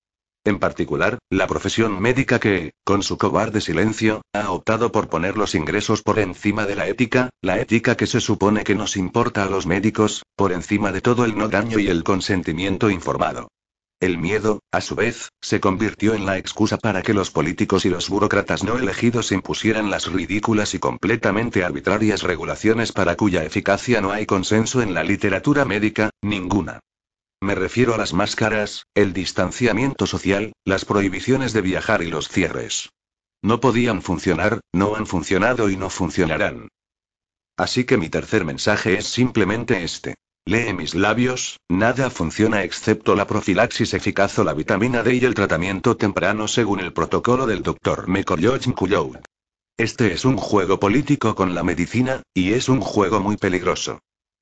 En 0.44 0.58
particular, 0.58 1.20
la 1.30 1.46
profesión 1.46 2.02
médica 2.02 2.40
que, 2.40 2.74
con 2.84 3.04
su 3.04 3.20
cobarde 3.20 3.62
silencio, 3.62 4.24
ha 4.34 4.50
optado 4.52 4.92
por 4.92 5.08
poner 5.08 5.38
los 5.38 5.54
ingresos 5.54 6.02
por 6.02 6.18
encima 6.18 6.66
de 6.66 6.76
la 6.76 6.88
ética, 6.88 7.30
la 7.44 7.60
ética 7.60 7.96
que 7.96 8.08
se 8.08 8.22
supone 8.22 8.64
que 8.64 8.74
nos 8.74 8.98
importa 8.98 9.44
a 9.44 9.50
los 9.50 9.68
médicos, 9.68 10.24
por 10.36 10.52
encima 10.52 10.92
de 10.92 11.02
todo 11.02 11.26
el 11.26 11.38
no 11.38 11.48
daño 11.48 11.78
y 11.78 11.90
el 11.90 12.04
consentimiento 12.04 12.90
informado. 12.90 13.50
El 14.00 14.18
miedo, 14.18 14.62
a 14.72 14.82
su 14.82 14.96
vez, 14.96 15.30
se 15.42 15.60
convirtió 15.60 16.16
en 16.16 16.26
la 16.26 16.40
excusa 16.40 16.80
para 16.80 17.04
que 17.04 17.14
los 17.14 17.30
políticos 17.30 17.86
y 17.86 17.90
los 17.90 18.10
burócratas 18.10 18.64
no 18.64 18.80
elegidos 18.80 19.32
impusieran 19.32 19.92
las 19.92 20.12
ridículas 20.12 20.74
y 20.74 20.80
completamente 20.80 21.64
arbitrarias 21.64 22.24
regulaciones 22.24 22.94
para 22.94 23.16
cuya 23.16 23.44
eficacia 23.44 24.02
no 24.02 24.12
hay 24.12 24.26
consenso 24.26 24.82
en 24.82 24.96
la 24.96 25.04
literatura 25.04 25.66
médica, 25.66 26.10
ninguna. 26.24 26.80
Me 27.44 27.56
refiero 27.56 27.96
a 27.96 27.98
las 27.98 28.14
máscaras, 28.14 28.86
el 28.94 29.14
distanciamiento 29.14 30.06
social, 30.06 30.54
las 30.64 30.86
prohibiciones 30.86 31.54
de 31.54 31.62
viajar 31.62 32.04
y 32.04 32.12
los 32.12 32.30
cierres. 32.30 32.92
No 33.42 33.60
podían 33.60 34.04
funcionar, 34.04 34.62
no 34.72 34.96
han 34.96 35.08
funcionado 35.08 35.72
y 35.72 35.76
no 35.76 35.90
funcionarán. 35.90 36.68
Así 37.58 37.84
que 37.84 37.98
mi 37.98 38.10
tercer 38.10 38.46
mensaje 38.46 38.94
es 38.94 39.08
simplemente 39.08 39.84
este. 39.84 40.14
Lee 40.46 40.74
mis 40.74 40.94
labios, 40.94 41.58
nada 41.68 42.12
funciona 42.12 42.64
excepto 42.64 43.16
la 43.16 43.26
profilaxis 43.26 43.96
eficaz 43.96 44.38
o 44.38 44.44
la 44.44 44.54
vitamina 44.54 45.02
D 45.02 45.16
y 45.16 45.26
el 45.26 45.34
tratamiento 45.34 45.98
temprano 45.98 46.48
según 46.48 46.80
el 46.80 46.94
protocolo 46.94 47.48
del. 47.48 47.64
Mekoyoch 48.06 48.72
Kuyout. 48.76 49.18
Este 49.78 50.14
es 50.14 50.26
un 50.26 50.38
juego 50.38 50.80
político 50.80 51.34
con 51.34 51.56
la 51.56 51.64
medicina, 51.64 52.22
y 52.36 52.54
es 52.54 52.70
un 52.70 52.82
juego 52.82 53.20
muy 53.20 53.38
peligroso. 53.38 54.00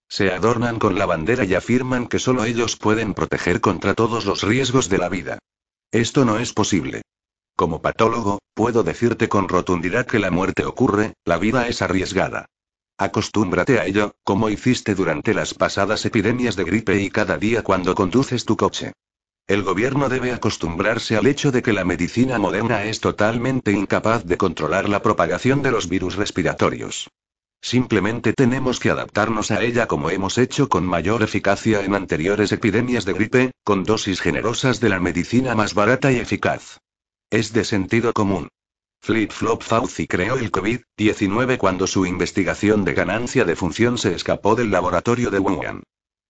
Se 0.10 0.32
adornan 0.32 0.80
con 0.80 0.98
la 0.98 1.06
bandera 1.06 1.46
y 1.46 1.54
afirman 1.54 2.08
que 2.08 2.18
solo 2.18 2.44
ellos 2.44 2.76
pueden 2.76 3.14
proteger 3.14 3.62
contra 3.62 3.94
todos 3.94 4.26
los 4.26 4.42
riesgos 4.42 4.90
de 4.90 4.98
la 4.98 5.08
vida. 5.08 5.38
Esto 5.92 6.26
no 6.26 6.40
es 6.40 6.52
posible. 6.52 7.04
Como 7.56 7.82
patólogo, 7.82 8.40
puedo 8.56 8.84
decirte 8.84 9.30
con 9.30 9.48
rotundidad 9.48 10.08
que 10.08 10.18
la 10.18 10.32
muerte 10.32 10.66
ocurre, 10.66 11.14
la 11.26 11.38
vida 11.38 11.68
es 11.68 11.82
arriesgada. 11.82 12.48
Acostúmbrate 12.98 13.80
a 13.80 13.86
ello, 13.86 14.14
como 14.24 14.50
hiciste 14.50 14.96
durante 14.96 15.34
las 15.34 15.54
pasadas 15.54 16.06
epidemias 16.06 16.56
de 16.56 16.64
gripe 16.64 17.00
y 17.02 17.10
cada 17.10 17.38
día 17.38 17.62
cuando 17.62 17.96
conduces 17.96 18.46
tu 18.46 18.58
coche. 18.58 18.94
El 19.48 19.64
gobierno 19.64 20.10
debe 20.10 20.32
acostumbrarse 20.32 21.18
al 21.18 21.28
hecho 21.28 21.52
de 21.52 21.62
que 21.62 21.74
la 21.74 21.86
medicina 21.86 22.38
moderna 22.40 22.84
es 22.84 23.00
totalmente 23.00 23.72
incapaz 23.72 24.26
de 24.26 24.38
controlar 24.38 24.90
la 24.90 25.02
propagación 25.02 25.62
de 25.62 25.72
los 25.72 25.88
virus 25.88 26.16
respiratorios. 26.16 27.10
Simplemente 27.62 28.34
tenemos 28.34 28.80
que 28.80 28.90
adaptarnos 28.90 29.52
a 29.52 29.62
ella 29.62 29.88
como 29.88 30.10
hemos 30.10 30.38
hecho 30.38 30.70
con 30.70 30.86
mayor 30.86 31.24
eficacia 31.24 31.84
en 31.84 31.94
anteriores 31.94 32.52
epidemias 32.52 33.06
de 33.06 33.14
gripe, 33.14 33.52
con 33.64 33.84
dosis 33.84 34.22
generosas 34.22 34.80
de 34.80 34.90
la 34.90 35.00
medicina 35.00 35.56
más 35.56 35.74
barata 35.74 36.12
y 36.12 36.18
eficaz. 36.18 36.80
Es 37.30 37.54
de 37.54 37.64
sentido 37.64 38.14
común. 38.14 38.48
Flip 39.02 39.32
Flop 39.32 39.62
Fauci 39.62 40.08
creó 40.08 40.36
el 40.36 40.52
COVID-19 40.52 41.58
cuando 41.58 41.88
su 41.88 42.06
investigación 42.06 42.84
de 42.84 42.94
ganancia 42.94 43.46
de 43.46 43.56
función 43.56 43.98
se 43.98 44.14
escapó 44.14 44.56
del 44.56 44.72
laboratorio 44.72 45.30
de 45.30 45.40
Wuhan. 45.40 45.84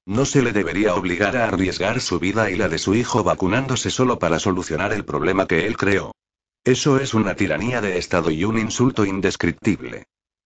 No 0.06 0.26
se 0.26 0.42
le 0.42 0.52
debería 0.52 0.96
obligar 0.96 1.38
a 1.38 1.48
arriesgar 1.48 2.02
su 2.02 2.20
vida 2.20 2.50
y 2.50 2.56
la 2.56 2.70
de 2.70 2.80
su 2.80 2.96
hijo 2.96 3.24
vacunándose 3.24 3.92
solo 3.92 4.20
para 4.20 4.40
solucionar 4.40 4.92
el 4.94 5.06
problema 5.06 5.48
que 5.48 5.68
él 5.68 5.78
creó. 5.78 6.12
Eso 6.64 7.00
es 7.00 7.14
una 7.14 7.36
tiranía 7.36 7.82
de 7.82 7.98
Estado 7.98 8.32
y 8.32 8.44
un 8.44 8.58
insulto 8.58 9.06
indescriptible. 9.06 10.06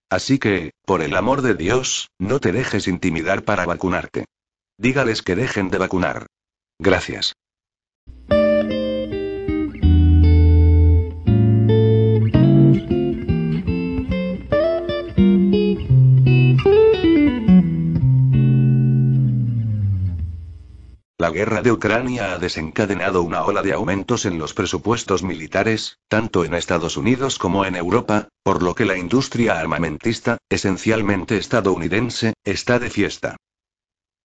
Así 0.09 0.39
que, 0.39 0.71
por 0.85 1.01
el 1.01 1.15
amor 1.15 1.41
de 1.41 1.55
Dios, 1.55 2.09
no 2.19 2.39
te 2.39 2.51
dejes 2.51 2.87
intimidar 2.87 3.43
para 3.43 3.65
vacunarte. 3.65 4.25
Dígales 4.77 5.21
que 5.21 5.35
dejen 5.35 5.69
de 5.69 5.77
vacunar. 5.77 6.27
Gracias. 6.79 7.33
La 21.23 21.31
guerra 21.31 21.61
de 21.61 21.71
Ucrania 21.71 22.33
ha 22.33 22.37
desencadenado 22.37 23.23
una 23.23 23.45
ola 23.45 23.61
de 23.61 23.71
aumentos 23.71 24.25
en 24.25 24.37
los 24.37 24.53
presupuestos 24.53 25.23
militares, 25.23 25.99
tanto 26.09 26.43
en 26.43 26.53
Estados 26.53 26.97
Unidos 26.97 27.39
como 27.39 27.63
en 27.63 27.77
Europa, 27.77 28.27
por 28.43 28.61
lo 28.61 28.75
que 28.75 28.83
la 28.83 28.97
industria 28.97 29.57
armamentista, 29.57 30.37
esencialmente 30.49 31.37
estadounidense, 31.37 32.33
está 32.43 32.77
de 32.77 32.89
fiesta. 32.89 33.37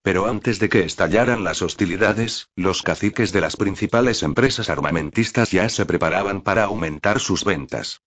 Pero 0.02 0.26
antes 0.26 0.58
de 0.58 0.68
que 0.68 0.80
estallaran 0.80 1.44
las 1.44 1.62
hostilidades, 1.62 2.48
los 2.56 2.82
caciques 2.82 3.30
de 3.30 3.42
las 3.42 3.56
principales 3.56 4.24
empresas 4.24 4.68
armamentistas 4.68 5.52
ya 5.52 5.68
se 5.68 5.86
preparaban 5.86 6.40
para 6.40 6.64
aumentar 6.64 7.20
sus 7.20 7.44
ventas. 7.44 8.00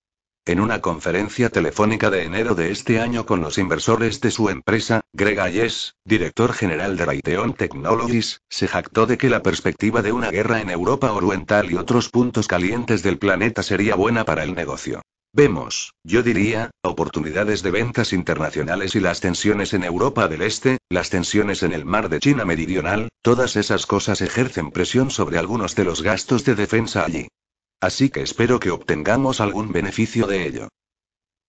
En 0.48 0.60
una 0.60 0.82
conferencia 0.82 1.52
telefónica 1.52 2.10
de 2.10 2.24
enero 2.24 2.56
de 2.56 2.72
este 2.72 3.00
año 3.00 3.28
con 3.28 3.42
los 3.42 3.60
inversores 3.60 4.22
de 4.22 4.32
su 4.32 4.50
empresa, 4.50 5.02
Greg 5.14 5.40
Ayes, 5.40 5.94
director 6.04 6.54
general 6.54 6.98
de 6.98 7.06
Raytheon 7.06 7.54
Technologies, 7.54 8.42
se 8.50 8.68
jactó 8.68 9.06
de 9.06 9.20
que 9.20 9.30
la 9.30 9.44
perspectiva 9.44 10.02
de 10.02 10.12
una 10.12 10.32
guerra 10.32 10.60
en 10.60 10.72
Europa 10.72 11.12
Oriental 11.12 11.72
y 11.72 11.76
otros 11.76 12.10
puntos 12.10 12.48
calientes 12.48 13.04
del 13.04 13.20
planeta 13.20 13.62
sería 13.62 13.94
buena 13.94 14.26
para 14.26 14.44
el 14.44 14.56
negocio. 14.56 15.04
Vemos, 15.32 15.94
yo 16.04 16.24
diría, 16.24 16.72
oportunidades 16.82 17.62
de 17.62 17.70
ventas 17.70 18.12
internacionales 18.12 18.96
y 18.96 19.00
las 19.00 19.20
tensiones 19.20 19.76
en 19.76 19.84
Europa 19.84 20.28
del 20.28 20.42
Este, 20.42 20.80
las 20.90 21.12
tensiones 21.12 21.62
en 21.62 21.72
el 21.72 21.86
mar 21.86 22.10
de 22.10 22.20
China 22.20 22.46
Meridional, 22.46 23.10
todas 23.22 23.56
esas 23.58 23.86
cosas 23.86 24.22
ejercen 24.22 24.72
presión 24.72 25.12
sobre 25.12 25.38
algunos 25.38 25.76
de 25.76 25.84
los 25.84 26.02
gastos 26.02 26.44
de 26.46 26.56
defensa 26.56 27.06
allí. 27.06 27.28
Así 27.82 28.10
que 28.10 28.22
espero 28.22 28.60
que 28.60 28.70
obtengamos 28.72 29.42
algún 29.42 29.72
beneficio 29.72 30.28
de 30.28 30.46
ello. 30.48 30.70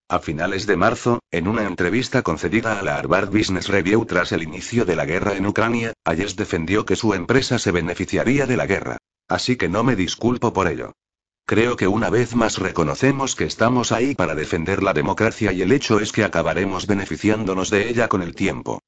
A 0.08 0.18
finales 0.18 0.66
de 0.66 0.76
marzo, 0.76 1.20
en 1.30 1.46
una 1.46 1.66
entrevista 1.66 2.22
concedida 2.22 2.78
a 2.78 2.82
la 2.82 2.96
Harvard 2.96 3.30
Business 3.30 3.68
Review 3.68 4.04
tras 4.06 4.32
el 4.32 4.42
inicio 4.42 4.84
de 4.84 4.96
la 4.96 5.06
guerra 5.06 5.36
en 5.36 5.46
Ucrania, 5.46 5.92
Ayes 6.04 6.36
defendió 6.36 6.84
que 6.84 6.96
su 6.96 7.14
empresa 7.14 7.58
se 7.58 7.70
beneficiaría 7.70 8.46
de 8.46 8.56
la 8.56 8.66
guerra. 8.66 8.96
Así 9.28 9.56
que 9.56 9.68
no 9.68 9.84
me 9.84 9.94
disculpo 9.94 10.52
por 10.52 10.68
ello. 10.68 10.92
Creo 11.46 11.76
que 11.76 11.88
una 11.88 12.08
vez 12.08 12.34
más 12.34 12.58
reconocemos 12.58 13.36
que 13.36 13.44
estamos 13.44 13.92
ahí 13.92 14.14
para 14.14 14.34
defender 14.34 14.82
la 14.82 14.94
democracia 14.94 15.52
y 15.52 15.62
el 15.62 15.72
hecho 15.72 16.00
es 16.00 16.12
que 16.12 16.24
acabaremos 16.24 16.86
beneficiándonos 16.86 17.70
de 17.70 17.88
ella 17.88 18.08
con 18.08 18.22
el 18.22 18.34
tiempo. 18.34 18.80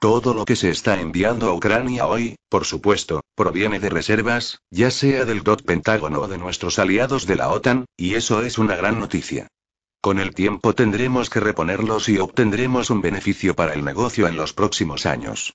Todo 0.00 0.32
lo 0.32 0.44
que 0.44 0.54
se 0.54 0.70
está 0.70 1.00
enviando 1.00 1.48
a 1.48 1.54
Ucrania 1.54 2.06
hoy, 2.06 2.36
por 2.48 2.64
supuesto, 2.64 3.20
proviene 3.34 3.80
de 3.80 3.90
reservas, 3.90 4.60
ya 4.70 4.92
sea 4.92 5.24
del 5.24 5.42
DOT 5.42 5.64
Pentágono 5.64 6.20
o 6.20 6.28
de 6.28 6.38
nuestros 6.38 6.78
aliados 6.78 7.26
de 7.26 7.34
la 7.34 7.48
OTAN, 7.48 7.84
y 7.96 8.14
eso 8.14 8.42
es 8.42 8.58
una 8.58 8.76
gran 8.76 9.00
noticia. 9.00 9.48
Con 10.00 10.20
el 10.20 10.34
tiempo 10.34 10.76
tendremos 10.76 11.30
que 11.30 11.40
reponerlos 11.40 12.08
y 12.08 12.18
obtendremos 12.18 12.90
un 12.90 13.00
beneficio 13.00 13.56
para 13.56 13.74
el 13.74 13.84
negocio 13.84 14.28
en 14.28 14.36
los 14.36 14.52
próximos 14.52 15.04
años. 15.04 15.54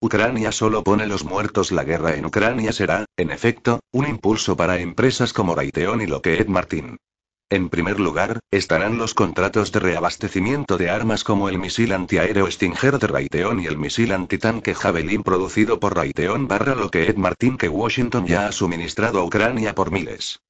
Ucrania 0.00 0.52
solo 0.52 0.84
pone 0.84 1.08
los 1.08 1.24
muertos. 1.24 1.72
La 1.72 1.82
guerra 1.82 2.14
en 2.14 2.26
Ucrania 2.26 2.72
será, 2.72 3.06
en 3.16 3.32
efecto, 3.32 3.80
un 3.90 4.06
impulso 4.06 4.56
para 4.56 4.78
empresas 4.78 5.32
como 5.32 5.56
Raytheon 5.56 6.00
y 6.00 6.06
Lockheed 6.06 6.46
Martin. 6.46 6.98
En 7.50 7.70
primer 7.70 7.98
lugar, 7.98 8.40
estarán 8.50 8.98
los 8.98 9.14
contratos 9.14 9.72
de 9.72 9.80
reabastecimiento 9.80 10.76
de 10.76 10.90
armas 10.90 11.24
como 11.24 11.48
el 11.48 11.58
misil 11.58 11.94
antiaéreo 11.94 12.50
Stinger 12.50 12.98
de 12.98 13.06
Raytheon 13.06 13.60
y 13.60 13.66
el 13.66 13.78
misil 13.78 14.12
antitanque 14.12 14.74
Javelin 14.74 15.22
producido 15.22 15.80
por 15.80 15.96
Raytheon 15.96 16.46
barra 16.46 16.74
Lockheed 16.74 17.16
Martin 17.16 17.56
que 17.56 17.70
Washington 17.70 18.26
ya 18.26 18.48
ha 18.48 18.52
suministrado 18.52 19.20
a 19.20 19.24
Ucrania 19.24 19.74
por 19.74 19.90
miles. 19.90 20.40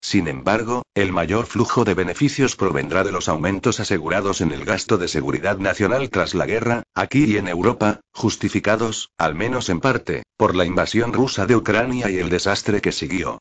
Sin 0.00 0.26
embargo, 0.26 0.82
el 0.94 1.12
mayor 1.12 1.46
flujo 1.46 1.84
de 1.84 1.94
beneficios 1.94 2.56
provendrá 2.56 3.04
de 3.04 3.12
los 3.12 3.28
aumentos 3.28 3.78
asegurados 3.78 4.40
en 4.40 4.50
el 4.50 4.64
gasto 4.64 4.98
de 4.98 5.06
seguridad 5.06 5.58
nacional 5.58 6.10
tras 6.10 6.34
la 6.34 6.46
guerra, 6.46 6.82
aquí 6.92 7.24
y 7.24 7.36
en 7.36 7.46
Europa, 7.46 8.00
justificados, 8.12 9.10
al 9.16 9.36
menos 9.36 9.68
en 9.68 9.78
parte, 9.78 10.24
por 10.36 10.56
la 10.56 10.64
invasión 10.64 11.12
rusa 11.12 11.46
de 11.46 11.54
Ucrania 11.54 12.10
y 12.10 12.18
el 12.18 12.30
desastre 12.30 12.80
que 12.80 12.90
siguió. 12.90 13.38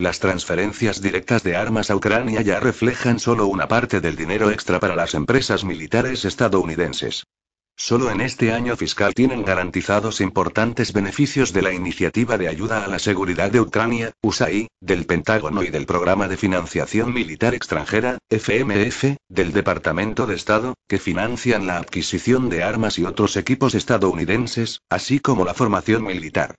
Las 0.00 0.18
transferencias 0.18 1.02
directas 1.02 1.42
de 1.42 1.56
armas 1.56 1.90
a 1.90 1.94
Ucrania 1.94 2.40
ya 2.40 2.58
reflejan 2.58 3.20
solo 3.20 3.46
una 3.48 3.68
parte 3.68 4.00
del 4.00 4.16
dinero 4.16 4.50
extra 4.50 4.80
para 4.80 4.96
las 4.96 5.12
empresas 5.12 5.62
militares 5.62 6.24
estadounidenses. 6.24 7.26
Solo 7.76 8.10
en 8.10 8.22
este 8.22 8.50
año 8.54 8.74
fiscal 8.78 9.12
tienen 9.12 9.44
garantizados 9.44 10.22
importantes 10.22 10.94
beneficios 10.94 11.52
de 11.52 11.60
la 11.60 11.74
Iniciativa 11.74 12.38
de 12.38 12.48
Ayuda 12.48 12.82
a 12.82 12.88
la 12.88 12.98
Seguridad 12.98 13.50
de 13.50 13.60
Ucrania, 13.60 14.12
USAID, 14.22 14.68
del 14.80 15.04
Pentágono 15.04 15.62
y 15.64 15.68
del 15.68 15.84
Programa 15.84 16.28
de 16.28 16.38
Financiación 16.38 17.12
Militar 17.12 17.54
Extranjera, 17.54 18.16
FMF, 18.30 19.16
del 19.28 19.52
Departamento 19.52 20.26
de 20.26 20.34
Estado, 20.34 20.72
que 20.88 20.98
financian 20.98 21.66
la 21.66 21.76
adquisición 21.76 22.48
de 22.48 22.62
armas 22.62 22.98
y 22.98 23.04
otros 23.04 23.36
equipos 23.36 23.74
estadounidenses, 23.74 24.80
así 24.88 25.20
como 25.20 25.44
la 25.44 25.52
formación 25.52 26.04
militar. 26.04 26.54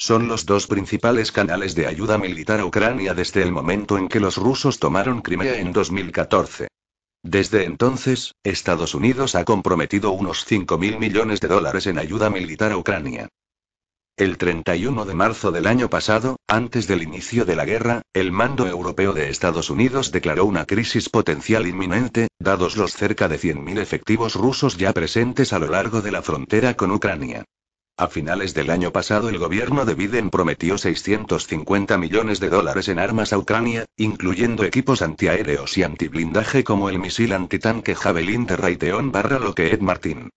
Son 0.00 0.28
los 0.28 0.46
dos 0.46 0.66
principales 0.66 1.30
canales 1.30 1.74
de 1.74 1.86
ayuda 1.86 2.16
militar 2.16 2.58
a 2.60 2.64
Ucrania 2.64 3.12
desde 3.12 3.42
el 3.42 3.52
momento 3.52 3.98
en 3.98 4.08
que 4.08 4.18
los 4.18 4.38
rusos 4.38 4.78
tomaron 4.78 5.20
Crimea 5.20 5.58
en 5.58 5.74
2014. 5.74 6.68
Desde 7.22 7.64
entonces, 7.64 8.32
Estados 8.42 8.94
Unidos 8.94 9.34
ha 9.34 9.44
comprometido 9.44 10.12
unos 10.12 10.50
5.000 10.50 10.98
millones 10.98 11.42
de 11.42 11.48
dólares 11.48 11.86
en 11.86 11.98
ayuda 11.98 12.30
militar 12.30 12.72
a 12.72 12.78
Ucrania. 12.78 13.28
El 14.16 14.38
31 14.38 15.04
de 15.04 15.14
marzo 15.14 15.52
del 15.52 15.66
año 15.66 15.90
pasado, 15.90 16.36
antes 16.48 16.86
del 16.86 17.02
inicio 17.02 17.44
de 17.44 17.56
la 17.56 17.66
guerra, 17.66 18.00
el 18.14 18.32
mando 18.32 18.66
europeo 18.66 19.12
de 19.12 19.28
Estados 19.28 19.68
Unidos 19.68 20.12
declaró 20.12 20.46
una 20.46 20.64
crisis 20.64 21.10
potencial 21.10 21.66
inminente, 21.66 22.28
dados 22.38 22.78
los 22.78 22.94
cerca 22.94 23.28
de 23.28 23.38
100.000 23.38 23.78
efectivos 23.78 24.34
rusos 24.34 24.78
ya 24.78 24.94
presentes 24.94 25.52
a 25.52 25.58
lo 25.58 25.66
largo 25.66 26.00
de 26.00 26.10
la 26.10 26.22
frontera 26.22 26.72
con 26.72 26.90
Ucrania. 26.90 27.44
A 28.00 28.08
finales 28.08 28.54
del 28.54 28.70
año 28.70 28.92
pasado 28.92 29.28
el 29.28 29.36
gobierno 29.36 29.84
de 29.84 29.92
Biden 29.92 30.30
prometió 30.30 30.78
650 30.78 31.98
millones 31.98 32.40
de 32.40 32.48
dólares 32.48 32.88
en 32.88 32.98
armas 32.98 33.34
a 33.34 33.36
Ucrania, 33.36 33.84
incluyendo 33.98 34.64
equipos 34.64 35.02
antiaéreos 35.02 35.76
y 35.76 35.82
antiblindaje 35.82 36.64
como 36.64 36.88
el 36.88 36.98
misil 36.98 37.34
antitanque 37.34 37.94
Javelin 37.94 38.46
de 38.46 38.56
Raytheon 38.56 39.12
barra 39.12 39.38
Lockheed 39.38 39.80
Martin. 39.80 40.30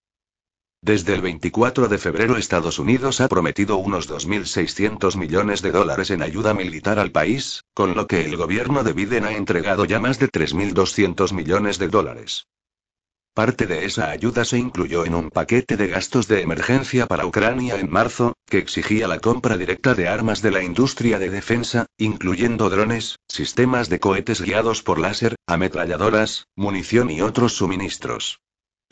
Desde 0.82 1.16
el 1.16 1.22
24 1.22 1.88
de 1.88 1.98
febrero 2.00 2.36
Estados 2.36 2.80
Unidos 2.80 3.22
ha 3.22 3.30
prometido 3.30 3.78
unos 3.78 4.10
2.600 4.10 5.16
millones 5.16 5.62
de 5.62 5.72
dólares 5.72 6.12
en 6.12 6.22
ayuda 6.22 6.54
militar 6.54 7.00
al 7.00 7.12
país, 7.12 7.64
con 7.74 7.96
lo 7.96 8.08
que 8.08 8.26
el 8.26 8.36
gobierno 8.36 8.84
de 8.84 8.92
Biden 8.92 9.24
ha 9.24 9.32
entregado 9.32 9.86
ya 9.86 10.02
más 10.02 10.20
de 10.20 10.28
3.200 10.28 11.32
millones 11.32 11.80
de 11.80 11.88
dólares. 11.88 12.46
Parte 13.36 13.66
de 13.66 13.86
esa 13.86 14.12
ayuda 14.12 14.46
se 14.46 14.60
incluyó 14.60 15.06
en 15.06 15.16
un 15.16 15.32
paquete 15.32 15.76
de 15.76 15.88
gastos 15.88 16.28
de 16.28 16.42
emergencia 16.42 17.08
para 17.08 17.26
Ucrania 17.26 17.80
en 17.80 17.90
marzo, 17.90 18.34
que 18.46 18.60
exigía 18.60 19.08
la 19.08 19.18
compra 19.18 19.58
directa 19.58 19.96
de 19.96 20.08
armas 20.08 20.44
de 20.44 20.52
la 20.52 20.62
industria 20.62 21.18
de 21.18 21.32
defensa, 21.32 21.88
incluyendo 21.98 22.70
drones, 22.70 23.18
sistemas 23.28 23.90
de 23.90 24.00
cohetes 24.00 24.40
guiados 24.40 24.84
por 24.84 25.00
láser, 25.00 25.36
ametralladoras, 25.48 26.46
munición 26.56 27.10
y 27.10 27.22
otros 27.22 27.54
suministros. 27.54 28.40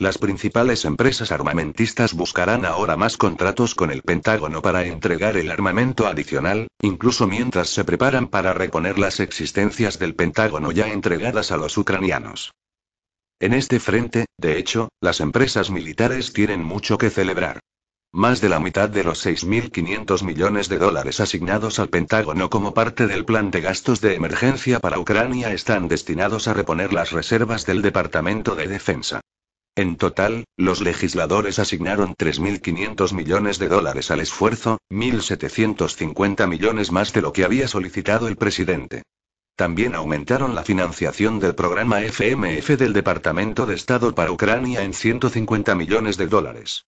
Las 0.00 0.18
principales 0.18 0.84
empresas 0.84 1.30
armamentistas 1.30 2.12
buscarán 2.12 2.64
ahora 2.64 2.96
más 2.96 3.16
contratos 3.16 3.76
con 3.76 3.92
el 3.92 4.02
Pentágono 4.02 4.60
para 4.60 4.84
entregar 4.84 5.36
el 5.36 5.52
armamento 5.52 6.08
adicional, 6.08 6.66
incluso 6.80 7.28
mientras 7.28 7.68
se 7.68 7.84
preparan 7.84 8.26
para 8.26 8.54
reponer 8.54 8.98
las 8.98 9.20
existencias 9.20 10.00
del 10.00 10.16
Pentágono 10.16 10.72
ya 10.72 10.88
entregadas 10.88 11.52
a 11.52 11.56
los 11.56 11.78
ucranianos. 11.78 12.50
En 13.42 13.54
este 13.54 13.80
frente, 13.80 14.26
de 14.38 14.56
hecho, 14.56 14.88
las 15.00 15.18
empresas 15.18 15.68
militares 15.68 16.32
tienen 16.32 16.62
mucho 16.62 16.96
que 16.96 17.10
celebrar. 17.10 17.58
Más 18.12 18.40
de 18.40 18.48
la 18.48 18.60
mitad 18.60 18.88
de 18.88 19.02
los 19.02 19.26
6.500 19.26 20.22
millones 20.22 20.68
de 20.68 20.78
dólares 20.78 21.18
asignados 21.18 21.80
al 21.80 21.88
Pentágono 21.88 22.48
como 22.50 22.72
parte 22.72 23.08
del 23.08 23.24
plan 23.24 23.50
de 23.50 23.60
gastos 23.60 24.00
de 24.00 24.14
emergencia 24.14 24.78
para 24.78 25.00
Ucrania 25.00 25.52
están 25.52 25.88
destinados 25.88 26.46
a 26.46 26.54
reponer 26.54 26.92
las 26.92 27.10
reservas 27.10 27.66
del 27.66 27.82
Departamento 27.82 28.54
de 28.54 28.68
Defensa. 28.68 29.20
En 29.74 29.96
total, 29.96 30.44
los 30.56 30.80
legisladores 30.80 31.58
asignaron 31.58 32.14
3.500 32.14 33.12
millones 33.12 33.58
de 33.58 33.66
dólares 33.66 34.12
al 34.12 34.20
esfuerzo, 34.20 34.78
1.750 34.88 36.46
millones 36.46 36.92
más 36.92 37.12
de 37.12 37.22
lo 37.22 37.32
que 37.32 37.42
había 37.42 37.66
solicitado 37.66 38.28
el 38.28 38.36
presidente. 38.36 39.02
También 39.62 39.94
aumentaron 39.94 40.56
la 40.56 40.64
financiación 40.64 41.38
del 41.38 41.54
programa 41.54 42.00
FMF 42.00 42.70
del 42.70 42.92
Departamento 42.92 43.64
de 43.64 43.76
Estado 43.76 44.12
para 44.12 44.32
Ucrania 44.32 44.82
en 44.82 44.92
150 44.92 45.76
millones 45.76 46.16
de 46.16 46.26
dólares. 46.26 46.86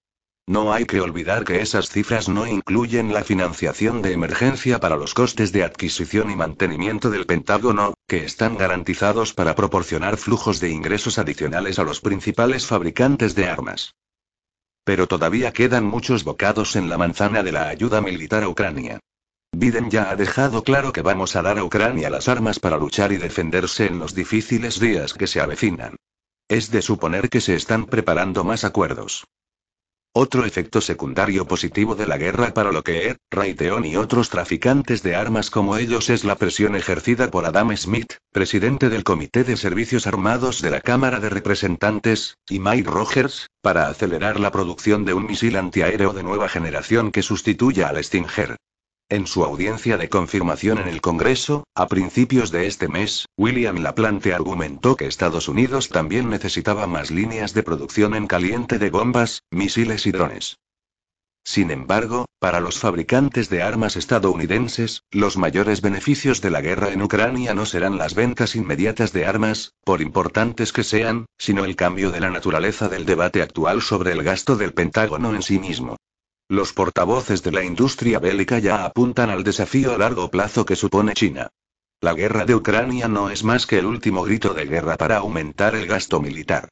No 0.48 0.72
hay 0.72 0.84
que 0.84 1.00
olvidar 1.00 1.44
que 1.44 1.60
esas 1.60 1.88
cifras 1.88 2.28
no 2.28 2.48
incluyen 2.48 3.12
la 3.12 3.22
financiación 3.22 4.02
de 4.02 4.10
emergencia 4.10 4.80
para 4.80 4.96
los 4.96 5.14
costes 5.14 5.52
de 5.52 5.62
adquisición 5.62 6.32
y 6.32 6.34
mantenimiento 6.34 7.10
del 7.10 7.26
Pentágono, 7.26 7.94
que 8.08 8.24
están 8.24 8.58
garantizados 8.58 9.34
para 9.34 9.54
proporcionar 9.54 10.16
flujos 10.16 10.58
de 10.58 10.70
ingresos 10.70 11.20
adicionales 11.20 11.78
a 11.78 11.84
los 11.84 12.00
principales 12.00 12.66
fabricantes 12.66 13.36
de 13.36 13.46
armas. 13.46 13.94
Pero 14.82 15.06
todavía 15.06 15.52
quedan 15.52 15.84
muchos 15.84 16.24
bocados 16.24 16.74
en 16.74 16.88
la 16.88 16.98
manzana 16.98 17.44
de 17.44 17.52
la 17.52 17.68
ayuda 17.68 18.00
militar 18.00 18.42
a 18.42 18.48
Ucrania. 18.48 18.98
Biden 19.56 19.90
ya 19.90 20.10
ha 20.10 20.16
dejado 20.16 20.62
claro 20.62 20.92
que 20.92 21.02
vamos 21.02 21.36
a 21.36 21.42
dar 21.42 21.58
a 21.58 21.64
Ucrania 21.64 22.10
las 22.10 22.28
armas 22.28 22.58
para 22.58 22.76
luchar 22.76 23.12
y 23.12 23.16
defenderse 23.16 23.86
en 23.86 23.98
los 23.98 24.14
difíciles 24.14 24.80
días 24.80 25.14
que 25.14 25.26
se 25.26 25.40
avecinan. 25.40 25.96
Es 26.48 26.70
de 26.70 26.82
suponer 26.82 27.28
que 27.28 27.40
se 27.40 27.54
están 27.54 27.86
preparando 27.86 28.44
más 28.44 28.64
acuerdos. 28.64 29.24
Otro 30.16 30.44
efecto 30.44 30.80
secundario 30.80 31.44
positivo 31.44 31.96
de 31.96 32.06
la 32.06 32.18
guerra 32.18 32.54
para 32.54 32.70
lo 32.70 32.84
que 32.84 33.08
Ed, 33.08 33.16
Raytheon 33.32 33.84
y 33.84 33.96
otros 33.96 34.30
traficantes 34.30 35.02
de 35.02 35.16
armas 35.16 35.50
como 35.50 35.76
ellos 35.76 36.08
es 36.08 36.22
la 36.22 36.36
presión 36.36 36.76
ejercida 36.76 37.32
por 37.32 37.46
Adam 37.46 37.76
Smith, 37.76 38.12
presidente 38.30 38.90
del 38.90 39.02
Comité 39.02 39.42
de 39.42 39.56
Servicios 39.56 40.06
Armados 40.06 40.62
de 40.62 40.70
la 40.70 40.80
Cámara 40.80 41.18
de 41.18 41.30
Representantes, 41.30 42.36
y 42.48 42.60
Mike 42.60 42.88
Rogers, 42.88 43.48
para 43.60 43.88
acelerar 43.88 44.38
la 44.38 44.52
producción 44.52 45.04
de 45.04 45.14
un 45.14 45.26
misil 45.26 45.56
antiaéreo 45.56 46.12
de 46.12 46.22
nueva 46.22 46.48
generación 46.48 47.10
que 47.10 47.22
sustituya 47.22 47.88
al 47.88 48.04
Stinger. 48.04 48.56
En 49.10 49.26
su 49.26 49.44
audiencia 49.44 49.98
de 49.98 50.08
confirmación 50.08 50.78
en 50.78 50.88
el 50.88 51.02
Congreso, 51.02 51.64
a 51.74 51.88
principios 51.88 52.50
de 52.50 52.66
este 52.66 52.88
mes, 52.88 53.26
William 53.36 53.76
Laplante 53.82 54.32
argumentó 54.32 54.96
que 54.96 55.06
Estados 55.06 55.46
Unidos 55.46 55.90
también 55.90 56.30
necesitaba 56.30 56.86
más 56.86 57.10
líneas 57.10 57.52
de 57.52 57.62
producción 57.62 58.14
en 58.14 58.26
caliente 58.26 58.78
de 58.78 58.88
bombas, 58.88 59.42
misiles 59.50 60.06
y 60.06 60.12
drones. 60.12 60.56
Sin 61.44 61.70
embargo, 61.70 62.24
para 62.38 62.60
los 62.60 62.78
fabricantes 62.78 63.50
de 63.50 63.62
armas 63.62 63.96
estadounidenses, 63.96 65.02
los 65.10 65.36
mayores 65.36 65.82
beneficios 65.82 66.40
de 66.40 66.48
la 66.48 66.62
guerra 66.62 66.90
en 66.90 67.02
Ucrania 67.02 67.52
no 67.52 67.66
serán 67.66 67.98
las 67.98 68.14
ventas 68.14 68.56
inmediatas 68.56 69.12
de 69.12 69.26
armas, 69.26 69.74
por 69.84 70.00
importantes 70.00 70.72
que 70.72 70.82
sean, 70.82 71.26
sino 71.36 71.66
el 71.66 71.76
cambio 71.76 72.10
de 72.10 72.20
la 72.20 72.30
naturaleza 72.30 72.88
del 72.88 73.04
debate 73.04 73.42
actual 73.42 73.82
sobre 73.82 74.12
el 74.12 74.22
gasto 74.22 74.56
del 74.56 74.72
Pentágono 74.72 75.34
en 75.34 75.42
sí 75.42 75.58
mismo. 75.58 75.98
Los 76.48 76.74
portavoces 76.74 77.42
de 77.42 77.52
la 77.52 77.64
industria 77.64 78.18
bélica 78.18 78.58
ya 78.58 78.84
apuntan 78.84 79.30
al 79.30 79.44
desafío 79.44 79.94
a 79.94 79.98
largo 79.98 80.30
plazo 80.30 80.66
que 80.66 80.76
supone 80.76 81.14
China. 81.14 81.48
La 82.02 82.12
guerra 82.12 82.44
de 82.44 82.54
Ucrania 82.54 83.08
no 83.08 83.30
es 83.30 83.44
más 83.44 83.66
que 83.66 83.78
el 83.78 83.86
último 83.86 84.24
grito 84.24 84.52
de 84.52 84.66
guerra 84.66 84.98
para 84.98 85.16
aumentar 85.16 85.74
el 85.74 85.86
gasto 85.86 86.20
militar. 86.20 86.68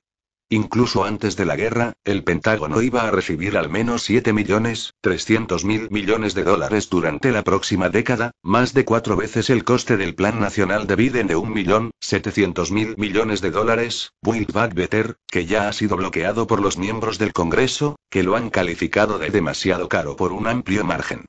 Incluso 0.53 1.05
antes 1.05 1.35
de 1.37 1.47
la 1.47 1.57
guerra, 1.57 1.95
el 2.05 2.25
Pentágono 2.25 2.83
iba 2.83 3.09
a 3.09 3.11
recibir 3.11 3.57
al 3.57 3.71
menos 3.71 4.03
7 4.03 4.35
millones, 4.35 4.93
300 5.01 5.65
mil 5.65 5.89
millones 5.91 6.35
de 6.35 6.45
dólares 6.45 6.91
durante 6.91 7.33
la 7.33 7.43
próxima 7.43 7.89
década, 7.89 8.33
más 8.43 8.75
de 8.75 8.85
cuatro 8.85 9.17
veces 9.17 9.49
el 9.49 9.65
coste 9.65 9.97
del 9.97 10.15
Plan 10.15 10.41
Nacional 10.41 10.87
de 10.87 10.95
Biden 10.95 11.27
de 11.27 11.39
1.700.000 11.39 12.99
millones 12.99 13.41
de 13.41 13.51
dólares, 13.51 14.13
Build 14.21 14.53
Back 14.53 14.75
Better, 14.75 15.17
que 15.27 15.47
ya 15.47 15.69
ha 15.69 15.73
sido 15.73 15.97
bloqueado 15.97 16.47
por 16.47 16.61
los 16.61 16.77
miembros 16.77 17.17
del 17.17 17.33
Congreso, 17.33 17.97
que 18.11 18.23
lo 18.23 18.37
han 18.37 18.51
calificado 18.51 19.19
de 19.19 19.31
demasiado 19.31 19.89
caro 19.89 20.17
por 20.17 20.35
un 20.35 20.47
amplio 20.47 20.85
margen. 20.85 21.25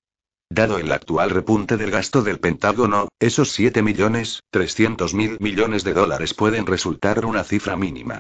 Dado 0.50 0.80
el 0.80 0.92
actual 0.92 1.30
repunte 1.30 1.78
del 1.78 1.92
gasto 1.92 2.24
del 2.24 2.42
Pentágono, 2.42 3.08
esos 3.22 3.54
7 3.54 3.84
millones, 3.84 4.42
300 4.52 5.14
mil 5.14 5.38
millones 5.40 5.86
de 5.86 5.94
dólares 5.94 6.34
pueden 6.34 6.66
resultar 6.66 7.26
una 7.26 7.46
cifra 7.46 7.78
mínima. 7.78 8.20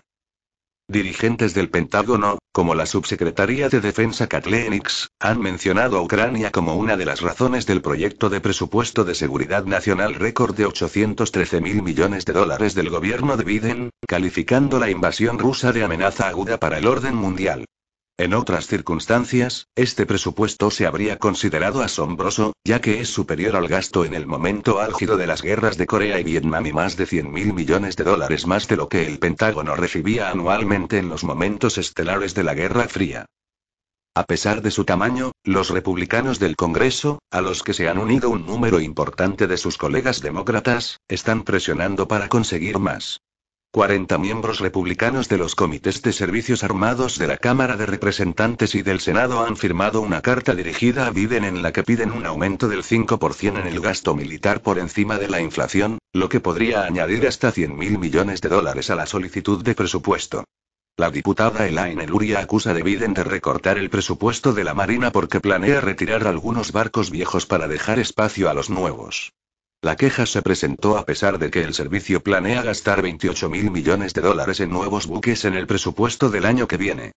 Dirigentes 0.90 1.54
del 1.54 1.70
Pentágono, 1.70 2.40
como 2.52 2.76
la 2.76 2.86
subsecretaría 2.86 3.70
de 3.70 3.80
Defensa 3.80 4.28
Kathleen 4.28 4.84
han 5.22 5.40
mencionado 5.40 5.98
a 5.98 6.02
Ucrania 6.02 6.52
como 6.52 6.76
una 6.76 6.98
de 6.98 7.06
las 7.06 7.22
razones 7.22 7.66
del 7.66 7.82
proyecto 7.82 8.30
de 8.30 8.42
presupuesto 8.42 9.06
de 9.06 9.16
seguridad 9.16 9.64
nacional 9.64 10.16
récord 10.16 10.54
de 10.58 10.66
813 10.66 11.62
mil 11.62 11.82
millones 11.84 12.26
de 12.26 12.34
dólares 12.34 12.76
del 12.76 12.90
gobierno 12.90 13.38
de 13.38 13.46
Biden, 13.46 13.90
calificando 14.06 14.78
la 14.78 14.90
invasión 14.90 15.40
rusa 15.40 15.72
de 15.72 15.86
amenaza 15.86 16.28
aguda 16.28 16.58
para 16.60 16.80
el 16.80 16.86
orden 16.86 17.16
mundial. 17.16 17.64
En 18.18 18.36
otras 18.36 18.68
circunstancias, 18.68 19.70
este 19.76 20.05
presupuesto 20.05 20.70
se 20.70 20.86
habría 20.86 21.18
considerado 21.18 21.82
asombroso, 21.82 22.53
ya 22.64 22.80
que 22.80 23.01
es 23.01 23.09
superior 23.09 23.55
al 23.55 23.68
gasto 23.68 24.05
en 24.05 24.14
el 24.14 24.28
momento 24.28 24.80
álgido 24.80 25.18
de 25.18 25.26
las 25.26 25.41
guerras 25.41 25.78
de 25.78 25.88
Corea 25.88 26.20
y 26.20 26.24
Vietnam 26.24 26.64
y 26.68 26.74
más 26.74 26.95
de 26.95 27.07
100 27.07 27.32
mil 27.32 27.53
millones 27.53 27.95
de 27.95 28.03
dólares 28.03 28.45
más 28.45 28.68
de 28.68 28.76
lo 28.76 28.88
que 28.88 29.07
el 29.07 29.18
Pentágono 29.18 29.76
recibía 29.76 30.30
anualmente 30.30 30.99
en 30.99 31.09
los 31.09 31.24
momentos 31.24 31.80
estelares 31.80 32.36
de 32.36 32.43
la 32.43 32.53
Guerra 32.53 32.88
Fría. 32.88 33.26
A 34.14 34.26
pesar 34.26 34.61
de 34.61 34.70
su 34.70 34.86
tamaño, 34.86 35.32
los 35.43 35.72
republicanos 35.72 36.38
del 36.38 36.55
Congreso, 36.55 37.18
a 37.32 37.41
los 37.41 37.64
que 37.64 37.74
se 37.74 37.89
han 37.89 37.97
unido 37.97 38.30
un 38.30 38.45
número 38.45 38.80
importante 38.80 39.47
de 39.47 39.57
sus 39.57 39.80
colegas 39.80 40.22
demócratas, 40.22 40.99
están 41.07 41.41
presionando 41.41 42.07
para 42.07 42.30
conseguir 42.30 42.78
más. 42.78 43.22
40 43.74 44.20
miembros 44.20 44.60
republicanos 44.60 45.30
de 45.30 45.40
los 45.40 45.56
comités 45.56 46.04
de 46.04 46.14
servicios 46.14 46.64
armados 46.64 47.18
de 47.18 47.26
la 47.26 47.38
Cámara 47.38 47.76
de 47.76 47.88
Representantes 47.88 48.76
y 48.76 48.84
del 48.84 49.00
Senado 49.00 49.44
han 49.44 49.58
firmado 49.58 50.00
una 50.02 50.22
carta 50.22 50.54
dirigida 50.54 51.08
a 51.08 51.10
Biden 51.10 51.44
en 51.44 51.64
la 51.64 51.74
que 51.74 51.82
piden 51.82 52.12
un 52.12 52.28
aumento 52.28 52.68
del 52.68 52.84
5% 52.84 53.60
en 53.60 53.66
el 53.66 53.80
gasto 53.80 54.14
militar 54.14 54.62
por 54.62 54.78
encima 54.78 55.18
de 55.18 55.28
la 55.28 55.42
inflación, 55.42 55.98
lo 56.14 56.30
que 56.30 56.40
podría 56.40 56.84
añadir 56.84 57.26
hasta 57.26 57.52
100 57.52 57.76
mil 57.76 57.98
millones 57.98 58.42
de 58.42 58.50
dólares 58.50 58.92
a 58.92 58.96
la 58.96 59.08
solicitud 59.08 59.64
de 59.64 59.74
presupuesto. 59.74 60.44
La 60.96 61.10
diputada 61.10 61.66
Elaine 61.66 62.06
Luria 62.06 62.42
acusa 62.42 62.76
de 62.76 62.84
Biden 62.84 63.16
de 63.16 63.24
recortar 63.24 63.80
el 63.80 63.90
presupuesto 63.90 64.54
de 64.54 64.66
la 64.66 64.76
Marina 64.76 65.12
porque 65.12 65.40
planea 65.40 65.82
retirar 65.82 66.28
algunos 66.28 66.74
barcos 66.74 67.10
viejos 67.10 67.48
para 67.48 67.68
dejar 67.68 67.98
espacio 67.98 68.52
a 68.52 68.54
los 68.54 68.70
nuevos. 68.70 69.34
La 69.84 69.98
queja 69.98 70.26
se 70.26 70.42
presentó 70.42 70.98
a 70.98 71.06
pesar 71.06 71.40
de 71.40 71.52
que 71.52 71.62
el 71.62 71.74
servicio 71.74 72.24
planea 72.24 72.62
gastar 72.62 73.02
28 73.02 73.50
mil 73.50 73.70
millones 73.70 74.14
de 74.14 74.22
dólares 74.22 74.62
en 74.62 74.70
nuevos 74.70 75.08
buques 75.08 75.44
en 75.44 75.56
el 75.56 75.68
presupuesto 75.68 76.30
del 76.30 76.46
año 76.46 76.70
que 76.70 76.78
viene. 76.78 77.12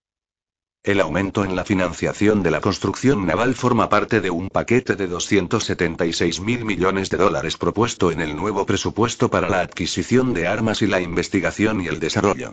El 0.83 1.01
aumento 1.01 1.45
en 1.45 1.55
la 1.55 1.65
financiación 1.65 2.43
de 2.43 2.51
la 2.51 2.61
construcción 2.61 3.25
naval 3.25 3.55
forma 3.55 3.89
parte 3.89 4.21
de 4.21 4.31
un 4.31 4.49
paquete 4.49 4.97
de 4.97 5.07
276 5.07 6.41
mil 6.41 6.65
millones 6.65 7.09
de 7.09 7.19
dólares 7.19 7.57
propuesto 7.57 8.11
en 8.11 8.21
el 8.21 8.35
nuevo 8.35 8.67
presupuesto 8.67 9.31
para 9.31 9.49
la 9.49 9.61
adquisición 9.61 10.35
de 10.35 10.49
armas 10.49 10.83
y 10.83 10.89
la 10.89 11.01
investigación 11.01 11.81
y 11.83 11.87
el 11.87 12.01
desarrollo. 12.01 12.51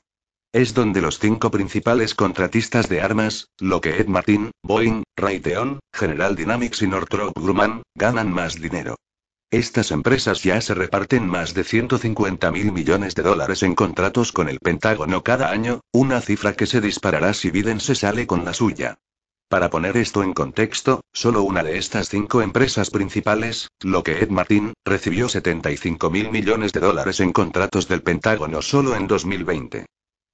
Es 0.51 0.75
donde 0.75 1.01
los 1.01 1.17
cinco 1.17 1.49
principales 1.49 2.13
contratistas 2.13 2.87
de 2.87 3.01
armas, 3.01 3.47
Lockheed 3.59 4.05
Martin, 4.05 4.51
Boeing, 4.61 5.01
Raytheon, 5.17 5.79
General 5.91 6.35
Dynamics 6.35 6.83
y 6.83 6.87
Northrop 6.87 7.33
Grumman, 7.35 7.81
ganan 7.95 8.31
más 8.31 8.61
dinero. 8.61 8.95
Estas 9.53 9.91
empresas 9.91 10.41
ya 10.41 10.59
se 10.61 10.73
reparten 10.73 11.27
más 11.27 11.53
de 11.53 11.63
150 11.63 12.49
mil 12.49 12.71
millones 12.71 13.13
de 13.13 13.21
dólares 13.21 13.61
en 13.61 13.75
contratos 13.75 14.31
con 14.31 14.49
el 14.49 14.57
Pentágono 14.57 15.23
cada 15.23 15.51
año, 15.51 15.81
una 15.91 16.21
cifra 16.21 16.53
que 16.53 16.65
se 16.65 16.81
disparará 16.81 17.35
si 17.35 17.51
Biden 17.51 17.79
se 17.79 17.93
sale 17.93 18.25
con 18.25 18.45
la 18.45 18.55
suya. 18.55 18.97
Para 19.49 19.69
poner 19.69 19.95
esto 19.97 20.23
en 20.23 20.33
contexto, 20.33 21.01
solo 21.13 21.43
una 21.43 21.61
de 21.61 21.77
estas 21.77 22.09
cinco 22.09 22.41
empresas 22.41 22.89
principales, 22.89 23.67
Lockheed 23.83 24.29
Martin, 24.29 24.73
recibió 24.83 25.29
75 25.29 26.09
mil 26.09 26.31
millones 26.31 26.73
de 26.73 26.79
dólares 26.79 27.19
en 27.19 27.31
contratos 27.31 27.87
del 27.87 28.01
Pentágono 28.01 28.63
solo 28.63 28.95
en 28.95 29.05
2020. 29.05 29.85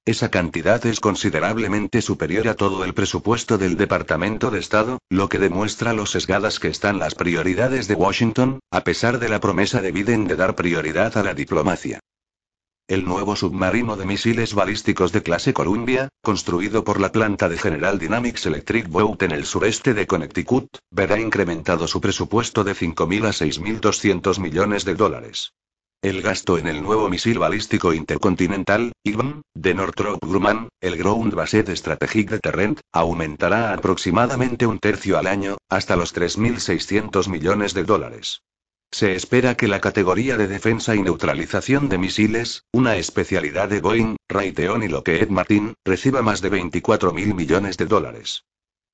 Esa 0.06 0.30
cantidad 0.30 0.84
es 0.86 0.98
considerablemente 0.98 2.00
superior 2.00 2.48
a 2.48 2.54
todo 2.54 2.84
el 2.84 2.94
presupuesto 2.94 3.58
del 3.58 3.76
Departamento 3.76 4.50
de 4.50 4.58
Estado, 4.58 4.98
lo 5.10 5.28
que 5.28 5.38
demuestra 5.38 5.92
lo 5.92 6.06
sesgadas 6.06 6.58
que 6.58 6.68
están 6.68 6.98
las 6.98 7.14
prioridades 7.14 7.86
de 7.86 7.94
Washington, 7.94 8.60
a 8.70 8.82
pesar 8.82 9.18
de 9.18 9.28
la 9.28 9.40
promesa 9.40 9.82
de 9.82 9.92
Biden 9.92 10.26
de 10.26 10.36
dar 10.36 10.56
prioridad 10.56 11.18
a 11.18 11.22
la 11.22 11.34
diplomacia. 11.34 12.00
El 12.88 13.04
nuevo 13.04 13.36
submarino 13.36 13.96
de 13.96 14.06
misiles 14.06 14.52
balísticos 14.54 15.12
de 15.12 15.22
clase 15.22 15.52
Columbia, 15.52 16.08
construido 16.22 16.82
por 16.82 16.98
la 16.98 17.12
planta 17.12 17.48
de 17.48 17.56
General 17.56 17.98
Dynamics 17.98 18.46
Electric 18.46 18.88
Boat 18.88 19.22
en 19.22 19.30
el 19.30 19.44
sureste 19.44 19.94
de 19.94 20.08
Connecticut, 20.08 20.78
verá 20.90 21.20
incrementado 21.20 21.86
su 21.86 22.00
presupuesto 22.00 22.64
de 22.64 22.72
5.000 22.74 23.26
a 23.26 23.30
6.200 23.30 24.40
millones 24.40 24.84
de 24.84 24.94
dólares. 24.96 25.52
El 26.02 26.22
gasto 26.22 26.56
en 26.56 26.66
el 26.66 26.82
nuevo 26.82 27.10
misil 27.10 27.38
balístico 27.38 27.92
intercontinental, 27.92 28.92
IGM, 29.04 29.42
de 29.52 29.74
Northrop 29.74 30.18
Grumman, 30.24 30.70
el 30.80 30.96
Ground 30.96 31.34
Based 31.34 31.68
Strategic 31.76 32.30
Deterrent, 32.30 32.80
aumentará 32.90 33.74
aproximadamente 33.74 34.66
un 34.66 34.78
tercio 34.78 35.18
al 35.18 35.26
año, 35.26 35.58
hasta 35.68 35.96
los 35.96 36.14
3.600 36.14 37.28
millones 37.28 37.74
de 37.74 37.84
dólares. 37.84 38.40
Se 38.90 39.14
espera 39.14 39.58
que 39.58 39.68
la 39.68 39.82
categoría 39.82 40.38
de 40.38 40.48
defensa 40.48 40.96
y 40.96 41.02
neutralización 41.02 41.90
de 41.90 41.98
misiles, 41.98 42.64
una 42.72 42.96
especialidad 42.96 43.68
de 43.68 43.82
Boeing, 43.82 44.16
Raytheon 44.26 44.82
y 44.82 44.88
Lockheed 44.88 45.28
Martin, 45.28 45.74
reciba 45.84 46.22
más 46.22 46.40
de 46.40 46.50
24.000 46.50 47.34
millones 47.34 47.76
de 47.76 47.84
dólares. 47.84 48.44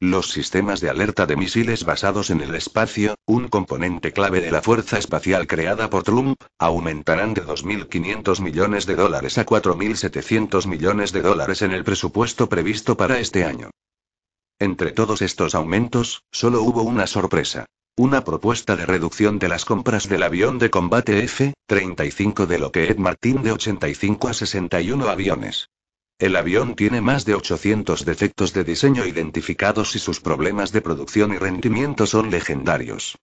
Los 0.00 0.30
sistemas 0.30 0.82
de 0.82 0.90
alerta 0.90 1.24
de 1.24 1.36
misiles 1.36 1.86
basados 1.86 2.28
en 2.28 2.42
el 2.42 2.54
espacio, 2.54 3.14
un 3.24 3.48
componente 3.48 4.12
clave 4.12 4.42
de 4.42 4.50
la 4.50 4.60
fuerza 4.60 4.98
espacial 4.98 5.46
creada 5.46 5.88
por 5.88 6.02
Trump, 6.02 6.38
aumentarán 6.58 7.32
de 7.32 7.42
2.500 7.42 8.42
millones 8.42 8.84
de 8.84 8.94
dólares 8.94 9.38
a 9.38 9.46
4.700 9.46 10.66
millones 10.66 11.12
de 11.12 11.22
dólares 11.22 11.62
en 11.62 11.72
el 11.72 11.82
presupuesto 11.82 12.46
previsto 12.46 12.98
para 12.98 13.18
este 13.20 13.46
año. 13.46 13.70
Entre 14.58 14.92
todos 14.92 15.22
estos 15.22 15.54
aumentos, 15.54 16.24
solo 16.30 16.62
hubo 16.62 16.82
una 16.82 17.06
sorpresa. 17.06 17.64
Una 17.96 18.22
propuesta 18.22 18.76
de 18.76 18.84
reducción 18.84 19.38
de 19.38 19.48
las 19.48 19.64
compras 19.64 20.10
del 20.10 20.24
avión 20.24 20.58
de 20.58 20.68
combate 20.68 21.24
F-35 21.24 22.44
de 22.44 22.58
Lockheed 22.58 22.98
Martin 22.98 23.42
de 23.42 23.52
85 23.52 24.28
a 24.28 24.34
61 24.34 25.08
aviones. 25.08 25.70
El 26.18 26.34
avión 26.34 26.76
tiene 26.76 27.02
más 27.02 27.26
de 27.26 27.34
800 27.34 28.06
defectos 28.06 28.54
de 28.54 28.64
diseño 28.64 29.04
identificados 29.04 29.94
y 29.96 29.98
sus 29.98 30.18
problemas 30.20 30.72
de 30.72 30.80
producción 30.80 31.34
y 31.34 31.36
rendimiento 31.36 32.06
son 32.06 32.30
legendarios. 32.30 33.18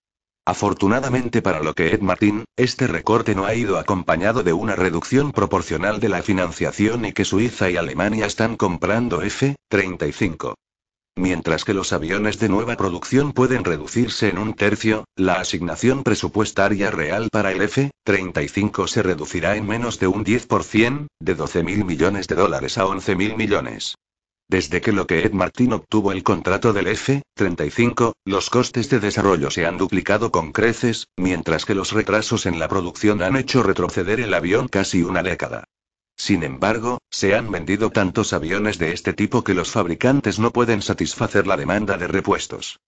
Afortunadamente 0.46 1.42
para 1.42 1.64
Lockheed 1.64 2.02
Martin, 2.02 2.46
este 2.56 2.86
recorte 2.86 3.34
no 3.34 3.46
ha 3.46 3.56
ido 3.56 3.80
acompañado 3.80 4.44
de 4.44 4.54
una 4.54 4.76
reducción 4.76 5.32
proporcional 5.32 6.00
de 6.00 6.10
la 6.10 6.22
financiación 6.22 7.06
y 7.06 7.14
que 7.14 7.26
Suiza 7.26 7.72
y 7.72 7.78
Alemania 7.78 8.28
están 8.28 8.58
comprando 8.58 9.24
F-35. 9.24 10.54
Mientras 11.16 11.64
que 11.64 11.74
los 11.74 11.94
aviones 11.94 12.40
de 12.40 12.50
nueva 12.50 12.76
producción 12.76 13.34
pueden 13.34 13.64
reducirse 13.64 14.30
en 14.30 14.40
un 14.40 14.56
tercio, 14.56 15.06
la 15.16 15.36
asignación 15.36 16.04
presupuestaria 16.04 16.92
real 16.92 17.30
para 17.32 17.52
el 17.52 17.62
F-35 17.62 18.88
se 18.88 19.04
reducirá 19.04 19.56
en 19.56 19.68
menos 19.68 20.00
de 20.00 20.08
un 20.08 20.26
10%, 20.26 21.08
de 21.20 21.38
12.000 21.38 21.86
millones 21.86 22.28
de 22.28 22.36
dólares 22.36 22.78
a 22.78 22.86
11.000 22.86 23.38
millones. 23.38 23.96
Desde 24.50 24.82
que 24.82 24.92
Lockheed 24.92 25.32
Martin 25.32 25.74
obtuvo 25.74 26.12
el 26.12 26.24
contrato 26.24 26.74
del 26.74 26.88
F-35, 26.88 28.14
los 28.26 28.50
costes 28.50 28.90
de 28.90 29.00
desarrollo 29.00 29.50
se 29.50 29.66
han 29.66 29.78
duplicado 29.78 30.32
con 30.32 30.52
creces, 30.52 31.08
mientras 31.16 31.66
que 31.66 31.76
los 31.76 31.92
retrasos 31.94 32.46
en 32.46 32.60
la 32.60 32.68
producción 32.68 33.22
han 33.24 33.38
hecho 33.38 33.64
retroceder 33.64 34.20
el 34.20 34.34
avión 34.34 34.68
casi 34.68 35.04
una 35.04 35.24
década. 35.24 35.64
Sin 36.16 36.44
embargo, 36.44 37.00
se 37.10 37.36
han 37.36 37.52
vendido 37.52 37.90
tantos 37.90 38.34
aviones 38.34 38.78
de 38.78 38.94
este 38.94 39.14
tipo 39.14 39.44
que 39.44 39.54
los 39.54 39.72
fabricantes 39.72 40.40
no 40.40 40.52
pueden 40.52 40.82
satisfacer 40.82 41.48
la 41.48 41.58
demanda 41.58 41.98
de 41.98 42.08
repuestos. 42.08 42.80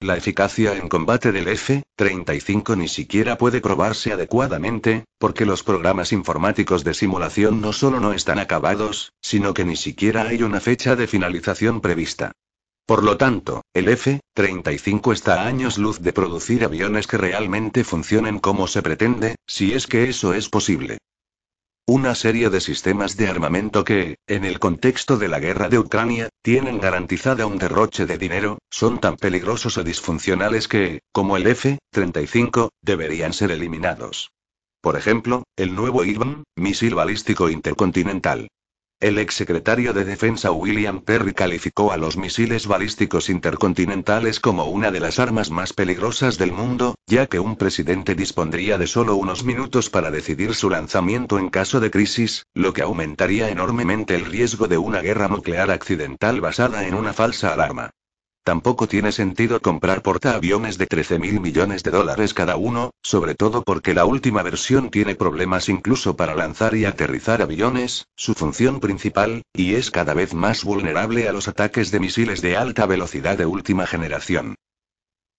La 0.00 0.16
eficacia 0.16 0.76
en 0.76 0.88
combate 0.88 1.32
del 1.32 1.48
F-35 1.48 2.76
ni 2.76 2.88
siquiera 2.88 3.38
puede 3.38 3.60
probarse 3.60 4.12
adecuadamente, 4.12 5.04
porque 5.18 5.46
los 5.46 5.62
programas 5.62 6.12
informáticos 6.12 6.84
de 6.84 6.94
simulación 6.94 7.60
no 7.60 7.72
solo 7.72 8.00
no 8.00 8.12
están 8.12 8.38
acabados, 8.38 9.12
sino 9.22 9.54
que 9.54 9.64
ni 9.64 9.76
siquiera 9.76 10.28
hay 10.28 10.42
una 10.42 10.60
fecha 10.60 10.94
de 10.94 11.06
finalización 11.06 11.80
prevista. 11.80 12.32
Por 12.86 13.02
lo 13.02 13.16
tanto, 13.16 13.62
el 13.72 13.88
F-35 13.88 15.14
está 15.14 15.42
a 15.42 15.46
años 15.46 15.78
luz 15.78 16.00
de 16.00 16.12
producir 16.12 16.64
aviones 16.64 17.06
que 17.06 17.16
realmente 17.16 17.82
funcionen 17.82 18.40
como 18.40 18.66
se 18.66 18.82
pretende, 18.82 19.36
si 19.46 19.72
es 19.72 19.86
que 19.86 20.10
eso 20.10 20.34
es 20.34 20.50
posible. 20.50 20.98
Una 21.86 22.14
serie 22.14 22.48
de 22.48 22.62
sistemas 22.62 23.18
de 23.18 23.28
armamento 23.28 23.84
que, 23.84 24.16
en 24.26 24.46
el 24.46 24.58
contexto 24.58 25.18
de 25.18 25.28
la 25.28 25.38
guerra 25.38 25.68
de 25.68 25.78
Ucrania, 25.78 26.30
tienen 26.40 26.80
garantizada 26.80 27.44
un 27.44 27.58
derroche 27.58 28.06
de 28.06 28.16
dinero, 28.16 28.56
son 28.70 29.00
tan 29.00 29.16
peligrosos 29.16 29.76
o 29.76 29.84
disfuncionales 29.84 30.66
que, 30.66 31.02
como 31.12 31.36
el 31.36 31.46
F-35, 31.46 32.70
deberían 32.80 33.34
ser 33.34 33.50
eliminados. 33.50 34.30
Por 34.80 34.96
ejemplo, 34.96 35.44
el 35.56 35.74
nuevo 35.74 36.04
IBM, 36.04 36.44
misil 36.56 36.94
balístico 36.94 37.50
intercontinental. 37.50 38.48
El 39.04 39.18
exsecretario 39.18 39.92
de 39.92 40.06
Defensa 40.06 40.50
William 40.50 41.02
Perry 41.02 41.34
calificó 41.34 41.92
a 41.92 41.98
los 41.98 42.16
misiles 42.16 42.66
balísticos 42.66 43.28
intercontinentales 43.28 44.40
como 44.40 44.64
una 44.64 44.90
de 44.90 44.98
las 44.98 45.18
armas 45.18 45.50
más 45.50 45.74
peligrosas 45.74 46.38
del 46.38 46.52
mundo, 46.52 46.94
ya 47.06 47.26
que 47.26 47.38
un 47.38 47.56
presidente 47.56 48.14
dispondría 48.14 48.78
de 48.78 48.86
solo 48.86 49.16
unos 49.16 49.44
minutos 49.44 49.90
para 49.90 50.10
decidir 50.10 50.54
su 50.54 50.70
lanzamiento 50.70 51.38
en 51.38 51.50
caso 51.50 51.80
de 51.80 51.90
crisis, 51.90 52.46
lo 52.54 52.72
que 52.72 52.80
aumentaría 52.80 53.50
enormemente 53.50 54.14
el 54.14 54.24
riesgo 54.24 54.68
de 54.68 54.78
una 54.78 55.02
guerra 55.02 55.28
nuclear 55.28 55.70
accidental 55.70 56.40
basada 56.40 56.86
en 56.86 56.94
una 56.94 57.12
falsa 57.12 57.52
alarma. 57.52 57.90
Tampoco 58.44 58.86
tiene 58.86 59.10
sentido 59.10 59.62
comprar 59.62 60.02
portaaviones 60.02 60.76
de 60.76 60.86
13 60.86 61.18
mil 61.18 61.40
millones 61.40 61.82
de 61.82 61.90
dólares 61.90 62.34
cada 62.34 62.56
uno, 62.56 62.90
sobre 63.02 63.34
todo 63.34 63.62
porque 63.62 63.94
la 63.94 64.04
última 64.04 64.42
versión 64.42 64.90
tiene 64.90 65.14
problemas 65.14 65.70
incluso 65.70 66.14
para 66.14 66.34
lanzar 66.34 66.74
y 66.76 66.84
aterrizar 66.84 67.40
aviones, 67.40 68.06
su 68.16 68.34
función 68.34 68.80
principal, 68.80 69.44
y 69.54 69.76
es 69.76 69.90
cada 69.90 70.12
vez 70.12 70.34
más 70.34 70.62
vulnerable 70.62 71.26
a 71.26 71.32
los 71.32 71.48
ataques 71.48 71.90
de 71.90 72.00
misiles 72.00 72.42
de 72.42 72.58
alta 72.58 72.84
velocidad 72.84 73.38
de 73.38 73.46
última 73.46 73.86
generación. 73.86 74.56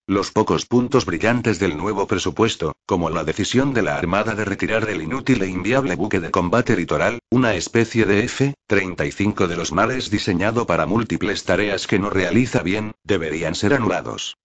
Los 0.08 0.30
pocos 0.30 0.68
puntos 0.68 1.08
brillantes 1.08 1.58
del 1.58 1.78
nuevo 1.78 2.06
presupuesto, 2.06 2.76
como 2.86 3.10
la 3.10 3.24
decisión 3.24 3.74
de 3.74 3.82
la 3.82 3.98
Armada 3.98 4.36
de 4.36 4.46
retirar 4.46 4.86
del 4.86 5.02
inútil 5.02 5.42
e 5.42 5.48
inviable 5.48 5.96
buque 5.96 6.20
de 6.20 6.30
combate 6.30 6.76
litoral, 6.76 7.18
una 7.32 7.56
especie 7.56 8.06
de 8.06 8.24
F-35 8.26 9.48
de 9.48 9.56
los 9.56 9.72
mares 9.72 10.12
diseñado 10.12 10.68
para 10.68 10.86
múltiples 10.86 11.44
tareas 11.44 11.88
que 11.88 11.98
no 11.98 12.12
realiza 12.12 12.62
bien, 12.62 12.94
deberían 13.04 13.56
ser 13.56 13.74
anulados. 13.74 14.38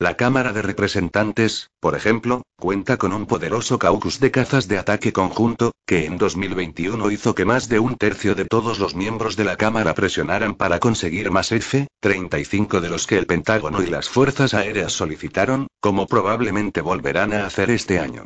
La 0.00 0.16
Cámara 0.16 0.52
de 0.52 0.62
Representantes, 0.62 1.72
por 1.80 1.96
ejemplo, 1.96 2.42
cuenta 2.56 2.98
con 2.98 3.12
un 3.12 3.26
poderoso 3.26 3.80
caucus 3.80 4.20
de 4.20 4.30
cazas 4.30 4.68
de 4.68 4.78
ataque 4.78 5.12
conjunto, 5.12 5.72
que 5.84 6.04
en 6.04 6.18
2021 6.18 7.10
hizo 7.10 7.34
que 7.34 7.44
más 7.44 7.68
de 7.68 7.80
un 7.80 7.96
tercio 7.96 8.36
de 8.36 8.44
todos 8.44 8.78
los 8.78 8.94
miembros 8.94 9.34
de 9.34 9.42
la 9.42 9.56
Cámara 9.56 9.94
presionaran 9.94 10.54
para 10.54 10.78
conseguir 10.78 11.32
más 11.32 11.50
F-35 11.50 12.78
de 12.78 12.90
los 12.90 13.08
que 13.08 13.18
el 13.18 13.26
Pentágono 13.26 13.82
y 13.82 13.88
las 13.88 14.08
Fuerzas 14.08 14.54
Aéreas 14.54 14.92
solicitaron, 14.92 15.66
como 15.80 16.06
probablemente 16.06 16.80
volverán 16.80 17.32
a 17.32 17.44
hacer 17.44 17.72
este 17.72 17.98
año. 17.98 18.24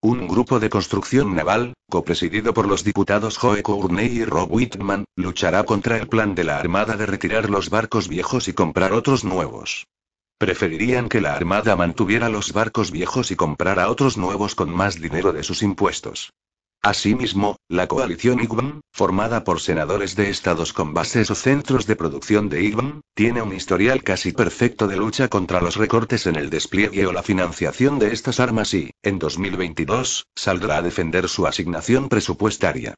Un 0.00 0.26
grupo 0.26 0.58
de 0.58 0.70
construcción 0.70 1.36
naval, 1.36 1.74
copresidido 1.88 2.52
por 2.52 2.66
los 2.66 2.82
diputados 2.82 3.38
Joe 3.38 3.62
Courney 3.62 4.08
y 4.08 4.24
Rob 4.24 4.50
Whitman, 4.50 5.04
luchará 5.14 5.62
contra 5.62 5.98
el 5.98 6.08
plan 6.08 6.34
de 6.34 6.42
la 6.42 6.58
Armada 6.58 6.96
de 6.96 7.06
retirar 7.06 7.48
los 7.48 7.70
barcos 7.70 8.08
viejos 8.08 8.48
y 8.48 8.54
comprar 8.54 8.92
otros 8.92 9.22
nuevos. 9.22 9.86
Preferirían 10.42 11.08
que 11.08 11.20
la 11.20 11.36
Armada 11.36 11.76
mantuviera 11.76 12.28
los 12.28 12.52
barcos 12.52 12.90
viejos 12.90 13.30
y 13.30 13.36
comprara 13.36 13.88
otros 13.88 14.18
nuevos 14.18 14.56
con 14.56 14.70
más 14.70 15.00
dinero 15.00 15.32
de 15.32 15.44
sus 15.44 15.62
impuestos. 15.62 16.32
Asimismo, 16.82 17.58
la 17.68 17.86
coalición 17.86 18.40
IGBM, 18.40 18.80
formada 18.92 19.44
por 19.44 19.60
senadores 19.60 20.16
de 20.16 20.30
estados 20.30 20.72
con 20.72 20.94
bases 20.94 21.30
o 21.30 21.36
centros 21.36 21.86
de 21.86 21.94
producción 21.94 22.48
de 22.48 22.60
IGBM, 22.64 23.02
tiene 23.14 23.40
un 23.40 23.54
historial 23.54 24.02
casi 24.02 24.32
perfecto 24.32 24.88
de 24.88 24.96
lucha 24.96 25.28
contra 25.28 25.60
los 25.60 25.76
recortes 25.76 26.26
en 26.26 26.34
el 26.34 26.50
despliegue 26.50 27.06
o 27.06 27.12
la 27.12 27.22
financiación 27.22 28.00
de 28.00 28.12
estas 28.12 28.40
armas 28.40 28.74
y, 28.74 28.90
en 29.04 29.20
2022, 29.20 30.26
saldrá 30.34 30.78
a 30.78 30.82
defender 30.82 31.28
su 31.28 31.46
asignación 31.46 32.08
presupuestaria. 32.08 32.96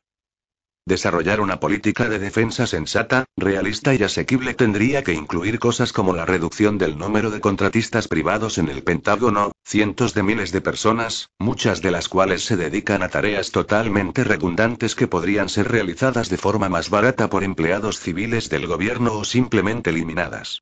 Desarrollar 0.87 1.41
una 1.41 1.61
política 1.61 2.11
de 2.11 2.19
defensa 2.19 2.67
sensata, 2.67 3.25
realista 3.39 3.95
y 3.95 4.03
asequible 4.03 4.53
tendría 4.53 5.03
que 5.03 5.15
incluir 5.15 5.59
cosas 5.59 5.95
como 5.95 6.13
la 6.13 6.27
reducción 6.27 6.77
del 6.77 6.99
número 6.99 7.31
de 7.31 7.41
contratistas 7.41 8.07
privados 8.07 8.59
en 8.59 8.69
el 8.69 8.83
Pentágono, 8.83 9.53
cientos 9.65 10.13
de 10.13 10.23
miles 10.23 10.53
de 10.53 10.61
personas, 10.61 11.31
muchas 11.39 11.81
de 11.81 11.91
las 11.91 12.11
cuales 12.11 12.45
se 12.45 12.59
dedican 12.59 13.03
a 13.03 13.09
tareas 13.09 13.51
totalmente 13.51 14.25
redundantes 14.25 14.95
que 14.95 15.09
podrían 15.09 15.49
ser 15.49 15.73
realizadas 15.73 16.29
de 16.29 16.37
forma 16.37 16.69
más 16.69 16.91
barata 16.91 17.31
por 17.31 17.45
empleados 17.45 17.99
civiles 17.99 18.51
del 18.51 18.67
gobierno 18.67 19.15
o 19.15 19.25
simplemente 19.25 19.89
eliminadas. 19.89 20.61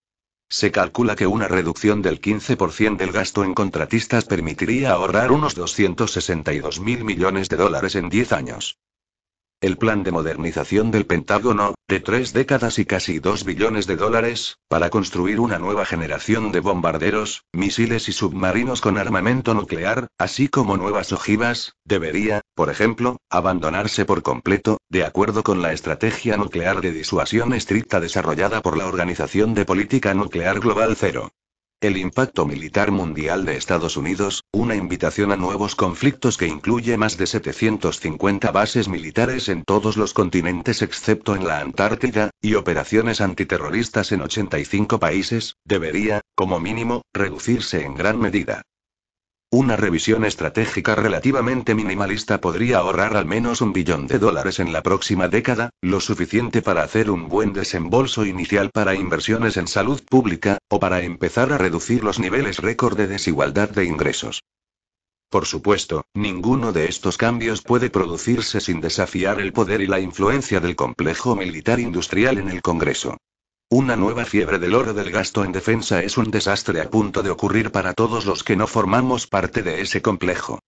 Se 0.49 0.71
calcula 0.71 1.17
que 1.17 1.27
una 1.27 1.49
reducción 1.49 2.01
del 2.01 2.21
15% 2.21 2.97
del 2.97 3.11
gasto 3.11 3.43
en 3.43 3.55
contratistas 3.55 4.27
permitiría 4.27 4.93
ahorrar 4.93 5.33
unos 5.33 5.57
262 5.57 6.79
mil 6.79 7.05
millones 7.05 7.49
de 7.49 7.57
dólares 7.57 7.97
en 7.97 8.09
10 8.09 8.33
años. 8.33 8.77
El 9.63 9.79
plan 9.79 10.03
de 10.03 10.11
modernización 10.11 10.91
del 10.91 11.07
Pentágono, 11.07 11.77
de 11.87 12.01
tres 12.01 12.33
décadas 12.33 12.81
y 12.81 12.85
casi 12.85 13.21
dos 13.21 13.45
billones 13.45 13.87
de 13.87 13.95
dólares, 13.95 14.59
para 14.67 14.91
construir 14.91 15.39
una 15.39 15.61
nueva 15.61 15.85
generación 15.87 16.51
de 16.51 16.59
bombarderos, 16.59 17.45
misiles 17.53 18.09
y 18.09 18.13
submarinos 18.13 18.81
con 18.81 18.99
armamento 18.99 19.55
nuclear, 19.55 20.09
así 20.19 20.49
como 20.49 20.77
nuevas 20.77 21.13
ojivas, 21.13 21.77
debería, 21.85 22.41
por 22.57 22.71
ejemplo, 22.71 23.19
abandonarse 23.31 24.05
por 24.05 24.25
completo, 24.25 24.79
de 24.89 25.05
acuerdo 25.05 25.45
con 25.45 25.63
la 25.63 25.73
estrategia 25.73 26.37
nuclear 26.37 26.81
de 26.81 26.91
disuasión 26.91 27.55
estricta 27.55 28.01
desarrollada 28.01 28.63
por 28.63 28.77
la 28.77 28.89
Organización 28.89 29.55
de 29.55 29.65
Política 29.65 30.13
Nuclear 30.13 30.59
Global 30.59 30.97
Cero. 30.97 31.31
El 31.83 31.97
impacto 31.97 32.47
militar 32.47 32.93
mundial 32.93 33.45
de 33.45 33.57
Estados 33.57 33.97
Unidos, 33.97 34.45
una 34.53 34.77
invitación 34.77 35.33
a 35.33 35.37
nuevos 35.37 35.75
conflictos 35.75 36.37
que 36.37 36.47
incluye 36.47 36.97
más 36.97 37.19
de 37.19 37.27
750 37.27 38.53
bases 38.53 38.87
militares 38.87 39.49
en 39.49 39.65
todos 39.65 39.97
los 39.97 40.15
continentes 40.15 40.81
excepto 40.81 41.35
en 41.35 41.45
la 41.45 41.59
Antártida, 41.59 42.31
y 42.41 42.55
operaciones 42.55 43.21
antiterroristas 43.21 44.13
en 44.13 44.23
85 44.23 45.01
países, 45.01 45.57
debería, 45.65 46.21
como 46.37 46.61
mínimo, 46.61 47.03
reducirse 47.13 47.85
en 47.85 47.97
gran 47.97 48.21
medida. 48.21 48.63
Una 49.55 49.77
revisión 49.77 50.25
estratégica 50.25 50.95
relativamente 50.95 51.75
minimalista 51.75 52.41
podría 52.41 52.79
ahorrar 52.79 53.19
al 53.19 53.27
menos 53.27 53.61
un 53.61 53.75
billón 53.75 54.07
de 54.07 54.19
dólares 54.19 54.61
en 54.61 54.73
la 54.73 54.83
próxima 54.83 55.29
década, 55.29 55.69
lo 55.83 56.01
suficiente 56.01 56.63
para 56.63 56.83
hacer 56.83 57.11
un 57.11 57.29
buen 57.29 57.53
desembolso 57.53 58.25
inicial 58.25 58.71
para 58.71 58.95
inversiones 58.95 59.59
en 59.59 59.69
salud 59.69 60.03
pública, 60.09 60.57
o 60.71 60.81
para 60.81 61.03
empezar 61.03 61.53
a 61.53 61.59
reducir 61.59 62.03
los 62.03 62.19
niveles 62.19 62.61
récord 62.61 62.97
de 62.97 63.09
desigualdad 63.09 63.69
de 63.69 63.85
ingresos. 63.85 64.43
Por 65.29 65.45
supuesto, 65.45 66.07
ninguno 66.15 66.73
de 66.73 66.87
estos 66.87 67.19
cambios 67.19 67.61
puede 67.61 67.91
producirse 67.91 68.59
sin 68.59 68.81
desafiar 68.81 69.39
el 69.39 69.53
poder 69.53 69.83
y 69.83 69.87
la 69.87 70.01
influencia 70.01 70.61
del 70.61 70.77
complejo 70.77 71.37
militar 71.37 71.79
industrial 71.79 72.39
en 72.39 72.49
el 72.49 72.63
Congreso. 72.63 73.19
Una 73.75 73.97
nueva 73.97 74.27
fiebre 74.27 74.59
del 74.59 74.75
oro 74.75 74.93
del 74.93 75.11
gasto 75.11 75.47
en 75.47 75.53
defensa 75.53 76.03
es 76.03 76.19
un 76.19 76.31
desastre 76.31 76.83
a 76.83 76.91
punto 76.91 77.23
de 77.23 77.31
ocurrir 77.31 77.73
para 77.73 77.95
todos 77.95 78.27
los 78.27 78.45
que 78.45 78.55
no 78.55 78.67
formamos 78.67 79.27
parte 79.27 79.63
de 79.63 79.81
ese 79.81 80.03
complejo. 80.03 80.59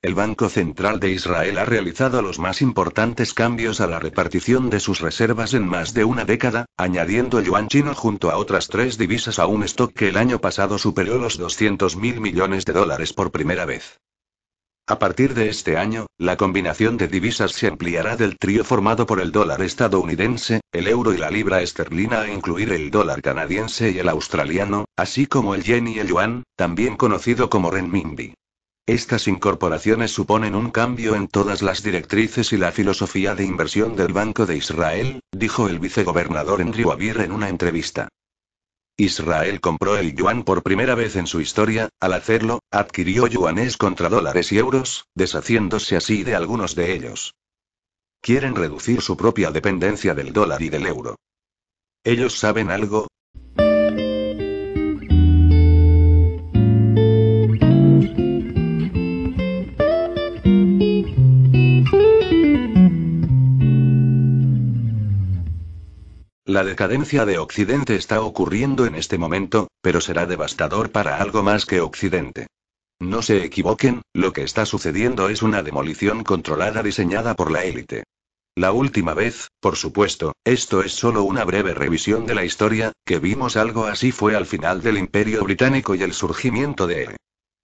El 0.00 0.14
Banco 0.14 0.48
Central 0.48 1.00
de 1.00 1.10
Israel 1.10 1.58
ha 1.58 1.64
realizado 1.64 2.22
los 2.22 2.38
más 2.38 2.62
importantes 2.62 3.34
cambios 3.34 3.80
a 3.80 3.88
la 3.88 3.98
repartición 3.98 4.70
de 4.70 4.78
sus 4.78 5.00
reservas 5.00 5.54
en 5.54 5.66
más 5.66 5.92
de 5.92 6.04
una 6.04 6.24
década, 6.24 6.66
añadiendo 6.76 7.40
el 7.40 7.46
yuan 7.46 7.66
chino 7.66 7.96
junto 7.96 8.30
a 8.30 8.36
otras 8.36 8.68
tres 8.68 8.96
divisas 8.96 9.40
a 9.40 9.46
un 9.46 9.64
stock 9.64 9.92
que 9.92 10.10
el 10.10 10.16
año 10.16 10.40
pasado 10.40 10.78
superó 10.78 11.18
los 11.18 11.36
200 11.36 11.96
mil 11.96 12.20
millones 12.20 12.64
de 12.64 12.74
dólares 12.74 13.12
por 13.12 13.32
primera 13.32 13.64
vez. 13.64 13.98
A 14.86 15.00
partir 15.00 15.34
de 15.34 15.48
este 15.48 15.76
año, 15.76 16.06
la 16.16 16.36
combinación 16.36 16.96
de 16.96 17.08
divisas 17.08 17.50
se 17.50 17.66
ampliará 17.66 18.16
del 18.16 18.38
trío 18.38 18.62
formado 18.62 19.04
por 19.04 19.20
el 19.20 19.32
dólar 19.32 19.62
estadounidense, 19.62 20.60
el 20.70 20.86
euro 20.86 21.12
y 21.12 21.16
la 21.16 21.32
libra 21.32 21.60
esterlina 21.60 22.20
a 22.20 22.32
incluir 22.32 22.70
el 22.72 22.92
dólar 22.92 23.20
canadiense 23.20 23.90
y 23.90 23.98
el 23.98 24.08
australiano, 24.08 24.84
así 24.96 25.26
como 25.26 25.56
el 25.56 25.64
yen 25.64 25.88
y 25.88 25.98
el 25.98 26.06
yuan, 26.06 26.44
también 26.54 26.96
conocido 26.96 27.50
como 27.50 27.72
renminbi. 27.72 28.34
Estas 28.88 29.28
incorporaciones 29.28 30.12
suponen 30.12 30.54
un 30.54 30.70
cambio 30.70 31.14
en 31.14 31.28
todas 31.28 31.60
las 31.60 31.82
directrices 31.82 32.54
y 32.54 32.56
la 32.56 32.72
filosofía 32.72 33.34
de 33.34 33.44
inversión 33.44 33.96
del 33.96 34.14
Banco 34.14 34.46
de 34.46 34.56
Israel, 34.56 35.20
dijo 35.30 35.68
el 35.68 35.78
vicegobernador 35.78 36.62
Andrew 36.62 36.90
Abir 36.90 37.20
en 37.20 37.32
una 37.32 37.50
entrevista. 37.50 38.08
Israel 38.96 39.60
compró 39.60 39.98
el 39.98 40.16
yuan 40.16 40.42
por 40.42 40.62
primera 40.62 40.94
vez 40.94 41.16
en 41.16 41.26
su 41.26 41.42
historia, 41.42 41.90
al 42.00 42.14
hacerlo, 42.14 42.60
adquirió 42.70 43.26
yuanes 43.26 43.76
contra 43.76 44.08
dólares 44.08 44.52
y 44.52 44.58
euros, 44.58 45.04
deshaciéndose 45.14 45.94
así 45.94 46.24
de 46.24 46.34
algunos 46.34 46.74
de 46.74 46.94
ellos. 46.94 47.34
Quieren 48.22 48.56
reducir 48.56 49.02
su 49.02 49.18
propia 49.18 49.50
dependencia 49.50 50.14
del 50.14 50.32
dólar 50.32 50.62
y 50.62 50.70
del 50.70 50.86
euro. 50.86 51.16
¿Ellos 52.04 52.38
saben 52.38 52.70
algo? 52.70 53.06
La 66.48 66.64
decadencia 66.64 67.26
de 67.26 67.36
Occidente 67.36 67.94
está 67.94 68.22
ocurriendo 68.22 68.86
en 68.86 68.94
este 68.94 69.18
momento, 69.18 69.68
pero 69.82 70.00
será 70.00 70.24
devastador 70.24 70.90
para 70.90 71.20
algo 71.20 71.42
más 71.42 71.66
que 71.66 71.82
Occidente. 71.82 72.46
No 72.98 73.20
se 73.20 73.44
equivoquen, 73.44 74.00
lo 74.14 74.32
que 74.32 74.44
está 74.44 74.64
sucediendo 74.64 75.28
es 75.28 75.42
una 75.42 75.62
demolición 75.62 76.24
controlada 76.24 76.82
diseñada 76.82 77.34
por 77.34 77.50
la 77.50 77.64
élite. 77.64 78.04
La 78.56 78.72
última 78.72 79.12
vez, 79.12 79.48
por 79.60 79.76
supuesto, 79.76 80.32
esto 80.42 80.82
es 80.82 80.92
solo 80.92 81.22
una 81.24 81.44
breve 81.44 81.74
revisión 81.74 82.24
de 82.24 82.34
la 82.34 82.46
historia, 82.46 82.92
que 83.04 83.18
vimos 83.18 83.58
algo 83.58 83.84
así 83.84 84.10
fue 84.10 84.34
al 84.34 84.46
final 84.46 84.80
del 84.80 84.96
Imperio 84.96 85.44
Británico 85.44 85.94
y 85.96 86.02
el 86.02 86.14
surgimiento 86.14 86.86
de... 86.86 87.14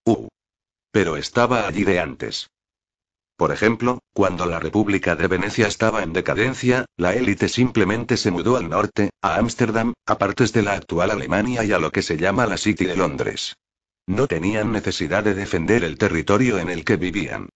Uh. 0.04 0.28
Pero 0.92 1.16
estaba 1.16 1.66
allí 1.66 1.84
de 1.84 2.00
antes. 2.00 2.48
Por 3.36 3.50
ejemplo, 3.50 3.98
cuando 4.12 4.46
la 4.46 4.60
República 4.60 5.16
de 5.16 5.26
Venecia 5.26 5.66
estaba 5.66 6.02
en 6.02 6.12
decadencia, 6.12 6.86
la 6.96 7.14
élite 7.14 7.48
simplemente 7.48 8.16
se 8.16 8.30
mudó 8.30 8.56
al 8.56 8.68
norte, 8.68 9.10
a 9.22 9.36
Ámsterdam, 9.36 9.92
a 10.06 10.18
partes 10.18 10.52
de 10.52 10.62
la 10.62 10.74
actual 10.74 11.10
Alemania 11.10 11.64
y 11.64 11.72
a 11.72 11.78
lo 11.78 11.90
que 11.90 12.02
se 12.02 12.16
llama 12.16 12.46
la 12.46 12.56
City 12.56 12.84
de 12.84 12.96
Londres. 12.96 13.56
No 14.06 14.28
tenían 14.28 14.70
necesidad 14.70 15.24
de 15.24 15.34
defender 15.34 15.82
el 15.82 15.98
territorio 15.98 16.58
en 16.58 16.70
el 16.70 16.84
que 16.84 16.96
vivían. 16.96 17.48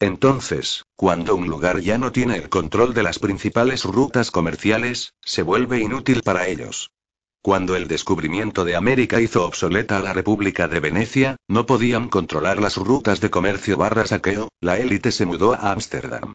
Entonces, 0.00 0.84
cuando 0.96 1.36
un 1.36 1.46
lugar 1.46 1.80
ya 1.80 1.96
no 1.96 2.12
tiene 2.12 2.36
el 2.36 2.48
control 2.48 2.92
de 2.92 3.04
las 3.04 3.18
principales 3.18 3.84
rutas 3.84 4.30
comerciales, 4.30 5.14
se 5.22 5.42
vuelve 5.42 5.78
inútil 5.78 6.22
para 6.22 6.48
ellos. 6.48 6.90
Cuando 7.44 7.74
el 7.74 7.88
descubrimiento 7.88 8.64
de 8.64 8.76
América 8.76 9.20
hizo 9.20 9.44
obsoleta 9.44 9.96
a 9.96 10.00
la 10.00 10.12
República 10.12 10.68
de 10.68 10.78
Venecia, 10.78 11.36
no 11.48 11.66
podían 11.66 12.08
controlar 12.08 12.60
las 12.60 12.76
rutas 12.76 13.20
de 13.20 13.30
comercio 13.30 13.76
barra 13.76 14.06
saqueo, 14.06 14.48
la 14.60 14.78
élite 14.78 15.10
se 15.10 15.26
mudó 15.26 15.52
a 15.52 15.72
Ámsterdam. 15.72 16.34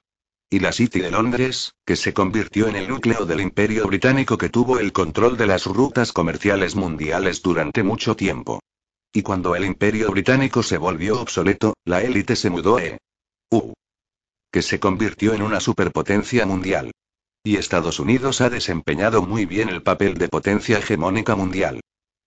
Y 0.49 0.59
la 0.59 0.73
City 0.73 0.99
de 0.99 1.09
Londres, 1.09 1.71
que 1.85 1.95
se 1.95 2.13
convirtió 2.13 2.67
en 2.67 2.75
el 2.75 2.89
núcleo 2.89 3.25
del 3.25 3.39
imperio 3.39 3.87
británico 3.87 4.37
que 4.37 4.49
tuvo 4.49 4.79
el 4.79 4.91
control 4.91 5.37
de 5.37 5.47
las 5.47 5.65
rutas 5.65 6.11
comerciales 6.11 6.75
mundiales 6.75 7.41
durante 7.41 7.83
mucho 7.83 8.17
tiempo. 8.17 8.59
Y 9.13 9.21
cuando 9.21 9.55
el 9.55 9.63
imperio 9.63 10.11
británico 10.11 10.61
se 10.61 10.77
volvió 10.77 11.21
obsoleto, 11.21 11.73
la 11.85 12.01
élite 12.01 12.35
se 12.35 12.49
mudó 12.49 12.77
a 12.77 12.83
EU, 12.83 13.73
que 14.51 14.61
se 14.61 14.77
convirtió 14.77 15.33
en 15.33 15.41
una 15.41 15.61
superpotencia 15.61 16.45
mundial. 16.45 16.91
Y 17.47 17.55
Estados 17.55 18.01
Unidos 18.01 18.41
ha 18.41 18.49
desempeñado 18.49 19.21
muy 19.21 19.45
bien 19.45 19.69
el 19.69 19.81
papel 19.81 20.15
de 20.15 20.27
potencia 20.27 20.79
hegemónica 20.79 21.33
mundial. 21.37 21.79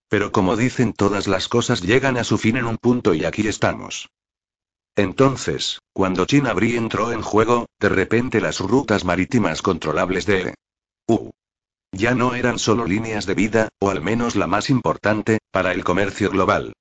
Pero 0.09 0.31
como 0.31 0.57
dicen 0.57 0.93
todas 0.93 1.27
las 1.27 1.47
cosas 1.47 1.81
llegan 1.81 2.17
a 2.17 2.23
su 2.23 2.39
fin 2.39 2.57
en 2.57 2.65
un 2.65 2.77
punto 2.77 3.13
y 3.13 3.23
aquí 3.23 3.47
estamos. 3.47 4.09
Entonces, 4.95 5.77
cuando 5.93 6.25
China 6.25 6.53
Brie 6.53 6.75
entró 6.75 7.11
en 7.11 7.21
juego, 7.21 7.67
de 7.79 7.89
repente 7.89 8.41
las 8.41 8.61
rutas 8.61 9.05
marítimas 9.05 9.61
controlables 9.61 10.25
de 10.25 10.55
U 11.07 11.29
ya 11.91 12.15
no 12.15 12.33
eran 12.33 12.57
solo 12.57 12.87
líneas 12.87 13.27
de 13.27 13.35
vida, 13.35 13.69
o 13.79 13.91
al 13.91 14.01
menos 14.01 14.35
la 14.35 14.47
más 14.47 14.71
importante, 14.71 15.37
para 15.51 15.71
el 15.71 15.83
comercio 15.83 16.31
global. 16.31 16.73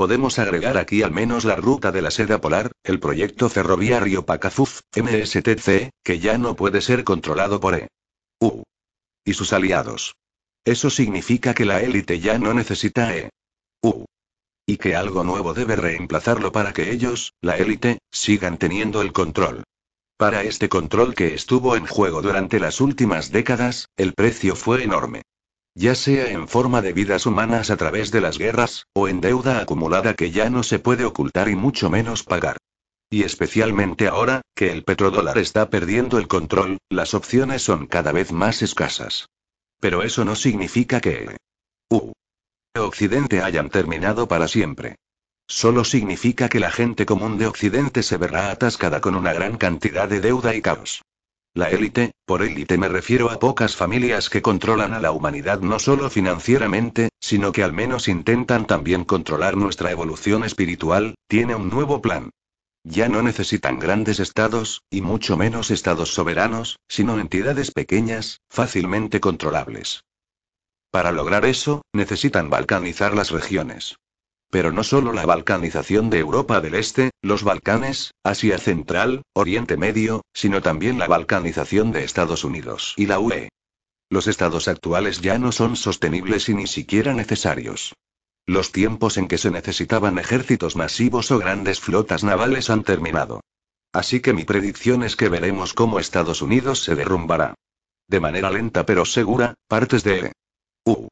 Podemos 0.00 0.38
agregar 0.38 0.78
aquí 0.78 1.02
al 1.02 1.10
menos 1.10 1.44
la 1.44 1.56
ruta 1.56 1.92
de 1.92 2.00
la 2.00 2.10
seda 2.10 2.40
polar, 2.40 2.72
el 2.84 3.00
proyecto 3.00 3.50
ferroviario 3.50 4.24
Pacafuf, 4.24 4.80
MSTC, 4.96 5.90
que 6.02 6.18
ya 6.18 6.38
no 6.38 6.56
puede 6.56 6.80
ser 6.80 7.04
controlado 7.04 7.60
por 7.60 7.74
EU 7.74 8.62
y 9.26 9.34
sus 9.34 9.52
aliados. 9.52 10.14
Eso 10.64 10.88
significa 10.88 11.52
que 11.52 11.66
la 11.66 11.82
élite 11.82 12.18
ya 12.18 12.38
no 12.38 12.54
necesita 12.54 13.14
EU 13.14 14.06
y 14.66 14.78
que 14.78 14.96
algo 14.96 15.22
nuevo 15.22 15.52
debe 15.52 15.76
reemplazarlo 15.76 16.50
para 16.50 16.72
que 16.72 16.92
ellos, 16.92 17.34
la 17.42 17.58
élite, 17.58 17.98
sigan 18.10 18.56
teniendo 18.56 19.02
el 19.02 19.12
control. 19.12 19.64
Para 20.16 20.44
este 20.44 20.70
control 20.70 21.14
que 21.14 21.34
estuvo 21.34 21.76
en 21.76 21.84
juego 21.84 22.22
durante 22.22 22.58
las 22.58 22.80
últimas 22.80 23.32
décadas, 23.32 23.90
el 23.98 24.14
precio 24.14 24.56
fue 24.56 24.82
enorme. 24.82 25.20
Ya 25.74 25.94
sea 25.94 26.30
en 26.30 26.48
forma 26.48 26.82
de 26.82 26.92
vidas 26.92 27.26
humanas 27.26 27.70
a 27.70 27.76
través 27.76 28.10
de 28.10 28.20
las 28.20 28.38
guerras, 28.38 28.86
o 28.92 29.08
en 29.08 29.20
deuda 29.20 29.60
acumulada 29.60 30.14
que 30.14 30.30
ya 30.30 30.50
no 30.50 30.62
se 30.62 30.78
puede 30.78 31.04
ocultar 31.04 31.48
y 31.48 31.54
mucho 31.54 31.90
menos 31.90 32.24
pagar. 32.24 32.56
Y 33.08 33.22
especialmente 33.22 34.08
ahora, 34.08 34.42
que 34.54 34.70
el 34.70 34.84
petrodólar 34.84 35.38
está 35.38 35.70
perdiendo 35.70 36.18
el 36.18 36.28
control, 36.28 36.78
las 36.88 37.14
opciones 37.14 37.62
son 37.62 37.86
cada 37.86 38.12
vez 38.12 38.32
más 38.32 38.62
escasas. 38.62 39.28
Pero 39.80 40.02
eso 40.02 40.24
no 40.24 40.36
significa 40.36 41.00
que... 41.00 41.36
Uh. 41.88 42.12
Occidente 42.76 43.42
hayan 43.42 43.68
terminado 43.68 44.28
para 44.28 44.46
siempre. 44.46 44.96
Solo 45.48 45.84
significa 45.84 46.48
que 46.48 46.60
la 46.60 46.70
gente 46.70 47.04
común 47.04 47.36
de 47.36 47.46
Occidente 47.46 48.04
se 48.04 48.16
verá 48.16 48.52
atascada 48.52 49.00
con 49.00 49.16
una 49.16 49.32
gran 49.32 49.56
cantidad 49.56 50.08
de 50.08 50.20
deuda 50.20 50.54
y 50.54 50.62
caos. 50.62 51.02
La 51.52 51.68
élite, 51.68 52.12
por 52.26 52.42
élite 52.42 52.78
me 52.78 52.88
refiero 52.88 53.28
a 53.28 53.40
pocas 53.40 53.74
familias 53.74 54.30
que 54.30 54.40
controlan 54.40 54.94
a 54.94 55.00
la 55.00 55.10
humanidad 55.10 55.60
no 55.60 55.80
solo 55.80 56.08
financieramente, 56.08 57.08
sino 57.18 57.50
que 57.50 57.64
al 57.64 57.72
menos 57.72 58.06
intentan 58.06 58.66
también 58.66 59.04
controlar 59.04 59.56
nuestra 59.56 59.90
evolución 59.90 60.44
espiritual, 60.44 61.16
tiene 61.26 61.56
un 61.56 61.68
nuevo 61.68 62.00
plan. 62.00 62.30
Ya 62.84 63.08
no 63.08 63.20
necesitan 63.22 63.80
grandes 63.80 64.20
estados, 64.20 64.82
y 64.90 65.00
mucho 65.00 65.36
menos 65.36 65.72
estados 65.72 66.14
soberanos, 66.14 66.78
sino 66.88 67.18
entidades 67.18 67.72
pequeñas, 67.72 68.40
fácilmente 68.48 69.18
controlables. 69.18 70.04
Para 70.92 71.10
lograr 71.10 71.44
eso, 71.44 71.82
necesitan 71.92 72.48
balcanizar 72.48 73.14
las 73.14 73.32
regiones. 73.32 73.96
Pero 74.50 74.72
no 74.72 74.82
solo 74.82 75.12
la 75.12 75.24
balcanización 75.26 76.10
de 76.10 76.18
Europa 76.18 76.60
del 76.60 76.74
Este, 76.74 77.10
los 77.22 77.44
Balcanes, 77.44 78.14
Asia 78.24 78.58
Central, 78.58 79.22
Oriente 79.32 79.76
Medio, 79.76 80.22
sino 80.34 80.60
también 80.60 80.98
la 80.98 81.06
balcanización 81.06 81.92
de 81.92 82.02
Estados 82.02 82.42
Unidos 82.42 82.94
y 82.96 83.06
la 83.06 83.20
UE. 83.20 83.48
Los 84.10 84.26
estados 84.26 84.66
actuales 84.66 85.20
ya 85.20 85.38
no 85.38 85.52
son 85.52 85.76
sostenibles 85.76 86.48
y 86.48 86.54
ni 86.54 86.66
siquiera 86.66 87.14
necesarios. 87.14 87.94
Los 88.44 88.72
tiempos 88.72 89.18
en 89.18 89.28
que 89.28 89.38
se 89.38 89.52
necesitaban 89.52 90.18
ejércitos 90.18 90.74
masivos 90.74 91.30
o 91.30 91.38
grandes 91.38 91.78
flotas 91.78 92.24
navales 92.24 92.70
han 92.70 92.82
terminado. 92.82 93.42
Así 93.92 94.18
que 94.18 94.32
mi 94.32 94.42
predicción 94.42 95.04
es 95.04 95.14
que 95.14 95.28
veremos 95.28 95.74
cómo 95.74 96.00
Estados 96.00 96.42
Unidos 96.42 96.82
se 96.82 96.96
derrumbará. 96.96 97.54
De 98.08 98.18
manera 98.18 98.50
lenta 98.50 98.84
pero 98.84 99.04
segura, 99.04 99.54
partes 99.68 100.02
de 100.02 100.32
U 100.84 101.08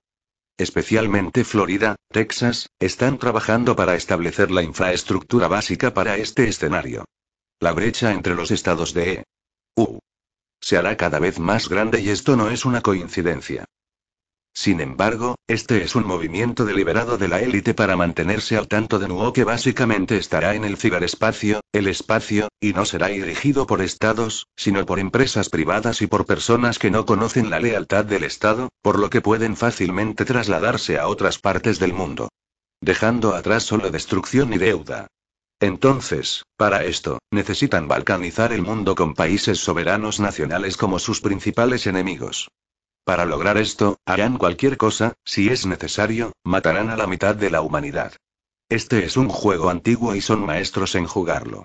especialmente 0.59 1.45
Florida, 1.45 1.97
Texas, 2.11 2.69
están 2.81 3.19
trabajando 3.19 3.77
para 3.77 3.95
establecer 3.95 4.51
la 4.51 4.63
infraestructura 4.63 5.49
básica 5.49 5.95
para 5.95 6.17
este 6.17 6.49
escenario. 6.49 7.05
La 7.61 7.73
brecha 7.73 8.13
entre 8.13 8.35
los 8.35 8.51
estados 8.51 8.93
de 8.93 9.25
EU 9.77 9.99
se 10.61 10.77
hará 10.77 10.97
cada 10.97 11.21
vez 11.21 11.39
más 11.39 11.69
grande 11.69 12.01
y 12.01 12.11
esto 12.11 12.37
no 12.37 12.51
es 12.51 12.65
una 12.65 12.81
coincidencia. 12.83 13.65
Sin 14.61 14.81
embargo, 14.81 15.37
este 15.47 15.85
es 15.85 15.95
un 15.95 16.05
movimiento 16.05 16.65
deliberado 16.65 17.17
de 17.17 17.29
la 17.29 17.41
élite 17.41 17.75
para 17.75 17.97
mantenerse 17.97 18.57
al 18.57 18.67
tanto 18.67 18.99
de 18.99 19.07
Nuo 19.07 19.33
que 19.33 19.45
básicamente 19.45 20.17
estará 20.17 20.57
en 20.57 20.65
el 20.65 20.77
ciberespacio, 20.77 21.61
el 21.73 21.87
espacio, 21.87 22.49
y 22.61 22.73
no 22.73 22.85
será 22.85 23.07
dirigido 23.07 23.69
por 23.69 23.81
estados, 23.81 24.49
sino 24.57 24.85
por 24.85 24.99
empresas 24.99 25.49
privadas 25.49 26.03
y 26.03 26.09
por 26.09 26.27
personas 26.27 26.81
que 26.81 26.91
no 26.91 27.07
conocen 27.07 27.51
la 27.51 27.61
lealtad 27.61 28.05
del 28.05 28.25
Estado, 28.25 28.69
por 28.83 28.99
lo 28.99 29.11
que 29.11 29.21
pueden 29.21 29.57
fácilmente 29.57 30.25
trasladarse 30.25 30.99
a 30.99 31.07
otras 31.07 31.39
partes 31.39 31.79
del 31.79 31.93
mundo. 31.93 32.29
Dejando 32.81 33.37
atrás 33.37 33.63
solo 33.63 33.93
destrucción 33.93 34.53
y 34.53 34.59
deuda. 34.59 35.07
Entonces, 35.61 36.43
para 36.57 36.83
esto, 36.83 37.21
necesitan 37.31 37.87
balcanizar 37.87 38.53
el 38.53 38.63
mundo 38.63 38.97
con 38.97 39.15
países 39.15 39.61
soberanos 39.61 40.19
nacionales 40.19 40.77
como 40.77 40.99
sus 40.99 41.21
principales 41.21 41.87
enemigos. 41.87 42.49
Para 43.09 43.25
lograr 43.25 43.57
esto, 43.57 43.97
harán 44.05 44.37
cualquier 44.37 44.77
cosa, 44.77 45.15
si 45.25 45.49
es 45.49 45.65
necesario, 45.65 46.33
matarán 46.45 46.91
a 46.91 46.97
la 46.99 47.07
mitad 47.07 47.35
de 47.35 47.51
la 47.51 47.63
humanidad. 47.63 48.13
Este 48.69 49.07
es 49.07 49.17
un 49.17 49.31
juego 49.31 49.71
antiguo 49.71 50.15
y 50.15 50.21
son 50.21 50.45
maestros 50.45 50.95
en 50.95 51.07
jugarlo. 51.07 51.65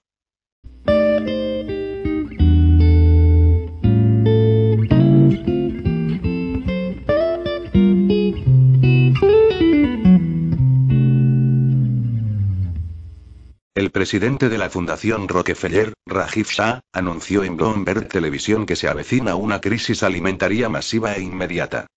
El 13.75 13.89
presidente 13.89 14.49
de 14.49 14.59
la 14.59 14.69
Fundación 14.69 15.27
Rockefeller, 15.27 15.93
Rajiv 16.05 16.45
Shah, 16.45 16.81
anunció 16.91 17.43
en 17.43 17.57
Bloomberg 17.57 18.07
Televisión 18.07 18.67
que 18.67 18.75
se 18.75 18.87
avecina 18.87 19.33
una 19.33 19.61
crisis 19.61 20.03
alimentaria 20.03 20.69
masiva 20.69 21.15
e 21.15 21.23
inmediata. 21.23 21.87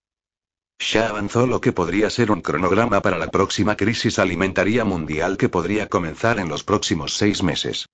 Shah 0.79 1.11
avanzó 1.11 1.47
lo 1.47 1.61
que 1.61 1.73
podría 1.73 2.09
ser 2.09 2.31
un 2.31 2.41
cronograma 2.41 3.03
para 3.03 3.19
la 3.19 3.27
próxima 3.27 3.77
crisis 3.77 4.19
alimentaria 4.19 4.87
mundial 4.87 5.37
que 5.37 5.51
podría 5.51 5.87
comenzar 5.87 6.39
en 6.39 6.49
los 6.49 6.65
próximos 6.65 7.13
seis 7.13 7.43
meses. 7.43 7.85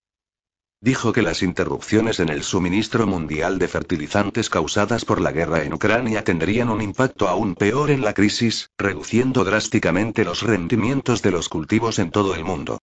Dijo 0.80 1.12
que 1.12 1.22
las 1.22 1.42
interrupciones 1.42 2.20
en 2.20 2.28
el 2.28 2.44
suministro 2.44 3.08
mundial 3.08 3.58
de 3.58 3.66
fertilizantes 3.66 4.48
causadas 4.48 5.04
por 5.04 5.20
la 5.20 5.32
guerra 5.32 5.64
en 5.64 5.72
Ucrania 5.72 6.22
tendrían 6.22 6.70
un 6.70 6.82
impacto 6.82 7.26
aún 7.26 7.56
peor 7.56 7.90
en 7.90 8.02
la 8.02 8.14
crisis, 8.14 8.70
reduciendo 8.78 9.42
drásticamente 9.42 10.24
los 10.24 10.42
rendimientos 10.42 11.20
de 11.20 11.32
los 11.32 11.48
cultivos 11.48 11.98
en 11.98 12.12
todo 12.12 12.36
el 12.36 12.44
mundo. 12.44 12.78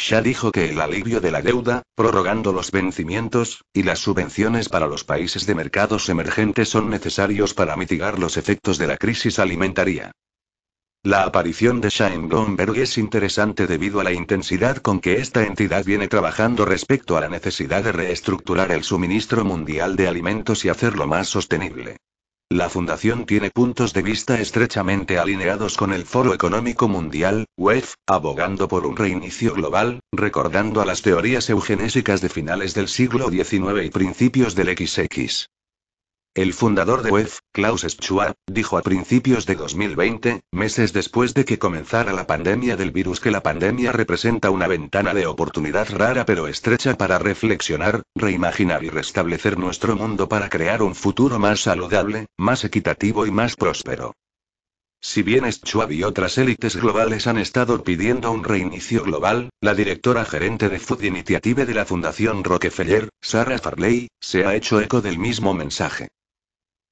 Shah 0.00 0.22
dijo 0.22 0.50
que 0.50 0.70
el 0.70 0.80
alivio 0.80 1.20
de 1.20 1.30
la 1.30 1.42
deuda, 1.42 1.82
prorrogando 1.94 2.54
los 2.54 2.70
vencimientos, 2.70 3.66
y 3.74 3.82
las 3.82 3.98
subvenciones 3.98 4.70
para 4.70 4.86
los 4.86 5.04
países 5.04 5.44
de 5.44 5.54
mercados 5.54 6.08
emergentes 6.08 6.70
son 6.70 6.88
necesarios 6.88 7.52
para 7.52 7.76
mitigar 7.76 8.18
los 8.18 8.38
efectos 8.38 8.78
de 8.78 8.86
la 8.86 8.96
crisis 8.96 9.38
alimentaria. 9.38 10.10
La 11.02 11.24
aparición 11.24 11.82
de 11.82 11.90
Shah 11.90 12.14
en 12.14 12.30
Bloomberg 12.30 12.78
es 12.78 12.96
interesante 12.96 13.66
debido 13.66 14.00
a 14.00 14.04
la 14.04 14.12
intensidad 14.12 14.78
con 14.78 15.00
que 15.00 15.18
esta 15.18 15.44
entidad 15.44 15.84
viene 15.84 16.08
trabajando 16.08 16.64
respecto 16.64 17.18
a 17.18 17.20
la 17.20 17.28
necesidad 17.28 17.84
de 17.84 17.92
reestructurar 17.92 18.72
el 18.72 18.84
suministro 18.84 19.44
mundial 19.44 19.96
de 19.96 20.08
alimentos 20.08 20.64
y 20.64 20.70
hacerlo 20.70 21.06
más 21.06 21.28
sostenible. 21.28 21.98
La 22.52 22.68
Fundación 22.68 23.26
tiene 23.26 23.52
puntos 23.52 23.92
de 23.92 24.02
vista 24.02 24.40
estrechamente 24.40 25.20
alineados 25.20 25.76
con 25.76 25.92
el 25.92 26.04
Foro 26.04 26.34
Económico 26.34 26.88
Mundial, 26.88 27.46
WEF, 27.56 27.94
abogando 28.08 28.66
por 28.66 28.86
un 28.86 28.96
reinicio 28.96 29.54
global, 29.54 30.00
recordando 30.10 30.80
a 30.80 30.84
las 30.84 31.00
teorías 31.00 31.48
eugenésicas 31.48 32.20
de 32.20 32.28
finales 32.28 32.74
del 32.74 32.88
siglo 32.88 33.30
XIX 33.30 33.84
y 33.84 33.90
principios 33.90 34.56
del 34.56 34.76
XX. 34.76 35.46
El 36.36 36.54
fundador 36.54 37.02
de 37.02 37.10
WEF, 37.10 37.40
Klaus 37.50 37.82
Schwab, 37.82 38.36
dijo 38.46 38.78
a 38.78 38.82
principios 38.82 39.46
de 39.46 39.56
2020, 39.56 40.42
meses 40.52 40.92
después 40.92 41.34
de 41.34 41.44
que 41.44 41.58
comenzara 41.58 42.12
la 42.12 42.28
pandemia 42.28 42.76
del 42.76 42.92
virus, 42.92 43.18
que 43.18 43.32
la 43.32 43.42
pandemia 43.42 43.90
representa 43.90 44.50
una 44.50 44.68
ventana 44.68 45.12
de 45.12 45.26
oportunidad 45.26 45.88
rara 45.90 46.24
pero 46.24 46.46
estrecha 46.46 46.96
para 46.96 47.18
reflexionar, 47.18 48.02
reimaginar 48.14 48.84
y 48.84 48.90
restablecer 48.90 49.58
nuestro 49.58 49.96
mundo 49.96 50.28
para 50.28 50.48
crear 50.48 50.84
un 50.84 50.94
futuro 50.94 51.40
más 51.40 51.62
saludable, 51.62 52.26
más 52.38 52.62
equitativo 52.64 53.26
y 53.26 53.32
más 53.32 53.56
próspero. 53.56 54.14
Si 55.00 55.24
bien 55.24 55.50
Schwab 55.50 55.90
y 55.90 56.04
otras 56.04 56.38
élites 56.38 56.76
globales 56.76 57.26
han 57.26 57.38
estado 57.38 57.82
pidiendo 57.82 58.30
un 58.30 58.44
reinicio 58.44 59.02
global, 59.02 59.50
la 59.60 59.74
directora 59.74 60.24
gerente 60.24 60.68
de 60.68 60.78
Food 60.78 61.02
Initiative 61.02 61.66
de 61.66 61.74
la 61.74 61.86
Fundación 61.86 62.44
Rockefeller, 62.44 63.08
Sarah 63.20 63.58
Farley, 63.58 64.06
se 64.20 64.46
ha 64.46 64.54
hecho 64.54 64.80
eco 64.80 65.00
del 65.00 65.18
mismo 65.18 65.54
mensaje. 65.54 66.08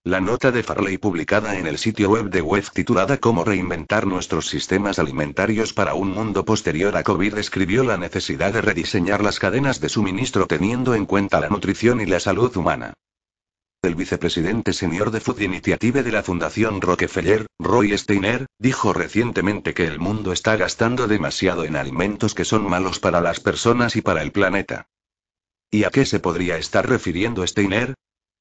La 0.09 0.23
nota 0.23 0.51
de 0.51 0.63
Farley 0.63 0.97
publicada 0.97 1.59
en 1.59 1.67
el 1.67 1.77
sitio 1.77 2.09
web 2.09 2.31
de 2.31 2.41
WEF 2.41 2.71
titulada 2.71 3.19
Cómo 3.19 3.45
reinventar 3.45 4.07
nuestros 4.07 4.49
sistemas 4.49 4.99
alimentarios 4.99 5.75
para 5.75 5.93
un 5.93 6.13
mundo 6.13 6.47
posterior 6.47 6.97
a 6.97 7.03
COVID 7.03 7.37
escribió 7.37 7.85
la 7.85 7.99
necesidad 7.99 8.55
de 8.55 8.63
rediseñar 8.63 9.23
las 9.23 9.39
cadenas 9.39 9.83
de 9.83 9.91
suministro 9.91 10.47
teniendo 10.47 10.95
en 10.95 11.05
cuenta 11.05 11.41
la 11.41 11.51
nutrición 11.51 12.01
y 12.01 12.07
la 12.07 12.21
salud 12.21 12.57
humana. 12.57 12.95
El 13.83 13.97
vicepresidente 13.97 14.73
senior 14.73 15.11
de 15.11 15.21
Food 15.21 15.43
Initiative 15.43 16.03
de 16.03 16.13
la 16.13 16.23
Fundación 16.23 16.81
Rockefeller, 16.81 17.45
Roy 17.59 17.99
Steiner, 17.99 18.47
dijo 18.59 18.95
recientemente 18.95 19.75
que 19.75 19.85
el 19.85 19.99
mundo 19.99 20.33
está 20.33 20.57
gastando 20.57 21.07
demasiado 21.07 21.65
en 21.65 21.77
alimentos 21.77 22.35
que 22.35 22.47
son 22.47 22.67
malos 22.67 22.99
para 22.99 23.21
las 23.21 23.41
personas 23.41 23.95
y 23.95 24.01
para 24.01 24.23
el 24.23 24.33
planeta. 24.33 24.87
¿Y 25.71 25.85
a 25.85 25.91
qué 25.91 26.07
se 26.07 26.19
podría 26.19 26.57
estar 26.57 26.89
refiriendo 26.89 27.47
Steiner? 27.47 27.93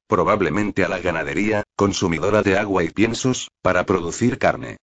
Probablemente 0.08 0.84
a 0.84 0.89
la 0.89 0.99
ganadería, 0.99 1.64
consumidora 1.76 2.41
de 2.41 2.58
agua 2.58 2.84
y 2.84 2.89
piensos, 2.89 3.49
para 3.62 3.86
producir 3.86 4.38
carne. 4.38 4.78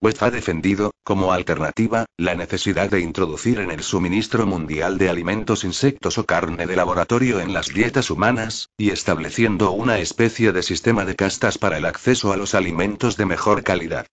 West 0.00 0.22
ha 0.22 0.30
defendido, 0.30 0.92
como 1.02 1.32
alternativa, 1.32 2.06
la 2.16 2.36
necesidad 2.36 2.88
de 2.88 3.00
introducir 3.00 3.58
en 3.58 3.72
el 3.72 3.82
suministro 3.82 4.46
mundial 4.46 4.96
de 4.96 5.08
alimentos 5.08 5.64
insectos 5.64 6.18
o 6.18 6.24
carne 6.24 6.66
de 6.66 6.76
laboratorio 6.76 7.40
en 7.40 7.52
las 7.52 7.66
dietas 7.68 8.08
humanas, 8.08 8.68
y 8.76 8.90
estableciendo 8.90 9.72
una 9.72 9.98
especie 9.98 10.52
de 10.52 10.62
sistema 10.62 11.04
de 11.04 11.16
castas 11.16 11.58
para 11.58 11.78
el 11.78 11.84
acceso 11.84 12.32
a 12.32 12.36
los 12.36 12.54
alimentos 12.54 13.16
de 13.16 13.26
mejor 13.26 13.64
calidad. 13.64 14.06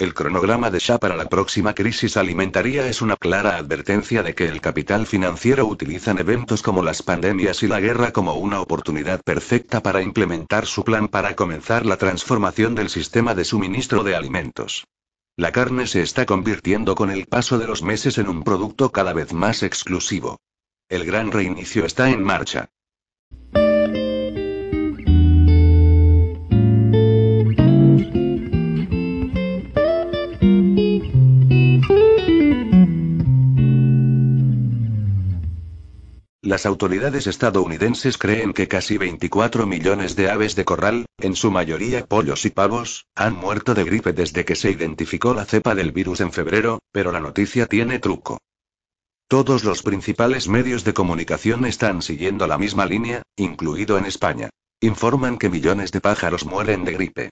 El 0.00 0.14
cronograma 0.14 0.70
de 0.70 0.78
Shah 0.78 0.96
para 0.96 1.14
la 1.14 1.26
próxima 1.26 1.74
crisis 1.74 2.16
alimentaria 2.16 2.86
es 2.86 3.02
una 3.02 3.16
clara 3.16 3.58
advertencia 3.58 4.22
de 4.22 4.34
que 4.34 4.46
el 4.46 4.62
capital 4.62 5.06
financiero 5.06 5.66
utilizan 5.66 6.16
eventos 6.16 6.62
como 6.62 6.82
las 6.82 7.02
pandemias 7.02 7.62
y 7.62 7.66
la 7.66 7.80
guerra 7.80 8.10
como 8.10 8.32
una 8.32 8.62
oportunidad 8.62 9.20
perfecta 9.20 9.82
para 9.82 10.00
implementar 10.00 10.64
su 10.64 10.84
plan 10.84 11.08
para 11.08 11.36
comenzar 11.36 11.84
la 11.84 11.98
transformación 11.98 12.74
del 12.74 12.88
sistema 12.88 13.34
de 13.34 13.44
suministro 13.44 14.02
de 14.02 14.16
alimentos. 14.16 14.86
La 15.36 15.52
carne 15.52 15.86
se 15.86 16.00
está 16.00 16.24
convirtiendo 16.24 16.94
con 16.94 17.10
el 17.10 17.26
paso 17.26 17.58
de 17.58 17.66
los 17.66 17.82
meses 17.82 18.16
en 18.16 18.30
un 18.30 18.42
producto 18.42 18.92
cada 18.92 19.12
vez 19.12 19.34
más 19.34 19.62
exclusivo. 19.62 20.38
El 20.88 21.04
gran 21.04 21.30
reinicio 21.30 21.84
está 21.84 22.08
en 22.08 22.22
marcha. 22.22 22.70
Las 36.42 36.64
autoridades 36.64 37.26
estadounidenses 37.26 38.16
creen 38.16 38.54
que 38.54 38.66
casi 38.66 38.96
24 38.96 39.66
millones 39.66 40.16
de 40.16 40.30
aves 40.30 40.56
de 40.56 40.64
corral, 40.64 41.04
en 41.18 41.36
su 41.36 41.50
mayoría 41.50 42.06
pollos 42.06 42.46
y 42.46 42.50
pavos, 42.50 43.04
han 43.14 43.34
muerto 43.34 43.74
de 43.74 43.84
gripe 43.84 44.14
desde 44.14 44.46
que 44.46 44.56
se 44.56 44.70
identificó 44.70 45.34
la 45.34 45.44
cepa 45.44 45.74
del 45.74 45.92
virus 45.92 46.22
en 46.22 46.32
febrero, 46.32 46.78
pero 46.92 47.12
la 47.12 47.20
noticia 47.20 47.66
tiene 47.66 47.98
truco. 47.98 48.38
Todos 49.28 49.64
los 49.64 49.82
principales 49.82 50.48
medios 50.48 50.82
de 50.82 50.94
comunicación 50.94 51.66
están 51.66 52.00
siguiendo 52.00 52.46
la 52.46 52.56
misma 52.56 52.86
línea, 52.86 53.22
incluido 53.36 53.98
en 53.98 54.06
España. 54.06 54.48
Informan 54.80 55.36
que 55.36 55.50
millones 55.50 55.92
de 55.92 56.00
pájaros 56.00 56.46
mueren 56.46 56.86
de 56.86 56.92
gripe. 56.92 57.30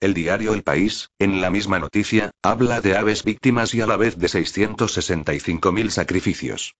El 0.00 0.14
diario 0.14 0.52
El 0.52 0.64
País, 0.64 1.10
en 1.20 1.40
la 1.40 1.50
misma 1.50 1.78
noticia, 1.78 2.32
habla 2.42 2.80
de 2.80 2.96
aves 2.96 3.22
víctimas 3.22 3.72
y 3.72 3.82
a 3.82 3.86
la 3.86 3.96
vez 3.96 4.18
de 4.18 4.26
665.000 4.26 5.90
sacrificios. 5.90 6.74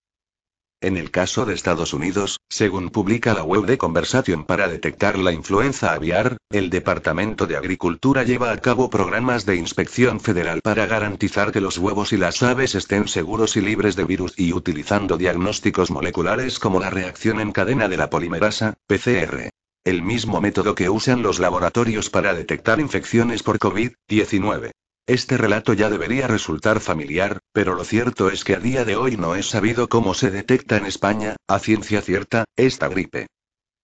En 0.81 0.95
el 0.95 1.11
caso 1.11 1.45
de 1.45 1.55
Estados 1.55 1.93
Unidos, 1.93 2.39
según 2.47 2.89
publica 2.89 3.33
la 3.33 3.43
web 3.43 3.65
de 3.65 3.77
Conversation 3.77 4.45
para 4.45 4.69
detectar 4.69 5.17
la 5.17 5.33
influenza 5.33 5.91
aviar, 5.91 6.37
el 6.49 6.69
Departamento 6.69 7.47
de 7.47 7.57
Agricultura 7.57 8.23
lleva 8.23 8.53
a 8.53 8.57
cabo 8.59 8.89
programas 8.89 9.45
de 9.45 9.57
inspección 9.57 10.21
federal 10.21 10.61
para 10.63 10.85
garantizar 10.85 11.51
que 11.51 11.59
los 11.59 11.77
huevos 11.77 12.13
y 12.13 12.17
las 12.17 12.41
aves 12.43 12.75
estén 12.75 13.09
seguros 13.09 13.57
y 13.57 13.61
libres 13.61 13.97
de 13.97 14.05
virus 14.05 14.33
y 14.37 14.53
utilizando 14.53 15.17
diagnósticos 15.17 15.91
moleculares 15.91 16.59
como 16.59 16.79
la 16.79 16.89
reacción 16.89 17.41
en 17.41 17.51
cadena 17.51 17.89
de 17.89 17.97
la 17.97 18.09
polimerasa, 18.09 18.75
PCR. 18.87 19.49
El 19.83 20.01
mismo 20.01 20.39
método 20.39 20.75
que 20.75 20.89
usan 20.89 21.21
los 21.21 21.39
laboratorios 21.39 22.09
para 22.09 22.33
detectar 22.33 22.79
infecciones 22.79 23.43
por 23.43 23.59
COVID-19. 23.59 24.71
Este 25.09 25.37
relato 25.37 25.73
ya 25.73 25.89
debería 25.89 26.27
resultar 26.27 26.79
familiar, 26.81 27.39
pero 27.51 27.73
lo 27.73 27.83
cierto 27.83 28.29
es 28.29 28.43
que 28.43 28.53
a 28.53 28.59
día 28.59 28.85
de 28.85 28.95
hoy 28.95 29.17
no 29.17 29.33
es 29.33 29.47
sabido 29.47 29.89
cómo 29.89 30.13
se 30.13 30.29
detecta 30.29 30.77
en 30.77 30.85
España, 30.85 31.35
a 31.47 31.57
ciencia 31.57 32.03
cierta, 32.03 32.45
esta 32.55 32.87
gripe. 32.89 33.25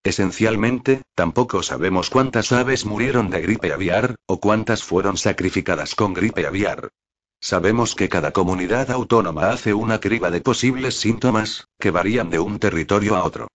Esencialmente, 0.03 1.02
tampoco 1.15 1.64
sabemos 1.64 2.11
cuántas 2.11 2.52
aves 2.52 2.85
murieron 2.85 3.31
de 3.31 3.41
gripe 3.41 3.73
aviar, 3.73 4.18
o 4.27 4.39
cuántas 4.39 4.84
fueron 4.84 5.18
sacrificadas 5.18 5.95
con 5.95 6.14
gripe 6.14 6.45
aviar. 6.45 6.89
Sabemos 7.41 7.95
que 7.95 8.07
cada 8.07 8.30
comunidad 8.30 8.91
autónoma 8.91 9.49
hace 9.49 9.73
una 9.73 9.99
criba 9.99 10.30
de 10.30 10.41
posibles 10.41 10.93
síntomas, 10.93 11.65
que 11.80 11.89
varían 11.89 12.30
de 12.30 12.38
un 12.38 12.60
territorio 12.60 13.15
a 13.15 13.23
otro. 13.23 13.47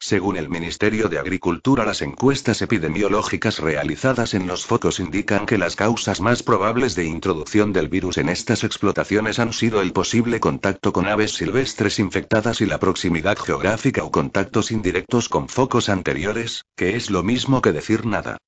Según 0.00 0.36
el 0.36 0.48
Ministerio 0.48 1.08
de 1.08 1.18
Agricultura, 1.18 1.84
las 1.84 2.02
encuestas 2.02 2.62
epidemiológicas 2.62 3.58
realizadas 3.58 4.32
en 4.32 4.46
los 4.46 4.64
focos 4.64 5.00
indican 5.00 5.44
que 5.44 5.58
las 5.58 5.74
causas 5.74 6.20
más 6.20 6.42
probables 6.44 6.94
de 6.94 7.04
introducción 7.04 7.72
del 7.72 7.88
virus 7.88 8.16
en 8.16 8.28
estas 8.28 8.62
explotaciones 8.62 9.40
han 9.40 9.52
sido 9.52 9.82
el 9.82 9.92
posible 9.92 10.38
contacto 10.38 10.92
con 10.92 11.08
aves 11.08 11.32
silvestres 11.32 11.98
infectadas 11.98 12.60
y 12.60 12.66
la 12.66 12.78
proximidad 12.78 13.36
geográfica 13.36 14.04
o 14.04 14.12
contactos 14.12 14.70
indirectos 14.70 15.28
con 15.28 15.48
focos 15.48 15.88
anteriores, 15.88 16.64
que 16.76 16.94
es 16.94 17.10
lo 17.10 17.24
mismo 17.24 17.60
que 17.60 17.72
decir 17.72 18.06
nada. 18.06 18.38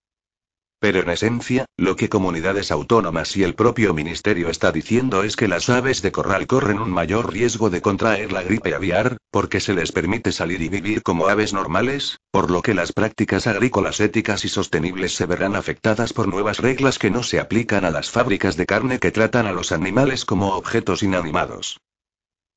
Pero 0.80 1.00
en 1.00 1.10
esencia, 1.10 1.66
lo 1.76 1.94
que 1.94 2.08
comunidades 2.08 2.70
autónomas 2.70 3.36
y 3.36 3.42
el 3.42 3.54
propio 3.54 3.92
ministerio 3.92 4.48
está 4.48 4.72
diciendo 4.72 5.24
es 5.24 5.36
que 5.36 5.46
las 5.46 5.68
aves 5.68 6.00
de 6.00 6.10
corral 6.10 6.46
corren 6.46 6.78
un 6.78 6.90
mayor 6.90 7.30
riesgo 7.30 7.68
de 7.68 7.82
contraer 7.82 8.32
la 8.32 8.42
gripe 8.42 8.74
aviar, 8.74 9.18
porque 9.30 9.60
se 9.60 9.74
les 9.74 9.92
permite 9.92 10.32
salir 10.32 10.62
y 10.62 10.70
vivir 10.70 11.02
como 11.02 11.28
aves 11.28 11.52
normales, 11.52 12.18
por 12.30 12.50
lo 12.50 12.62
que 12.62 12.72
las 12.72 12.92
prácticas 12.92 13.46
agrícolas 13.46 14.00
éticas 14.00 14.46
y 14.46 14.48
sostenibles 14.48 15.14
se 15.14 15.26
verán 15.26 15.54
afectadas 15.54 16.14
por 16.14 16.28
nuevas 16.28 16.56
reglas 16.60 16.98
que 16.98 17.10
no 17.10 17.22
se 17.22 17.40
aplican 17.40 17.84
a 17.84 17.90
las 17.90 18.10
fábricas 18.10 18.56
de 18.56 18.64
carne 18.64 18.98
que 18.98 19.10
tratan 19.10 19.46
a 19.46 19.52
los 19.52 19.72
animales 19.72 20.24
como 20.24 20.54
objetos 20.54 21.02
inanimados. 21.02 21.78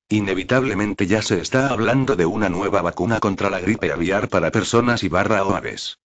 Inevitablemente 0.08 1.08
ya 1.08 1.22
se 1.22 1.42
está 1.42 1.68
hablando 1.68 2.16
de 2.16 2.26
una 2.26 2.48
nueva 2.48 2.82
vacuna 2.82 3.20
contra 3.20 3.50
la 3.50 3.60
gripe 3.60 3.92
aviar 3.92 4.30
para 4.30 4.50
personas 4.50 5.04
y 5.04 5.10
barra 5.10 5.44
o 5.44 5.56
aves. 5.56 5.98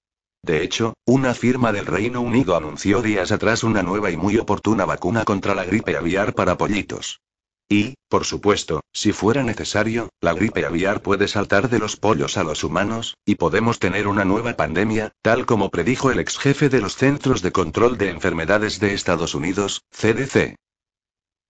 De 0.43 0.62
hecho, 0.62 0.94
una 1.05 1.35
firma 1.35 1.73
del 1.73 1.86
Reino 1.86 2.20
Unido 2.20 2.56
anunció 2.56 3.02
días 3.02 3.32
atrás 3.32 3.65
una 3.65 3.82
nueva 3.82 4.10
y 4.10 4.16
muy 4.16 4.39
oportuna 4.39 4.85
vacuna 4.85 5.24
contra 5.24 5.55
la 5.55 5.65
gripe 5.65 5.97
aviar 5.97 6.35
para 6.35 6.56
pollitos. 6.56 7.20
Y, 7.70 7.94
por 8.09 8.24
supuesto, 8.24 8.81
si 8.94 9.12
fuera 9.12 9.43
necesario, 9.43 10.09
la 10.23 10.32
gripe 10.32 10.65
aviar 10.65 11.02
puede 11.02 11.28
saltar 11.28 11.69
de 11.69 11.78
los 11.78 11.97
pollos 11.97 12.39
a 12.39 12.44
los 12.44 12.65
humanos, 12.65 13.19
y 13.27 13.35
podemos 13.35 13.78
tener 13.78 14.09
una 14.09 14.24
nueva 14.24 14.56
pandemia, 14.56 15.12
tal 15.20 15.44
como 15.44 15.69
predijo 15.69 16.10
el 16.10 16.19
ex 16.19 16.39
jefe 16.39 16.70
de 16.70 16.81
los 16.81 16.97
Centros 16.97 17.43
de 17.43 17.52
Control 17.52 17.98
de 17.98 18.09
Enfermedades 18.09 18.81
de 18.81 18.94
Estados 18.94 19.35
Unidos, 19.35 19.82
CDC. 19.90 20.56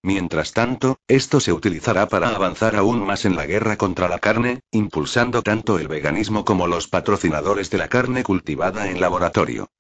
Mientras 0.03 0.53
tanto, 0.53 0.99
esto 1.09 1.41
se 1.41 1.53
utilizará 1.53 2.09
para 2.09 2.29
avanzar 2.29 2.77
aún 2.77 3.05
más 3.05 3.25
en 3.25 3.35
la 3.37 3.47
guerra 3.47 3.77
contra 3.77 4.09
la 4.09 4.21
carne, 4.21 4.61
impulsando 4.71 5.43
tanto 5.43 5.79
el 5.79 5.89
veganismo 5.89 6.45
como 6.45 6.67
los 6.67 6.87
patrocinadores 6.87 7.71
de 7.71 7.79
la 7.79 7.89
carne 7.89 8.23
cultivada 8.23 8.89
en 8.89 9.01
laboratorio. 9.01 9.71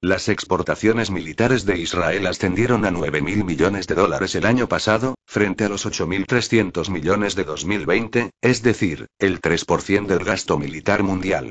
Las 0.00 0.28
exportaciones 0.28 1.10
militares 1.10 1.64
de 1.64 1.76
Israel 1.76 2.28
ascendieron 2.28 2.84
a 2.84 2.92
9.000 2.92 3.44
millones 3.44 3.88
de 3.88 3.96
dólares 3.96 4.32
el 4.36 4.46
año 4.46 4.68
pasado, 4.68 5.16
frente 5.26 5.64
a 5.64 5.68
los 5.68 5.86
8.300 5.86 6.88
millones 6.88 7.34
de 7.34 7.42
2020, 7.42 8.30
es 8.40 8.62
decir, 8.62 9.08
el 9.18 9.40
3% 9.40 10.06
del 10.06 10.24
gasto 10.24 10.56
militar 10.56 11.02
mundial. 11.02 11.50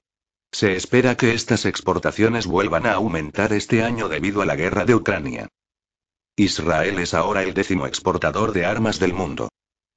Se 0.53 0.77
espera 0.77 1.17
que 1.17 1.33
estas 1.33 1.65
exportaciones 1.65 2.47
vuelvan 2.47 2.85
a 2.85 2.93
aumentar 2.93 3.51
este 3.51 3.83
año 3.83 4.07
debido 4.07 4.41
a 4.41 4.45
la 4.45 4.55
guerra 4.55 4.85
de 4.85 4.95
Ucrania. 4.95 5.49
Israel 6.37 6.99
es 6.99 7.13
ahora 7.13 7.43
el 7.43 7.53
décimo 7.53 7.85
exportador 7.85 8.53
de 8.53 8.65
armas 8.65 8.97
del 8.97 9.13
mundo. 9.13 9.49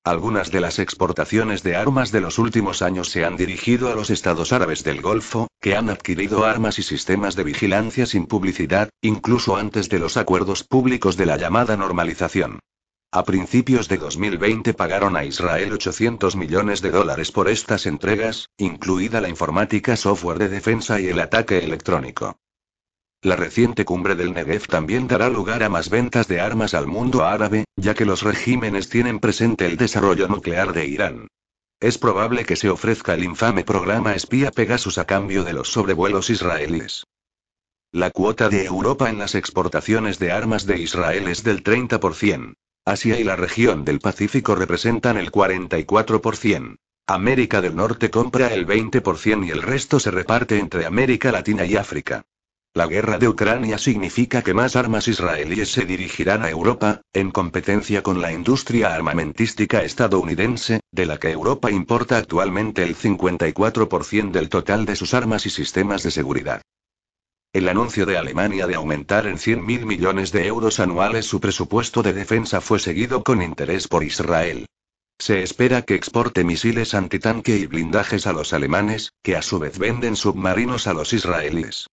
Algunas 0.05 0.51
de 0.51 0.63
las 0.63 0.79
exportaciones 0.79 1.63
de 1.63 1.77
armas 1.77 2.11
de 2.11 2.23
los 2.23 2.39
últimos 2.39 2.81
años 2.81 3.11
se 3.11 3.27
han 3.27 3.37
dirigido 3.37 3.93
a 3.93 3.95
los 3.95 4.09
estados 4.09 4.51
árabes 4.51 4.83
del 4.83 5.03
Golfo, 5.03 5.49
que 5.61 5.77
han 5.77 5.91
adquirido 5.91 6.47
armas 6.47 6.79
y 6.79 6.83
sistemas 6.83 7.37
de 7.37 7.45
vigilancia 7.45 8.07
sin 8.07 8.25
publicidad, 8.25 8.89
incluso 9.03 9.57
antes 9.57 9.91
de 9.91 9.99
los 9.99 10.17
acuerdos 10.17 10.65
públicos 10.65 11.19
de 11.19 11.27
la 11.27 11.37
llamada 11.37 11.77
normalización. 11.77 12.61
A 13.13 13.25
principios 13.25 13.89
de 13.89 13.99
2020 13.99 14.73
pagaron 14.73 15.19
a 15.19 15.25
Israel 15.27 15.75
800 15.75 16.35
millones 16.35 16.81
de 16.81 16.93
dólares 16.93 17.31
por 17.31 17.51
estas 17.51 17.85
entregas, 17.85 18.49
incluida 18.57 19.21
la 19.21 19.29
informática, 19.29 19.97
software 19.97 20.39
de 20.39 20.49
defensa 20.49 20.99
y 20.99 21.09
el 21.09 21.21
ataque 21.21 21.59
electrónico. 21.59 22.39
La 23.23 23.37
reciente 23.37 23.85
cumbre 23.85 24.15
del 24.15 24.33
Negev 24.33 24.67
también 24.67 25.07
dará 25.07 25.29
lugar 25.29 25.63
a 25.63 25.69
más 25.69 25.91
ventas 25.91 26.27
de 26.27 26.41
armas 26.41 26.73
al 26.73 26.87
mundo 26.87 27.27
árabe, 27.27 27.67
ya 27.77 27.93
que 27.93 28.07
los 28.07 28.23
regímenes 28.23 28.89
tienen 28.89 29.21
presente 29.21 29.67
el 29.67 29.77
desarrollo 29.77 30.27
nuclear 30.27 30.73
de 30.73 30.87
Irán. 30.87 31.29
Es 31.81 31.99
probable 31.99 32.47
que 32.47 32.57
se 32.57 32.71
ofrezca 32.71 33.13
el 33.13 33.25
infame 33.25 33.63
programa 33.63 34.15
espía 34.15 34.51
Pegasus 34.51 34.97
a 34.97 35.05
cambio 35.05 35.45
de 35.45 35.53
los 35.53 35.69
sobrevuelos 35.69 36.31
israelíes. 36.31 37.05
La 37.93 38.11
cuota 38.11 38.49
de 38.49 38.65
Europa 38.65 39.11
en 39.11 39.19
las 39.19 39.35
exportaciones 39.35 40.19
de 40.19 40.33
armas 40.33 40.65
de 40.65 40.79
Israel 40.79 41.29
es 41.29 41.43
del 41.43 41.63
30%. 41.63 42.55
Asia 42.87 43.21
y 43.21 43.25
la 43.25 43.37
región 43.37 43.85
del 43.85 44.01
Pacífico 44.01 44.55
representan 44.55 45.19
el 45.19 45.31
44%. 45.31 46.77
América 47.07 47.61
del 47.61 47.77
Norte 47.77 48.11
compra 48.11 48.55
el 48.55 48.67
20% 48.67 49.47
y 49.47 49.51
el 49.51 49.61
resto 49.61 50.01
se 50.01 50.11
reparte 50.11 50.59
entre 50.59 50.87
América 50.87 51.31
Latina 51.33 51.67
y 51.67 51.77
África. 51.77 52.25
La 52.73 52.87
guerra 52.87 53.19
de 53.19 53.29
Ucrania 53.29 53.79
significa 53.79 54.43
que 54.43 54.55
más 54.55 54.77
armas 54.77 55.09
israelíes 55.09 55.73
se 55.73 55.85
dirigirán 55.85 56.45
a 56.45 56.51
Europa, 56.51 57.01
en 57.13 57.33
competencia 57.33 58.05
con 58.05 58.21
la 58.21 58.33
industria 58.33 58.95
armamentística 58.95 59.83
estadounidense, 59.83 60.79
de 60.93 61.07
la 61.07 61.19
que 61.19 61.33
Europa 61.33 61.73
importa 61.73 62.17
actualmente 62.17 62.85
el 62.85 62.95
54% 62.95 64.31
del 64.31 64.49
total 64.49 64.87
de 64.87 64.95
sus 64.95 65.15
armas 65.15 65.47
y 65.47 65.51
sistemas 65.51 66.05
de 66.05 66.13
seguridad. 66.13 66.63
El 67.53 67.69
anuncio 67.69 68.07
de 68.07 68.17
Alemania 68.17 68.69
de 68.69 68.77
aumentar 68.77 69.27
en 69.27 69.39
100.000 69.39 69.85
millones 69.85 70.31
de 70.31 70.47
euros 70.47 70.79
anuales 70.79 71.27
su 71.27 71.41
presupuesto 71.41 72.05
de 72.05 72.13
defensa 72.13 72.61
fue 72.61 72.79
seguido 72.79 73.25
con 73.25 73.43
interés 73.43 73.89
por 73.89 74.05
Israel. 74.05 74.67
Se 75.19 75.43
espera 75.43 75.83
que 75.83 75.97
exporte 75.97 76.45
misiles 76.45 76.95
antitanque 76.95 77.57
y 77.57 77.67
blindajes 77.67 78.29
a 78.29 78.33
los 78.33 78.53
alemanes, 78.53 79.13
que 79.25 79.35
a 79.35 79.43
su 79.43 79.59
vez 79.59 79.77
venden 79.77 80.15
submarinos 80.15 80.87
a 80.87 80.95
los 80.95 81.13
israelíes. 81.13 81.89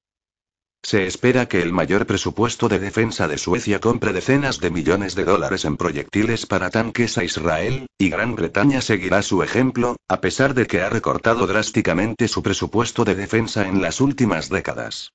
Se 0.88 1.06
espera 1.06 1.50
que 1.50 1.62
el 1.62 1.74
mayor 1.74 2.06
presupuesto 2.06 2.70
de 2.70 2.80
defensa 2.80 3.28
de 3.28 3.38
Suecia 3.38 3.82
compre 3.82 4.14
decenas 4.14 4.62
de 4.62 4.72
millones 4.72 5.16
de 5.16 5.26
dólares 5.26 5.66
en 5.66 5.76
proyectiles 5.76 6.46
para 6.46 6.70
tanques 6.70 7.18
a 7.18 7.26
Israel, 7.26 7.88
y 7.98 8.10
Gran 8.10 8.36
Bretaña 8.36 8.80
seguirá 8.80 9.22
su 9.22 9.44
ejemplo, 9.44 9.98
a 10.08 10.22
pesar 10.22 10.54
de 10.54 10.66
que 10.66 10.80
ha 10.80 10.90
recortado 10.90 11.46
drásticamente 11.46 12.30
su 12.30 12.42
presupuesto 12.42 13.04
de 13.04 13.16
defensa 13.16 13.68
en 13.68 13.82
las 13.82 14.00
últimas 14.00 14.48
décadas. 14.48 15.12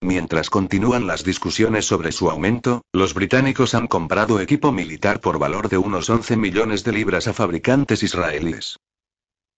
Mientras 0.00 0.48
continúan 0.48 1.08
las 1.08 1.24
discusiones 1.24 1.86
sobre 1.86 2.12
su 2.12 2.30
aumento, 2.30 2.82
los 2.92 3.12
británicos 3.12 3.74
han 3.74 3.88
comprado 3.88 4.38
equipo 4.38 4.70
militar 4.70 5.18
por 5.18 5.40
valor 5.40 5.68
de 5.68 5.78
unos 5.78 6.08
11 6.08 6.36
millones 6.36 6.84
de 6.84 6.92
libras 6.92 7.26
a 7.26 7.32
fabricantes 7.32 8.04
israelíes. 8.04 8.76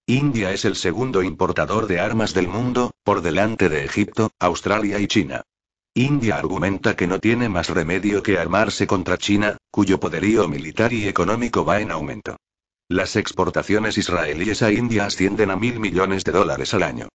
India 0.07 0.51
es 0.53 0.65
el 0.65 0.77
segundo 0.77 1.23
importador 1.23 1.89
de 1.89 2.01
armas 2.01 2.33
del 2.33 2.49
mundo, 2.49 2.93
por 3.05 3.21
delante 3.21 3.69
de 3.69 3.85
Egipto, 3.85 4.31
Australia 4.39 4.99
y 4.99 5.07
China. 5.07 5.43
India 5.99 6.37
argumenta 6.37 6.95
que 6.95 7.09
no 7.09 7.19
tiene 7.19 7.49
más 7.49 7.71
remedio 7.71 8.23
que 8.23 8.39
armarse 8.39 8.87
contra 8.87 9.19
China, 9.19 9.57
cuyo 9.69 9.99
poderío 9.99 10.47
militar 10.47 10.93
y 10.93 11.09
económico 11.09 11.65
va 11.65 11.81
en 11.81 11.91
aumento. 11.91 12.37
Las 12.89 13.17
exportaciones 13.17 13.99
israelíes 13.99 14.63
a 14.63 14.71
India 14.71 15.07
ascienden 15.07 15.51
a 15.51 15.57
mil 15.57 15.81
millones 15.81 16.23
de 16.23 16.31
dólares 16.31 16.73
al 16.73 16.85
año. 16.85 17.09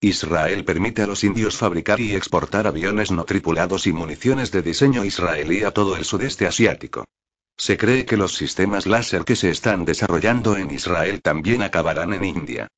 Israel 0.00 0.64
permite 0.64 1.02
a 1.02 1.08
los 1.08 1.24
indios 1.24 1.56
fabricar 1.56 1.98
y 1.98 2.14
exportar 2.14 2.68
aviones 2.68 3.10
no 3.10 3.24
tripulados 3.24 3.88
y 3.88 3.92
municiones 3.92 4.52
de 4.52 4.62
diseño 4.62 5.04
israelí 5.04 5.64
a 5.64 5.72
todo 5.72 5.96
el 5.96 6.04
sudeste 6.04 6.46
asiático. 6.46 7.06
Se 7.56 7.76
cree 7.76 8.06
que 8.06 8.16
los 8.16 8.36
sistemas 8.36 8.86
láser 8.86 9.24
que 9.24 9.34
se 9.34 9.50
están 9.50 9.84
desarrollando 9.84 10.56
en 10.56 10.70
Israel 10.70 11.22
también 11.22 11.62
acabarán 11.62 12.12
en 12.12 12.24
India. 12.24 12.68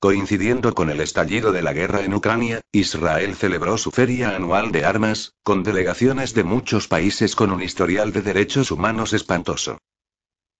Coincidiendo 0.00 0.74
con 0.74 0.88
el 0.88 1.00
estallido 1.00 1.52
de 1.52 1.60
la 1.60 1.74
guerra 1.74 2.00
en 2.02 2.14
Ucrania, 2.14 2.62
Israel 2.72 3.36
celebró 3.36 3.76
su 3.76 3.90
feria 3.90 4.34
anual 4.34 4.72
de 4.72 4.86
armas, 4.86 5.34
con 5.42 5.62
delegaciones 5.62 6.32
de 6.32 6.42
muchos 6.42 6.88
países 6.88 7.36
con 7.36 7.52
un 7.52 7.62
historial 7.62 8.10
de 8.12 8.22
derechos 8.22 8.70
humanos 8.70 9.12
espantoso. 9.12 9.78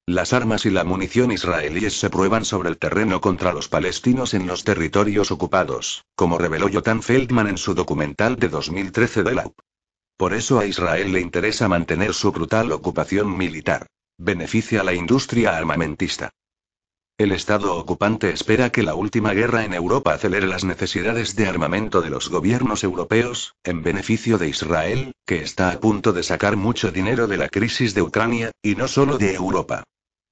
Las 0.07 0.35
armas 0.35 0.67
y 0.67 0.71
la 0.71 0.85
munición 0.85 1.33
israelíes 1.33 1.99
se 1.99 2.11
prueban 2.11 2.45
sobre 2.45 2.69
el 2.69 2.77
terreno 2.77 3.23
contra 3.23 3.55
los 3.55 3.69
palestinos 3.69 4.35
en 4.35 4.47
los 4.47 4.63
territorios 4.63 5.31
ocupados, 5.31 6.05
como 6.15 6.37
reveló 6.37 6.69
Jotan 6.71 7.03
Feldman 7.03 7.49
en 7.49 7.57
su 7.57 7.75
documental 7.75 8.37
de 8.37 8.49
2013 8.49 9.23
de 9.23 9.35
la 9.35 9.51
por 10.21 10.35
eso 10.35 10.59
a 10.59 10.67
Israel 10.67 11.13
le 11.13 11.23
interesa 11.23 11.67
mantener 11.67 12.13
su 12.13 12.31
brutal 12.31 12.73
ocupación 12.73 13.39
militar. 13.39 13.87
Beneficia 14.19 14.83
a 14.83 14.85
la 14.85 14.93
industria 14.93 15.57
armamentista. 15.57 16.29
El 17.21 17.33
Estado 17.33 17.77
ocupante 17.77 18.31
espera 18.31 18.71
que 18.71 18.83
la 18.83 18.95
última 18.95 19.35
guerra 19.35 19.67
en 19.67 19.75
Europa 19.75 20.15
acelere 20.15 20.47
las 20.47 20.65
necesidades 20.65 21.37
de 21.37 21.49
armamento 21.49 22.01
de 22.01 22.09
los 22.09 22.31
gobiernos 22.31 22.83
europeos, 22.83 23.57
en 23.63 23.83
beneficio 23.83 24.39
de 24.39 24.49
Israel, 24.49 25.13
que 25.27 25.43
está 25.43 25.71
a 25.71 25.81
punto 25.81 26.15
de 26.15 26.23
sacar 26.23 26.57
mucho 26.57 26.91
dinero 26.91 27.27
de 27.27 27.37
la 27.37 27.51
crisis 27.51 27.93
de 27.93 28.01
Ucrania, 28.01 28.53
y 28.63 28.75
no 28.75 28.89
solo 28.89 29.19
de 29.19 29.35
Europa. 29.35 29.85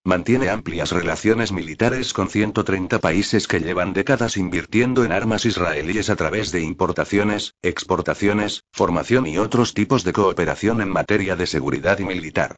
Mantiene 0.02 0.48
amplias 0.48 0.90
relaciones 0.90 1.52
militares 1.52 2.15
con 2.15 2.31
130 2.31 3.01
países 3.01 3.47
que 3.47 3.60
llevan 3.60 3.93
décadas 3.93 4.39
invirtiendo 4.39 5.05
en 5.05 5.12
armas 5.12 5.44
israelíes 5.44 6.09
a 6.09 6.16
través 6.16 6.52
de 6.52 6.62
importaciones, 6.62 7.52
exportaciones, 7.60 8.62
formación 8.73 9.27
y 9.27 9.36
otros 9.36 9.74
tipos 9.74 10.05
de 10.05 10.15
cooperación 10.15 10.81
en 10.81 10.89
materia 10.89 11.36
de 11.36 11.47
seguridad 11.47 11.98
y 11.98 12.06
militar. 12.06 12.56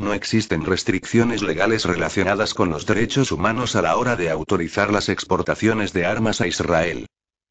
No 0.00 0.14
existen 0.14 0.64
restricciones 0.64 1.42
legales 1.42 1.84
relacionadas 1.84 2.54
con 2.54 2.70
los 2.70 2.86
derechos 2.86 3.32
humanos 3.32 3.76
a 3.76 3.82
la 3.82 3.98
hora 3.98 4.16
de 4.16 4.30
autorizar 4.30 4.90
las 4.90 5.10
exportaciones 5.10 5.92
de 5.92 6.06
armas 6.06 6.40
a 6.40 6.46
Israel. 6.46 7.06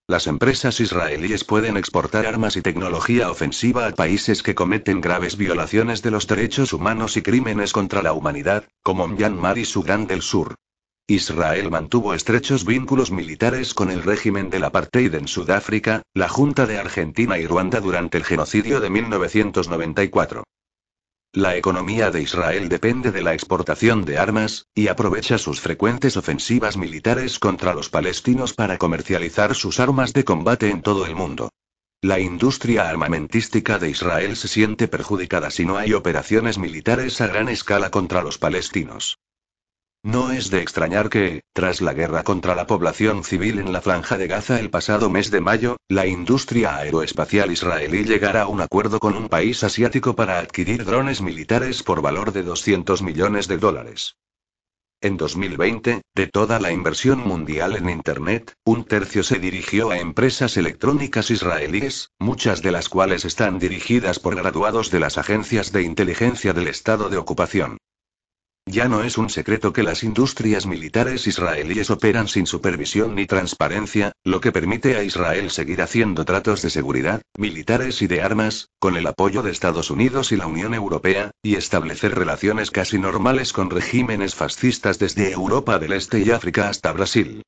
Las 0.07 0.25
empresas 0.25 0.79
israelíes 0.79 1.43
pueden 1.43 1.77
exportar 1.77 2.25
armas 2.25 2.57
y 2.57 2.63
tecnología 2.63 3.29
ofensiva 3.29 3.85
a 3.85 3.91
países 3.91 4.41
que 4.41 4.55
cometen 4.55 4.99
graves 4.99 5.37
violaciones 5.37 6.01
de 6.01 6.09
los 6.09 6.25
derechos 6.25 6.73
humanos 6.73 7.17
y 7.17 7.21
crímenes 7.21 7.71
contra 7.71 8.01
la 8.01 8.13
humanidad, 8.13 8.63
como 8.81 9.07
Myanmar 9.07 9.59
y 9.59 9.65
Sudán 9.65 10.07
del 10.07 10.23
Sur. 10.23 10.55
Israel 11.05 11.69
mantuvo 11.69 12.15
estrechos 12.15 12.65
vínculos 12.65 13.11
militares 13.11 13.75
con 13.75 13.91
el 13.91 14.01
régimen 14.01 14.49
del 14.49 14.63
apartheid 14.63 15.13
en 15.13 15.27
Sudáfrica, 15.27 16.01
la 16.15 16.27
Junta 16.27 16.65
de 16.65 16.79
Argentina 16.79 17.37
y 17.37 17.45
Ruanda 17.45 17.79
durante 17.79 18.17
el 18.17 18.23
genocidio 18.23 18.79
de 18.79 18.89
1994. 18.89 20.45
La 21.33 21.55
economía 21.55 22.09
de 22.09 22.23
Israel 22.23 22.69
depende 22.69 23.11
de 23.11 23.21
la 23.21 23.35
exportación 23.35 24.03
de 24.03 24.17
armas, 24.17 24.65
y 24.73 24.87
aprovecha 24.87 25.37
sus 25.37 25.61
frecuentes 25.61 26.17
ofensivas 26.17 26.75
militares 26.75 27.37
contra 27.37 27.75
los 27.75 27.89
palestinos 27.89 28.55
para 28.55 28.79
comercializar 28.79 29.53
sus 29.53 29.79
armas 29.79 30.11
de 30.13 30.23
combate 30.23 30.71
en 30.71 30.81
todo 30.81 31.05
el 31.05 31.15
mundo. 31.15 31.51
La 32.01 32.19
industria 32.19 32.89
armamentística 32.89 33.77
de 33.77 33.91
Israel 33.91 34.37
se 34.37 34.47
siente 34.47 34.87
perjudicada 34.87 35.51
si 35.51 35.65
no 35.65 35.77
hay 35.77 35.93
operaciones 35.93 36.57
militares 36.57 37.21
a 37.21 37.27
gran 37.27 37.47
escala 37.47 37.91
contra 37.91 38.23
los 38.23 38.39
palestinos. 38.39 39.19
No 40.03 40.31
es 40.31 40.49
de 40.49 40.61
extrañar 40.61 41.09
que, 41.09 41.43
tras 41.51 41.81
la 41.81 41.93
guerra 41.93 42.23
contra 42.23 42.55
la 42.55 42.65
población 42.65 43.25
civil 43.25 43.59
en 43.59 43.73
la 43.73 43.81
franja 43.81 44.17
de 44.17 44.27
Gaza 44.27 44.57
el 44.61 44.69
pasado 44.69 45.09
mes 45.09 45.29
de 45.29 45.41
mayo, 45.41 45.75
la 45.89 46.07
industria 46.07 46.77
aeroespacial 46.77 47.51
israelí 47.51 48.05
llegara 48.05 48.43
a 48.43 48.47
un 48.47 48.61
acuerdo 48.61 48.99
con 48.99 49.17
un 49.17 49.27
país 49.27 49.61
asiático 49.65 50.15
para 50.15 50.39
adquirir 50.39 50.85
drones 50.85 51.21
militares 51.21 51.83
por 51.83 52.01
valor 52.01 52.31
de 52.31 52.43
200 52.43 53.01
millones 53.01 53.49
de 53.49 53.57
dólares. 53.57 54.15
En 55.01 55.17
2020, 55.17 56.01
de 56.15 56.27
toda 56.27 56.61
la 56.61 56.71
inversión 56.71 57.19
mundial 57.19 57.75
en 57.75 57.89
Internet, 57.89 58.53
un 58.63 58.85
tercio 58.85 59.21
se 59.21 59.37
dirigió 59.37 59.91
a 59.91 59.99
empresas 59.99 60.55
electrónicas 60.55 61.29
israelíes, 61.29 62.11
muchas 62.19 62.61
de 62.61 62.71
las 62.71 62.87
cuales 62.87 63.25
están 63.25 63.59
dirigidas 63.59 64.19
por 64.19 64.35
graduados 64.35 64.91
de 64.91 65.01
las 65.01 65.17
agencias 65.17 65.73
de 65.73 65.83
inteligencia 65.83 66.53
del 66.53 66.69
Estado 66.69 67.09
de 67.09 67.17
ocupación. 67.17 67.77
Ya 68.71 68.87
no 68.87 69.01
es 69.01 69.17
un 69.17 69.31
secreto 69.31 69.73
que 69.73 69.81
las 69.81 70.03
industrias 70.03 70.67
militares 70.67 71.25
israelíes 71.25 71.89
operan 71.89 72.27
sin 72.27 72.45
supervisión 72.45 73.15
ni 73.15 73.25
transparencia, 73.25 74.11
lo 74.23 74.41
que 74.41 74.51
permite 74.51 74.95
a 74.95 75.01
Israel 75.01 75.49
seguir 75.49 75.81
haciendo 75.81 76.23
tratos 76.23 76.61
de 76.61 76.69
seguridad, 76.69 77.23
militares 77.35 78.03
y 78.03 78.07
de 78.07 78.21
armas, 78.21 78.69
con 78.77 78.95
el 78.95 79.07
apoyo 79.07 79.41
de 79.41 79.49
Estados 79.49 79.89
Unidos 79.89 80.31
y 80.31 80.35
la 80.35 80.45
Unión 80.45 80.75
Europea, 80.75 81.31
y 81.41 81.55
establecer 81.55 82.13
relaciones 82.13 82.69
casi 82.69 82.99
normales 82.99 83.53
con 83.53 83.71
regímenes 83.71 84.35
fascistas 84.35 84.99
desde 84.99 85.31
Europa 85.31 85.79
del 85.79 85.93
Este 85.93 86.19
y 86.19 86.29
África 86.29 86.69
hasta 86.69 86.91
Brasil. 86.91 87.41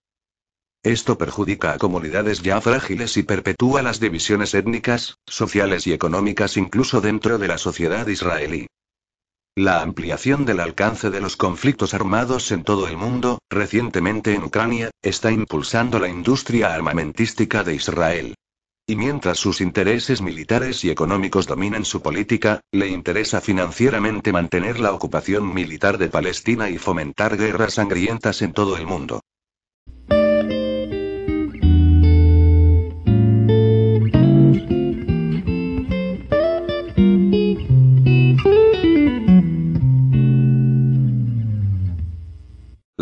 Esto 0.82 1.20
perjudica 1.20 1.74
a 1.74 1.78
comunidades 1.78 2.42
ya 2.42 2.60
frágiles 2.62 3.16
y 3.18 3.22
perpetúa 3.22 3.84
las 3.84 4.00
divisiones 4.00 4.56
étnicas, 4.56 5.20
sociales 5.28 5.86
y 5.86 5.94
económicas 5.94 6.58
incluso 6.58 7.00
dentro 7.00 7.38
de 7.38 7.48
la 7.48 7.60
sociedad 7.60 8.08
israelí. 8.08 8.66
La 9.58 9.82
ampliación 9.82 10.46
del 10.46 10.62
alcance 10.62 11.10
de 11.10 11.20
los 11.20 11.36
conflictos 11.36 11.94
armados 11.94 12.54
en 12.54 12.64
todo 12.64 12.88
el 12.88 12.96
mundo, 12.96 13.40
recientemente 13.50 14.34
en 14.34 14.44
Ucrania, 14.44 14.92
está 15.02 15.30
impulsando 15.30 16.00
la 16.00 16.08
industria 16.08 16.74
armamentística 16.74 17.62
de 17.62 17.76
Israel. 17.76 18.36
Y 18.88 18.96
mientras 18.96 19.40
sus 19.40 19.60
intereses 19.60 20.22
militares 20.22 20.86
y 20.86 20.90
económicos 20.90 21.48
dominan 21.48 21.84
su 21.84 22.02
política, 22.02 22.62
le 22.72 22.88
interesa 22.88 23.42
financieramente 23.42 24.32
mantener 24.32 24.80
la 24.80 24.94
ocupación 24.94 25.54
militar 25.54 25.98
de 25.98 26.08
Palestina 26.08 26.70
y 26.70 26.78
fomentar 26.78 27.36
guerras 27.36 27.74
sangrientas 27.74 28.42
en 28.42 28.54
todo 28.54 28.78
el 28.78 28.88
mundo. 28.88 29.20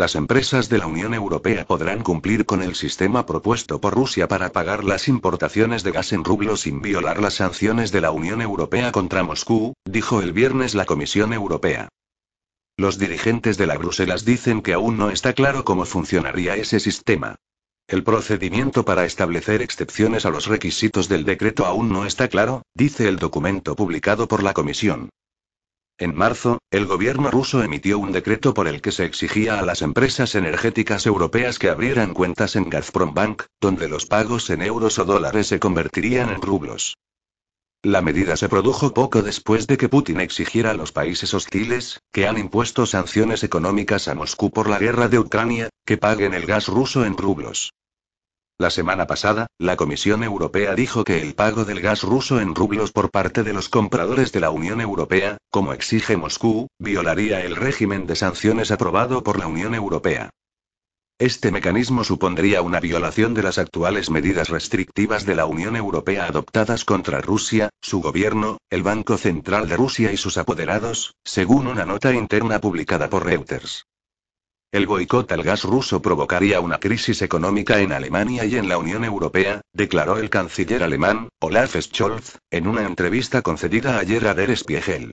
Las 0.00 0.14
empresas 0.14 0.70
de 0.70 0.78
la 0.78 0.86
Unión 0.86 1.12
Europea 1.12 1.66
podrán 1.66 2.02
cumplir 2.02 2.46
con 2.46 2.62
el 2.62 2.74
sistema 2.74 3.26
propuesto 3.26 3.82
por 3.82 3.92
Rusia 3.92 4.28
para 4.28 4.50
pagar 4.50 4.82
las 4.82 5.08
importaciones 5.08 5.82
de 5.82 5.92
gas 5.92 6.14
en 6.14 6.24
rublo 6.24 6.56
sin 6.56 6.80
violar 6.80 7.20
las 7.20 7.34
sanciones 7.34 7.92
de 7.92 8.00
la 8.00 8.10
Unión 8.10 8.40
Europea 8.40 8.92
contra 8.92 9.24
Moscú, 9.24 9.74
dijo 9.84 10.22
el 10.22 10.32
viernes 10.32 10.74
la 10.74 10.86
Comisión 10.86 11.34
Europea. 11.34 11.90
Los 12.78 12.96
dirigentes 12.96 13.58
de 13.58 13.66
la 13.66 13.76
Bruselas 13.76 14.24
dicen 14.24 14.62
que 14.62 14.72
aún 14.72 14.96
no 14.96 15.10
está 15.10 15.34
claro 15.34 15.66
cómo 15.66 15.84
funcionaría 15.84 16.54
ese 16.54 16.80
sistema. 16.80 17.36
El 17.86 18.02
procedimiento 18.02 18.86
para 18.86 19.04
establecer 19.04 19.60
excepciones 19.60 20.24
a 20.24 20.30
los 20.30 20.46
requisitos 20.46 21.10
del 21.10 21.26
decreto 21.26 21.66
aún 21.66 21.92
no 21.92 22.06
está 22.06 22.28
claro, 22.28 22.62
dice 22.74 23.06
el 23.06 23.16
documento 23.16 23.76
publicado 23.76 24.28
por 24.28 24.42
la 24.42 24.54
Comisión. 24.54 25.10
En 26.00 26.16
marzo, 26.16 26.60
el 26.70 26.86
gobierno 26.86 27.30
ruso 27.30 27.62
emitió 27.62 27.98
un 27.98 28.10
decreto 28.10 28.54
por 28.54 28.66
el 28.66 28.80
que 28.80 28.90
se 28.90 29.04
exigía 29.04 29.58
a 29.58 29.62
las 29.62 29.82
empresas 29.82 30.34
energéticas 30.34 31.04
europeas 31.04 31.58
que 31.58 31.68
abrieran 31.68 32.14
cuentas 32.14 32.56
en 32.56 32.70
Gazprombank, 32.70 33.42
donde 33.60 33.86
los 33.86 34.06
pagos 34.06 34.48
en 34.48 34.62
euros 34.62 34.98
o 34.98 35.04
dólares 35.04 35.48
se 35.48 35.60
convertirían 35.60 36.30
en 36.30 36.40
rublos. 36.40 36.96
La 37.82 38.00
medida 38.00 38.38
se 38.38 38.48
produjo 38.48 38.94
poco 38.94 39.20
después 39.20 39.66
de 39.66 39.76
que 39.76 39.90
Putin 39.90 40.20
exigiera 40.20 40.70
a 40.70 40.74
los 40.74 40.90
países 40.90 41.34
hostiles, 41.34 42.00
que 42.12 42.26
han 42.26 42.38
impuesto 42.38 42.86
sanciones 42.86 43.44
económicas 43.44 44.08
a 44.08 44.14
Moscú 44.14 44.50
por 44.50 44.70
la 44.70 44.78
guerra 44.78 45.08
de 45.08 45.18
Ucrania, 45.18 45.68
que 45.84 45.98
paguen 45.98 46.32
el 46.32 46.46
gas 46.46 46.68
ruso 46.68 47.04
en 47.04 47.18
rublos. 47.18 47.74
La 48.60 48.68
semana 48.68 49.06
pasada, 49.06 49.46
la 49.56 49.76
Comisión 49.76 50.22
Europea 50.22 50.74
dijo 50.74 51.02
que 51.02 51.22
el 51.22 51.34
pago 51.34 51.64
del 51.64 51.80
gas 51.80 52.02
ruso 52.02 52.42
en 52.42 52.54
rublos 52.54 52.92
por 52.92 53.10
parte 53.10 53.42
de 53.42 53.54
los 53.54 53.70
compradores 53.70 54.32
de 54.32 54.40
la 54.40 54.50
Unión 54.50 54.82
Europea, 54.82 55.38
como 55.48 55.72
exige 55.72 56.18
Moscú, 56.18 56.68
violaría 56.78 57.40
el 57.40 57.56
régimen 57.56 58.06
de 58.06 58.16
sanciones 58.16 58.70
aprobado 58.70 59.22
por 59.22 59.38
la 59.38 59.46
Unión 59.46 59.74
Europea. 59.74 60.28
Este 61.18 61.50
mecanismo 61.50 62.04
supondría 62.04 62.60
una 62.60 62.80
violación 62.80 63.32
de 63.32 63.44
las 63.44 63.56
actuales 63.56 64.10
medidas 64.10 64.50
restrictivas 64.50 65.24
de 65.24 65.36
la 65.36 65.46
Unión 65.46 65.74
Europea 65.74 66.26
adoptadas 66.26 66.84
contra 66.84 67.22
Rusia, 67.22 67.70
su 67.80 68.02
gobierno, 68.02 68.58
el 68.68 68.82
Banco 68.82 69.16
Central 69.16 69.70
de 69.70 69.76
Rusia 69.76 70.12
y 70.12 70.18
sus 70.18 70.36
apoderados, 70.36 71.14
según 71.24 71.66
una 71.66 71.86
nota 71.86 72.12
interna 72.12 72.60
publicada 72.60 73.08
por 73.08 73.24
Reuters. 73.24 73.86
El 74.72 74.86
boicot 74.86 75.32
al 75.32 75.42
gas 75.42 75.64
ruso 75.64 76.00
provocaría 76.00 76.60
una 76.60 76.78
crisis 76.78 77.22
económica 77.22 77.80
en 77.80 77.90
Alemania 77.90 78.44
y 78.44 78.54
en 78.54 78.68
la 78.68 78.78
Unión 78.78 79.04
Europea, 79.04 79.62
declaró 79.72 80.16
el 80.18 80.30
canciller 80.30 80.84
alemán, 80.84 81.28
Olaf 81.40 81.74
Scholz, 81.74 82.38
en 82.52 82.68
una 82.68 82.86
entrevista 82.86 83.42
concedida 83.42 83.98
ayer 83.98 84.28
a 84.28 84.34
Der 84.34 84.56
Spiegel. 84.56 85.10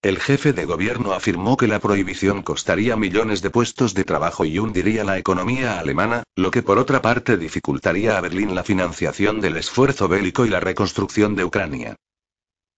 El 0.00 0.18
jefe 0.18 0.54
de 0.54 0.64
gobierno 0.64 1.12
afirmó 1.12 1.58
que 1.58 1.68
la 1.68 1.80
prohibición 1.80 2.42
costaría 2.42 2.96
millones 2.96 3.42
de 3.42 3.50
puestos 3.50 3.92
de 3.92 4.04
trabajo 4.04 4.46
y 4.46 4.58
hundiría 4.58 5.04
la 5.04 5.18
economía 5.18 5.78
alemana, 5.78 6.22
lo 6.34 6.50
que 6.50 6.62
por 6.62 6.78
otra 6.78 7.02
parte 7.02 7.36
dificultaría 7.36 8.16
a 8.16 8.22
Berlín 8.22 8.54
la 8.54 8.64
financiación 8.64 9.42
del 9.42 9.58
esfuerzo 9.58 10.08
bélico 10.08 10.46
y 10.46 10.48
la 10.48 10.60
reconstrucción 10.60 11.36
de 11.36 11.44
Ucrania. 11.44 11.96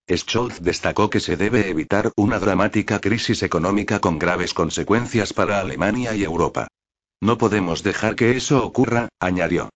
Scholz 0.07 0.59
destacó 0.61 1.09
que 1.09 1.19
se 1.19 1.35
debe 1.35 1.69
evitar 1.69 2.11
una 2.15 2.39
dramática 2.39 2.99
crisis 2.99 3.41
económica 3.41 3.99
con 3.99 4.19
graves 4.19 4.53
consecuencias 4.53 5.33
para 5.33 5.59
Alemania 5.59 6.15
y 6.15 6.23
Europa. 6.23 6.67
No 7.21 7.39
podemos 7.39 7.81
dejar 7.81 8.15
que 8.15 8.37
eso 8.37 8.63
ocurra, 8.63 9.09
añadió. 9.19 9.69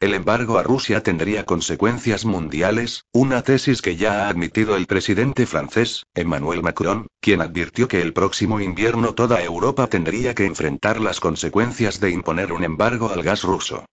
El 0.00 0.14
embargo 0.14 0.58
a 0.58 0.62
Rusia 0.62 1.02
tendría 1.02 1.44
consecuencias 1.44 2.24
mundiales, 2.24 3.04
una 3.12 3.42
tesis 3.42 3.82
que 3.82 3.96
ya 3.96 4.26
ha 4.26 4.28
admitido 4.28 4.76
el 4.76 4.86
presidente 4.86 5.46
francés, 5.46 6.04
Emmanuel 6.14 6.62
Macron, 6.62 7.06
quien 7.20 7.40
advirtió 7.40 7.86
que 7.86 8.00
el 8.00 8.12
próximo 8.12 8.60
invierno 8.60 9.14
toda 9.14 9.42
Europa 9.42 9.86
tendría 9.88 10.34
que 10.34 10.46
enfrentar 10.46 11.00
las 11.00 11.20
consecuencias 11.20 12.00
de 12.00 12.10
imponer 12.10 12.52
un 12.52 12.64
embargo 12.64 13.10
al 13.10 13.22
gas 13.22 13.42
ruso. 13.42 13.84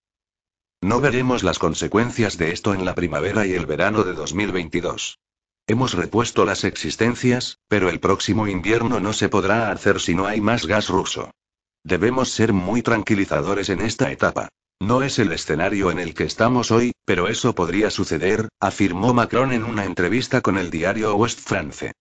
No 0.82 1.02
veremos 1.02 1.44
las 1.44 1.58
consecuencias 1.58 2.38
de 2.38 2.52
esto 2.52 2.74
en 2.74 2.86
la 2.86 2.94
primavera 2.94 3.46
y 3.48 3.54
el 3.54 3.66
verano 3.66 4.04
de 4.04 4.14
2022. 4.14 5.18
Hemos 5.68 5.94
repuesto 5.94 6.46
las 6.46 6.64
existencias, 6.64 7.58
pero 7.68 7.90
el 7.90 8.00
próximo 8.00 8.48
invierno 8.48 9.00
no 9.00 9.14
se 9.14 9.30
podrá 9.30 9.72
hacer 9.72 10.00
si 10.00 10.14
no 10.14 10.28
hay 10.28 10.40
más 10.40 10.68
gas 10.68 10.90
ruso. 10.90 11.32
Debemos 11.84 12.30
ser 12.30 12.54
muy 12.54 12.84
tranquilizadores 12.84 13.70
en 13.70 13.82
esta 13.82 14.12
etapa. 14.12 14.50
No 14.80 15.02
es 15.02 15.18
el 15.18 15.32
escenario 15.32 15.90
en 15.90 15.98
el 15.98 16.14
que 16.14 16.26
estamos 16.26 16.70
hoy, 16.70 16.92
pero 17.04 17.28
eso 17.28 17.56
podría 17.56 17.90
suceder, 17.90 18.50
afirmó 18.60 19.14
Macron 19.16 19.54
en 19.54 19.64
una 19.64 19.86
entrevista 19.86 20.42
con 20.42 20.60
el 20.60 20.70
diario 20.70 21.16
West 21.16 21.40
France. 21.40 21.94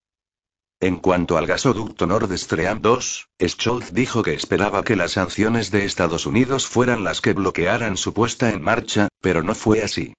En 0.81 0.97
cuanto 0.97 1.39
al 1.39 1.47
gasoducto 1.47 2.07
Nord 2.07 2.37
Stream 2.37 2.83
2, 2.83 3.29
Scholz 3.47 3.95
dijo 3.95 4.23
que 4.23 4.35
esperaba 4.35 4.85
que 4.85 4.97
las 4.97 5.13
sanciones 5.13 5.71
de 5.71 5.87
Estados 5.87 6.27
Unidos 6.27 6.67
fueran 6.67 7.03
las 7.03 7.23
que 7.23 7.33
bloquearan 7.33 7.97
su 7.97 8.13
puesta 8.13 8.51
en 8.51 8.61
marcha, 8.61 9.09
pero 9.23 9.43
no 9.43 9.55
fue 9.55 9.83
así. 9.83 10.13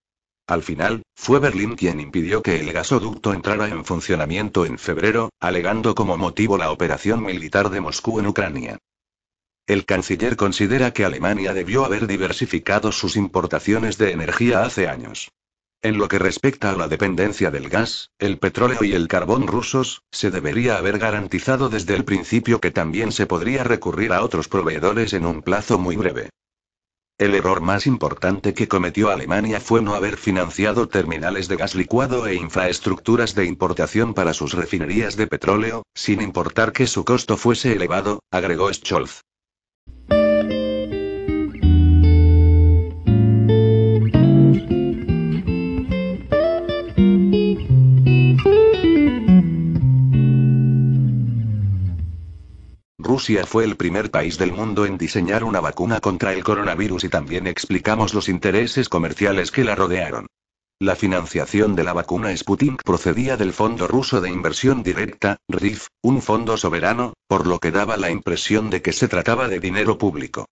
Al 0.48 0.62
final, 0.62 1.02
fue 1.16 1.40
Berlín 1.40 1.76
quien 1.76 2.00
impidió 2.00 2.44
que 2.44 2.60
el 2.60 2.72
gasoducto 2.72 3.34
entrara 3.34 3.68
en 3.68 3.84
funcionamiento 3.84 4.66
en 4.66 4.78
febrero, 4.78 5.30
alegando 5.40 5.96
como 5.96 6.18
motivo 6.18 6.58
la 6.58 6.72
operación 6.72 7.24
militar 7.24 7.72
de 7.72 7.82
Moscú 7.82 8.20
en 8.20 8.28
Ucrania. 8.28 8.78
El 9.66 9.86
canciller 9.86 10.36
considera 10.36 10.92
que 10.92 11.04
Alemania 11.04 11.54
debió 11.56 11.84
haber 11.84 12.06
diversificado 12.06 12.92
sus 12.92 13.16
importaciones 13.16 13.98
de 13.98 14.12
energía 14.12 14.64
hace 14.64 14.88
años. 14.88 15.32
En 15.82 15.98
lo 15.98 16.08
que 16.08 16.20
respecta 16.20 16.70
a 16.72 16.76
la 16.76 16.88
dependencia 16.88 17.50
del 17.50 17.70
gas, 17.70 18.12
el 18.20 18.38
petróleo 18.38 18.84
y 18.84 18.94
el 18.94 19.08
carbón 19.08 19.48
rusos, 19.48 20.04
se 20.12 20.30
debería 20.30 20.78
haber 20.78 21.00
garantizado 21.00 21.70
desde 21.70 21.96
el 21.96 22.06
principio 22.06 22.62
que 22.62 22.70
también 22.70 23.12
se 23.12 23.26
podría 23.26 23.64
recurrir 23.64 24.14
a 24.14 24.24
otros 24.24 24.48
proveedores 24.48 25.14
en 25.14 25.26
un 25.26 25.42
plazo 25.42 25.80
muy 25.80 25.96
breve. 25.96 26.30
El 27.18 27.34
error 27.34 27.62
más 27.62 27.88
importante 27.88 28.54
que 28.54 28.68
cometió 28.68 29.10
Alemania 29.10 29.62
fue 29.62 29.82
no 29.82 29.96
haber 29.96 30.18
financiado 30.18 30.90
terminales 30.90 31.48
de 31.48 31.56
gas 31.56 31.74
licuado 31.74 32.28
e 32.28 32.36
infraestructuras 32.36 33.36
de 33.36 33.46
importación 33.46 34.14
para 34.14 34.34
sus 34.34 34.52
refinerías 34.52 35.16
de 35.16 35.28
petróleo, 35.28 35.84
sin 35.94 36.22
importar 36.22 36.74
que 36.74 36.88
su 36.88 37.06
costo 37.06 37.38
fuese 37.38 37.72
elevado, 37.72 38.20
agregó 38.32 38.72
Scholz. 38.74 39.22
Rusia 53.06 53.45
fue 53.45 53.65
el 53.65 53.76
primer 53.77 54.10
país 54.10 54.40
del 54.40 54.52
mundo 54.52 54.88
en 54.88 54.98
diseñar 54.98 55.44
una 55.44 55.60
vacuna 55.60 55.99
contra 55.99 56.34
el 56.34 56.44
coronavirus 56.44 57.03
y 57.03 57.10
también 57.10 57.45
explicamos 57.45 58.15
los 58.15 58.27
intereses 58.27 58.90
comerciales 58.90 59.52
que 59.52 59.64
la 59.64 59.76
rodearon. 59.76 60.26
La 60.80 60.95
financiación 60.95 61.76
de 61.76 61.84
la 61.84 61.94
vacuna 61.94 62.36
Sputnik 62.36 62.82
procedía 62.84 63.38
del 63.38 63.53
Fondo 63.53 63.88
Ruso 63.88 64.22
de 64.22 64.32
Inversión 64.32 64.82
Directa, 64.82 65.38
RIF, 65.48 65.86
un 66.02 66.23
fondo 66.23 66.57
soberano, 66.57 67.14
por 67.27 67.45
lo 67.45 67.60
que 67.60 67.69
daba 67.69 67.95
la 67.95 68.10
impresión 68.10 68.72
de 68.72 68.82
que 68.82 68.91
se 68.91 69.07
trataba 69.07 69.48
de 69.49 69.60
dinero 69.60 69.99
público. 69.99 70.48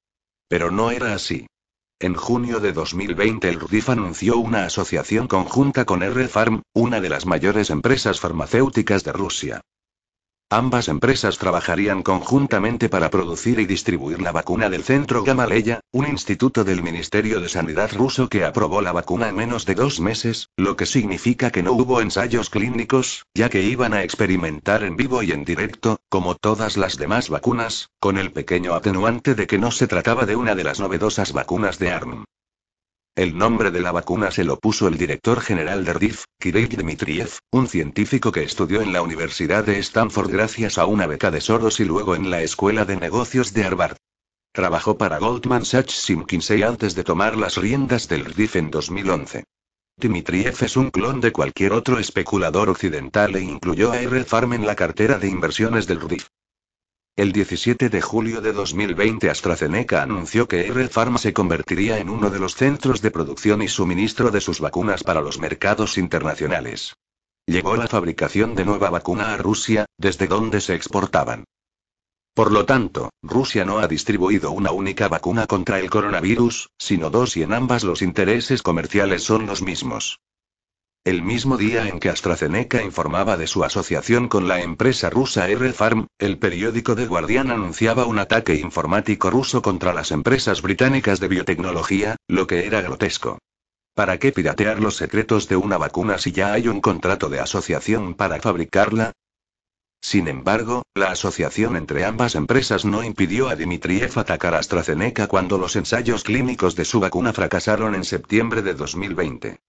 Pero 0.48 0.70
no 0.70 0.92
era 0.92 1.16
así. 1.16 1.48
En 2.00 2.14
junio 2.14 2.60
de 2.60 2.72
2020 2.72 3.50
el 3.50 3.62
RIF 3.62 3.90
anunció 3.90 4.38
una 4.38 4.66
asociación 4.66 5.28
conjunta 5.28 5.86
con 5.86 6.04
R-Farm, 6.04 6.62
una 6.76 7.02
de 7.02 7.10
las 7.10 7.26
mayores 7.26 7.72
empresas 7.72 8.20
farmacéuticas 8.20 9.04
de 9.04 9.12
Rusia. 9.12 9.62
Ambas 10.54 10.88
empresas 10.88 11.40
trabajarían 11.40 12.04
conjuntamente 12.04 12.88
para 12.88 13.10
producir 13.10 13.58
y 13.58 13.66
distribuir 13.66 14.22
la 14.22 14.32
vacuna 14.32 14.70
del 14.70 14.84
Centro 14.84 15.24
Gamaleya, 15.24 15.80
un 15.92 16.08
instituto 16.08 16.64
del 16.64 16.84
Ministerio 16.84 17.42
de 17.42 17.50
Sanidad 17.50 17.92
ruso 17.92 18.30
que 18.30 18.46
aprobó 18.46 18.80
la 18.84 18.92
vacuna 18.92 19.30
en 19.30 19.36
menos 19.36 19.66
de 19.66 19.74
dos 19.74 20.00
meses, 20.00 20.50
lo 20.56 20.76
que 20.76 20.86
significa 20.86 21.50
que 21.50 21.64
no 21.64 21.72
hubo 21.72 22.02
ensayos 22.02 22.52
clínicos, 22.52 23.26
ya 23.34 23.50
que 23.50 23.64
iban 23.64 23.96
a 23.96 24.04
experimentar 24.04 24.84
en 24.84 24.96
vivo 24.96 25.24
y 25.24 25.32
en 25.32 25.44
directo, 25.44 25.98
como 26.08 26.36
todas 26.36 26.78
las 26.78 26.98
demás 26.98 27.30
vacunas, 27.30 27.90
con 28.00 28.20
el 28.20 28.32
pequeño 28.32 28.76
atenuante 28.76 29.34
de 29.34 29.48
que 29.48 29.58
no 29.58 29.72
se 29.72 29.88
trataba 29.88 30.28
de 30.28 30.36
una 30.36 30.54
de 30.54 30.66
las 30.66 30.80
novedosas 30.80 31.34
vacunas 31.34 31.80
de 31.80 31.94
ARM. 31.94 32.26
El 33.16 33.38
nombre 33.38 33.70
de 33.70 33.80
la 33.80 33.92
vacuna 33.92 34.32
se 34.32 34.44
lo 34.44 34.58
puso 34.58 34.88
el 34.88 34.98
director 34.98 35.40
general 35.40 35.86
de 35.86 35.94
RDIF, 35.94 36.24
Kirill 36.40 36.68
Dmitriev, 36.68 37.30
un 37.52 37.68
científico 37.68 38.32
que 38.32 38.42
estudió 38.42 38.82
en 38.82 38.92
la 38.92 39.04
Universidad 39.04 39.64
de 39.64 39.78
Stanford 39.78 40.32
gracias 40.32 40.80
a 40.80 40.88
una 40.88 41.06
beca 41.06 41.30
de 41.30 41.40
Soros 41.40 41.80
y 41.80 41.86
luego 41.86 42.16
en 42.16 42.32
la 42.32 42.42
Escuela 42.42 42.86
de 42.86 42.96
Negocios 42.96 43.54
de 43.54 43.66
Harvard. 43.66 43.98
Trabajó 44.52 44.98
para 44.98 45.20
Goldman 45.20 45.64
Sachs 45.64 46.10
y 46.10 46.64
antes 46.64 46.96
de 46.96 47.04
tomar 47.04 47.38
las 47.38 47.58
riendas 47.58 48.08
del 48.08 48.26
RDIF 48.26 48.56
en 48.56 48.72
2011. 48.72 49.44
Dmitriev 49.96 50.58
es 50.64 50.76
un 50.76 50.90
clon 50.90 51.22
de 51.22 51.32
cualquier 51.32 51.74
otro 51.74 52.00
especulador 52.00 52.68
occidental 52.70 53.36
e 53.36 53.42
incluyó 53.42 53.92
a 53.92 54.02
R. 54.02 54.24
Farm 54.24 54.54
en 54.54 54.66
la 54.66 54.76
cartera 54.76 55.20
de 55.20 55.28
inversiones 55.28 55.86
del 55.86 56.02
RDIF. 56.02 56.30
El 57.16 57.32
17 57.32 57.90
de 57.90 58.02
julio 58.02 58.42
de 58.42 58.54
2020 58.54 59.30
AstraZeneca 59.30 60.02
anunció 60.02 60.48
que 60.48 60.66
R-Pharma 60.66 61.20
se 61.20 61.32
convertiría 61.32 62.00
en 62.00 62.10
uno 62.10 62.32
de 62.32 62.40
los 62.40 62.56
centros 62.56 63.04
de 63.04 63.12
producción 63.12 63.62
y 63.62 63.68
suministro 63.68 64.32
de 64.32 64.42
sus 64.42 64.60
vacunas 64.60 65.04
para 65.04 65.22
los 65.22 65.38
mercados 65.38 66.00
internacionales. 66.00 66.96
Llegó 67.46 67.76
la 67.76 67.88
fabricación 67.88 68.56
de 68.56 68.66
nueva 68.66 68.90
vacuna 68.90 69.32
a 69.32 69.38
Rusia, 69.38 69.86
desde 69.96 70.26
donde 70.26 70.60
se 70.60 70.74
exportaban. 70.74 71.44
Por 72.34 72.52
lo 72.52 72.66
tanto, 72.66 73.12
Rusia 73.22 73.64
no 73.64 73.78
ha 73.78 73.88
distribuido 73.88 74.50
una 74.50 74.72
única 74.72 75.08
vacuna 75.08 75.46
contra 75.46 75.80
el 75.80 75.92
coronavirus, 75.92 76.72
sino 76.80 77.12
dos 77.12 77.38
y 77.38 77.44
en 77.44 77.54
ambas 77.54 77.84
los 77.84 78.02
intereses 78.02 78.64
comerciales 78.64 79.22
son 79.22 79.46
los 79.46 79.62
mismos. 79.62 80.20
El 81.06 81.22
mismo 81.22 81.58
día 81.58 81.90
en 81.90 82.00
que 82.00 82.08
AstraZeneca 82.08 82.82
informaba 82.82 83.36
de 83.36 83.46
su 83.46 83.66
asociación 83.66 84.30
con 84.30 84.48
la 84.48 84.62
empresa 84.62 85.10
rusa 85.10 85.50
R-Farm, 85.50 86.08
el 86.18 86.40
periódico 86.40 86.96
The 86.96 87.08
Guardian 87.08 87.52
anunciaba 87.52 88.06
un 88.06 88.20
ataque 88.20 88.56
informático 88.56 89.30
ruso 89.30 89.62
contra 89.62 89.94
las 89.94 90.12
empresas 90.12 90.62
británicas 90.62 91.20
de 91.20 91.28
biotecnología, 91.28 92.16
lo 92.30 92.48
que 92.48 92.66
era 92.66 92.80
grotesco. 92.80 93.40
¿Para 93.94 94.18
qué 94.18 94.32
piratear 94.32 94.80
los 94.80 94.96
secretos 94.96 95.50
de 95.50 95.58
una 95.58 95.78
vacuna 95.78 96.18
si 96.20 96.32
ya 96.32 96.54
hay 96.54 96.70
un 96.70 96.80
contrato 96.80 97.28
de 97.28 97.42
asociación 97.42 98.14
para 98.14 98.40
fabricarla? 98.40 99.12
Sin 100.00 100.30
embargo, 100.30 100.84
la 100.96 101.12
asociación 101.12 101.76
entre 101.76 102.06
ambas 102.06 102.36
empresas 102.36 102.86
no 102.86 103.04
impidió 103.04 103.50
a 103.50 103.58
Dmitriev 103.58 104.18
atacar 104.18 104.56
a 104.56 104.60
AstraZeneca 104.60 105.28
cuando 105.28 105.58
los 105.58 105.76
ensayos 105.76 106.24
clínicos 106.24 106.78
de 106.78 106.86
su 106.86 107.02
vacuna 107.02 107.34
fracasaron 107.34 107.94
en 107.94 108.06
septiembre 108.06 108.62
de 108.62 108.74
2020. 108.74 109.60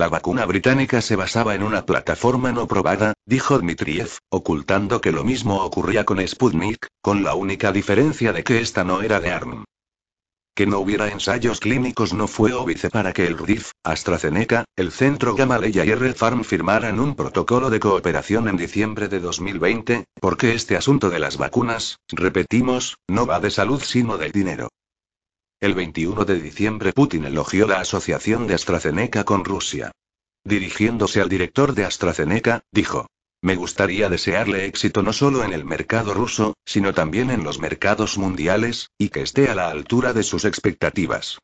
La 0.00 0.08
vacuna 0.08 0.46
británica 0.46 1.02
se 1.02 1.14
basaba 1.14 1.54
en 1.54 1.62
una 1.62 1.84
plataforma 1.84 2.52
no 2.52 2.66
probada, 2.66 3.12
dijo 3.26 3.58
Dmitriev, 3.58 4.08
ocultando 4.30 5.02
que 5.02 5.12
lo 5.12 5.24
mismo 5.24 5.62
ocurría 5.62 6.06
con 6.06 6.26
Sputnik, 6.26 6.86
con 7.02 7.22
la 7.22 7.34
única 7.34 7.70
diferencia 7.70 8.32
de 8.32 8.42
que 8.42 8.62
esta 8.62 8.82
no 8.82 9.02
era 9.02 9.20
de 9.20 9.30
ARM. 9.30 9.64
Que 10.54 10.64
no 10.64 10.78
hubiera 10.78 11.08
ensayos 11.08 11.60
clínicos 11.60 12.14
no 12.14 12.28
fue 12.28 12.54
óbice 12.54 12.88
para 12.88 13.12
que 13.12 13.26
el 13.26 13.36
RIF, 13.36 13.72
AstraZeneca, 13.84 14.64
el 14.74 14.90
Centro 14.90 15.34
Gamaleya 15.34 15.84
y 15.84 15.90
R-Farm 15.90 16.44
firmaran 16.44 16.98
un 16.98 17.14
protocolo 17.14 17.68
de 17.68 17.80
cooperación 17.80 18.48
en 18.48 18.56
diciembre 18.56 19.08
de 19.08 19.20
2020, 19.20 20.06
porque 20.18 20.54
este 20.54 20.78
asunto 20.78 21.10
de 21.10 21.18
las 21.18 21.36
vacunas, 21.36 21.98
repetimos, 22.08 22.96
no 23.06 23.26
va 23.26 23.38
de 23.38 23.50
salud 23.50 23.82
sino 23.84 24.16
del 24.16 24.32
dinero. 24.32 24.70
El 25.60 25.74
21 25.74 26.24
de 26.24 26.40
diciembre 26.40 26.94
Putin 26.94 27.26
elogió 27.26 27.66
la 27.66 27.80
asociación 27.80 28.46
de 28.46 28.54
AstraZeneca 28.54 29.24
con 29.24 29.44
Rusia. 29.44 29.92
Dirigiéndose 30.42 31.20
al 31.20 31.28
director 31.28 31.74
de 31.74 31.84
AstraZeneca, 31.84 32.62
dijo. 32.72 33.08
Me 33.42 33.56
gustaría 33.56 34.08
desearle 34.08 34.64
éxito 34.64 35.02
no 35.02 35.12
solo 35.12 35.44
en 35.44 35.52
el 35.52 35.66
mercado 35.66 36.14
ruso, 36.14 36.54
sino 36.64 36.94
también 36.94 37.30
en 37.30 37.44
los 37.44 37.58
mercados 37.58 38.16
mundiales, 38.16 38.88
y 38.96 39.10
que 39.10 39.20
esté 39.20 39.50
a 39.50 39.54
la 39.54 39.68
altura 39.68 40.14
de 40.14 40.22
sus 40.22 40.46
expectativas. 40.46 41.38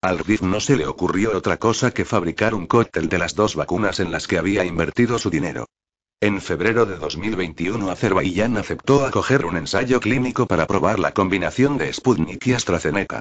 Al 0.00 0.20
RIF 0.20 0.42
no 0.42 0.60
se 0.60 0.76
le 0.76 0.86
ocurrió 0.86 1.36
otra 1.36 1.56
cosa 1.56 1.90
que 1.90 2.04
fabricar 2.04 2.54
un 2.54 2.68
cóctel 2.68 3.08
de 3.08 3.18
las 3.18 3.34
dos 3.34 3.56
vacunas 3.56 3.98
en 3.98 4.12
las 4.12 4.28
que 4.28 4.38
había 4.38 4.64
invertido 4.64 5.18
su 5.18 5.30
dinero. 5.30 5.66
En 6.24 6.40
febrero 6.40 6.86
de 6.86 6.96
2021 6.96 7.90
Azerbaiyán 7.90 8.56
aceptó 8.56 9.04
acoger 9.04 9.44
un 9.44 9.58
ensayo 9.58 10.00
clínico 10.00 10.46
para 10.46 10.66
probar 10.66 10.98
la 10.98 11.12
combinación 11.12 11.76
de 11.76 11.92
Sputnik 11.92 12.46
y 12.46 12.54
AstraZeneca. 12.54 13.20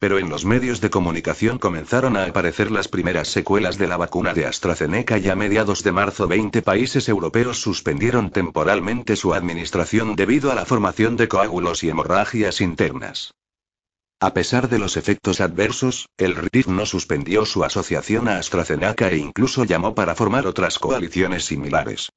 Pero 0.00 0.18
en 0.18 0.28
los 0.28 0.44
medios 0.44 0.80
de 0.80 0.90
comunicación 0.90 1.58
comenzaron 1.58 2.16
a 2.16 2.24
aparecer 2.24 2.72
las 2.72 2.88
primeras 2.88 3.28
secuelas 3.28 3.78
de 3.78 3.86
la 3.86 3.96
vacuna 3.96 4.34
de 4.34 4.44
AstraZeneca 4.44 5.18
y 5.18 5.28
a 5.28 5.36
mediados 5.36 5.84
de 5.84 5.92
marzo 5.92 6.26
20 6.26 6.62
países 6.62 7.08
europeos 7.08 7.62
suspendieron 7.62 8.30
temporalmente 8.30 9.14
su 9.14 9.32
administración 9.32 10.16
debido 10.16 10.50
a 10.50 10.56
la 10.56 10.66
formación 10.66 11.16
de 11.16 11.28
coágulos 11.28 11.84
y 11.84 11.90
hemorragias 11.90 12.60
internas. 12.60 13.34
A 14.22 14.34
pesar 14.34 14.68
de 14.68 14.78
los 14.78 14.98
efectos 14.98 15.40
adversos, 15.40 16.10
el 16.18 16.36
RIF 16.36 16.66
no 16.66 16.84
suspendió 16.84 17.46
su 17.46 17.64
asociación 17.64 18.28
a 18.28 18.36
AstraZeneca 18.36 19.08
e 19.08 19.16
incluso 19.16 19.64
llamó 19.64 19.94
para 19.94 20.14
formar 20.14 20.46
otras 20.46 20.78
coaliciones 20.78 21.46
similares. 21.46 22.10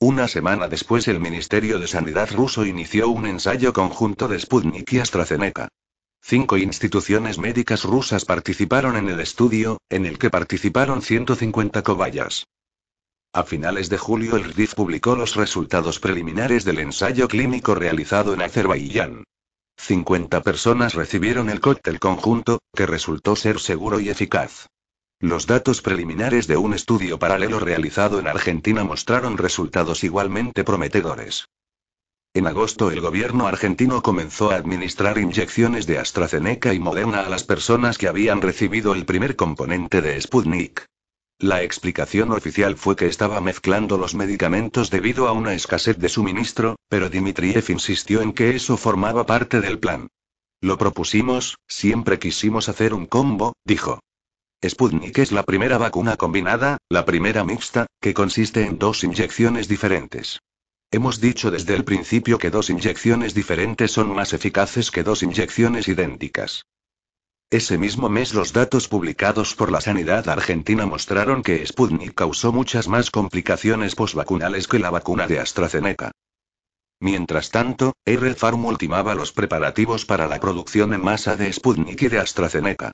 Una 0.00 0.26
semana 0.26 0.66
después 0.66 1.06
el 1.06 1.20
Ministerio 1.20 1.78
de 1.78 1.86
Sanidad 1.86 2.32
ruso 2.32 2.66
inició 2.66 3.08
un 3.08 3.26
ensayo 3.26 3.72
conjunto 3.72 4.26
de 4.26 4.40
Sputnik 4.40 4.92
y 4.94 4.98
AstraZeneca. 4.98 5.68
Cinco 6.20 6.56
instituciones 6.56 7.38
médicas 7.38 7.84
rusas 7.84 8.24
participaron 8.24 8.96
en 8.96 9.08
el 9.08 9.20
estudio, 9.20 9.78
en 9.90 10.06
el 10.06 10.18
que 10.18 10.28
participaron 10.28 11.02
150 11.02 11.84
cobayas. 11.84 12.46
A 13.32 13.44
finales 13.44 13.88
de 13.88 13.98
julio 13.98 14.34
el 14.34 14.52
RIF 14.52 14.74
publicó 14.74 15.14
los 15.14 15.36
resultados 15.36 16.00
preliminares 16.00 16.64
del 16.64 16.80
ensayo 16.80 17.28
clínico 17.28 17.76
realizado 17.76 18.34
en 18.34 18.42
Azerbaiyán. 18.42 19.22
50 19.82 20.42
personas 20.42 20.94
recibieron 20.94 21.50
el 21.50 21.60
cóctel 21.60 21.98
conjunto, 21.98 22.60
que 22.72 22.86
resultó 22.86 23.34
ser 23.34 23.58
seguro 23.58 23.98
y 23.98 24.10
eficaz. 24.10 24.68
Los 25.18 25.48
datos 25.48 25.82
preliminares 25.82 26.46
de 26.46 26.56
un 26.56 26.72
estudio 26.72 27.18
paralelo 27.18 27.58
realizado 27.58 28.20
en 28.20 28.28
Argentina 28.28 28.84
mostraron 28.84 29.38
resultados 29.38 30.04
igualmente 30.04 30.62
prometedores. 30.62 31.46
En 32.32 32.46
agosto 32.46 32.92
el 32.92 33.00
gobierno 33.00 33.48
argentino 33.48 34.02
comenzó 34.02 34.52
a 34.52 34.54
administrar 34.54 35.18
inyecciones 35.18 35.86
de 35.88 35.98
AstraZeneca 35.98 36.72
y 36.72 36.78
Moderna 36.78 37.22
a 37.22 37.28
las 37.28 37.42
personas 37.42 37.98
que 37.98 38.06
habían 38.06 38.40
recibido 38.40 38.94
el 38.94 39.04
primer 39.04 39.34
componente 39.34 40.00
de 40.00 40.20
Sputnik. 40.20 40.86
La 41.42 41.64
explicación 41.64 42.30
oficial 42.30 42.76
fue 42.76 42.94
que 42.94 43.08
estaba 43.08 43.40
mezclando 43.40 43.98
los 43.98 44.14
medicamentos 44.14 44.90
debido 44.90 45.26
a 45.26 45.32
una 45.32 45.54
escasez 45.54 45.98
de 45.98 46.08
suministro, 46.08 46.76
pero 46.88 47.10
Dmitriev 47.10 47.64
insistió 47.68 48.22
en 48.22 48.32
que 48.32 48.54
eso 48.54 48.76
formaba 48.76 49.26
parte 49.26 49.60
del 49.60 49.80
plan. 49.80 50.06
Lo 50.60 50.78
propusimos, 50.78 51.56
siempre 51.66 52.20
quisimos 52.20 52.68
hacer 52.68 52.94
un 52.94 53.06
combo, 53.06 53.54
dijo. 53.64 53.98
Sputnik 54.64 55.18
es 55.18 55.32
la 55.32 55.42
primera 55.42 55.78
vacuna 55.78 56.16
combinada, 56.16 56.78
la 56.88 57.04
primera 57.04 57.42
mixta, 57.42 57.86
que 58.00 58.14
consiste 58.14 58.64
en 58.64 58.78
dos 58.78 59.02
inyecciones 59.02 59.66
diferentes. 59.66 60.38
Hemos 60.92 61.20
dicho 61.20 61.50
desde 61.50 61.74
el 61.74 61.82
principio 61.82 62.38
que 62.38 62.50
dos 62.50 62.70
inyecciones 62.70 63.34
diferentes 63.34 63.90
son 63.90 64.14
más 64.14 64.32
eficaces 64.32 64.92
que 64.92 65.02
dos 65.02 65.24
inyecciones 65.24 65.88
idénticas. 65.88 66.62
Ese 67.52 67.76
mismo 67.76 68.08
mes 68.08 68.32
los 68.32 68.54
datos 68.54 68.88
publicados 68.88 69.54
por 69.54 69.70
la 69.70 69.82
sanidad 69.82 70.26
argentina 70.30 70.86
mostraron 70.86 71.42
que 71.42 71.66
Sputnik 71.66 72.14
causó 72.14 72.50
muchas 72.50 72.88
más 72.88 73.10
complicaciones 73.10 73.94
postvacunales 73.94 74.66
que 74.66 74.78
la 74.78 74.88
vacuna 74.88 75.26
de 75.26 75.38
AstraZeneca. 75.38 76.12
Mientras 76.98 77.50
tanto, 77.50 77.92
R. 78.06 78.34
Farm 78.36 78.64
ultimaba 78.64 79.14
los 79.14 79.32
preparativos 79.32 80.06
para 80.06 80.28
la 80.28 80.40
producción 80.40 80.94
en 80.94 81.04
masa 81.04 81.36
de 81.36 81.52
Sputnik 81.52 82.00
y 82.00 82.08
de 82.08 82.20
AstraZeneca. 82.20 82.92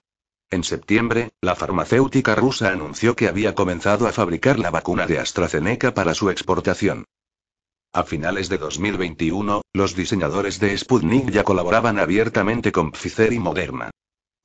En 0.50 0.64
septiembre, 0.64 1.30
la 1.40 1.54
farmacéutica 1.54 2.34
rusa 2.34 2.70
anunció 2.72 3.14
que 3.14 3.28
había 3.28 3.54
comenzado 3.54 4.08
a 4.08 4.12
fabricar 4.12 4.58
la 4.58 4.72
vacuna 4.72 5.06
de 5.06 5.20
AstraZeneca 5.20 5.94
para 5.94 6.14
su 6.14 6.30
exportación. 6.30 7.04
A 7.92 8.02
finales 8.02 8.48
de 8.48 8.58
2021, 8.58 9.62
los 9.72 9.94
diseñadores 9.94 10.58
de 10.58 10.76
Sputnik 10.76 11.30
ya 11.30 11.44
colaboraban 11.44 12.00
abiertamente 12.00 12.72
con 12.72 12.90
Pfizer 12.90 13.32
y 13.32 13.38
Moderna. 13.38 13.92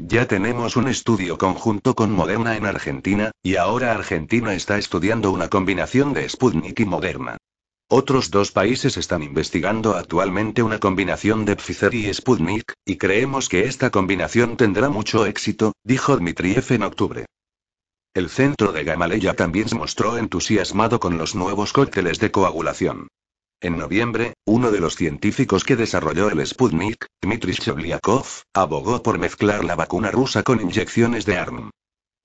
Ya 0.06 0.28
tenemos 0.28 0.76
un 0.76 0.90
estudio 0.90 1.38
conjunto 1.38 1.96
con 1.96 2.12
Moderna 2.12 2.58
en 2.58 2.66
Argentina, 2.66 3.32
y 3.42 3.56
ahora 3.56 3.94
Argentina 3.94 4.54
está 4.54 4.78
estudiando 4.78 5.32
una 5.32 5.48
combinación 5.48 6.12
de 6.12 6.28
Sputnik 6.28 6.82
y 6.82 6.86
Moderna. 6.86 7.38
Otros 7.88 8.30
dos 8.30 8.52
países 8.52 8.98
están 8.98 9.24
investigando 9.24 9.96
actualmente 9.96 10.62
una 10.62 10.80
combinación 10.80 11.46
de 11.46 11.56
Pfizer 11.56 11.94
y 11.94 12.14
Sputnik, 12.14 12.74
y 12.86 12.98
creemos 12.98 13.48
que 13.48 13.64
esta 13.64 13.92
combinación 13.92 14.58
tendrá 14.58 14.90
mucho 14.90 15.26
éxito, 15.26 15.72
dijo 15.86 16.18
Dmitriev 16.18 16.66
en 16.74 16.84
octubre. 16.84 17.26
El 18.14 18.28
centro 18.30 18.74
de 18.74 18.84
Gamaleya 18.84 19.36
también 19.36 19.70
se 19.70 19.76
mostró 19.76 20.18
entusiasmado 20.18 21.00
con 21.00 21.18
los 21.18 21.34
nuevos 21.34 21.72
cócteles 21.72 22.20
de 22.20 22.30
coagulación. 22.30 23.08
En 23.64 23.78
noviembre, 23.78 24.34
uno 24.46 24.72
de 24.72 24.82
los 24.82 24.98
científicos 24.98 25.64
que 25.64 25.78
desarrolló 25.78 26.30
el 26.30 26.46
Sputnik, 26.46 27.06
Dmitry 27.22 27.54
Shevliakov, 27.54 28.26
abogó 28.54 29.02
por 29.02 29.20
mezclar 29.20 29.64
la 29.64 29.78
vacuna 29.78 30.12
rusa 30.12 30.44
con 30.44 30.60
inyecciones 30.60 31.26
de 31.26 31.38
ARM. 31.38 31.70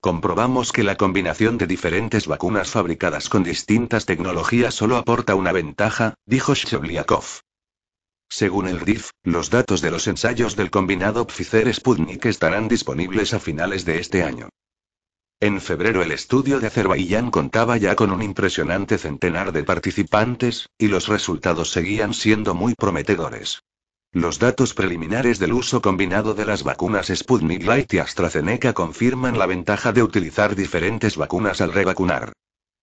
Comprobamos 0.01 0.73
que 0.73 0.83
la 0.83 0.97
combinación 0.97 1.57
de 1.57 1.65
diferentes 1.65 2.27
vacunas 2.27 2.71
fabricadas 2.71 3.29
con 3.29 3.45
distintas 3.45 4.05
tecnologías 4.05 4.75
solo 4.75 4.97
aporta 4.97 5.35
una 5.35 5.53
ventaja, 5.53 6.15
dijo 6.25 6.55
Shevliakov. 6.55 7.23
Según 8.27 8.67
el 8.67 8.81
RIF, 8.81 9.11
los 9.23 9.49
datos 9.49 9.79
de 9.79 9.91
los 9.91 10.07
ensayos 10.07 10.57
del 10.57 10.69
combinado 10.69 11.25
Pfizer-Sputnik 11.25 12.25
estarán 12.25 12.67
disponibles 12.67 13.33
a 13.33 13.39
finales 13.39 13.85
de 13.85 13.99
este 13.99 14.23
año. 14.23 14.49
En 15.41 15.61
febrero 15.61 16.01
el 16.01 16.11
estudio 16.11 16.59
de 16.59 16.67
Azerbaiyán 16.67 17.31
contaba 17.31 17.77
ya 17.77 17.95
con 17.95 18.11
un 18.11 18.21
impresionante 18.21 18.97
centenar 18.97 19.53
de 19.53 19.63
participantes, 19.63 20.67
y 20.77 20.89
los 20.89 21.07
resultados 21.07 21.71
seguían 21.71 22.13
siendo 22.13 22.53
muy 22.53 22.73
prometedores. 22.75 23.61
Los 24.11 24.39
datos 24.39 24.73
preliminares 24.73 25.39
del 25.39 25.53
uso 25.53 25.81
combinado 25.81 26.33
de 26.33 26.43
las 26.43 26.63
vacunas 26.63 27.07
Sputnik 27.07 27.63
Light 27.63 27.93
y 27.93 27.99
AstraZeneca 27.99 28.73
confirman 28.73 29.39
la 29.39 29.45
ventaja 29.45 29.93
de 29.93 30.03
utilizar 30.03 30.57
diferentes 30.57 31.15
vacunas 31.15 31.61
al 31.61 31.71
revacunar. 31.71 32.33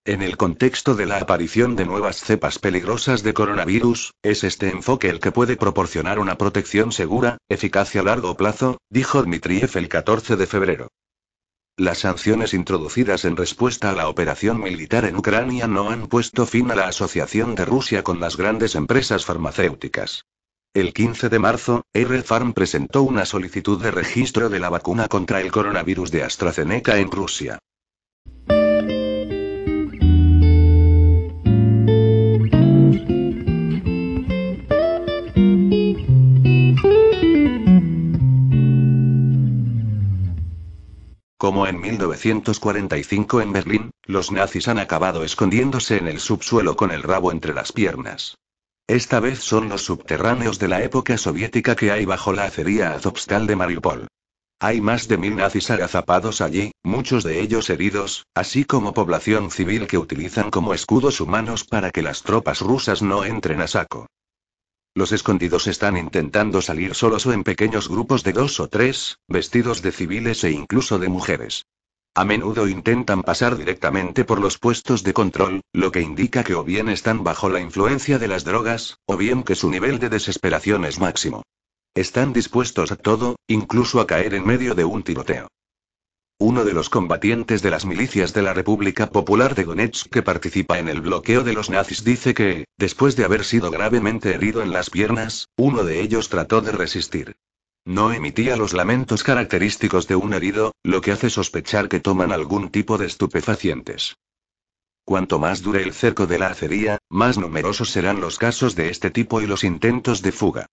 En 0.07 0.23
el 0.23 0.39
contexto 0.39 0.95
de 0.95 1.05
la 1.05 1.19
aparición 1.19 1.77
de 1.77 1.85
nuevas 1.85 2.21
cepas 2.21 2.59
peligrosas 2.59 3.23
de 3.23 3.35
coronavirus, 3.35 4.13
es 4.23 4.45
este 4.45 4.71
enfoque 4.71 5.11
el 5.11 5.21
que 5.21 5.31
puede 5.31 5.57
proporcionar 5.57 6.19
una 6.19 6.39
protección 6.39 6.91
segura, 6.91 7.37
eficacia 7.51 8.01
a 8.01 8.05
largo 8.05 8.35
plazo, 8.35 8.79
dijo 8.89 9.23
Dmitriev 9.23 9.77
el 9.77 9.91
14 9.91 10.37
de 10.37 10.47
febrero. 10.47 10.89
Las 11.79 11.99
sanciones 11.99 12.55
introducidas 12.55 13.27
en 13.27 13.37
respuesta 13.37 13.91
a 13.91 13.93
la 13.93 14.09
operación 14.09 14.61
militar 14.61 15.05
en 15.05 15.15
Ucrania 15.15 15.67
no 15.67 15.91
han 15.91 16.07
puesto 16.07 16.47
fin 16.47 16.71
a 16.71 16.75
la 16.75 16.89
asociación 16.89 17.55
de 17.55 17.67
Rusia 17.67 18.03
con 18.03 18.19
las 18.19 18.39
grandes 18.39 18.75
empresas 18.77 19.27
farmacéuticas. 19.27 20.25
El 20.73 20.95
15 20.95 21.29
de 21.29 21.39
marzo, 21.39 21.85
R. 21.93 22.23
Farm 22.23 22.55
presentó 22.55 23.03
una 23.03 23.27
solicitud 23.27 23.79
de 23.83 23.91
registro 23.91 24.49
de 24.49 24.59
la 24.59 24.71
vacuna 24.71 25.09
contra 25.09 25.43
el 25.43 25.53
coronavirus 25.53 26.11
de 26.11 26.23
AstraZeneca 26.23 26.97
en 26.97 27.11
Rusia. 27.11 27.59
Como 41.39 41.67
en 41.67 41.79
1945 41.79 43.43
en 43.43 43.53
Berlín, 43.53 43.91
los 44.05 44.33
nazis 44.33 44.69
han 44.69 44.79
acabado 44.79 45.23
escondiéndose 45.23 45.99
en 45.99 46.09
el 46.09 46.19
subsuelo 46.19 46.77
con 46.77 46.91
el 46.91 47.03
rabo 47.03 47.31
entre 47.31 47.53
las 47.53 47.73
piernas. 47.73 48.39
Esta 48.87 49.21
vez 49.21 49.41
son 49.41 49.69
los 49.69 49.85
subterráneos 49.85 50.59
de 50.59 50.69
la 50.69 50.83
época 50.83 51.19
soviética 51.19 51.77
que 51.77 51.91
hay 51.91 52.07
bajo 52.07 52.33
la 52.33 52.45
acería 52.45 52.93
Azovstal 52.93 53.47
de 53.47 53.57
Mariupol. 53.57 54.07
Hay 54.61 54.81
más 54.81 55.09
de 55.09 55.19
mil 55.19 55.37
nazis 55.37 55.71
agazapados 55.71 56.41
allí, 56.41 56.73
muchos 56.83 57.23
de 57.23 57.41
ellos 57.43 57.69
heridos, 57.69 58.25
así 58.35 58.65
como 58.65 58.95
población 58.95 59.51
civil 59.51 59.87
que 59.87 59.99
utilizan 59.99 60.51
como 60.51 60.73
escudos 60.73 61.21
humanos 61.21 61.65
para 61.65 61.91
que 61.91 62.01
las 62.01 62.23
tropas 62.23 62.63
rusas 62.63 63.03
no 63.03 63.25
entren 63.25 63.61
a 63.61 63.67
saco. 63.67 64.07
Los 64.97 65.13
escondidos 65.13 65.67
están 65.67 65.99
intentando 65.99 66.63
salir 66.63 66.95
solos 66.95 67.27
o 67.27 67.35
en 67.35 67.45
pequeños 67.45 67.91
grupos 67.91 68.25
de 68.25 68.33
dos 68.33 68.59
o 68.61 68.69
tres, 68.69 69.19
vestidos 69.29 69.83
de 69.83 69.93
civiles 69.93 70.43
e 70.43 70.53
incluso 70.53 70.99
de 70.99 71.11
mujeres. 71.11 71.67
A 72.15 72.25
menudo 72.25 72.67
intentan 72.67 73.23
pasar 73.23 73.59
directamente 73.59 74.25
por 74.25 74.41
los 74.41 74.57
puestos 74.57 75.03
de 75.03 75.13
control, 75.13 75.61
lo 75.75 75.93
que 75.93 76.01
indica 76.01 76.45
que 76.45 76.55
o 76.55 76.65
bien 76.65 76.89
están 76.89 77.25
bajo 77.25 77.51
la 77.51 77.61
influencia 77.61 78.19
de 78.19 78.29
las 78.29 78.45
drogas, 78.45 78.97
o 79.05 79.19
bien 79.19 79.43
que 79.43 79.55
su 79.55 79.69
nivel 79.69 79.99
de 79.99 80.09
desesperación 80.09 80.87
es 80.87 80.99
máximo. 80.99 81.43
Están 81.95 82.33
dispuestos 82.33 82.91
a 82.91 82.97
todo, 82.97 83.37
incluso 83.49 84.01
a 84.01 84.07
caer 84.07 84.33
en 84.33 84.47
medio 84.47 84.75
de 84.75 84.87
un 84.87 85.03
tiroteo. 85.03 85.49
Uno 86.39 86.67
de 86.67 86.75
los 86.75 86.91
combatientes 86.91 87.63
de 87.63 87.71
las 87.71 87.87
milicias 87.87 88.35
de 88.35 88.43
la 88.43 88.53
República 88.53 89.07
Popular 89.11 89.55
de 89.55 89.65
Donetsk 89.65 90.11
que 90.11 90.23
participa 90.23 90.79
en 90.79 90.89
el 90.89 91.01
bloqueo 91.01 91.43
de 91.45 91.55
los 91.55 91.71
nazis 91.71 92.05
dice 92.05 92.35
que, 92.35 92.67
después 92.77 93.17
de 93.17 93.25
haber 93.25 93.43
sido 93.43 93.71
gravemente 93.71 94.35
herido 94.35 94.61
en 94.61 94.71
las 94.71 94.91
piernas, 94.91 95.49
uno 95.57 95.83
de 95.83 96.03
ellos 96.03 96.29
trató 96.29 96.61
de 96.61 96.73
resistir. 96.73 97.37
No 97.87 98.13
emitía 98.13 98.57
los 98.57 98.75
lamentos 98.75 99.23
característicos 99.23 100.09
de 100.09 100.17
un 100.17 100.35
herido, 100.35 100.75
lo 100.83 101.01
que 101.01 101.13
hace 101.13 101.31
sospechar 101.31 101.89
que 101.89 102.01
toman 102.01 102.33
algún 102.33 102.69
tipo 102.69 102.99
de 102.99 103.07
estupefacientes. 103.07 104.19
Cuanto 105.07 105.39
más 105.39 105.63
dure 105.63 105.83
el 105.83 105.95
cerco 105.95 106.27
de 106.27 106.39
la 106.39 106.49
acería, 106.49 106.99
más 107.09 107.39
numerosos 107.39 107.91
serán 107.91 108.21
los 108.21 108.39
casos 108.39 108.75
de 108.77 108.91
este 108.91 109.11
tipo 109.11 109.41
y 109.41 109.47
los 109.47 109.65
intentos 109.65 110.21
de 110.21 110.33
fuga. 110.33 110.67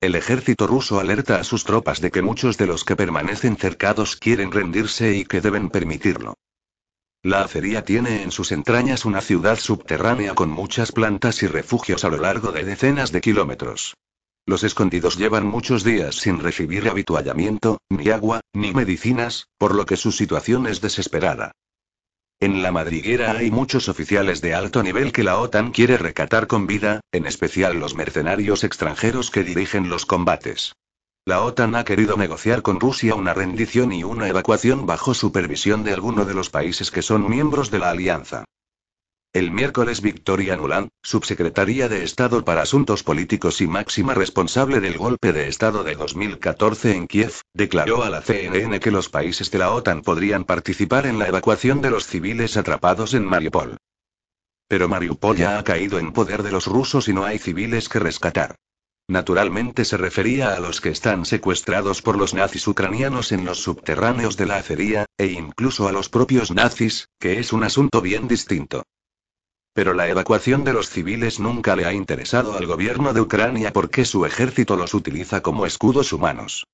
El 0.00 0.14
ejército 0.14 0.68
ruso 0.68 1.00
alerta 1.00 1.40
a 1.40 1.44
sus 1.44 1.64
tropas 1.64 2.00
de 2.00 2.12
que 2.12 2.22
muchos 2.22 2.56
de 2.56 2.68
los 2.68 2.84
que 2.84 2.94
permanecen 2.94 3.56
cercados 3.56 4.14
quieren 4.14 4.52
rendirse 4.52 5.16
y 5.16 5.24
que 5.24 5.40
deben 5.40 5.70
permitirlo. 5.70 6.34
La 7.24 7.42
acería 7.42 7.84
tiene 7.84 8.22
en 8.22 8.30
sus 8.30 8.52
entrañas 8.52 9.04
una 9.04 9.20
ciudad 9.20 9.58
subterránea 9.58 10.36
con 10.36 10.50
muchas 10.50 10.92
plantas 10.92 11.42
y 11.42 11.48
refugios 11.48 12.04
a 12.04 12.10
lo 12.10 12.18
largo 12.18 12.52
de 12.52 12.62
decenas 12.62 13.10
de 13.10 13.20
kilómetros. 13.20 13.96
Los 14.46 14.62
escondidos 14.62 15.18
llevan 15.18 15.44
muchos 15.44 15.82
días 15.82 16.14
sin 16.14 16.38
recibir 16.38 16.88
habituallamiento, 16.88 17.78
ni 17.90 18.08
agua, 18.10 18.40
ni 18.54 18.72
medicinas, 18.72 19.48
por 19.58 19.74
lo 19.74 19.84
que 19.84 19.96
su 19.96 20.12
situación 20.12 20.68
es 20.68 20.80
desesperada. 20.80 21.52
En 22.40 22.62
la 22.62 22.70
madriguera 22.70 23.32
hay 23.32 23.50
muchos 23.50 23.88
oficiales 23.88 24.40
de 24.40 24.54
alto 24.54 24.84
nivel 24.84 25.10
que 25.10 25.24
la 25.24 25.38
OTAN 25.38 25.72
quiere 25.72 25.98
recatar 25.98 26.46
con 26.46 26.68
vida, 26.68 27.00
en 27.10 27.26
especial 27.26 27.80
los 27.80 27.96
mercenarios 27.96 28.62
extranjeros 28.62 29.32
que 29.32 29.42
dirigen 29.42 29.88
los 29.88 30.06
combates. 30.06 30.72
La 31.24 31.42
OTAN 31.42 31.74
ha 31.74 31.84
querido 31.84 32.16
negociar 32.16 32.62
con 32.62 32.78
Rusia 32.78 33.16
una 33.16 33.34
rendición 33.34 33.92
y 33.92 34.04
una 34.04 34.28
evacuación 34.28 34.86
bajo 34.86 35.14
supervisión 35.14 35.82
de 35.82 35.94
alguno 35.94 36.24
de 36.24 36.34
los 36.34 36.48
países 36.48 36.92
que 36.92 37.02
son 37.02 37.28
miembros 37.28 37.72
de 37.72 37.80
la 37.80 37.90
alianza. 37.90 38.44
El 39.34 39.50
miércoles 39.50 40.00
Victoria 40.00 40.56
Nuland, 40.56 40.88
subsecretaria 41.02 41.90
de 41.90 42.02
Estado 42.02 42.46
para 42.46 42.62
Asuntos 42.62 43.02
Políticos 43.02 43.60
y 43.60 43.66
máxima 43.66 44.14
responsable 44.14 44.80
del 44.80 44.96
golpe 44.96 45.34
de 45.34 45.48
Estado 45.48 45.84
de 45.84 45.96
2014 45.96 46.96
en 46.96 47.06
Kiev, 47.06 47.34
declaró 47.52 48.02
a 48.04 48.08
la 48.08 48.22
CNN 48.22 48.80
que 48.80 48.90
los 48.90 49.10
países 49.10 49.50
de 49.50 49.58
la 49.58 49.72
OTAN 49.72 50.00
podrían 50.00 50.44
participar 50.44 51.06
en 51.06 51.18
la 51.18 51.28
evacuación 51.28 51.82
de 51.82 51.90
los 51.90 52.06
civiles 52.06 52.56
atrapados 52.56 53.12
en 53.12 53.26
Mariupol. 53.26 53.76
Pero 54.66 54.88
Mariupol 54.88 55.36
ya 55.36 55.58
ha 55.58 55.62
caído 55.62 55.98
en 55.98 56.14
poder 56.14 56.42
de 56.42 56.50
los 56.50 56.66
rusos 56.66 57.06
y 57.08 57.12
no 57.12 57.26
hay 57.26 57.38
civiles 57.38 57.90
que 57.90 57.98
rescatar. 57.98 58.56
Naturalmente 59.08 59.84
se 59.84 59.98
refería 59.98 60.54
a 60.54 60.60
los 60.60 60.80
que 60.80 60.88
están 60.88 61.26
secuestrados 61.26 62.00
por 62.00 62.16
los 62.16 62.32
nazis 62.32 62.66
ucranianos 62.66 63.32
en 63.32 63.44
los 63.44 63.62
subterráneos 63.62 64.38
de 64.38 64.46
la 64.46 64.56
acería, 64.56 65.04
e 65.18 65.26
incluso 65.26 65.86
a 65.86 65.92
los 65.92 66.08
propios 66.08 66.50
nazis, 66.50 67.10
que 67.20 67.38
es 67.38 67.52
un 67.52 67.62
asunto 67.62 68.00
bien 68.00 68.26
distinto. 68.26 68.84
Pero 69.78 69.94
la 69.94 70.08
evacuación 70.08 70.64
de 70.64 70.72
los 70.72 70.90
civiles 70.90 71.38
nunca 71.38 71.76
le 71.76 71.84
ha 71.84 71.92
interesado 71.92 72.56
al 72.56 72.66
gobierno 72.66 73.12
de 73.12 73.20
Ucrania 73.20 73.72
porque 73.72 74.04
su 74.04 74.26
ejército 74.26 74.74
los 74.74 74.92
utiliza 74.92 75.40
como 75.40 75.66
escudos 75.66 76.12
humanos. 76.12 76.66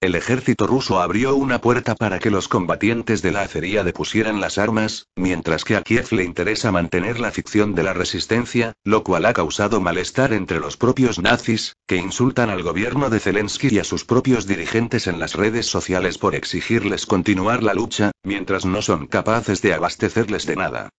El 0.00 0.14
ejército 0.14 0.68
ruso 0.68 1.00
abrió 1.00 1.34
una 1.34 1.60
puerta 1.60 1.96
para 1.96 2.20
que 2.20 2.30
los 2.30 2.46
combatientes 2.46 3.20
de 3.20 3.32
la 3.32 3.40
acería 3.40 3.82
depusieran 3.82 4.40
las 4.40 4.58
armas, 4.58 5.08
mientras 5.16 5.64
que 5.64 5.74
a 5.74 5.82
Kiev 5.82 6.12
le 6.12 6.22
interesa 6.22 6.70
mantener 6.70 7.18
la 7.18 7.32
ficción 7.32 7.74
de 7.74 7.82
la 7.82 7.94
resistencia, 7.94 8.74
lo 8.84 9.02
cual 9.02 9.26
ha 9.26 9.32
causado 9.32 9.80
malestar 9.80 10.32
entre 10.32 10.60
los 10.60 10.76
propios 10.76 11.18
nazis, 11.18 11.74
que 11.88 11.96
insultan 11.96 12.48
al 12.48 12.62
gobierno 12.62 13.10
de 13.10 13.18
Zelensky 13.18 13.70
y 13.72 13.80
a 13.80 13.84
sus 13.84 14.04
propios 14.04 14.46
dirigentes 14.46 15.08
en 15.08 15.18
las 15.18 15.34
redes 15.34 15.66
sociales 15.66 16.16
por 16.16 16.36
exigirles 16.36 17.06
continuar 17.06 17.64
la 17.64 17.74
lucha, 17.74 18.12
mientras 18.22 18.64
no 18.64 18.82
son 18.82 19.08
capaces 19.08 19.62
de 19.62 19.74
abastecerles 19.74 20.46
de 20.46 20.54
nada. 20.54 20.90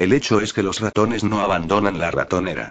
El 0.00 0.14
hecho 0.14 0.40
es 0.40 0.54
que 0.54 0.62
los 0.62 0.80
ratones 0.80 1.24
no 1.24 1.42
abandonan 1.42 1.98
la 1.98 2.10
ratonera. 2.10 2.70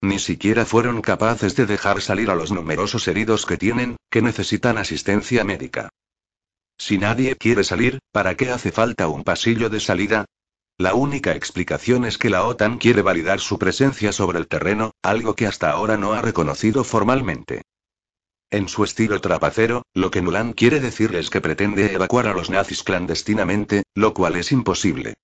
Ni 0.00 0.20
siquiera 0.20 0.64
fueron 0.64 1.02
capaces 1.02 1.56
de 1.56 1.66
dejar 1.66 2.00
salir 2.00 2.30
a 2.30 2.36
los 2.36 2.52
numerosos 2.52 3.08
heridos 3.08 3.46
que 3.46 3.56
tienen, 3.56 3.96
que 4.08 4.22
necesitan 4.22 4.78
asistencia 4.78 5.42
médica. 5.42 5.88
Si 6.78 6.96
nadie 6.96 7.34
quiere 7.34 7.64
salir, 7.64 7.98
¿para 8.12 8.36
qué 8.36 8.52
hace 8.52 8.70
falta 8.70 9.08
un 9.08 9.24
pasillo 9.24 9.70
de 9.70 9.80
salida? 9.80 10.26
La 10.76 10.94
única 10.94 11.34
explicación 11.34 12.04
es 12.04 12.16
que 12.16 12.30
la 12.30 12.44
OTAN 12.44 12.78
quiere 12.78 13.02
validar 13.02 13.40
su 13.40 13.58
presencia 13.58 14.12
sobre 14.12 14.38
el 14.38 14.46
terreno, 14.46 14.92
algo 15.02 15.34
que 15.34 15.48
hasta 15.48 15.72
ahora 15.72 15.96
no 15.96 16.12
ha 16.12 16.22
reconocido 16.22 16.84
formalmente. 16.84 17.62
En 18.52 18.68
su 18.68 18.84
estilo 18.84 19.20
trapacero, 19.20 19.82
lo 19.94 20.12
que 20.12 20.22
Nuland 20.22 20.54
quiere 20.54 20.78
decir 20.78 21.16
es 21.16 21.28
que 21.28 21.40
pretende 21.40 21.92
evacuar 21.92 22.28
a 22.28 22.34
los 22.34 22.50
nazis 22.50 22.84
clandestinamente, 22.84 23.82
lo 23.96 24.14
cual 24.14 24.36
es 24.36 24.52
imposible. 24.52 25.14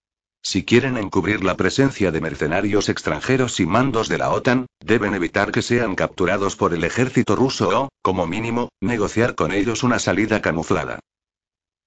Si 0.46 0.62
quieren 0.62 0.98
encubrir 0.98 1.42
la 1.42 1.56
presencia 1.56 2.12
de 2.12 2.20
mercenarios 2.20 2.90
extranjeros 2.90 3.60
y 3.60 3.66
mandos 3.66 4.10
de 4.10 4.18
la 4.18 4.30
OTAN, 4.30 4.66
deben 4.78 5.14
evitar 5.14 5.50
que 5.50 5.62
sean 5.62 5.94
capturados 5.94 6.54
por 6.54 6.74
el 6.74 6.84
ejército 6.84 7.34
ruso 7.34 7.84
o, 7.84 7.88
como 8.02 8.26
mínimo, 8.26 8.68
negociar 8.82 9.36
con 9.36 9.52
ellos 9.52 9.82
una 9.82 9.98
salida 9.98 10.42
camuflada. 10.42 11.00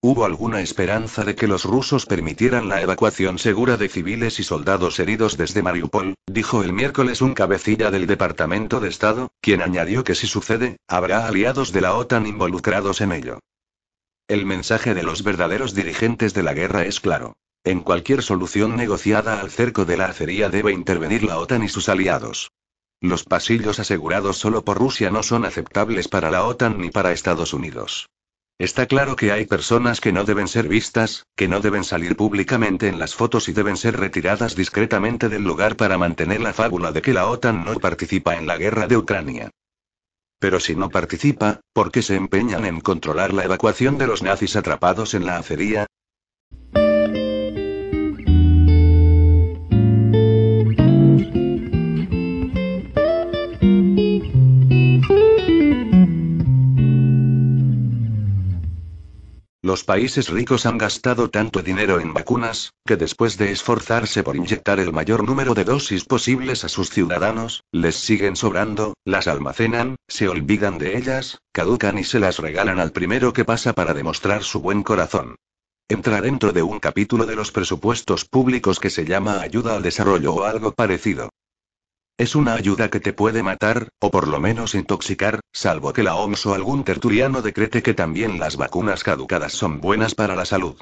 Hubo 0.02 0.26
alguna 0.26 0.62
esperanza 0.62 1.24
de 1.24 1.36
que 1.36 1.48
los 1.48 1.66
rusos 1.66 2.08
permitieran 2.08 2.68
la 2.68 2.82
evacuación 2.82 3.38
segura 3.38 3.78
de 3.78 3.90
civiles 3.90 4.40
y 4.40 4.44
soldados 4.44 5.00
heridos 5.00 5.38
desde 5.38 5.62
Mariupol, 5.62 6.16
dijo 6.26 6.64
el 6.64 6.74
miércoles 6.74 7.22
un 7.22 7.36
cabecilla 7.36 7.92
del 7.92 8.08
Departamento 8.08 8.80
de 8.80 8.90
Estado, 8.90 9.30
quien 9.40 9.62
añadió 9.62 10.04
que 10.04 10.16
si 10.16 10.26
sucede, 10.26 10.78
habrá 10.88 11.28
aliados 11.28 11.74
de 11.74 11.82
la 11.82 11.94
OTAN 11.94 12.26
involucrados 12.26 13.02
en 13.02 13.12
ello. 13.12 13.40
El 14.28 14.48
mensaje 14.48 14.96
de 14.96 15.04
los 15.04 15.24
verdaderos 15.24 15.76
dirigentes 15.76 16.34
de 16.34 16.42
la 16.42 16.56
guerra 16.56 16.86
es 16.86 17.00
claro. 17.00 17.36
En 17.68 17.82
cualquier 17.82 18.24
solución 18.24 18.78
negociada 18.78 19.42
al 19.42 19.52
cerco 19.52 19.84
de 19.84 19.98
la 19.98 20.06
acería 20.06 20.48
debe 20.48 20.72
intervenir 20.72 21.24
la 21.26 21.38
OTAN 21.38 21.66
y 21.66 21.68
sus 21.68 21.90
aliados. 21.90 22.50
Los 23.02 23.26
pasillos 23.26 23.78
asegurados 23.80 24.38
solo 24.38 24.64
por 24.64 24.78
Rusia 24.78 25.12
no 25.12 25.22
son 25.22 25.44
aceptables 25.44 26.08
para 26.08 26.32
la 26.32 26.46
OTAN 26.46 26.80
ni 26.80 26.92
para 26.92 27.12
Estados 27.12 27.54
Unidos. 27.54 28.08
Está 28.58 28.86
claro 28.86 29.18
que 29.18 29.34
hay 29.34 29.46
personas 29.46 30.00
que 30.00 30.14
no 30.14 30.24
deben 30.24 30.48
ser 30.48 30.70
vistas, 30.70 31.26
que 31.36 31.50
no 31.50 31.60
deben 31.60 31.84
salir 31.84 32.16
públicamente 32.16 32.88
en 32.88 33.00
las 33.00 33.16
fotos 33.16 33.50
y 33.50 33.52
deben 33.52 33.76
ser 33.76 34.00
retiradas 34.00 34.56
discretamente 34.56 35.28
del 35.28 35.44
lugar 35.44 35.76
para 35.76 35.98
mantener 35.98 36.40
la 36.40 36.54
fábula 36.54 36.94
de 36.94 37.02
que 37.02 37.14
la 37.14 37.28
OTAN 37.28 37.66
no 37.66 37.74
participa 37.82 38.38
en 38.38 38.48
la 38.48 38.56
guerra 38.56 38.88
de 38.88 38.96
Ucrania. 38.96 39.50
Pero 40.40 40.62
si 40.62 40.74
no 40.74 40.90
participa, 40.90 41.60
¿por 41.74 41.92
qué 41.92 42.02
se 42.02 42.16
empeñan 42.16 42.66
en 42.66 42.80
controlar 42.80 43.34
la 43.34 43.44
evacuación 43.44 43.98
de 43.98 44.08
los 44.08 44.24
nazis 44.24 44.56
atrapados 44.56 45.14
en 45.16 45.26
la 45.26 45.36
acería? 45.36 45.86
Los 59.68 59.84
países 59.84 60.30
ricos 60.30 60.66
han 60.66 60.78
gastado 60.78 61.30
tanto 61.30 61.62
dinero 61.62 62.00
en 62.00 62.14
vacunas, 62.14 62.72
que 62.86 62.96
después 62.96 63.38
de 63.38 63.52
esforzarse 63.52 64.24
por 64.24 64.38
inyectar 64.38 64.80
el 64.80 64.94
mayor 64.94 65.26
número 65.26 65.54
de 65.56 65.66
dosis 65.66 66.06
posibles 66.06 66.64
a 66.64 66.70
sus 66.70 66.90
ciudadanos, 66.90 67.66
les 67.74 67.98
siguen 67.98 68.38
sobrando, 68.38 68.94
las 69.04 69.28
almacenan, 69.28 69.98
se 70.08 70.30
olvidan 70.30 70.78
de 70.78 70.98
ellas, 70.98 71.40
caducan 71.52 71.98
y 71.98 72.06
se 72.06 72.22
las 72.22 72.40
regalan 72.40 72.80
al 72.80 72.94
primero 72.94 73.34
que 73.34 73.44
pasa 73.44 73.74
para 73.74 73.94
demostrar 73.94 74.44
su 74.44 74.62
buen 74.62 74.84
corazón. 74.84 75.36
Entra 75.90 76.22
dentro 76.22 76.54
de 76.54 76.64
un 76.64 76.80
capítulo 76.80 77.26
de 77.26 77.36
los 77.36 77.52
presupuestos 77.52 78.24
públicos 78.24 78.80
que 78.80 78.90
se 78.90 79.04
llama 79.04 79.42
ayuda 79.42 79.76
al 79.76 79.84
desarrollo 79.84 80.34
o 80.34 80.44
algo 80.46 80.72
parecido. 80.72 81.28
Es 82.18 82.36
una 82.36 82.56
ayuda 82.56 82.90
que 82.90 83.00
te 83.00 83.14
puede 83.14 83.44
matar, 83.44 83.90
o 84.00 84.10
por 84.10 84.28
lo 84.28 84.40
menos 84.40 84.74
intoxicar, 84.74 85.40
salvo 85.54 85.94
que 85.94 86.02
la 86.02 86.16
OMS 86.16 86.48
o 86.48 86.56
algún 86.56 86.84
tertuliano 86.84 87.44
decrete 87.44 87.84
que 87.84 87.94
también 87.94 88.40
las 88.40 88.58
vacunas 88.58 89.04
caducadas 89.04 89.54
son 89.54 89.82
buenas 89.82 90.16
para 90.16 90.36
la 90.36 90.46
salud. 90.46 90.82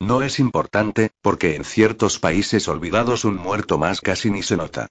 No 0.00 0.22
es 0.22 0.38
importante, 0.38 1.10
porque 1.20 1.54
en 1.54 1.64
ciertos 1.64 2.18
países 2.18 2.66
olvidados 2.66 3.26
un 3.26 3.36
muerto 3.36 3.76
más 3.76 4.00
casi 4.00 4.30
ni 4.30 4.42
se 4.42 4.56
nota. 4.56 4.86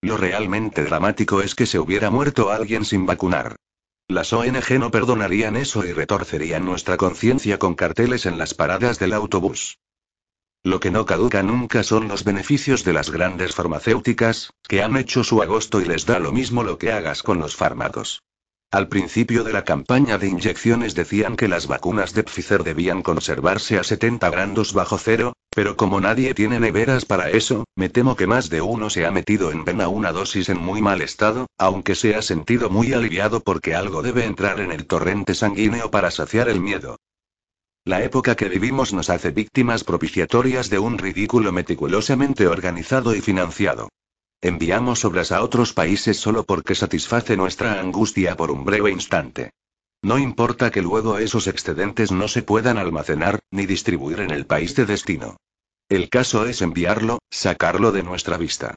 Lo 0.00 0.16
realmente 0.16 0.84
dramático 0.84 1.42
es 1.42 1.56
que 1.56 1.66
se 1.66 1.80
hubiera 1.80 2.08
muerto 2.08 2.52
alguien 2.52 2.84
sin 2.84 3.04
vacunar. 3.04 3.56
Las 4.06 4.32
ONG 4.32 4.78
no 4.78 4.92
perdonarían 4.92 5.56
eso 5.56 5.84
y 5.84 5.92
retorcerían 5.92 6.64
nuestra 6.64 6.96
conciencia 6.96 7.58
con 7.58 7.74
carteles 7.74 8.26
en 8.26 8.38
las 8.38 8.54
paradas 8.54 9.00
del 9.00 9.12
autobús. 9.12 9.78
Lo 10.64 10.78
que 10.78 10.92
no 10.92 11.06
caduca 11.06 11.42
nunca 11.42 11.82
son 11.82 12.06
los 12.06 12.22
beneficios 12.22 12.84
de 12.84 12.92
las 12.92 13.10
grandes 13.10 13.52
farmacéuticas, 13.52 14.52
que 14.68 14.80
han 14.80 14.96
hecho 14.96 15.24
su 15.24 15.42
agosto 15.42 15.80
y 15.80 15.86
les 15.86 16.06
da 16.06 16.20
lo 16.20 16.30
mismo 16.30 16.62
lo 16.62 16.78
que 16.78 16.92
hagas 16.92 17.24
con 17.24 17.40
los 17.40 17.56
fármacos. 17.56 18.22
Al 18.70 18.86
principio 18.86 19.42
de 19.42 19.52
la 19.52 19.64
campaña 19.64 20.18
de 20.18 20.28
inyecciones 20.28 20.94
decían 20.94 21.36
que 21.36 21.48
las 21.48 21.66
vacunas 21.66 22.14
de 22.14 22.22
Pfizer 22.22 22.62
debían 22.62 23.02
conservarse 23.02 23.76
a 23.76 23.82
70 23.82 24.30
grados 24.30 24.72
bajo 24.72 24.98
cero, 24.98 25.32
pero 25.50 25.76
como 25.76 26.00
nadie 26.00 26.32
tiene 26.32 26.60
neveras 26.60 27.04
para 27.04 27.28
eso, 27.30 27.64
me 27.74 27.88
temo 27.88 28.14
que 28.14 28.28
más 28.28 28.48
de 28.48 28.62
uno 28.62 28.88
se 28.88 29.04
ha 29.04 29.10
metido 29.10 29.50
en 29.50 29.64
vena 29.64 29.88
una 29.88 30.12
dosis 30.12 30.48
en 30.48 30.58
muy 30.58 30.80
mal 30.80 31.02
estado, 31.02 31.48
aunque 31.58 31.96
se 31.96 32.14
ha 32.14 32.22
sentido 32.22 32.70
muy 32.70 32.92
aliviado 32.92 33.40
porque 33.40 33.74
algo 33.74 34.00
debe 34.00 34.24
entrar 34.24 34.60
en 34.60 34.70
el 34.70 34.86
torrente 34.86 35.34
sanguíneo 35.34 35.90
para 35.90 36.12
saciar 36.12 36.48
el 36.48 36.60
miedo. 36.60 36.98
La 37.84 38.04
época 38.04 38.36
que 38.36 38.48
vivimos 38.48 38.92
nos 38.92 39.10
hace 39.10 39.32
víctimas 39.32 39.82
propiciatorias 39.82 40.70
de 40.70 40.78
un 40.78 40.98
ridículo 40.98 41.50
meticulosamente 41.50 42.46
organizado 42.46 43.12
y 43.16 43.20
financiado. 43.20 43.88
Enviamos 44.40 45.04
obras 45.04 45.32
a 45.32 45.42
otros 45.42 45.72
países 45.72 46.16
solo 46.16 46.44
porque 46.44 46.76
satisface 46.76 47.36
nuestra 47.36 47.80
angustia 47.80 48.36
por 48.36 48.52
un 48.52 48.64
breve 48.64 48.92
instante. 48.92 49.50
No 50.00 50.18
importa 50.18 50.70
que 50.70 50.80
luego 50.80 51.18
esos 51.18 51.48
excedentes 51.48 52.12
no 52.12 52.28
se 52.28 52.42
puedan 52.42 52.78
almacenar, 52.78 53.40
ni 53.50 53.66
distribuir 53.66 54.20
en 54.20 54.30
el 54.30 54.46
país 54.46 54.76
de 54.76 54.86
destino. 54.86 55.36
El 55.88 56.08
caso 56.08 56.46
es 56.46 56.62
enviarlo, 56.62 57.18
sacarlo 57.30 57.90
de 57.90 58.04
nuestra 58.04 58.36
vista. 58.36 58.76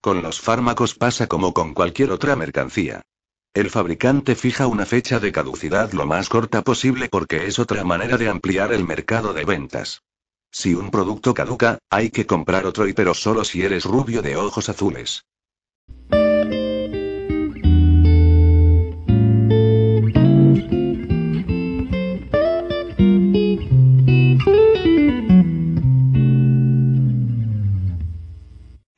Con 0.00 0.22
los 0.22 0.40
fármacos 0.40 0.94
pasa 0.94 1.28
como 1.28 1.54
con 1.54 1.72
cualquier 1.72 2.10
otra 2.10 2.34
mercancía. 2.34 3.02
El 3.54 3.70
fabricante 3.70 4.34
fija 4.34 4.66
una 4.66 4.86
fecha 4.86 5.18
de 5.20 5.32
caducidad 5.32 5.92
lo 5.92 6.06
más 6.06 6.28
corta 6.28 6.62
posible 6.62 7.08
porque 7.08 7.46
es 7.46 7.58
otra 7.58 7.82
manera 7.82 8.16
de 8.16 8.28
ampliar 8.28 8.72
el 8.72 8.84
mercado 8.84 9.32
de 9.32 9.44
ventas. 9.44 10.02
Si 10.50 10.74
un 10.74 10.90
producto 10.90 11.34
caduca, 11.34 11.78
hay 11.90 12.10
que 12.10 12.26
comprar 12.26 12.66
otro 12.66 12.86
y 12.86 12.92
pero 12.92 13.14
solo 13.14 13.44
si 13.44 13.62
eres 13.62 13.84
rubio 13.84 14.22
de 14.22 14.36
ojos 14.36 14.68
azules. 14.68 15.24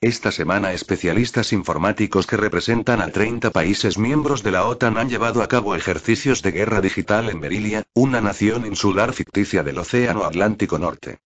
Esta 0.02 0.32
semana 0.32 0.72
especialistas 0.72 1.52
informáticos 1.52 2.26
que 2.26 2.38
representan 2.38 3.02
a 3.02 3.08
30 3.08 3.50
países 3.50 3.98
miembros 3.98 4.42
de 4.42 4.50
la 4.50 4.64
OTAN 4.64 4.96
han 4.96 5.10
llevado 5.10 5.42
a 5.42 5.48
cabo 5.48 5.74
ejercicios 5.74 6.40
de 6.40 6.52
guerra 6.52 6.80
digital 6.80 7.28
en 7.28 7.38
Berilia, 7.38 7.82
una 7.92 8.22
nación 8.22 8.64
insular 8.64 9.12
ficticia 9.12 9.62
del 9.62 9.76
Océano 9.76 10.24
Atlántico 10.24 10.78
Norte. 10.78 11.18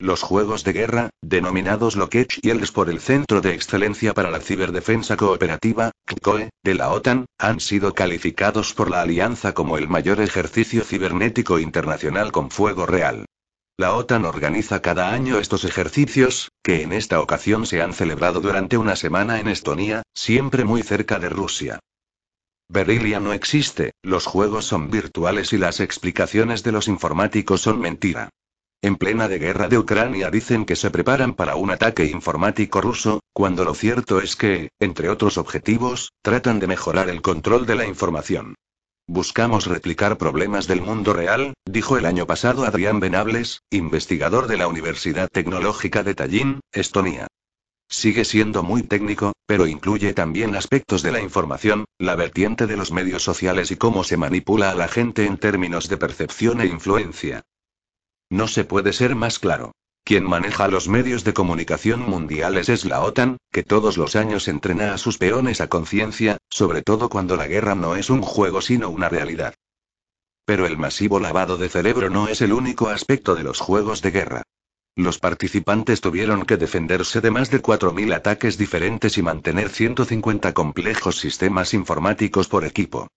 Los 0.00 0.22
juegos 0.22 0.64
de 0.64 0.72
guerra, 0.72 1.10
denominados 1.22 1.94
Lockheed 1.94 2.26
Yields 2.42 2.72
por 2.72 2.90
el 2.90 2.98
Centro 2.98 3.40
de 3.40 3.54
Excelencia 3.54 4.12
para 4.12 4.32
la 4.32 4.40
Ciberdefensa 4.40 5.16
Cooperativa, 5.16 5.92
CCOE, 6.04 6.50
de 6.64 6.74
la 6.74 6.90
OTAN, 6.90 7.26
han 7.38 7.60
sido 7.60 7.94
calificados 7.94 8.74
por 8.74 8.90
la 8.90 9.02
Alianza 9.02 9.54
como 9.54 9.78
el 9.78 9.86
mayor 9.88 10.20
ejercicio 10.20 10.82
cibernético 10.82 11.60
internacional 11.60 12.32
con 12.32 12.50
fuego 12.50 12.86
real. 12.86 13.26
La 13.76 13.96
OTAN 13.96 14.24
organiza 14.24 14.80
cada 14.80 15.12
año 15.12 15.40
estos 15.40 15.64
ejercicios, 15.64 16.52
que 16.62 16.82
en 16.82 16.92
esta 16.92 17.20
ocasión 17.20 17.66
se 17.66 17.82
han 17.82 17.92
celebrado 17.92 18.40
durante 18.40 18.76
una 18.76 18.94
semana 18.94 19.40
en 19.40 19.48
Estonia, 19.48 20.04
siempre 20.14 20.64
muy 20.64 20.84
cerca 20.84 21.18
de 21.18 21.28
Rusia. 21.28 21.80
Beryllia 22.68 23.18
no 23.18 23.32
existe, 23.32 23.90
los 24.00 24.26
juegos 24.26 24.64
son 24.66 24.92
virtuales 24.92 25.52
y 25.52 25.58
las 25.58 25.80
explicaciones 25.80 26.62
de 26.62 26.70
los 26.70 26.86
informáticos 26.86 27.62
son 27.62 27.80
mentira. 27.80 28.28
En 28.80 28.94
plena 28.94 29.26
de 29.26 29.40
guerra 29.40 29.66
de 29.66 29.78
Ucrania 29.78 30.30
dicen 30.30 30.66
que 30.66 30.76
se 30.76 30.92
preparan 30.92 31.34
para 31.34 31.56
un 31.56 31.72
ataque 31.72 32.04
informático 32.04 32.80
ruso, 32.80 33.24
cuando 33.32 33.64
lo 33.64 33.74
cierto 33.74 34.20
es 34.20 34.36
que, 34.36 34.68
entre 34.78 35.08
otros 35.08 35.36
objetivos, 35.36 36.12
tratan 36.22 36.60
de 36.60 36.68
mejorar 36.68 37.08
el 37.08 37.22
control 37.22 37.66
de 37.66 37.74
la 37.74 37.86
información. 37.86 38.54
Buscamos 39.06 39.66
replicar 39.66 40.16
problemas 40.16 40.66
del 40.66 40.80
mundo 40.80 41.12
real, 41.12 41.52
dijo 41.66 41.98
el 41.98 42.06
año 42.06 42.26
pasado 42.26 42.64
Adrián 42.64 43.00
Benables, 43.00 43.60
investigador 43.70 44.46
de 44.46 44.56
la 44.56 44.66
Universidad 44.66 45.28
Tecnológica 45.28 46.02
de 46.02 46.14
Tallinn, 46.14 46.60
Estonia. 46.72 47.26
Sigue 47.86 48.24
siendo 48.24 48.62
muy 48.62 48.82
técnico, 48.82 49.34
pero 49.46 49.66
incluye 49.66 50.14
también 50.14 50.56
aspectos 50.56 51.02
de 51.02 51.12
la 51.12 51.20
información, 51.20 51.84
la 51.98 52.16
vertiente 52.16 52.66
de 52.66 52.78
los 52.78 52.92
medios 52.92 53.22
sociales 53.22 53.70
y 53.70 53.76
cómo 53.76 54.04
se 54.04 54.16
manipula 54.16 54.70
a 54.70 54.74
la 54.74 54.88
gente 54.88 55.26
en 55.26 55.36
términos 55.36 55.90
de 55.90 55.98
percepción 55.98 56.62
e 56.62 56.66
influencia. 56.66 57.42
No 58.30 58.48
se 58.48 58.64
puede 58.64 58.94
ser 58.94 59.14
más 59.14 59.38
claro. 59.38 59.72
Quien 60.06 60.28
maneja 60.28 60.68
los 60.68 60.86
medios 60.86 61.24
de 61.24 61.32
comunicación 61.32 62.00
mundiales 62.00 62.68
es 62.68 62.84
la 62.84 63.00
OTAN, 63.00 63.38
que 63.50 63.62
todos 63.62 63.96
los 63.96 64.16
años 64.16 64.48
entrena 64.48 64.92
a 64.92 64.98
sus 64.98 65.16
peones 65.16 65.62
a 65.62 65.68
conciencia, 65.68 66.36
sobre 66.50 66.82
todo 66.82 67.08
cuando 67.08 67.36
la 67.36 67.46
guerra 67.46 67.74
no 67.74 67.96
es 67.96 68.10
un 68.10 68.20
juego 68.20 68.60
sino 68.60 68.90
una 68.90 69.08
realidad. 69.08 69.54
Pero 70.44 70.66
el 70.66 70.76
masivo 70.76 71.20
lavado 71.20 71.56
de 71.56 71.70
cerebro 71.70 72.10
no 72.10 72.28
es 72.28 72.42
el 72.42 72.52
único 72.52 72.90
aspecto 72.90 73.34
de 73.34 73.44
los 73.44 73.60
juegos 73.60 74.02
de 74.02 74.10
guerra. 74.10 74.42
Los 74.94 75.18
participantes 75.18 76.02
tuvieron 76.02 76.44
que 76.44 76.58
defenderse 76.58 77.22
de 77.22 77.30
más 77.30 77.50
de 77.50 77.62
4.000 77.62 78.14
ataques 78.14 78.58
diferentes 78.58 79.16
y 79.16 79.22
mantener 79.22 79.70
150 79.70 80.52
complejos 80.52 81.16
sistemas 81.16 81.72
informáticos 81.72 82.46
por 82.46 82.66
equipo. 82.66 83.08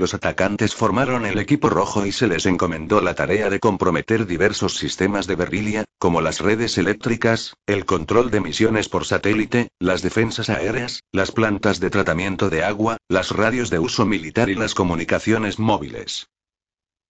Los 0.00 0.14
atacantes 0.14 0.74
formaron 0.74 1.26
el 1.26 1.38
equipo 1.38 1.68
rojo 1.68 2.06
y 2.06 2.12
se 2.12 2.26
les 2.26 2.46
encomendó 2.46 3.02
la 3.02 3.14
tarea 3.14 3.50
de 3.50 3.60
comprometer 3.60 4.26
diversos 4.26 4.78
sistemas 4.78 5.26
de 5.26 5.34
Berrilia, 5.34 5.84
como 5.98 6.22
las 6.22 6.40
redes 6.40 6.78
eléctricas, 6.78 7.52
el 7.66 7.84
control 7.84 8.30
de 8.30 8.40
misiones 8.40 8.88
por 8.88 9.04
satélite, 9.04 9.68
las 9.78 10.00
defensas 10.00 10.48
aéreas, 10.48 11.02
las 11.12 11.32
plantas 11.32 11.80
de 11.80 11.90
tratamiento 11.90 12.48
de 12.48 12.64
agua, 12.64 12.96
las 13.10 13.30
radios 13.30 13.68
de 13.68 13.78
uso 13.78 14.06
militar 14.06 14.48
y 14.48 14.54
las 14.54 14.74
comunicaciones 14.74 15.58
móviles. 15.58 16.28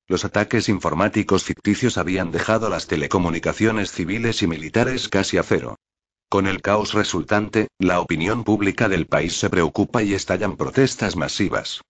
Los 0.08 0.24
ataques 0.24 0.68
informáticos 0.68 1.44
ficticios 1.44 1.96
habían 1.96 2.32
dejado 2.32 2.68
las 2.70 2.88
telecomunicaciones 2.88 3.92
civiles 3.92 4.42
y 4.42 4.48
militares 4.48 5.08
casi 5.08 5.38
a 5.38 5.44
cero. 5.44 5.76
Con 6.28 6.48
el 6.48 6.60
caos 6.60 6.94
resultante, 6.94 7.68
la 7.78 8.00
opinión 8.00 8.42
pública 8.42 8.88
del 8.88 9.06
país 9.06 9.38
se 9.38 9.48
preocupa 9.48 10.02
y 10.02 10.12
estallan 10.14 10.56
protestas 10.56 11.14
masivas. 11.14 11.82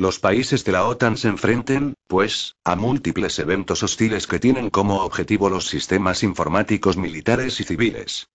Los 0.00 0.18
países 0.18 0.64
de 0.64 0.72
la 0.72 0.86
OTAN 0.86 1.18
se 1.18 1.28
enfrenten, 1.28 1.92
pues, 2.06 2.56
a 2.64 2.74
múltiples 2.74 3.38
eventos 3.38 3.82
hostiles 3.82 4.26
que 4.26 4.38
tienen 4.38 4.70
como 4.70 5.02
objetivo 5.02 5.50
los 5.50 5.66
sistemas 5.66 6.22
informáticos 6.22 6.96
militares 6.96 7.60
y 7.60 7.64
civiles. 7.64 8.26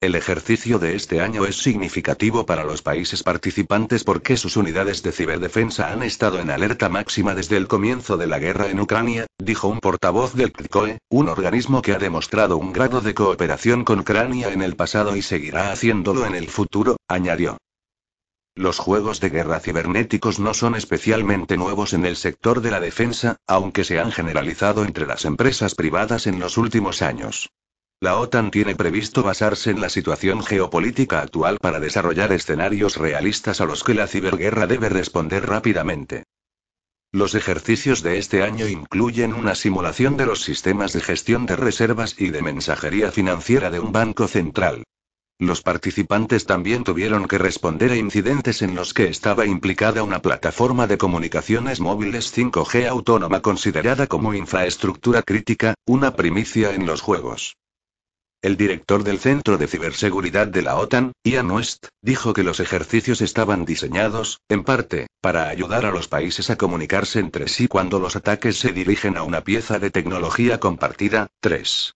El 0.00 0.14
ejercicio 0.14 0.78
de 0.78 0.94
este 0.94 1.20
año 1.20 1.44
es 1.44 1.56
significativo 1.56 2.46
para 2.46 2.62
los 2.62 2.82
países 2.82 3.24
participantes 3.24 4.04
porque 4.04 4.36
sus 4.36 4.56
unidades 4.56 5.02
de 5.02 5.10
ciberdefensa 5.10 5.90
han 5.90 6.04
estado 6.04 6.38
en 6.38 6.50
alerta 6.50 6.88
máxima 6.88 7.34
desde 7.34 7.56
el 7.56 7.66
comienzo 7.66 8.16
de 8.16 8.28
la 8.28 8.38
guerra 8.38 8.70
en 8.70 8.78
Ucrania, 8.78 9.26
dijo 9.38 9.66
un 9.66 9.80
portavoz 9.80 10.34
del 10.34 10.52
CRICOE, 10.52 10.98
un 11.10 11.28
organismo 11.28 11.82
que 11.82 11.94
ha 11.94 11.98
demostrado 11.98 12.58
un 12.58 12.72
grado 12.72 13.00
de 13.00 13.12
cooperación 13.12 13.82
con 13.82 13.98
Ucrania 13.98 14.52
en 14.52 14.62
el 14.62 14.76
pasado 14.76 15.16
y 15.16 15.22
seguirá 15.22 15.72
haciéndolo 15.72 16.26
en 16.26 16.36
el 16.36 16.48
futuro, 16.48 16.96
añadió. 17.08 17.58
Los 18.58 18.78
juegos 18.78 19.20
de 19.20 19.28
guerra 19.28 19.60
cibernéticos 19.60 20.40
no 20.40 20.54
son 20.54 20.76
especialmente 20.76 21.58
nuevos 21.58 21.92
en 21.92 22.06
el 22.06 22.16
sector 22.16 22.62
de 22.62 22.70
la 22.70 22.80
defensa, 22.80 23.36
aunque 23.46 23.84
se 23.84 24.00
han 24.00 24.10
generalizado 24.10 24.86
entre 24.86 25.04
las 25.04 25.26
empresas 25.26 25.74
privadas 25.74 26.26
en 26.26 26.40
los 26.40 26.56
últimos 26.56 27.02
años. 27.02 27.50
La 28.00 28.16
OTAN 28.16 28.50
tiene 28.50 28.74
previsto 28.74 29.22
basarse 29.22 29.70
en 29.70 29.82
la 29.82 29.90
situación 29.90 30.42
geopolítica 30.42 31.20
actual 31.20 31.58
para 31.60 31.80
desarrollar 31.80 32.32
escenarios 32.32 32.96
realistas 32.96 33.60
a 33.60 33.66
los 33.66 33.84
que 33.84 33.92
la 33.92 34.06
ciberguerra 34.06 34.66
debe 34.66 34.88
responder 34.88 35.46
rápidamente. 35.46 36.24
Los 37.12 37.34
ejercicios 37.34 38.02
de 38.02 38.16
este 38.16 38.42
año 38.42 38.66
incluyen 38.68 39.34
una 39.34 39.54
simulación 39.54 40.16
de 40.16 40.24
los 40.24 40.40
sistemas 40.40 40.94
de 40.94 41.02
gestión 41.02 41.44
de 41.44 41.56
reservas 41.56 42.18
y 42.18 42.30
de 42.30 42.40
mensajería 42.40 43.12
financiera 43.12 43.68
de 43.68 43.80
un 43.80 43.92
banco 43.92 44.28
central. 44.28 44.84
Los 45.38 45.60
participantes 45.60 46.46
también 46.46 46.82
tuvieron 46.82 47.28
que 47.28 47.36
responder 47.36 47.92
a 47.92 47.96
incidentes 47.96 48.62
en 48.62 48.74
los 48.74 48.94
que 48.94 49.08
estaba 49.08 49.44
implicada 49.44 50.02
una 50.02 50.22
plataforma 50.22 50.86
de 50.86 50.96
comunicaciones 50.96 51.78
móviles 51.78 52.34
5G 52.34 52.88
autónoma 52.88 53.42
considerada 53.42 54.06
como 54.06 54.32
infraestructura 54.32 55.22
crítica, 55.22 55.74
una 55.84 56.16
primicia 56.16 56.74
en 56.74 56.86
los 56.86 57.02
juegos. 57.02 57.56
El 58.40 58.56
director 58.56 59.04
del 59.04 59.18
Centro 59.18 59.58
de 59.58 59.66
Ciberseguridad 59.66 60.46
de 60.46 60.62
la 60.62 60.76
OTAN, 60.76 61.12
Ian 61.22 61.50
West, 61.50 61.88
dijo 62.00 62.32
que 62.32 62.42
los 62.42 62.60
ejercicios 62.60 63.20
estaban 63.20 63.66
diseñados, 63.66 64.40
en 64.48 64.64
parte, 64.64 65.06
para 65.20 65.48
ayudar 65.48 65.84
a 65.84 65.90
los 65.90 66.08
países 66.08 66.48
a 66.48 66.56
comunicarse 66.56 67.18
entre 67.18 67.48
sí 67.48 67.68
cuando 67.68 67.98
los 67.98 68.16
ataques 68.16 68.56
se 68.58 68.72
dirigen 68.72 69.18
a 69.18 69.22
una 69.22 69.42
pieza 69.42 69.78
de 69.78 69.90
tecnología 69.90 70.60
compartida. 70.60 71.26
3. 71.40 71.92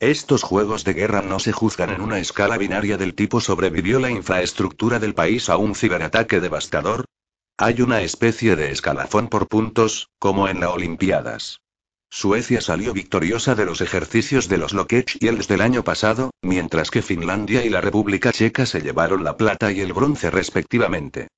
Estos 0.00 0.42
juegos 0.42 0.84
de 0.84 0.92
guerra 0.92 1.22
no 1.22 1.38
se 1.38 1.52
juzgan 1.52 1.88
en 1.88 2.02
una 2.02 2.18
escala 2.18 2.58
binaria 2.58 2.98
del 2.98 3.14
tipo 3.14 3.40
sobrevivió 3.40 3.98
la 3.98 4.10
infraestructura 4.10 4.98
del 4.98 5.14
país 5.14 5.48
a 5.48 5.56
un 5.56 5.74
ciberataque 5.74 6.38
devastador. 6.38 7.06
Hay 7.56 7.80
una 7.80 8.02
especie 8.02 8.56
de 8.56 8.72
escalafón 8.72 9.28
por 9.28 9.48
puntos, 9.48 10.10
como 10.18 10.48
en 10.48 10.60
las 10.60 10.68
Olimpiadas. 10.68 11.62
Suecia 12.10 12.60
salió 12.60 12.92
victoriosa 12.92 13.54
de 13.54 13.64
los 13.64 13.80
ejercicios 13.80 14.50
de 14.50 14.58
los 14.58 14.74
Lockheed 14.74 15.06
Yields 15.18 15.48
del 15.48 15.62
año 15.62 15.82
pasado, 15.82 16.30
mientras 16.42 16.90
que 16.90 17.00
Finlandia 17.00 17.64
y 17.64 17.70
la 17.70 17.80
República 17.80 18.32
Checa 18.32 18.66
se 18.66 18.82
llevaron 18.82 19.24
la 19.24 19.38
plata 19.38 19.72
y 19.72 19.80
el 19.80 19.94
bronce 19.94 20.30
respectivamente. 20.30 21.28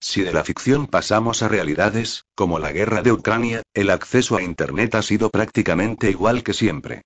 Si 0.00 0.20
de 0.20 0.34
la 0.34 0.44
ficción 0.44 0.86
pasamos 0.86 1.42
a 1.42 1.48
realidades, 1.48 2.26
como 2.34 2.58
la 2.58 2.72
guerra 2.72 3.00
de 3.00 3.12
Ucrania, 3.12 3.62
el 3.72 3.88
acceso 3.88 4.36
a 4.36 4.42
Internet 4.42 4.94
ha 4.96 5.02
sido 5.02 5.30
prácticamente 5.30 6.10
igual 6.10 6.42
que 6.42 6.52
siempre. 6.52 7.02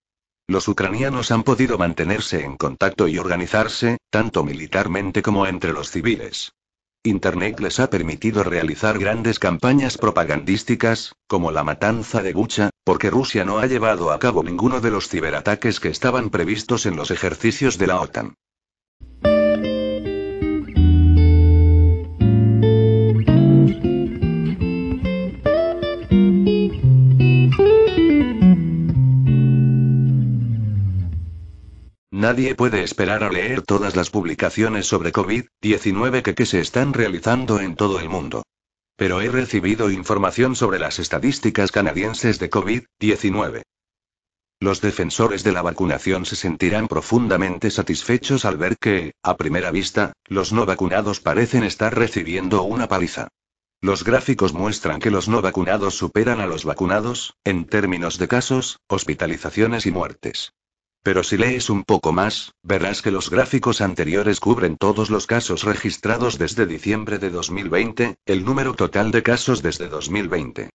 Los 0.47 0.69
ucranianos 0.69 1.31
han 1.31 1.43
podido 1.43 1.79
mantenerse 1.79 2.45
en 2.45 2.59
contacto 2.59 3.09
y 3.09 3.19
organizarse, 3.19 3.97
tanto 4.11 4.45
militarmente 4.45 5.23
como 5.23 5.47
entre 5.47 5.73
los 5.73 5.91
civiles. 5.91 6.53
Internet 7.03 7.61
les 7.61 7.81
ha 7.81 7.89
permitido 7.89 8.45
realizar 8.45 8.99
grandes 8.99 9.39
campañas 9.39 9.97
propagandísticas, 9.97 11.15
como 11.27 11.51
la 11.51 11.65
matanza 11.65 12.23
de 12.23 12.35
Bucha, 12.35 12.71
porque 12.85 13.11
Rusia 13.11 13.45
no 13.45 13.59
ha 13.59 13.67
llevado 13.67 14.13
a 14.13 14.19
cabo 14.19 14.43
ninguno 14.43 14.81
de 14.81 14.91
los 14.91 15.09
ciberataques 15.09 15.81
que 15.81 15.89
estaban 15.89 16.29
previstos 16.29 16.85
en 16.85 16.97
los 16.97 17.11
ejercicios 17.11 17.79
de 17.79 17.87
la 17.87 18.01
OTAN. 18.01 18.35
Nadie 32.25 32.55
puede 32.55 32.83
esperar 32.83 33.23
a 33.23 33.29
leer 33.29 33.61
todas 33.61 33.97
las 33.97 34.09
publicaciones 34.09 34.87
sobre 34.87 35.13
COVID-19 35.13 36.23
que, 36.23 36.47
se 36.47 36.59
están 36.59 36.95
realizando 36.95 37.61
en 37.61 37.77
todo 37.77 38.01
el 38.01 38.09
mundo. 38.09 38.45
Pero 38.97 39.21
he 39.21 39.29
recibido 39.29 39.91
información 39.91 40.57
sobre 40.57 40.79
las 40.79 40.99
estadísticas 40.99 41.71
canadienses 41.71 42.39
de 42.39 42.49
COVID-19. 42.49 43.61
Los 44.59 44.81
defensores 44.81 45.45
de 45.45 45.53
la 45.53 45.61
vacunación 45.61 46.25
se 46.25 46.37
sentirán 46.37 46.89
profundamente 46.89 47.71
satisfechos 47.71 48.47
al 48.47 48.57
ver 48.57 48.79
que, 48.79 49.13
a 49.23 49.37
primera 49.37 49.71
vista, 49.71 50.15
los 50.25 50.51
no 50.51 50.65
vacunados 50.65 51.21
parecen 51.21 51.63
estar 51.63 51.95
recibiendo 51.95 52.63
una 52.63 52.89
paliza. 52.89 53.29
Los 53.83 54.03
gráficos 54.03 54.55
muestran 54.55 54.99
que 54.99 55.11
los 55.11 55.29
no 55.29 55.43
vacunados 55.43 55.95
superan 55.95 56.41
a 56.41 56.47
los 56.47 56.65
vacunados, 56.65 57.35
en 57.45 57.67
términos 57.67 58.17
de 58.17 58.29
casos, 58.29 58.79
hospitalizaciones 58.89 59.85
y 59.85 59.91
muertes. 59.91 60.55
Pero 61.05 61.23
si 61.23 61.37
lees 61.37 61.69
un 61.69 61.85
poco 61.85 62.13
más, 62.13 62.55
verás 62.63 63.03
que 63.03 63.11
los 63.11 63.29
gráficos 63.29 63.83
anteriores 63.83 64.41
cubren 64.41 64.79
todos 64.79 65.11
los 65.11 65.27
casos 65.27 65.63
registrados 65.63 66.39
desde 66.39 66.65
diciembre 66.65 67.19
de 67.19 67.29
2020, 67.29 68.15
el 68.25 68.45
número 68.47 68.73
total 68.73 69.11
de 69.11 69.23
casos 69.23 69.63
desde 69.63 69.89
2020. 69.89 70.71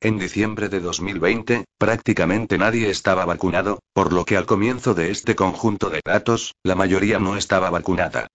En 0.00 0.18
diciembre 0.18 0.68
de 0.68 0.80
2020, 0.80 1.64
prácticamente 1.78 2.58
nadie 2.58 2.90
estaba 2.90 3.24
vacunado, 3.24 3.78
por 3.94 4.12
lo 4.12 4.24
que 4.24 4.36
al 4.36 4.46
comienzo 4.46 4.94
de 4.94 5.12
este 5.12 5.36
conjunto 5.36 5.90
de 5.90 6.00
datos, 6.04 6.56
la 6.64 6.74
mayoría 6.74 7.20
no 7.20 7.36
estaba 7.36 7.70
vacunada. 7.70 8.26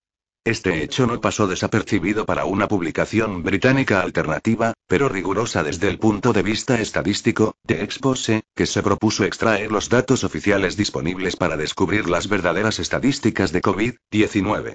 Este 0.44 0.82
hecho 0.82 1.06
no 1.06 1.22
pasó 1.22 1.46
desapercibido 1.46 2.26
para 2.26 2.46
una 2.46 2.68
publicación 2.68 3.44
británica 3.44 4.02
alternativa, 4.02 4.74
pero 4.88 5.08
rigurosa 5.08 5.62
desde 5.62 5.88
el 5.88 6.00
punto 6.00 6.34
de 6.34 6.42
vista 6.42 6.82
estadístico, 6.82 7.54
de 7.64 7.84
Expose, 7.84 8.42
que 8.56 8.66
se 8.66 8.82
propuso 8.82 9.24
extraer 9.24 9.72
los 9.72 9.90
datos 9.90 10.24
oficiales 10.24 10.76
disponibles 10.76 11.36
para 11.36 11.58
descubrir 11.58 12.10
las 12.10 12.28
verdaderas 12.28 12.80
estadísticas 12.80 13.52
de 13.52 13.62
COVID-19. 13.62 14.74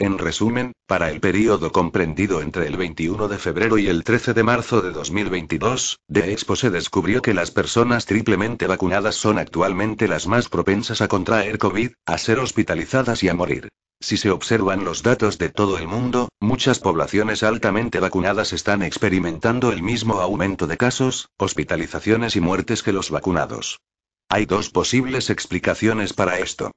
En 0.00 0.16
resumen, 0.16 0.74
para 0.86 1.10
el 1.10 1.18
periodo 1.18 1.72
comprendido 1.72 2.40
entre 2.40 2.68
el 2.68 2.76
21 2.76 3.26
de 3.26 3.36
febrero 3.36 3.78
y 3.78 3.88
el 3.88 4.04
13 4.04 4.32
de 4.32 4.44
marzo 4.44 4.80
de 4.80 4.92
2022, 4.92 5.98
de 6.06 6.30
Expo 6.30 6.54
se 6.54 6.70
descubrió 6.70 7.20
que 7.20 7.34
las 7.34 7.50
personas 7.50 8.06
triplemente 8.06 8.68
vacunadas 8.68 9.16
son 9.16 9.38
actualmente 9.38 10.06
las 10.06 10.28
más 10.28 10.48
propensas 10.48 11.00
a 11.00 11.08
contraer 11.08 11.58
COVID, 11.58 11.90
a 12.06 12.16
ser 12.16 12.38
hospitalizadas 12.38 13.24
y 13.24 13.28
a 13.28 13.34
morir. 13.34 13.70
Si 14.00 14.16
se 14.16 14.30
observan 14.30 14.84
los 14.84 15.02
datos 15.02 15.36
de 15.36 15.48
todo 15.48 15.78
el 15.78 15.88
mundo, 15.88 16.28
muchas 16.38 16.78
poblaciones 16.78 17.42
altamente 17.42 17.98
vacunadas 17.98 18.52
están 18.52 18.84
experimentando 18.84 19.72
el 19.72 19.82
mismo 19.82 20.20
aumento 20.20 20.68
de 20.68 20.76
casos, 20.76 21.30
hospitalizaciones 21.38 22.36
y 22.36 22.40
muertes 22.40 22.84
que 22.84 22.92
los 22.92 23.10
vacunados. 23.10 23.80
Hay 24.28 24.46
dos 24.46 24.70
posibles 24.70 25.28
explicaciones 25.28 26.12
para 26.12 26.38
esto. 26.38 26.70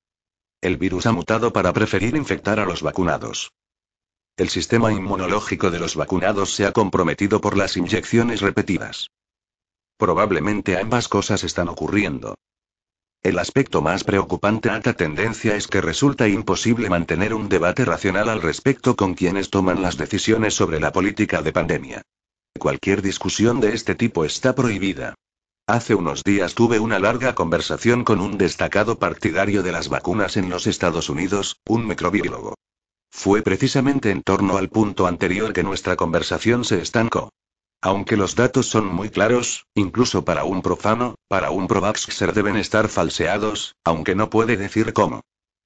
El 0.62 0.78
virus 0.78 1.08
ha 1.08 1.12
mutado 1.12 1.52
para 1.52 1.74
preferir 1.74 2.16
infectar 2.16 2.60
a 2.60 2.66
los 2.66 2.84
vacunados. 2.84 3.52
El 4.38 4.50
sistema 4.50 4.94
inmunológico 4.94 5.72
de 5.72 5.80
los 5.80 5.96
vacunados 5.96 6.54
se 6.54 6.68
ha 6.68 6.72
comprometido 6.72 7.42
por 7.42 7.58
las 7.58 7.78
inyecciones 7.78 8.42
repetidas. 8.42 9.10
Probablemente 9.98 10.78
ambas 10.78 11.08
cosas 11.08 11.44
están 11.44 11.68
ocurriendo. 11.68 12.36
El 13.24 13.40
aspecto 13.40 13.82
más 13.82 14.04
preocupante 14.04 14.70
a 14.70 14.78
esta 14.78 14.94
tendencia 14.94 15.56
es 15.56 15.68
que 15.68 15.82
resulta 15.82 16.28
imposible 16.28 16.90
mantener 16.90 17.34
un 17.34 17.50
debate 17.50 17.84
racional 17.84 18.30
al 18.30 18.42
respecto 18.42 18.96
con 18.96 19.16
quienes 19.16 19.50
toman 19.50 19.82
las 19.82 19.98
decisiones 19.98 20.54
sobre 20.54 20.80
la 20.80 20.92
política 20.92 21.42
de 21.42 21.54
pandemia. 21.54 22.02
Cualquier 22.58 23.02
discusión 23.02 23.60
de 23.60 23.74
este 23.74 23.96
tipo 23.96 24.26
está 24.26 24.54
prohibida. 24.54 25.16
Hace 25.72 25.96
unos 25.96 26.22
días 26.26 26.54
tuve 26.54 26.82
una 26.82 27.00
larga 27.00 27.34
conversación 27.34 28.04
con 28.04 28.20
un 28.20 28.38
destacado 28.38 29.00
partidario 29.00 29.64
de 29.64 29.72
las 29.72 29.88
vacunas 29.88 30.36
en 30.36 30.50
los 30.50 30.68
Estados 30.68 31.08
Unidos, 31.08 31.62
un 31.66 31.88
microbiólogo. 31.88 32.56
Fue 33.10 33.42
precisamente 33.42 34.12
en 34.12 34.22
torno 34.22 34.58
al 34.58 34.68
punto 34.68 35.08
anterior 35.08 35.54
que 35.54 35.64
nuestra 35.64 35.96
conversación 35.96 36.66
se 36.66 36.82
estancó. 36.82 37.30
Aunque 37.82 38.18
los 38.18 38.36
datos 38.36 38.68
son 38.68 38.86
muy 38.86 39.10
claros, 39.12 39.66
incluso 39.74 40.26
para 40.26 40.44
un 40.44 40.62
profano, 40.62 41.16
para 41.30 41.52
un 41.52 41.68
provaxer 41.68 42.34
deben 42.34 42.58
estar 42.58 42.90
falseados, 42.90 43.76
aunque 43.86 44.14
no 44.14 44.30
puede 44.30 44.58
decir 44.58 44.92
cómo. 44.92 45.22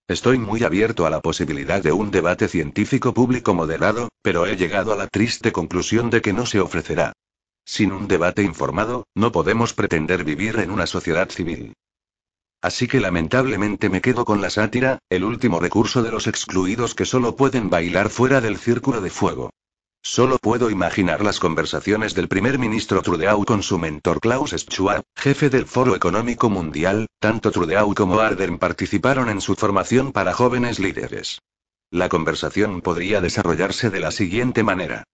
Estoy 0.07 0.37
muy 0.37 0.63
abierto 0.63 1.07
a 1.07 1.09
la 1.09 1.21
posibilidad 1.21 1.81
de 1.81 1.93
un 1.93 2.11
debate 2.11 2.47
científico 2.47 3.15
público 3.15 3.55
moderado, 3.55 4.09
pero 4.21 4.45
he 4.45 4.55
llegado 4.55 4.93
a 4.93 4.97
la 4.97 5.07
triste 5.07 5.51
conclusión 5.51 6.11
de 6.11 6.21
que 6.21 6.31
no 6.31 6.45
se 6.45 6.59
ofrecerá. 6.59 7.13
Sin 7.65 7.91
un 7.91 8.07
debate 8.07 8.43
informado, 8.43 9.07
no 9.15 9.31
podemos 9.31 9.73
pretender 9.73 10.23
vivir 10.23 10.59
en 10.59 10.69
una 10.69 10.85
sociedad 10.85 11.29
civil. 11.29 11.73
Así 12.61 12.87
que 12.87 12.99
lamentablemente 12.99 13.89
me 13.89 14.01
quedo 14.01 14.23
con 14.23 14.41
la 14.41 14.49
sátira, 14.49 14.99
el 15.09 15.23
último 15.23 15.59
recurso 15.59 16.03
de 16.03 16.11
los 16.11 16.27
excluidos 16.27 16.95
que 16.95 17.05
solo 17.05 17.35
pueden 17.35 17.69
bailar 17.69 18.09
fuera 18.09 18.41
del 18.41 18.57
círculo 18.57 19.01
de 19.01 19.09
fuego. 19.09 19.49
Solo 20.01 20.37
puedo 20.37 20.69
imaginar 20.69 21.23
las 21.23 21.39
conversaciones 21.39 22.13
del 22.13 22.27
primer 22.27 22.59
ministro 22.59 23.01
Trudeau 23.01 23.43
con 23.43 23.63
su 23.63 23.79
mentor 23.79 24.19
Klaus 24.19 24.51
Schwab, 24.51 25.01
jefe 25.15 25.49
del 25.49 25.65
Foro 25.65 25.95
Económico 25.95 26.49
Mundial, 26.49 27.07
tanto 27.19 27.51
Trudeau 27.51 27.93
como 27.95 28.19
Ardern 28.19 28.59
participaron 28.59 29.29
en 29.29 29.41
su 29.41 29.55
formación 29.55 30.11
para 30.11 30.33
jóvenes 30.33 30.79
líderes. 30.79 31.39
La 31.89 32.07
conversación 32.09 32.81
podría 32.81 33.19
desarrollarse 33.19 33.89
de 33.89 33.99
la 33.99 34.11
siguiente 34.11 34.61
manera. 34.61 35.05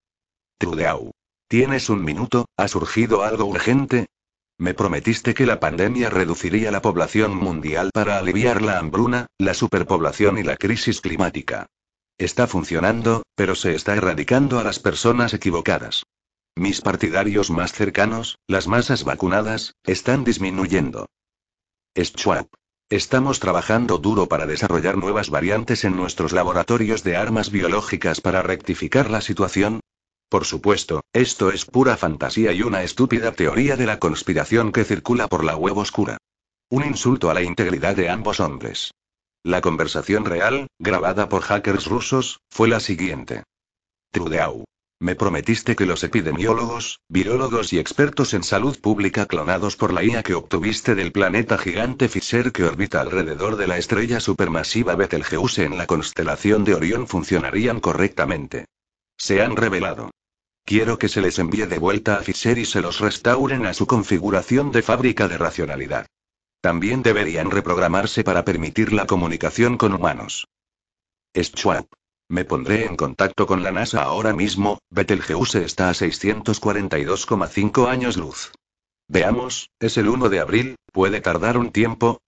Trudeau. 0.57 1.11
¿Tienes 1.51 1.89
un 1.89 2.05
minuto? 2.05 2.45
¿Ha 2.55 2.69
surgido 2.69 3.23
algo 3.23 3.43
urgente? 3.43 4.05
Me 4.57 4.73
prometiste 4.73 5.33
que 5.33 5.45
la 5.45 5.59
pandemia 5.59 6.09
reduciría 6.09 6.71
la 6.71 6.81
población 6.81 7.35
mundial 7.35 7.89
para 7.93 8.19
aliviar 8.19 8.61
la 8.61 8.79
hambruna, 8.79 9.27
la 9.37 9.53
superpoblación 9.53 10.37
y 10.37 10.43
la 10.43 10.55
crisis 10.55 11.01
climática. 11.01 11.65
Está 12.17 12.47
funcionando, 12.47 13.23
pero 13.35 13.55
se 13.55 13.75
está 13.75 13.95
erradicando 13.95 14.59
a 14.59 14.63
las 14.63 14.79
personas 14.79 15.33
equivocadas. 15.33 16.03
Mis 16.55 16.79
partidarios 16.79 17.49
más 17.49 17.73
cercanos, 17.73 18.37
las 18.47 18.69
masas 18.69 19.03
vacunadas, 19.03 19.73
están 19.83 20.23
disminuyendo. 20.23 21.07
Schwab. 21.97 22.47
Estamos 22.89 23.41
trabajando 23.41 23.97
duro 23.97 24.27
para 24.27 24.45
desarrollar 24.45 24.95
nuevas 24.95 25.29
variantes 25.29 25.83
en 25.83 25.97
nuestros 25.97 26.31
laboratorios 26.31 27.03
de 27.03 27.17
armas 27.17 27.51
biológicas 27.51 28.21
para 28.21 28.41
rectificar 28.41 29.09
la 29.09 29.19
situación, 29.19 29.81
por 30.31 30.45
supuesto, 30.45 31.01
esto 31.11 31.51
es 31.51 31.65
pura 31.65 31.97
fantasía 31.97 32.53
y 32.53 32.61
una 32.61 32.83
estúpida 32.83 33.33
teoría 33.33 33.75
de 33.75 33.85
la 33.85 33.99
conspiración 33.99 34.71
que 34.71 34.85
circula 34.85 35.27
por 35.27 35.43
la 35.43 35.57
web 35.57 35.77
oscura. 35.77 36.15
Un 36.69 36.85
insulto 36.85 37.29
a 37.29 37.33
la 37.33 37.41
integridad 37.41 37.97
de 37.97 38.07
ambos 38.07 38.39
hombres. 38.39 38.93
La 39.43 39.59
conversación 39.59 40.23
real, 40.23 40.67
grabada 40.79 41.27
por 41.27 41.41
hackers 41.41 41.85
rusos, 41.85 42.39
fue 42.49 42.69
la 42.69 42.79
siguiente. 42.79 43.43
Trudeau. 44.13 44.63
Me 45.01 45.15
prometiste 45.15 45.75
que 45.75 45.85
los 45.85 46.01
epidemiólogos, 46.05 47.01
virólogos 47.09 47.73
y 47.73 47.79
expertos 47.79 48.33
en 48.33 48.43
salud 48.43 48.79
pública 48.79 49.25
clonados 49.25 49.75
por 49.75 49.91
la 49.91 50.01
IA 50.01 50.23
que 50.23 50.35
obtuviste 50.35 50.95
del 50.95 51.11
planeta 51.11 51.57
gigante 51.57 52.07
Fisher 52.07 52.53
que 52.53 52.63
orbita 52.63 53.01
alrededor 53.01 53.57
de 53.57 53.67
la 53.67 53.77
estrella 53.77 54.21
supermasiva 54.21 54.95
Betelgeuse 54.95 55.65
en 55.65 55.77
la 55.77 55.87
constelación 55.87 56.63
de 56.63 56.75
Orión 56.75 57.05
funcionarían 57.05 57.81
correctamente. 57.81 58.67
Se 59.17 59.41
han 59.41 59.57
revelado. 59.57 60.09
Quiero 60.65 60.97
que 60.97 61.09
se 61.09 61.21
les 61.21 61.39
envíe 61.39 61.65
de 61.65 61.79
vuelta 61.79 62.15
a 62.15 62.23
Fisher 62.23 62.57
y 62.57 62.65
se 62.65 62.81
los 62.81 62.99
restauren 62.99 63.65
a 63.65 63.73
su 63.73 63.87
configuración 63.87 64.71
de 64.71 64.81
fábrica 64.81 65.27
de 65.27 65.37
racionalidad. 65.37 66.07
También 66.61 67.01
deberían 67.01 67.49
reprogramarse 67.51 68.23
para 68.23 68.45
permitir 68.45 68.93
la 68.93 69.07
comunicación 69.07 69.77
con 69.77 69.93
humanos. 69.93 70.47
Schwab. 71.35 71.87
Me 72.29 72.45
pondré 72.45 72.85
en 72.85 72.95
contacto 72.95 73.45
con 73.45 73.63
la 73.63 73.71
NASA 73.71 74.03
ahora 74.03 74.33
mismo, 74.33 74.79
Betelgeuse 74.89 75.65
está 75.65 75.89
a 75.89 75.93
642,5 75.93 77.87
años 77.89 78.15
luz. 78.15 78.53
Veamos, 79.09 79.69
es 79.79 79.97
el 79.97 80.07
1 80.07 80.29
de 80.29 80.39
abril, 80.39 80.75
puede 80.93 81.19
tardar 81.19 81.57
un 81.57 81.71
tiempo, 81.71 82.21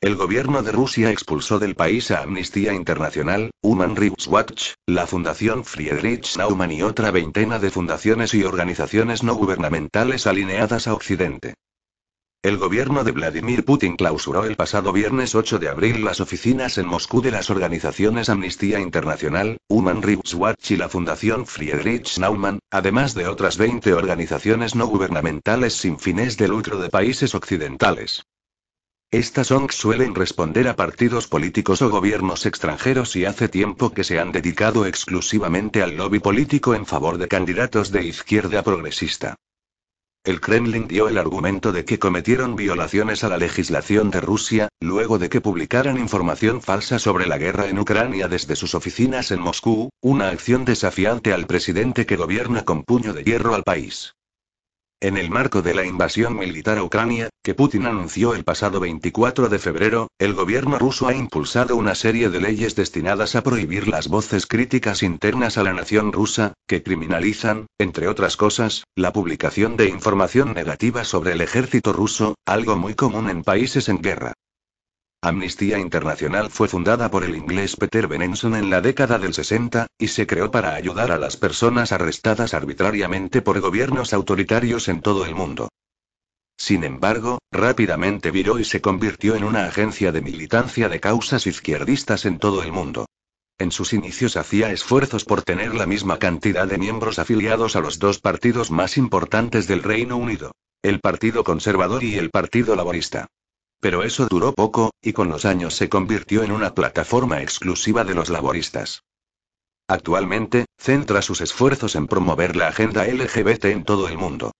El 0.00 0.14
gobierno 0.14 0.62
de 0.62 0.70
Rusia 0.70 1.10
expulsó 1.10 1.58
del 1.58 1.74
país 1.74 2.12
a 2.12 2.22
Amnistía 2.22 2.72
Internacional, 2.72 3.50
Human 3.62 3.96
Rights 3.96 4.28
Watch, 4.28 4.74
la 4.86 5.08
Fundación 5.08 5.64
Friedrich 5.64 6.36
Naumann 6.36 6.70
y 6.70 6.82
otra 6.82 7.10
veintena 7.10 7.58
de 7.58 7.72
fundaciones 7.72 8.32
y 8.32 8.44
organizaciones 8.44 9.24
no 9.24 9.34
gubernamentales 9.34 10.28
alineadas 10.28 10.86
a 10.86 10.94
Occidente. 10.94 11.54
El 12.44 12.58
gobierno 12.58 13.02
de 13.02 13.10
Vladimir 13.10 13.64
Putin 13.64 13.96
clausuró 13.96 14.44
el 14.44 14.54
pasado 14.54 14.92
viernes 14.92 15.34
8 15.34 15.58
de 15.58 15.68
abril 15.68 16.04
las 16.04 16.20
oficinas 16.20 16.78
en 16.78 16.86
Moscú 16.86 17.20
de 17.20 17.32
las 17.32 17.50
organizaciones 17.50 18.28
Amnistía 18.28 18.78
Internacional, 18.78 19.58
Human 19.66 20.00
Rights 20.00 20.32
Watch 20.34 20.70
y 20.70 20.76
la 20.76 20.88
Fundación 20.88 21.44
Friedrich 21.44 22.18
Naumann, 22.18 22.60
además 22.70 23.14
de 23.14 23.26
otras 23.26 23.58
20 23.58 23.92
organizaciones 23.94 24.76
no 24.76 24.86
gubernamentales 24.86 25.74
sin 25.74 25.98
fines 25.98 26.36
de 26.36 26.46
lucro 26.46 26.78
de 26.78 26.88
países 26.88 27.34
occidentales. 27.34 28.22
Estas 29.10 29.50
ONG 29.50 29.72
suelen 29.72 30.14
responder 30.14 30.68
a 30.68 30.76
partidos 30.76 31.28
políticos 31.28 31.80
o 31.80 31.88
gobiernos 31.88 32.44
extranjeros 32.44 33.16
y 33.16 33.24
hace 33.24 33.48
tiempo 33.48 33.90
que 33.94 34.04
se 34.04 34.20
han 34.20 34.32
dedicado 34.32 34.84
exclusivamente 34.84 35.82
al 35.82 35.96
lobby 35.96 36.18
político 36.18 36.74
en 36.74 36.84
favor 36.84 37.16
de 37.16 37.26
candidatos 37.26 37.90
de 37.90 38.04
izquierda 38.04 38.62
progresista. 38.62 39.34
El 40.24 40.42
Kremlin 40.42 40.88
dio 40.88 41.08
el 41.08 41.16
argumento 41.16 41.72
de 41.72 41.86
que 41.86 41.98
cometieron 41.98 42.54
violaciones 42.54 43.24
a 43.24 43.30
la 43.30 43.38
legislación 43.38 44.10
de 44.10 44.20
Rusia, 44.20 44.68
luego 44.78 45.18
de 45.18 45.30
que 45.30 45.40
publicaran 45.40 45.96
información 45.96 46.60
falsa 46.60 46.98
sobre 46.98 47.26
la 47.26 47.38
guerra 47.38 47.68
en 47.68 47.78
Ucrania 47.78 48.28
desde 48.28 48.56
sus 48.56 48.74
oficinas 48.74 49.30
en 49.30 49.40
Moscú, 49.40 49.88
una 50.02 50.28
acción 50.28 50.66
desafiante 50.66 51.32
al 51.32 51.46
presidente 51.46 52.04
que 52.04 52.16
gobierna 52.16 52.66
con 52.66 52.82
puño 52.82 53.14
de 53.14 53.24
hierro 53.24 53.54
al 53.54 53.62
país. 53.62 54.12
En 55.00 55.16
el 55.16 55.30
marco 55.30 55.62
de 55.62 55.74
la 55.74 55.84
invasión 55.84 56.36
militar 56.36 56.76
a 56.76 56.82
Ucrania, 56.82 57.28
que 57.44 57.54
Putin 57.54 57.86
anunció 57.86 58.34
el 58.34 58.42
pasado 58.42 58.80
24 58.80 59.48
de 59.48 59.60
febrero, 59.60 60.08
el 60.18 60.34
gobierno 60.34 60.76
ruso 60.76 61.06
ha 61.06 61.14
impulsado 61.14 61.76
una 61.76 61.94
serie 61.94 62.30
de 62.30 62.40
leyes 62.40 62.74
destinadas 62.74 63.36
a 63.36 63.44
prohibir 63.44 63.86
las 63.86 64.08
voces 64.08 64.48
críticas 64.48 65.04
internas 65.04 65.56
a 65.56 65.62
la 65.62 65.72
nación 65.72 66.12
rusa, 66.12 66.54
que 66.66 66.82
criminalizan, 66.82 67.68
entre 67.78 68.08
otras 68.08 68.36
cosas, 68.36 68.82
la 68.96 69.12
publicación 69.12 69.76
de 69.76 69.88
información 69.88 70.52
negativa 70.52 71.04
sobre 71.04 71.30
el 71.30 71.42
ejército 71.42 71.92
ruso, 71.92 72.34
algo 72.44 72.76
muy 72.76 72.94
común 72.94 73.30
en 73.30 73.44
países 73.44 73.88
en 73.88 74.02
guerra. 74.02 74.32
Amnistía 75.20 75.80
Internacional 75.80 76.48
fue 76.48 76.68
fundada 76.68 77.10
por 77.10 77.24
el 77.24 77.34
inglés 77.34 77.74
Peter 77.74 78.06
Benenson 78.06 78.54
en 78.54 78.70
la 78.70 78.80
década 78.80 79.18
del 79.18 79.34
60, 79.34 79.88
y 79.98 80.06
se 80.06 80.28
creó 80.28 80.52
para 80.52 80.74
ayudar 80.74 81.10
a 81.10 81.18
las 81.18 81.36
personas 81.36 81.90
arrestadas 81.90 82.54
arbitrariamente 82.54 83.42
por 83.42 83.58
gobiernos 83.60 84.12
autoritarios 84.12 84.86
en 84.86 85.00
todo 85.00 85.26
el 85.26 85.34
mundo. 85.34 85.70
Sin 86.56 86.84
embargo, 86.84 87.38
rápidamente 87.50 88.30
viró 88.30 88.60
y 88.60 88.64
se 88.64 88.80
convirtió 88.80 89.34
en 89.34 89.42
una 89.42 89.66
agencia 89.66 90.12
de 90.12 90.20
militancia 90.20 90.88
de 90.88 91.00
causas 91.00 91.48
izquierdistas 91.48 92.24
en 92.24 92.38
todo 92.38 92.62
el 92.62 92.70
mundo. 92.70 93.06
En 93.58 93.72
sus 93.72 93.92
inicios 93.92 94.36
hacía 94.36 94.70
esfuerzos 94.70 95.24
por 95.24 95.42
tener 95.42 95.74
la 95.74 95.86
misma 95.86 96.20
cantidad 96.20 96.68
de 96.68 96.78
miembros 96.78 97.18
afiliados 97.18 97.74
a 97.74 97.80
los 97.80 97.98
dos 97.98 98.20
partidos 98.20 98.70
más 98.70 98.96
importantes 98.96 99.66
del 99.66 99.82
Reino 99.82 100.16
Unido, 100.16 100.52
el 100.80 101.00
Partido 101.00 101.42
Conservador 101.42 102.04
y 102.04 102.14
el 102.14 102.30
Partido 102.30 102.76
Laborista. 102.76 103.26
Pero 103.80 104.02
eso 104.02 104.26
duró 104.26 104.52
poco, 104.52 104.90
y 105.00 105.12
con 105.12 105.28
los 105.28 105.44
años 105.44 105.74
se 105.74 105.88
convirtió 105.88 106.42
en 106.42 106.52
una 106.52 106.74
plataforma 106.74 107.42
exclusiva 107.42 108.04
de 108.04 108.14
los 108.14 108.28
laboristas. 108.28 109.04
Actualmente, 109.86 110.66
centra 110.76 111.22
sus 111.22 111.40
esfuerzos 111.40 111.94
en 111.94 112.08
promover 112.08 112.56
la 112.56 112.68
agenda 112.68 113.06
LGBT 113.06 113.66
en 113.66 113.84
todo 113.84 114.08
el 114.08 114.18
mundo. 114.18 114.52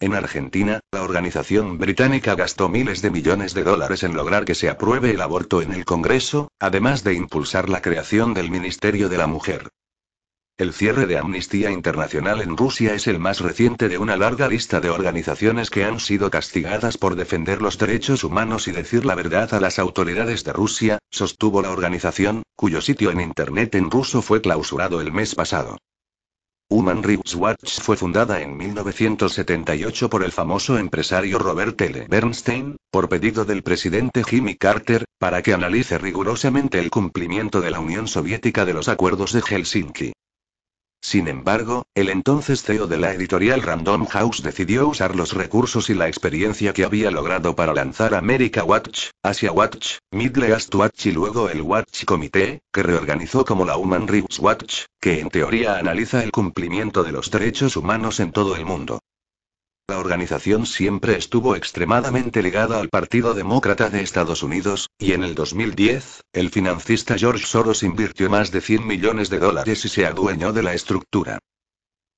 En 0.00 0.14
Argentina, 0.14 0.80
la 0.92 1.02
organización 1.02 1.78
británica 1.78 2.34
gastó 2.34 2.68
miles 2.68 3.00
de 3.00 3.10
millones 3.10 3.54
de 3.54 3.62
dólares 3.62 4.02
en 4.02 4.14
lograr 4.14 4.44
que 4.44 4.54
se 4.54 4.68
apruebe 4.68 5.12
el 5.12 5.22
aborto 5.22 5.62
en 5.62 5.72
el 5.72 5.84
Congreso, 5.84 6.48
además 6.58 7.04
de 7.04 7.14
impulsar 7.14 7.68
la 7.68 7.80
creación 7.80 8.34
del 8.34 8.50
Ministerio 8.50 9.08
de 9.08 9.18
la 9.18 9.26
Mujer. 9.26 9.70
El 10.56 10.72
cierre 10.72 11.06
de 11.06 11.18
Amnistía 11.18 11.72
Internacional 11.72 12.40
en 12.40 12.56
Rusia 12.56 12.94
es 12.94 13.08
el 13.08 13.18
más 13.18 13.40
reciente 13.40 13.88
de 13.88 13.98
una 13.98 14.16
larga 14.16 14.46
lista 14.46 14.80
de 14.80 14.88
organizaciones 14.88 15.68
que 15.68 15.84
han 15.84 15.98
sido 15.98 16.30
castigadas 16.30 16.96
por 16.96 17.16
defender 17.16 17.60
los 17.60 17.76
derechos 17.76 18.22
humanos 18.22 18.68
y 18.68 18.70
decir 18.70 19.04
la 19.04 19.16
verdad 19.16 19.52
a 19.52 19.58
las 19.58 19.80
autoridades 19.80 20.44
de 20.44 20.52
Rusia, 20.52 20.98
sostuvo 21.10 21.60
la 21.60 21.72
organización, 21.72 22.44
cuyo 22.54 22.80
sitio 22.80 23.10
en 23.10 23.20
Internet 23.20 23.74
en 23.74 23.90
ruso 23.90 24.22
fue 24.22 24.40
clausurado 24.40 25.00
el 25.00 25.10
mes 25.10 25.34
pasado. 25.34 25.76
Human 26.68 27.02
Rights 27.02 27.34
Watch 27.34 27.80
fue 27.80 27.96
fundada 27.96 28.40
en 28.40 28.56
1978 28.56 30.08
por 30.08 30.22
el 30.22 30.30
famoso 30.30 30.78
empresario 30.78 31.40
Robert 31.40 31.80
L. 31.80 32.06
Bernstein, 32.08 32.76
por 32.92 33.08
pedido 33.08 33.44
del 33.44 33.64
presidente 33.64 34.22
Jimmy 34.22 34.54
Carter, 34.54 35.04
para 35.18 35.42
que 35.42 35.52
analice 35.52 35.98
rigurosamente 35.98 36.78
el 36.78 36.90
cumplimiento 36.90 37.60
de 37.60 37.72
la 37.72 37.80
Unión 37.80 38.06
Soviética 38.06 38.64
de 38.64 38.74
los 38.74 38.88
acuerdos 38.88 39.32
de 39.32 39.42
Helsinki. 39.42 40.12
Sin 41.04 41.28
embargo, 41.28 41.84
el 41.94 42.08
entonces 42.08 42.62
CEO 42.62 42.86
de 42.86 42.96
la 42.96 43.12
editorial 43.12 43.60
Random 43.60 44.06
House 44.06 44.42
decidió 44.42 44.88
usar 44.88 45.14
los 45.14 45.34
recursos 45.34 45.90
y 45.90 45.94
la 45.94 46.08
experiencia 46.08 46.72
que 46.72 46.82
había 46.82 47.10
logrado 47.10 47.54
para 47.54 47.74
lanzar 47.74 48.14
America 48.14 48.64
Watch, 48.64 49.10
Asia 49.22 49.52
Watch, 49.52 49.98
Middle 50.12 50.48
East 50.48 50.74
Watch 50.74 51.04
y 51.04 51.12
luego 51.12 51.50
el 51.50 51.60
Watch 51.60 52.06
Committee, 52.06 52.62
que 52.72 52.82
reorganizó 52.82 53.44
como 53.44 53.66
la 53.66 53.76
Human 53.76 54.08
Rights 54.08 54.38
Watch, 54.38 54.84
que 54.98 55.20
en 55.20 55.28
teoría 55.28 55.76
analiza 55.76 56.24
el 56.24 56.32
cumplimiento 56.32 57.04
de 57.04 57.12
los 57.12 57.30
derechos 57.30 57.76
humanos 57.76 58.18
en 58.18 58.32
todo 58.32 58.56
el 58.56 58.64
mundo. 58.64 59.00
La 59.86 59.98
organización 59.98 60.64
siempre 60.64 61.18
estuvo 61.18 61.56
extremadamente 61.56 62.42
ligada 62.42 62.80
al 62.80 62.88
Partido 62.88 63.34
Demócrata 63.34 63.90
de 63.90 64.00
Estados 64.00 64.42
Unidos, 64.42 64.88
y 64.98 65.12
en 65.12 65.22
el 65.22 65.34
2010, 65.34 66.22
el 66.32 66.48
financista 66.48 67.18
George 67.18 67.44
Soros 67.44 67.82
invirtió 67.82 68.30
más 68.30 68.50
de 68.50 68.62
100 68.62 68.86
millones 68.86 69.28
de 69.28 69.40
dólares 69.40 69.84
y 69.84 69.90
se 69.90 70.06
adueñó 70.06 70.54
de 70.54 70.62
la 70.62 70.72
estructura. 70.72 71.38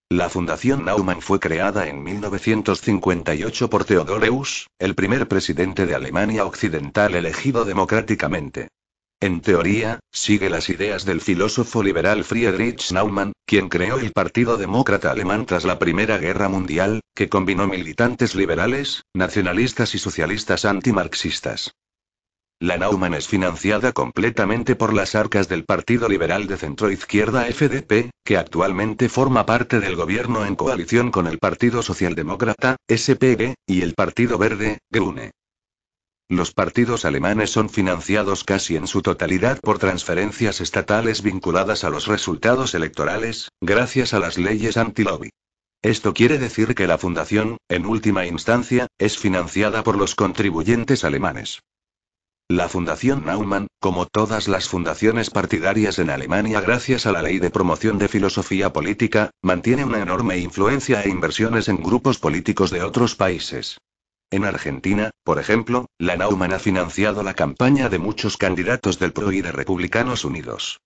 La 0.09 0.29
Fundación 0.29 0.85
Naumann 0.85 1.21
fue 1.21 1.41
creada 1.41 1.89
en 1.89 2.05
1958 2.05 3.69
por 3.69 3.85
Theodor 3.85 4.25
Heuss, 4.25 4.69
el 4.79 4.95
primer 4.95 5.27
presidente 5.27 5.87
de 5.87 5.97
Alemania 5.97 6.45
Occidental 6.45 7.17
elegido 7.17 7.65
democráticamente. 7.65 8.69
En 9.19 9.41
teoría, 9.41 10.01
sigue 10.13 10.51
las 10.51 10.69
ideas 10.69 11.07
del 11.07 11.23
filósofo 11.23 11.83
liberal 11.83 12.23
Friedrich 12.23 12.93
Naumann, 12.93 13.33
quien 13.47 13.71
creó 13.71 13.99
el 13.99 14.13
Partido 14.13 14.59
Demócrata 14.59 15.11
Alemán 15.11 15.47
tras 15.47 15.65
la 15.65 15.79
Primera 15.79 16.19
Guerra 16.19 16.51
Mundial, 16.51 17.01
que 17.15 17.31
combinó 17.31 17.67
militantes 17.67 18.35
liberales, 18.35 19.05
nacionalistas 19.15 19.95
y 19.95 19.99
socialistas 19.99 20.67
antimarxistas. 20.67 21.73
La 22.61 22.77
Naumann 22.77 23.15
es 23.15 23.27
financiada 23.27 23.93
completamente 23.93 24.77
por 24.77 24.93
las 24.93 25.15
arcas 25.15 25.49
del 25.49 25.65
Partido 25.65 26.11
Liberal 26.11 26.47
de 26.47 26.59
Centroizquierda 26.59 27.47
FDP, 27.47 28.11
que 28.23 28.37
actualmente 28.37 29.09
forma 29.09 29.47
parte 29.47 29.81
del 29.81 29.97
gobierno 29.97 30.45
en 30.45 30.57
coalición 30.57 31.11
con 31.11 31.27
el 31.27 31.39
Partido 31.39 31.83
Socialdemócrata, 31.83 32.77
SPG, 32.87 33.55
y 33.67 33.81
el 33.81 33.95
Partido 33.95 34.37
Verde, 34.37 34.79
Grune. 34.91 35.33
Los 36.29 36.53
partidos 36.53 37.05
alemanes 37.05 37.51
son 37.51 37.71
financiados 37.71 38.43
casi 38.43 38.75
en 38.75 38.89
su 38.89 39.01
totalidad 39.01 39.61
por 39.61 39.79
transferencias 39.79 40.61
estatales 40.61 41.23
vinculadas 41.23 41.85
a 41.85 41.91
los 41.91 42.09
resultados 42.09 42.75
electorales, 42.75 43.51
gracias 43.61 44.13
a 44.13 44.19
las 44.19 44.37
leyes 44.37 44.77
anti-lobby. 44.77 45.31
Esto 45.83 46.15
quiere 46.15 46.39
decir 46.39 46.75
que 46.75 46.89
la 46.89 46.99
fundación, 46.99 47.59
en 47.69 47.87
última 47.87 48.27
instancia, 48.27 48.89
es 48.99 49.19
financiada 49.19 49.85
por 49.85 49.97
los 49.97 50.17
contribuyentes 50.17 51.05
alemanes. 51.05 51.61
La 52.49 52.69
Fundación 52.69 53.25
Naumann, 53.25 53.69
como 53.79 54.07
todas 54.07 54.49
las 54.49 54.69
fundaciones 54.69 55.31
partidarias 55.31 56.01
en 56.01 56.11
Alemania 56.11 56.61
gracias 56.61 57.07
a 57.07 57.13
la 57.13 57.23
Ley 57.23 57.39
de 57.39 57.51
Promoción 57.51 57.99
de 57.99 58.09
Filosofía 58.09 58.73
Política, 58.73 59.31
mantiene 59.43 59.85
una 59.85 60.01
enorme 60.01 60.39
influencia 60.39 61.03
e 61.03 61.09
inversiones 61.09 61.69
en 61.69 61.83
grupos 61.83 62.19
políticos 62.19 62.71
de 62.71 62.83
otros 62.83 63.15
países. 63.15 63.79
En 64.31 64.45
Argentina, 64.45 65.11
por 65.23 65.39
ejemplo, 65.39 65.87
la 65.99 66.17
Naumann 66.17 66.53
ha 66.53 66.59
financiado 66.59 67.23
la 67.23 67.35
campaña 67.35 67.89
de 67.89 68.01
muchos 68.01 68.37
candidatos 68.37 68.99
del 68.99 69.13
PRO 69.13 69.31
y 69.31 69.41
de 69.41 69.53
Republicanos 69.53 70.25
Unidos. 70.25 70.81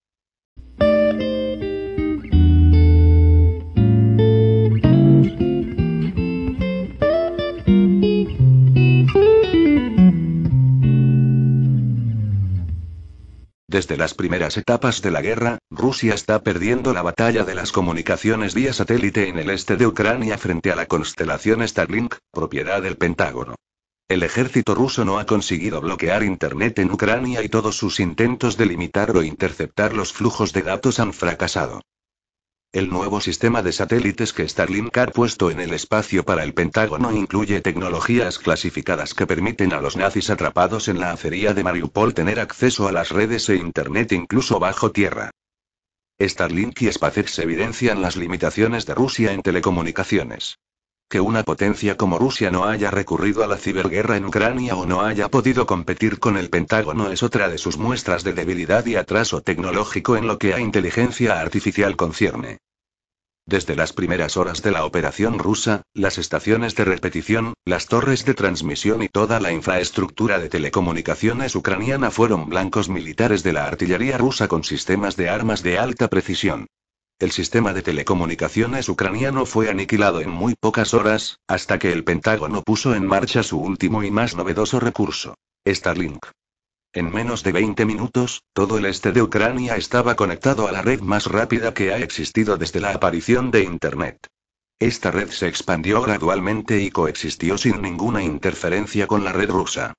Desde 13.70 13.96
las 13.96 14.14
primeras 14.14 14.56
etapas 14.56 15.00
de 15.00 15.12
la 15.12 15.22
guerra, 15.22 15.60
Rusia 15.70 16.12
está 16.12 16.42
perdiendo 16.42 16.92
la 16.92 17.02
batalla 17.02 17.44
de 17.44 17.54
las 17.54 17.70
comunicaciones 17.70 18.52
vía 18.52 18.72
satélite 18.72 19.28
en 19.28 19.38
el 19.38 19.48
este 19.48 19.76
de 19.76 19.86
Ucrania 19.86 20.38
frente 20.38 20.72
a 20.72 20.74
la 20.74 20.86
constelación 20.86 21.62
Starlink, 21.68 22.16
propiedad 22.32 22.82
del 22.82 22.96
Pentágono. 22.96 23.54
El 24.08 24.24
ejército 24.24 24.74
ruso 24.74 25.04
no 25.04 25.20
ha 25.20 25.24
conseguido 25.24 25.80
bloquear 25.80 26.24
Internet 26.24 26.80
en 26.80 26.90
Ucrania 26.90 27.44
y 27.44 27.48
todos 27.48 27.76
sus 27.76 28.00
intentos 28.00 28.56
de 28.56 28.66
limitar 28.66 29.16
o 29.16 29.22
interceptar 29.22 29.92
los 29.92 30.12
flujos 30.12 30.52
de 30.52 30.62
datos 30.62 30.98
han 30.98 31.12
fracasado. 31.12 31.80
El 32.72 32.88
nuevo 32.88 33.20
sistema 33.20 33.62
de 33.62 33.72
satélites 33.72 34.32
que 34.32 34.48
Starlink 34.48 34.96
ha 34.96 35.08
puesto 35.08 35.50
en 35.50 35.58
el 35.58 35.72
espacio 35.72 36.24
para 36.24 36.44
el 36.44 36.54
Pentágono 36.54 37.10
incluye 37.10 37.60
tecnologías 37.60 38.38
clasificadas 38.38 39.12
que 39.12 39.26
permiten 39.26 39.72
a 39.72 39.80
los 39.80 39.96
nazis 39.96 40.30
atrapados 40.30 40.86
en 40.86 41.00
la 41.00 41.10
acería 41.10 41.52
de 41.52 41.64
Mariupol 41.64 42.14
tener 42.14 42.38
acceso 42.38 42.86
a 42.86 42.92
las 42.92 43.08
redes 43.08 43.48
e 43.48 43.56
Internet 43.56 44.12
incluso 44.12 44.60
bajo 44.60 44.92
tierra. 44.92 45.32
Starlink 46.20 46.80
y 46.82 46.92
SpaceX 46.92 47.40
evidencian 47.40 48.02
las 48.02 48.14
limitaciones 48.14 48.86
de 48.86 48.94
Rusia 48.94 49.32
en 49.32 49.42
telecomunicaciones. 49.42 50.60
Que 51.10 51.20
una 51.20 51.42
potencia 51.42 51.96
como 51.96 52.20
Rusia 52.20 52.52
no 52.52 52.66
haya 52.66 52.88
recurrido 52.92 53.42
a 53.42 53.48
la 53.48 53.56
ciberguerra 53.56 54.16
en 54.16 54.26
Ucrania 54.26 54.76
o 54.76 54.86
no 54.86 55.00
haya 55.00 55.28
podido 55.28 55.66
competir 55.66 56.20
con 56.20 56.36
el 56.36 56.50
Pentágono 56.50 57.10
es 57.10 57.24
otra 57.24 57.48
de 57.48 57.58
sus 57.58 57.78
muestras 57.78 58.22
de 58.22 58.32
debilidad 58.32 58.86
y 58.86 58.94
atraso 58.94 59.40
tecnológico 59.40 60.16
en 60.16 60.28
lo 60.28 60.38
que 60.38 60.54
a 60.54 60.60
inteligencia 60.60 61.40
artificial 61.40 61.96
concierne. 61.96 62.58
Desde 63.44 63.74
las 63.74 63.92
primeras 63.92 64.36
horas 64.36 64.62
de 64.62 64.70
la 64.70 64.84
operación 64.84 65.40
rusa, 65.40 65.82
las 65.94 66.16
estaciones 66.16 66.76
de 66.76 66.84
repetición, 66.84 67.54
las 67.64 67.86
torres 67.86 68.24
de 68.24 68.34
transmisión 68.34 69.02
y 69.02 69.08
toda 69.08 69.40
la 69.40 69.50
infraestructura 69.50 70.38
de 70.38 70.48
telecomunicaciones 70.48 71.56
ucraniana 71.56 72.12
fueron 72.12 72.48
blancos 72.48 72.88
militares 72.88 73.42
de 73.42 73.52
la 73.52 73.64
artillería 73.64 74.16
rusa 74.16 74.46
con 74.46 74.62
sistemas 74.62 75.16
de 75.16 75.28
armas 75.28 75.64
de 75.64 75.76
alta 75.76 76.06
precisión. 76.06 76.68
El 77.20 77.32
sistema 77.32 77.74
de 77.74 77.82
telecomunicaciones 77.82 78.88
ucraniano 78.88 79.44
fue 79.44 79.68
aniquilado 79.68 80.22
en 80.22 80.30
muy 80.30 80.54
pocas 80.58 80.94
horas, 80.94 81.38
hasta 81.46 81.78
que 81.78 81.92
el 81.92 82.02
Pentágono 82.02 82.62
puso 82.62 82.94
en 82.94 83.06
marcha 83.06 83.42
su 83.42 83.60
último 83.60 84.02
y 84.02 84.10
más 84.10 84.34
novedoso 84.34 84.80
recurso, 84.80 85.34
Starlink. 85.68 86.24
En 86.94 87.12
menos 87.12 87.42
de 87.42 87.52
20 87.52 87.84
minutos, 87.84 88.40
todo 88.54 88.78
el 88.78 88.86
este 88.86 89.12
de 89.12 89.20
Ucrania 89.20 89.76
estaba 89.76 90.16
conectado 90.16 90.66
a 90.66 90.72
la 90.72 90.80
red 90.80 91.02
más 91.02 91.26
rápida 91.26 91.74
que 91.74 91.92
ha 91.92 91.98
existido 91.98 92.56
desde 92.56 92.80
la 92.80 92.92
aparición 92.92 93.50
de 93.50 93.64
Internet. 93.64 94.26
Esta 94.78 95.10
red 95.10 95.28
se 95.28 95.46
expandió 95.46 96.00
gradualmente 96.00 96.80
y 96.80 96.90
coexistió 96.90 97.58
sin 97.58 97.82
ninguna 97.82 98.22
interferencia 98.22 99.06
con 99.06 99.24
la 99.24 99.32
red 99.34 99.50
rusa. 99.50 99.92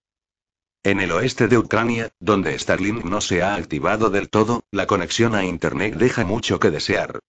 En 0.83 0.99
el 0.99 1.11
oeste 1.11 1.47
de 1.47 1.59
Ucrania, 1.59 2.09
donde 2.19 2.57
Starlink 2.57 3.03
no 3.03 3.21
se 3.21 3.43
ha 3.43 3.53
activado 3.53 4.09
del 4.09 4.29
todo, 4.29 4.63
la 4.71 4.87
conexión 4.87 5.35
a 5.35 5.45
Internet 5.45 5.93
deja 5.93 6.25
mucho 6.25 6.59
que 6.59 6.71
desear. 6.71 7.19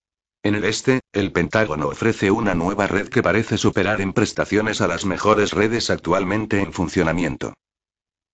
En 0.43 0.55
el 0.55 0.65
este, 0.65 1.03
el 1.12 1.33
Pentágono 1.33 1.89
ofrece 1.89 2.31
una 2.31 2.55
nueva 2.55 2.87
red 2.87 3.11
que 3.11 3.23
parece 3.23 3.59
superar 3.59 4.01
en 4.01 4.15
prestaciones 4.15 4.81
a 4.81 4.89
las 4.89 5.05
mejores 5.05 5.53
redes 5.53 5.91
actualmente 5.91 6.62
en 6.62 6.73
funcionamiento. 6.73 7.53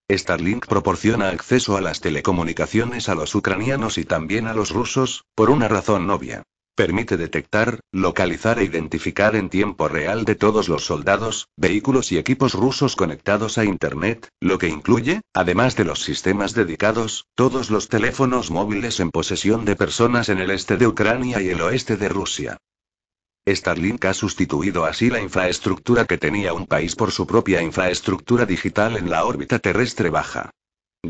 Starlink 0.09 0.67
proporciona 0.67 1.31
acceso 1.31 1.77
a 1.77 1.81
las 1.81 2.01
telecomunicaciones 2.01 3.09
a 3.09 3.17
los 3.17 3.35
ucranianos 3.35 3.99
y 3.99 4.05
también 4.05 4.47
a 4.47 4.55
los 4.55 4.71
rusos, 4.71 5.25
por 5.35 5.51
una 5.51 5.67
razón 5.67 6.09
obvia. 6.11 6.45
Permite 6.79 7.17
detectar, 7.17 7.81
localizar 7.91 8.61
e 8.61 8.65
identificar 8.71 9.35
en 9.35 9.51
tiempo 9.51 9.89
real 9.89 10.25
de 10.25 10.37
todos 10.37 10.69
los 10.69 10.85
soldados, 10.85 11.49
vehículos 11.57 12.13
y 12.13 12.19
equipos 12.19 12.55
rusos 12.55 12.95
conectados 12.95 13.59
a 13.59 13.65
Internet, 13.65 14.29
lo 14.41 14.59
que 14.59 14.69
incluye, 14.69 15.23
además 15.35 15.75
de 15.75 15.83
los 15.83 16.05
sistemas 16.05 16.55
dedicados, 16.55 17.27
todos 17.35 17.71
los 17.71 17.89
teléfonos 17.89 18.53
móviles 18.53 19.01
en 19.01 19.11
posesión 19.11 19.65
de 19.65 19.75
personas 19.75 20.29
en 20.29 20.39
el 20.39 20.53
este 20.53 20.77
de 20.77 20.87
Ucrania 20.87 21.43
y 21.43 21.49
el 21.49 21.61
oeste 21.63 21.97
de 21.97 22.09
Rusia. 22.09 22.59
Starlink 23.49 24.05
ha 24.05 24.15
sustituido 24.15 24.85
así 24.85 25.11
la 25.11 25.21
infraestructura 25.21 26.05
que 26.05 26.17
tenía 26.17 26.53
un 26.53 26.69
país 26.69 26.95
por 26.95 27.11
su 27.11 27.27
propia 27.27 27.61
infraestructura 27.61 28.47
digital 28.47 28.97
en 28.97 29.11
la 29.11 29.25
órbita 29.25 29.59
terrestre 29.59 30.11
baja. 30.11 30.53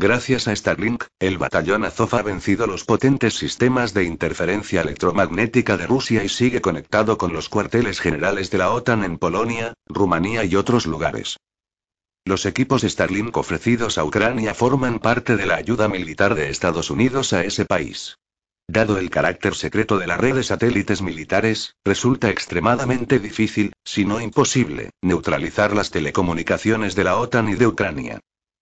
Gracias 0.01 0.47
a 0.47 0.55
Starlink, 0.55 1.03
el 1.19 1.37
batallón 1.37 1.83
Azov 1.83 2.15
ha 2.15 2.21
vencido 2.21 2.67
los 2.67 2.85
potentes 2.85 3.33
sistemas 3.33 3.93
de 3.93 4.05
interferencia 4.05 4.79
electromagnética 4.79 5.75
de 5.75 5.87
Rusia 5.87 6.23
y 6.23 6.29
sigue 6.29 6.61
conectado 6.61 7.17
con 7.17 7.33
los 7.33 7.49
cuarteles 7.49 7.99
generales 7.99 8.49
de 8.49 8.59
la 8.59 8.71
OTAN 8.71 9.03
en 9.03 9.17
Polonia, 9.17 9.73
Rumanía 9.87 10.45
y 10.45 10.55
otros 10.55 10.85
lugares. 10.85 11.35
Los 12.23 12.45
equipos 12.45 12.83
Starlink 12.83 13.35
ofrecidos 13.35 13.97
a 13.97 14.05
Ucrania 14.05 14.53
forman 14.53 14.99
parte 14.99 15.35
de 15.35 15.45
la 15.45 15.57
ayuda 15.57 15.89
militar 15.89 16.33
de 16.33 16.49
Estados 16.49 16.91
Unidos 16.91 17.33
a 17.33 17.43
ese 17.43 17.65
país. 17.65 18.15
Dado 18.69 18.99
el 18.99 19.09
carácter 19.09 19.53
secreto 19.53 19.97
de 19.97 20.07
la 20.07 20.15
red 20.15 20.35
de 20.35 20.43
satélites 20.43 21.01
militares, 21.01 21.75
resulta 21.83 22.29
extremadamente 22.29 23.19
difícil, 23.19 23.73
si 23.83 24.05
no 24.05 24.21
imposible, 24.21 24.91
neutralizar 25.01 25.75
las 25.75 25.91
telecomunicaciones 25.91 26.95
de 26.95 27.03
la 27.03 27.17
OTAN 27.17 27.49
y 27.49 27.55
de 27.55 27.67
Ucrania. 27.67 28.21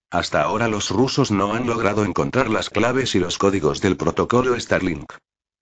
Hasta 0.10 0.42
ahora 0.42 0.70
los 0.70 0.90
rusos 0.90 1.32
no 1.32 1.54
han 1.54 1.68
logrado 1.68 2.06
encontrar 2.06 2.50
las 2.50 2.70
claves 2.70 3.14
y 3.16 3.20
los 3.20 3.38
códigos 3.38 3.82
del 3.82 3.98
protocolo 3.98 4.58
Starlink. 4.58 5.12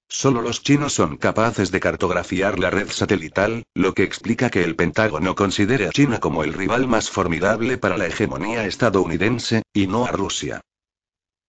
Solo 0.07 0.41
los 0.41 0.61
chinos 0.61 0.93
son 0.93 1.17
capaces 1.17 1.71
de 1.71 1.79
cartografiar 1.79 2.59
la 2.59 2.69
red 2.69 2.89
satelital, 2.91 3.63
lo 3.73 3.93
que 3.95 4.03
explica 4.03 4.51
que 4.51 4.63
el 4.63 4.75
Pentágono 4.75 5.33
considere 5.33 5.87
a 5.87 5.89
China 5.89 6.19
como 6.19 6.43
el 6.43 6.53
rival 6.53 6.87
más 6.87 7.09
formidable 7.09 7.79
para 7.79 7.97
la 7.97 8.05
hegemonía 8.05 8.65
estadounidense, 8.65 9.63
y 9.73 9.87
no 9.87 10.05
a 10.05 10.11
Rusia. 10.11 10.61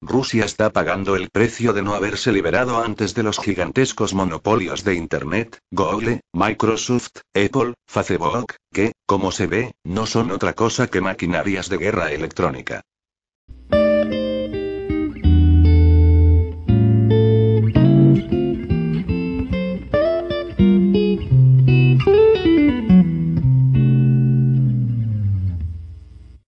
Rusia 0.02 0.44
está 0.44 0.70
pagando 0.70 1.16
el 1.16 1.30
precio 1.30 1.72
de 1.72 1.82
no 1.82 1.94
haberse 1.94 2.30
liberado 2.30 2.82
antes 2.82 3.14
de 3.14 3.22
los 3.22 3.38
gigantescos 3.38 4.12
monopolios 4.12 4.84
de 4.84 4.94
Internet, 4.94 5.58
Google, 5.70 6.20
Microsoft, 6.32 7.22
Apple, 7.34 7.74
Facebook, 7.86 8.54
que, 8.72 8.92
como 9.06 9.32
se 9.32 9.46
ve, 9.46 9.74
no 9.84 10.06
son 10.06 10.30
otra 10.30 10.52
cosa 10.52 10.88
que 10.88 11.00
maquinarias 11.00 11.70
de 11.70 11.78
guerra 11.78 12.12
electrónica. 12.12 12.82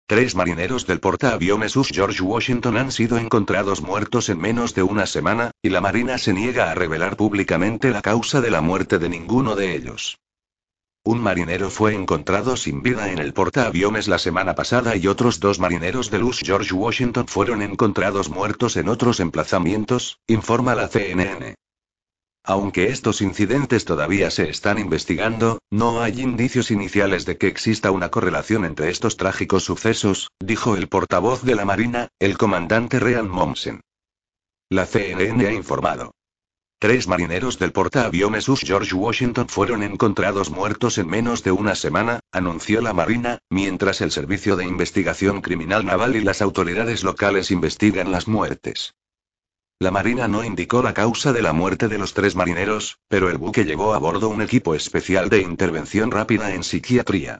Tres 0.05 0.35
marineros 0.35 0.85
del 0.85 0.99
portaaviones 0.99 1.77
US 1.77 1.87
George 1.87 2.21
Washington 2.21 2.75
han 2.77 2.91
sido 2.91 3.17
encontrados 3.17 3.81
muertos 3.81 4.27
en 4.27 4.37
menos 4.37 4.75
de 4.75 4.83
una 4.83 5.05
semana, 5.05 5.51
y 5.61 5.69
la 5.69 5.79
Marina 5.79 6.17
se 6.17 6.33
niega 6.33 6.69
a 6.69 6.75
revelar 6.75 7.15
públicamente 7.15 7.89
la 7.89 8.01
causa 8.01 8.41
de 8.41 8.51
la 8.51 8.59
muerte 8.59 8.99
de 8.99 9.07
ninguno 9.07 9.55
de 9.55 9.75
ellos. 9.75 10.19
Un 11.05 11.21
marinero 11.21 11.69
fue 11.69 11.93
encontrado 11.93 12.57
sin 12.57 12.81
vida 12.81 13.11
en 13.11 13.19
el 13.19 13.33
portaaviones 13.33 14.09
la 14.09 14.19
semana 14.19 14.55
pasada 14.55 14.95
y 14.97 15.07
otros 15.07 15.39
dos 15.39 15.59
marineros 15.59 16.11
del 16.11 16.23
US 16.23 16.39
George 16.43 16.73
Washington 16.73 17.27
fueron 17.27 17.61
encontrados 17.61 18.29
muertos 18.29 18.75
en 18.75 18.89
otros 18.89 19.21
emplazamientos, 19.21 20.19
informa 20.27 20.75
la 20.75 20.89
CNN. 20.89 21.55
Aunque 22.45 22.89
estos 22.89 23.21
incidentes 23.21 23.85
todavía 23.85 24.29
se 24.29 24.49
están 24.49 24.77
investigando, 24.77 25.59
no 25.71 26.01
hay 26.01 26.19
indicios 26.19 26.71
iniciales 26.71 27.25
de 27.25 27.37
que 27.37 27.47
exista 27.47 27.89
una 27.91 28.09
correlación 28.09 28.65
entre 28.65 28.89
estos 28.89 29.15
trágicos 29.15 29.63
sucesos, 29.63 30.29
dijo 30.41 30.75
el 30.75 30.89
portavoz 30.89 31.43
de 31.43 31.55
la 31.55 31.63
Marina, 31.63 32.09
el 32.19 32.37
comandante 32.37 32.99
Rean 32.99 33.29
Momsen. 33.29 33.79
La 34.69 34.85
CNN 34.85 35.47
ha 35.47 35.53
informado. 35.53 36.11
Tres 36.79 37.07
marineros 37.07 37.59
del 37.59 37.71
portaaviones 37.71 38.49
US 38.49 38.59
George 38.59 38.93
Washington 38.93 39.47
fueron 39.47 39.83
encontrados 39.83 40.49
muertos 40.49 40.97
en 40.97 41.07
menos 41.07 41.41
de 41.41 41.53
una 41.53 41.75
semana, 41.75 42.19
anunció 42.33 42.81
la 42.81 42.91
Marina, 42.91 43.39
mientras 43.49 44.01
el 44.01 44.11
Servicio 44.11 44.57
de 44.57 44.65
Investigación 44.65 45.39
Criminal 45.39 45.85
Naval 45.85 46.17
y 46.17 46.21
las 46.21 46.41
autoridades 46.41 47.05
locales 47.05 47.51
investigan 47.51 48.11
las 48.11 48.27
muertes. 48.27 48.95
La 49.83 49.91
Marina 49.91 50.29
no 50.29 50.45
indicó 50.45 50.81
la 50.81 50.93
causa 50.93 51.33
de 51.33 51.41
la 51.41 51.51
muerte 51.51 51.89
de 51.89 51.97
los 51.97 52.13
tres 52.13 52.37
marineros, 52.37 52.99
pero 53.09 53.29
el 53.29 53.37
buque 53.37 53.65
llevó 53.65 53.93
a 53.93 53.97
bordo 53.97 54.29
un 54.29 54.41
equipo 54.41 54.75
especial 54.75 55.27
de 55.27 55.41
intervención 55.41 56.09
rápida 56.09 56.53
en 56.53 56.63
psiquiatría. 56.63 57.39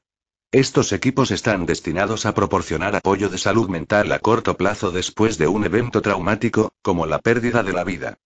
Estos 0.51 0.91
equipos 0.91 1.31
están 1.31 1.65
destinados 1.65 2.25
a 2.25 2.33
proporcionar 2.33 2.97
apoyo 2.97 3.29
de 3.29 3.37
salud 3.37 3.69
mental 3.69 4.11
a 4.11 4.19
corto 4.19 4.57
plazo 4.57 4.91
después 4.91 5.37
de 5.37 5.47
un 5.47 5.63
evento 5.63 6.01
traumático, 6.01 6.73
como 6.81 7.05
la 7.05 7.19
pérdida 7.19 7.63
de 7.63 7.71
la 7.71 7.85
vida. 7.85 8.17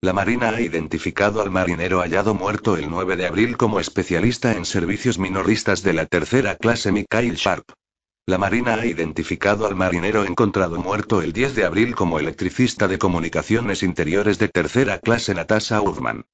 La 0.00 0.12
Marina 0.12 0.50
ha 0.50 0.60
identificado 0.60 1.42
al 1.42 1.50
marinero 1.50 1.98
hallado 1.98 2.34
muerto 2.34 2.76
el 2.76 2.88
9 2.88 3.16
de 3.16 3.26
abril 3.26 3.56
como 3.56 3.80
especialista 3.80 4.52
en 4.52 4.64
servicios 4.64 5.18
minoristas 5.18 5.82
de 5.82 5.94
la 5.94 6.06
tercera 6.06 6.54
clase 6.54 6.92
Mikhail 6.92 7.34
Sharp. 7.34 7.64
La 8.24 8.38
Marina 8.38 8.74
ha 8.74 8.86
identificado 8.86 9.66
al 9.66 9.74
marinero 9.74 10.24
encontrado 10.24 10.76
muerto 10.78 11.22
el 11.22 11.32
10 11.32 11.56
de 11.56 11.64
abril 11.64 11.96
como 11.96 12.20
electricista 12.20 12.86
de 12.86 12.96
comunicaciones 12.96 13.82
interiores 13.82 14.38
de 14.38 14.48
tercera 14.48 15.00
clase 15.00 15.34
Natasha 15.34 15.80
Uthman. 15.80 16.24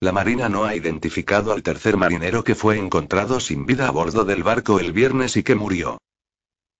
La 0.00 0.12
Marina 0.12 0.48
no 0.48 0.64
ha 0.64 0.74
identificado 0.74 1.52
al 1.52 1.62
tercer 1.62 1.98
marinero 1.98 2.44
que 2.44 2.54
fue 2.54 2.78
encontrado 2.78 3.40
sin 3.40 3.66
vida 3.66 3.88
a 3.88 3.90
bordo 3.90 4.24
del 4.24 4.42
barco 4.42 4.80
el 4.80 4.92
viernes 4.92 5.36
y 5.36 5.42
que 5.42 5.54
murió. 5.54 5.98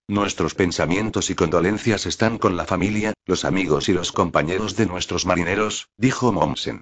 Nuestros 0.07 0.55
pensamientos 0.55 1.29
y 1.29 1.35
condolencias 1.35 2.07
están 2.07 2.39
con 2.39 2.57
la 2.57 2.65
familia, 2.65 3.13
los 3.27 3.45
amigos 3.45 3.87
y 3.87 3.93
los 3.93 4.11
compañeros 4.11 4.75
de 4.75 4.87
nuestros 4.87 5.27
marineros, 5.27 5.89
dijo 5.95 6.31
Momsen. 6.31 6.81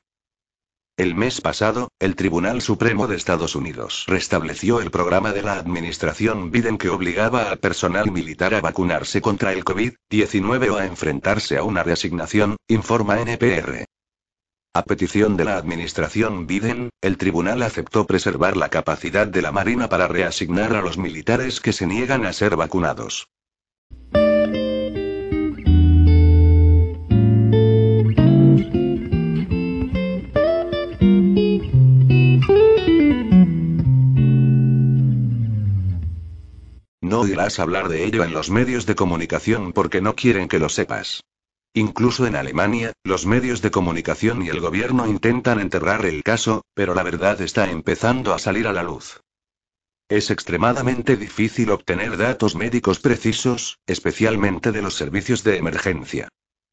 El 1.02 1.16
mes 1.16 1.42
pasado, 1.42 1.90
el 2.00 2.16
Tribunal 2.16 2.62
Supremo 2.62 3.08
de 3.08 3.16
Estados 3.16 3.56
Unidos 3.56 4.06
restableció 4.08 4.82
el 4.82 4.92
programa 4.92 5.34
de 5.34 5.42
la 5.42 5.54
administración 5.54 6.52
Biden 6.52 6.78
que 6.78 6.90
obligaba 6.90 7.50
al 7.50 7.58
personal 7.58 8.12
militar 8.12 8.54
a 8.54 8.62
vacunarse 8.62 9.20
contra 9.20 9.52
el 9.52 9.66
COVID-19 9.66 10.70
o 10.70 10.78
a 10.78 10.86
enfrentarse 10.86 11.58
a 11.58 11.64
una 11.64 11.82
reasignación, 11.82 12.56
informa 12.68 13.20
NPR. 13.20 13.86
A 14.76 14.84
petición 14.84 15.38
de 15.38 15.46
la 15.46 15.58
administración 15.58 16.46
Biden, 16.46 16.92
el 17.02 17.18
tribunal 17.18 17.64
aceptó 17.64 18.06
preservar 18.06 18.56
la 18.56 18.70
capacidad 18.70 19.26
de 19.26 19.42
la 19.42 19.52
Marina 19.52 19.90
para 19.90 20.08
reasignar 20.08 20.76
a 20.76 20.84
los 20.84 21.00
militares 21.00 21.62
que 21.62 21.74
se 21.74 21.88
niegan 21.88 22.28
a 22.28 22.34
ser 22.34 22.56
vacunados. 22.56 23.26
No 37.12 37.20
oirás 37.20 37.60
hablar 37.60 37.90
de 37.90 38.06
ello 38.06 38.24
en 38.24 38.32
los 38.32 38.50
medios 38.50 38.86
de 38.86 38.96
comunicación 38.96 39.74
porque 39.74 40.00
no 40.00 40.16
quieren 40.16 40.48
que 40.48 40.60
lo 40.60 40.70
sepas. 40.70 41.26
Incluso 41.74 42.26
en 42.26 42.38
Alemania, 42.38 42.94
los 43.04 43.26
medios 43.26 43.62
de 43.62 43.70
comunicación 43.70 44.42
y 44.44 44.48
el 44.48 44.62
gobierno 44.62 45.06
intentan 45.06 45.60
enterrar 45.60 46.06
el 46.06 46.24
caso, 46.24 46.64
pero 46.74 46.96
la 46.96 47.04
verdad 47.04 47.42
está 47.42 47.70
empezando 47.70 48.34
a 48.34 48.40
salir 48.40 48.66
a 48.66 48.72
la 48.72 48.84
luz. 48.84 49.20
Es 50.08 50.32
extremadamente 50.32 51.18
difícil 51.18 51.72
obtener 51.72 52.16
datos 52.16 52.56
médicos 52.56 53.02
precisos, 53.02 53.80
especialmente 53.88 54.72
de 54.72 54.82
los 54.82 54.96
servicios 54.96 55.44
de 55.44 55.58
emergencia. 55.58 56.30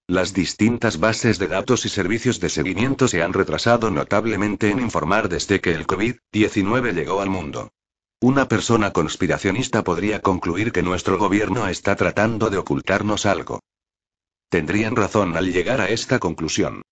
Las 0.06 0.35
distintas 0.35 1.01
bases 1.01 1.40
de 1.40 1.48
datos 1.48 1.85
y 1.85 1.89
servicios 1.89 2.39
de 2.39 2.48
seguimiento 2.48 3.09
se 3.09 3.24
han 3.24 3.32
retrasado 3.32 3.90
notablemente 3.90 4.70
en 4.70 4.78
informar 4.78 5.28
desde 5.28 5.60
que 5.60 5.73
el 5.73 5.85
COVID-19 5.85 6.94
llegó 6.94 7.23
al 7.23 7.28
mundo. 7.28 7.73
Una 8.20 8.49
persona 8.49 8.93
conspiracionista 8.93 9.85
podría 9.85 10.20
concluir 10.23 10.73
que 10.73 10.82
nuestro 10.82 11.19
gobierno 11.19 11.69
está 11.69 11.95
tratando 11.95 12.51
de 12.51 12.59
ocultarnos 12.59 13.27
algo. 13.27 13.61
Tendrían 14.49 14.97
razón 14.97 15.36
al 15.36 15.53
llegar 15.53 15.81
a 15.81 15.89
esta 15.89 16.19
conclusión. 16.19 16.82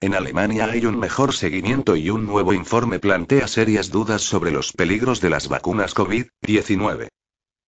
En 0.00 0.14
Alemania 0.14 0.64
hay 0.70 0.86
un 0.86 0.98
mejor 0.98 1.34
seguimiento 1.34 1.96
y 1.96 2.08
un 2.08 2.24
nuevo 2.24 2.54
informe 2.54 2.98
plantea 2.98 3.46
serias 3.46 3.90
dudas 3.90 4.22
sobre 4.22 4.50
los 4.50 4.72
peligros 4.72 5.20
de 5.20 5.28
las 5.28 5.48
vacunas 5.48 5.94
COVID-19. 5.94 7.08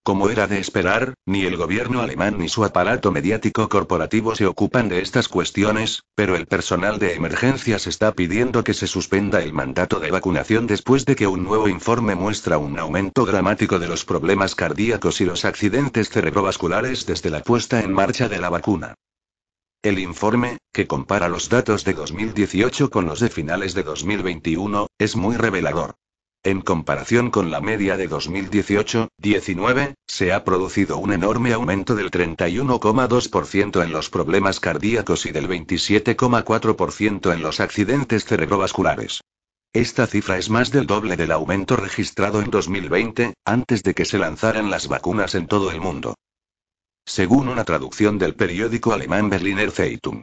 Como 0.03 0.31
era 0.31 0.47
de 0.47 0.59
esperar, 0.59 1.13
ni 1.27 1.45
el 1.45 1.59
gobierno 1.59 2.01
alemán 2.01 2.39
ni 2.39 2.49
su 2.49 2.65
aparato 2.65 3.13
mediático 3.13 3.69
corporativo 3.69 4.35
se 4.35 4.47
ocupan 4.47 4.89
de 4.89 5.03
estas 5.03 5.29
cuestiones, 5.29 6.05
pero 6.15 6.37
el 6.37 6.47
personal 6.47 6.99
de 6.99 7.15
emergencias 7.15 7.87
está 7.87 8.13
pidiendo 8.13 8.65
que 8.65 8.73
se 8.73 8.87
suspenda 8.87 9.43
el 9.43 9.53
mandato 9.53 10.01
de 10.01 10.11
vacunación 10.11 10.67
después 10.67 11.05
de 11.05 11.17
que 11.17 11.27
un 11.27 11.45
nuevo 11.45 11.69
informe 11.69 12.15
muestra 12.15 12.57
un 12.57 12.79
aumento 12.79 13.27
dramático 13.27 13.79
de 13.79 13.89
los 13.89 14.07
problemas 14.07 14.55
cardíacos 14.55 15.21
y 15.21 15.27
los 15.27 15.45
accidentes 15.45 16.09
cerebrovasculares 16.09 17.05
desde 17.05 17.29
la 17.29 17.41
puesta 17.41 17.81
en 17.81 17.93
marcha 17.93 18.31
de 18.31 18.39
la 18.39 18.49
vacuna. 18.49 18.95
El 19.83 19.99
informe, 19.99 20.59
que 20.73 20.87
compara 20.87 21.29
los 21.29 21.51
datos 21.51 21.85
de 21.85 21.93
2018 21.93 22.91
con 22.91 23.05
los 23.05 23.21
de 23.21 23.29
finales 23.29 23.75
de 23.75 23.83
2021, 23.83 24.87
es 24.99 25.15
muy 25.15 25.37
revelador. 25.37 25.97
En 26.43 26.63
comparación 26.63 27.31
con 27.31 27.51
la 27.51 27.61
media 27.61 27.99
de 27.99 28.09
2018-19, 28.09 29.95
se 30.07 30.33
ha 30.33 30.43
producido 30.43 30.97
un 30.97 31.13
enorme 31.13 31.53
aumento 31.53 31.95
del 31.95 32.11
31,2% 32.11 33.85
en 33.85 33.93
los 33.93 34.09
problemas 34.09 34.59
cardíacos 34.59 35.27
y 35.27 35.33
del 35.33 35.47
27,4% 35.49 37.35
en 37.35 37.43
los 37.43 37.61
accidentes 37.61 38.25
cerebrovasculares. 38.25 39.21
Esta 39.75 40.07
cifra 40.07 40.39
es 40.39 40.49
más 40.49 40.71
del 40.71 40.87
doble 40.87 41.19
del 41.19 41.31
aumento 41.31 41.77
registrado 41.77 42.41
en 42.41 42.51
2020, 42.51 43.35
antes 43.45 43.83
de 43.83 43.93
que 43.93 44.07
se 44.07 44.17
lanzaran 44.17 44.71
las 44.71 44.89
vacunas 44.89 45.35
en 45.35 45.47
todo 45.47 45.71
el 45.71 45.83
mundo. 45.83 46.15
Según 47.05 47.49
una 47.49 47.65
traducción 47.65 48.19
del 48.19 48.35
periódico 48.35 48.95
alemán 48.95 49.29
Berliner 49.29 49.71
Zeitung. 49.71 50.23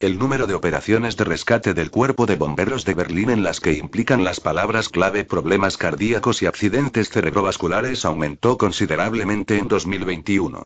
El 0.00 0.18
número 0.18 0.46
de 0.46 0.54
operaciones 0.54 1.18
de 1.18 1.24
rescate 1.24 1.74
del 1.74 1.90
Cuerpo 1.90 2.24
de 2.24 2.36
Bomberos 2.36 2.86
de 2.86 2.94
Berlín 2.94 3.28
en 3.28 3.42
las 3.42 3.60
que 3.60 3.74
implican 3.74 4.24
las 4.24 4.40
palabras 4.40 4.88
clave 4.88 5.26
problemas 5.26 5.76
cardíacos 5.76 6.40
y 6.40 6.46
accidentes 6.46 7.10
cerebrovasculares 7.10 8.06
aumentó 8.06 8.56
considerablemente 8.56 9.58
en 9.58 9.68
2021. 9.68 10.62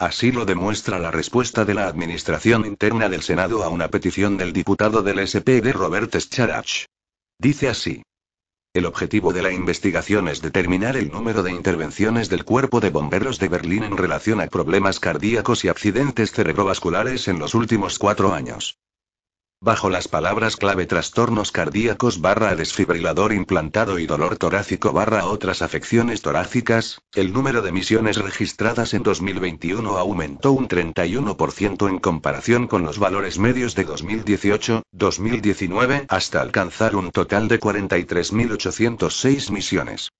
Así 0.00 0.32
lo 0.32 0.46
demuestra 0.46 0.98
la 0.98 1.12
respuesta 1.12 1.64
de 1.64 1.74
la 1.74 1.86
Administración 1.86 2.66
Interna 2.66 3.08
del 3.08 3.22
Senado 3.22 3.62
a 3.62 3.68
una 3.68 3.86
petición 3.86 4.36
del 4.36 4.52
diputado 4.52 5.04
del 5.04 5.24
SPD 5.28 5.70
Robert 5.72 6.12
Scharach. 6.18 6.86
Dice 7.38 7.68
así. 7.68 8.02
El 8.74 8.86
objetivo 8.86 9.34
de 9.34 9.42
la 9.42 9.52
investigación 9.52 10.28
es 10.28 10.40
determinar 10.40 10.96
el 10.96 11.10
número 11.10 11.42
de 11.42 11.50
intervenciones 11.50 12.30
del 12.30 12.46
Cuerpo 12.46 12.80
de 12.80 12.88
Bomberos 12.88 13.38
de 13.38 13.48
Berlín 13.48 13.82
en 13.82 13.98
relación 13.98 14.40
a 14.40 14.46
problemas 14.46 14.98
cardíacos 14.98 15.66
y 15.66 15.68
accidentes 15.68 16.32
cerebrovasculares 16.32 17.28
en 17.28 17.38
los 17.38 17.54
últimos 17.54 17.98
cuatro 17.98 18.32
años. 18.32 18.78
Bajo 19.64 19.90
las 19.90 20.08
palabras 20.08 20.56
clave 20.56 20.86
trastornos 20.86 21.52
cardíacos 21.52 22.20
barra 22.20 22.56
desfibrilador 22.56 23.32
implantado 23.32 24.00
y 24.00 24.06
dolor 24.06 24.36
torácico 24.36 24.92
barra 24.92 25.26
otras 25.26 25.62
afecciones 25.62 26.20
torácicas, 26.20 27.00
el 27.14 27.32
número 27.32 27.62
de 27.62 27.70
misiones 27.70 28.16
registradas 28.16 28.92
en 28.92 29.04
2021 29.04 29.98
aumentó 29.98 30.50
un 30.50 30.66
31% 30.66 31.88
en 31.88 32.00
comparación 32.00 32.66
con 32.66 32.82
los 32.82 32.98
valores 32.98 33.38
medios 33.38 33.76
de 33.76 33.86
2018-2019 33.86 36.06
hasta 36.08 36.40
alcanzar 36.40 36.96
un 36.96 37.12
total 37.12 37.46
de 37.46 37.60
43.806 37.60 39.52
misiones. 39.52 40.10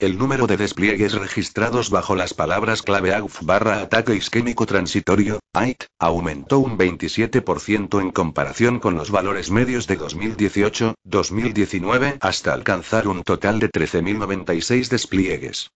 El 0.00 0.16
número 0.16 0.46
de 0.46 0.56
despliegues 0.56 1.12
registrados 1.12 1.90
bajo 1.90 2.16
las 2.16 2.32
palabras 2.32 2.80
clave 2.80 3.14
AUF 3.14 3.42
barra 3.42 3.82
ataque 3.82 4.14
isquémico 4.14 4.64
transitorio, 4.64 5.40
AIT, 5.52 5.84
aumentó 5.98 6.58
un 6.58 6.78
27% 6.78 8.00
en 8.00 8.10
comparación 8.10 8.80
con 8.80 8.94
los 8.94 9.10
valores 9.10 9.50
medios 9.50 9.86
de 9.86 9.98
2018-2019 9.98 12.16
hasta 12.22 12.54
alcanzar 12.54 13.08
un 13.08 13.22
total 13.24 13.58
de 13.58 13.70
13.096 13.70 14.88
despliegues. 14.88 15.70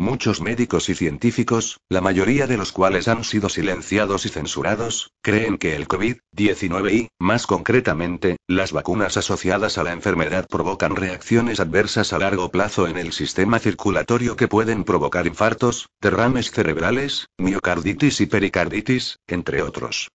Muchos 0.00 0.40
médicos 0.40 0.88
y 0.88 0.94
científicos, 0.94 1.78
la 1.90 2.00
mayoría 2.00 2.46
de 2.46 2.56
los 2.56 2.72
cuales 2.72 3.06
han 3.06 3.22
sido 3.22 3.50
silenciados 3.50 4.24
y 4.24 4.30
censurados, 4.30 5.12
creen 5.20 5.58
que 5.58 5.76
el 5.76 5.88
COVID-19 5.88 6.90
y, 6.90 7.08
más 7.18 7.46
concretamente, 7.46 8.38
las 8.48 8.72
vacunas 8.72 9.18
asociadas 9.18 9.76
a 9.76 9.82
la 9.82 9.92
enfermedad 9.92 10.46
provocan 10.48 10.96
reacciones 10.96 11.60
adversas 11.60 12.14
a 12.14 12.18
largo 12.18 12.50
plazo 12.50 12.88
en 12.88 12.96
el 12.96 13.12
sistema 13.12 13.58
circulatorio 13.58 14.36
que 14.36 14.48
pueden 14.48 14.84
provocar 14.84 15.26
infartos, 15.26 15.90
derrames 16.00 16.50
cerebrales, 16.50 17.26
miocarditis 17.36 18.22
y 18.22 18.26
pericarditis, 18.26 19.18
entre 19.26 19.60
otros. 19.60 20.08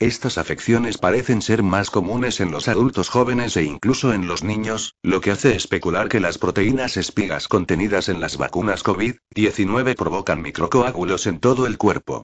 Estas 0.00 0.38
afecciones 0.38 0.96
parecen 0.96 1.42
ser 1.42 1.62
más 1.62 1.90
comunes 1.90 2.40
en 2.40 2.50
los 2.50 2.68
adultos 2.68 3.10
jóvenes 3.10 3.54
e 3.58 3.64
incluso 3.64 4.14
en 4.14 4.26
los 4.26 4.42
niños, 4.42 4.94
lo 5.02 5.20
que 5.20 5.30
hace 5.30 5.54
especular 5.54 6.08
que 6.08 6.20
las 6.20 6.38
proteínas 6.38 6.96
espigas 6.96 7.48
contenidas 7.48 8.08
en 8.08 8.18
las 8.18 8.38
vacunas 8.38 8.82
COVID-19 8.82 9.94
provocan 9.96 10.40
microcoágulos 10.40 11.26
en 11.26 11.38
todo 11.38 11.66
el 11.66 11.76
cuerpo. 11.76 12.22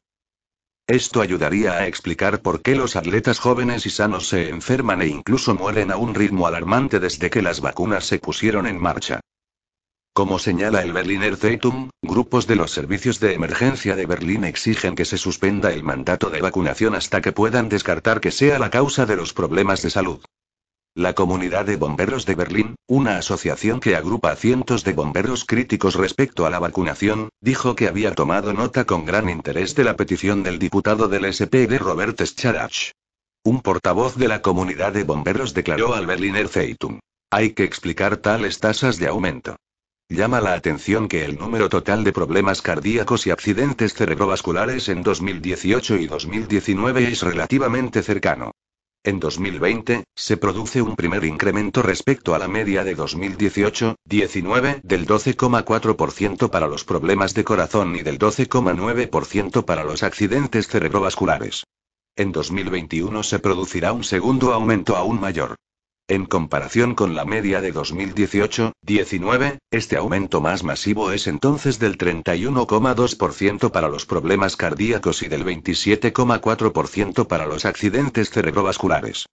Esto 0.87 1.21
ayudaría 1.21 1.75
a 1.75 1.87
explicar 1.87 2.41
por 2.41 2.63
qué 2.63 2.77
los 2.77 2.97
atletas 2.97 3.41
jóvenes 3.41 3.85
y 3.85 3.91
sanos 3.91 4.27
se 4.27 4.49
enferman 4.49 5.03
e 5.03 5.09
incluso 5.09 5.55
mueren 5.55 5.91
a 5.91 5.99
un 5.99 6.15
ritmo 6.15 6.47
alarmante 6.47 6.99
desde 6.99 7.29
que 7.29 7.43
las 7.43 7.61
vacunas 7.61 8.07
se 8.07 8.19
pusieron 8.19 8.67
en 8.67 8.81
marcha. 8.81 9.21
Como 10.17 10.39
señala 10.39 10.81
el 10.81 10.95
Berliner 10.95 11.37
Zeitung, 11.37 11.91
grupos 12.01 12.47
de 12.47 12.57
los 12.57 12.71
servicios 12.71 13.21
de 13.21 13.35
emergencia 13.35 13.97
de 13.97 14.07
Berlín 14.07 14.45
exigen 14.45 14.95
que 14.95 15.05
se 15.05 15.19
suspenda 15.19 15.75
el 15.75 15.83
mandato 15.83 16.31
de 16.31 16.41
vacunación 16.41 16.95
hasta 16.95 17.21
que 17.21 17.33
puedan 17.33 17.69
descartar 17.69 18.23
que 18.23 18.31
sea 18.31 18.59
la 18.59 18.71
causa 18.71 19.05
de 19.05 19.15
los 19.15 19.35
problemas 19.35 19.83
de 19.83 19.91
salud. 19.91 20.25
La 20.95 21.13
Comunidad 21.13 21.67
de 21.67 21.77
Bomberos 21.77 22.25
de 22.25 22.35
Berlín, 22.35 22.77
una 22.87 23.19
asociación 23.19 23.79
que 23.79 23.95
agrupa 23.95 24.31
a 24.31 24.37
cientos 24.37 24.85
de 24.85 24.95
bomberos 24.95 25.45
críticos 25.45 25.97
respecto 25.97 26.47
a 26.47 26.51
la 26.51 26.61
vacunación, 26.61 27.29
dijo 27.43 27.77
que 27.77 27.87
había 27.87 28.15
tomado 28.15 28.55
nota 28.55 28.87
con 28.87 29.05
gran 29.05 29.29
interés 29.29 29.75
de 29.75 29.85
la 29.85 29.97
petición 29.97 30.43
del 30.43 30.59
diputado 30.59 31.09
del 31.09 31.31
SPD 31.31 31.77
Robert 31.79 32.19
Scharach. 32.23 32.93
Un 33.45 33.61
portavoz 33.61 34.17
de 34.17 34.29
la 34.29 34.41
Comunidad 34.41 34.95
de 34.95 35.05
Bomberos 35.05 35.53
declaró 35.53 35.93
al 35.93 36.07
Berliner 36.07 36.49
Zeitung. 36.49 37.01
Hay 37.31 37.51
que 37.51 37.65
explicar 37.65 38.17
tales 38.17 38.61
tasas 38.61 38.99
de 38.99 39.09
aumento. 39.09 39.57
Llama 40.09 40.41
la 40.41 40.55
atención 40.55 41.09
que 41.09 41.25
el 41.25 41.37
número 41.37 41.69
total 41.69 42.05
de 42.05 42.13
problemas 42.13 42.63
cardíacos 42.63 43.27
y 43.27 43.33
accidentes 43.33 43.93
cerebrovasculares 43.93 44.89
en 44.89 45.03
2018 45.03 45.97
y 45.97 46.07
2019 46.07 47.09
es 47.09 47.23
relativamente 47.23 48.05
cercano. 48.05 48.53
En 49.03 49.19
2020, 49.19 50.05
se 50.15 50.37
produce 50.37 50.81
un 50.81 50.95
primer 50.95 51.25
incremento 51.25 51.83
respecto 51.83 52.37
a 52.37 52.39
la 52.39 52.47
media 52.47 52.85
de 52.85 52.97
2018-19 52.97 54.81
del 54.85 55.09
12,4% 55.09 56.51
para 56.51 56.69
los 56.69 56.85
problemas 56.85 57.35
de 57.35 57.43
corazón 57.43 57.97
y 57.97 58.03
del 58.03 58.21
12,9% 58.21 59.65
para 59.65 59.83
los 59.83 60.05
accidentes 60.05 60.69
cerebrovasculares. 60.69 61.65
En 62.15 62.31
2021 62.31 63.25
se 63.25 63.41
producirá 63.41 63.93
un 63.93 64.05
segundo 64.05 64.53
aumento 64.53 64.97
aún 64.97 65.21
mayor. 65.21 65.57
En 66.09 66.25
comparación 66.25 66.95
con 66.95 67.17
la 67.17 67.25
media 67.25 67.61
de 67.61 67.75
2018-19, 67.75 69.59
este 69.73 69.97
aumento 69.97 70.41
más 70.41 70.63
masivo 70.63 71.11
es 71.11 71.27
entonces 71.27 71.81
del 71.81 71.99
31,2% 71.99 73.73
para 73.73 73.89
los 73.89 74.07
problemas 74.07 74.55
cardíacos 74.55 75.23
y 75.23 75.29
del 75.29 75.45
27,4% 75.45 77.27
para 77.27 77.47
los 77.47 77.65
accidentes 77.65 78.31
cerebrovasculares. 78.31 79.27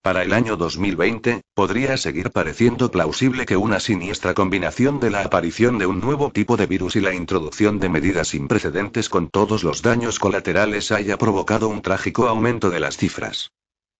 Para 0.00 0.22
el 0.22 0.32
año 0.32 0.56
2020, 0.56 1.42
podría 1.54 1.98
seguir 1.98 2.30
pareciendo 2.30 2.90
plausible 2.90 3.44
que 3.44 3.58
una 3.58 3.78
siniestra 3.78 4.32
combinación 4.32 4.98
de 4.98 5.10
la 5.10 5.20
aparición 5.20 5.76
de 5.76 5.84
un 5.84 6.00
nuevo 6.00 6.32
tipo 6.32 6.56
de 6.56 6.66
virus 6.66 6.96
y 6.96 7.02
la 7.02 7.14
introducción 7.14 7.78
de 7.80 7.90
medidas 7.90 8.28
sin 8.28 8.48
precedentes 8.48 9.10
con 9.10 9.28
todos 9.28 9.62
los 9.62 9.82
daños 9.82 10.18
colaterales 10.18 10.90
haya 10.90 11.18
provocado 11.18 11.68
un 11.68 11.82
trágico 11.82 12.28
aumento 12.28 12.70
de 12.70 12.80
las 12.80 12.96
cifras. 12.96 13.50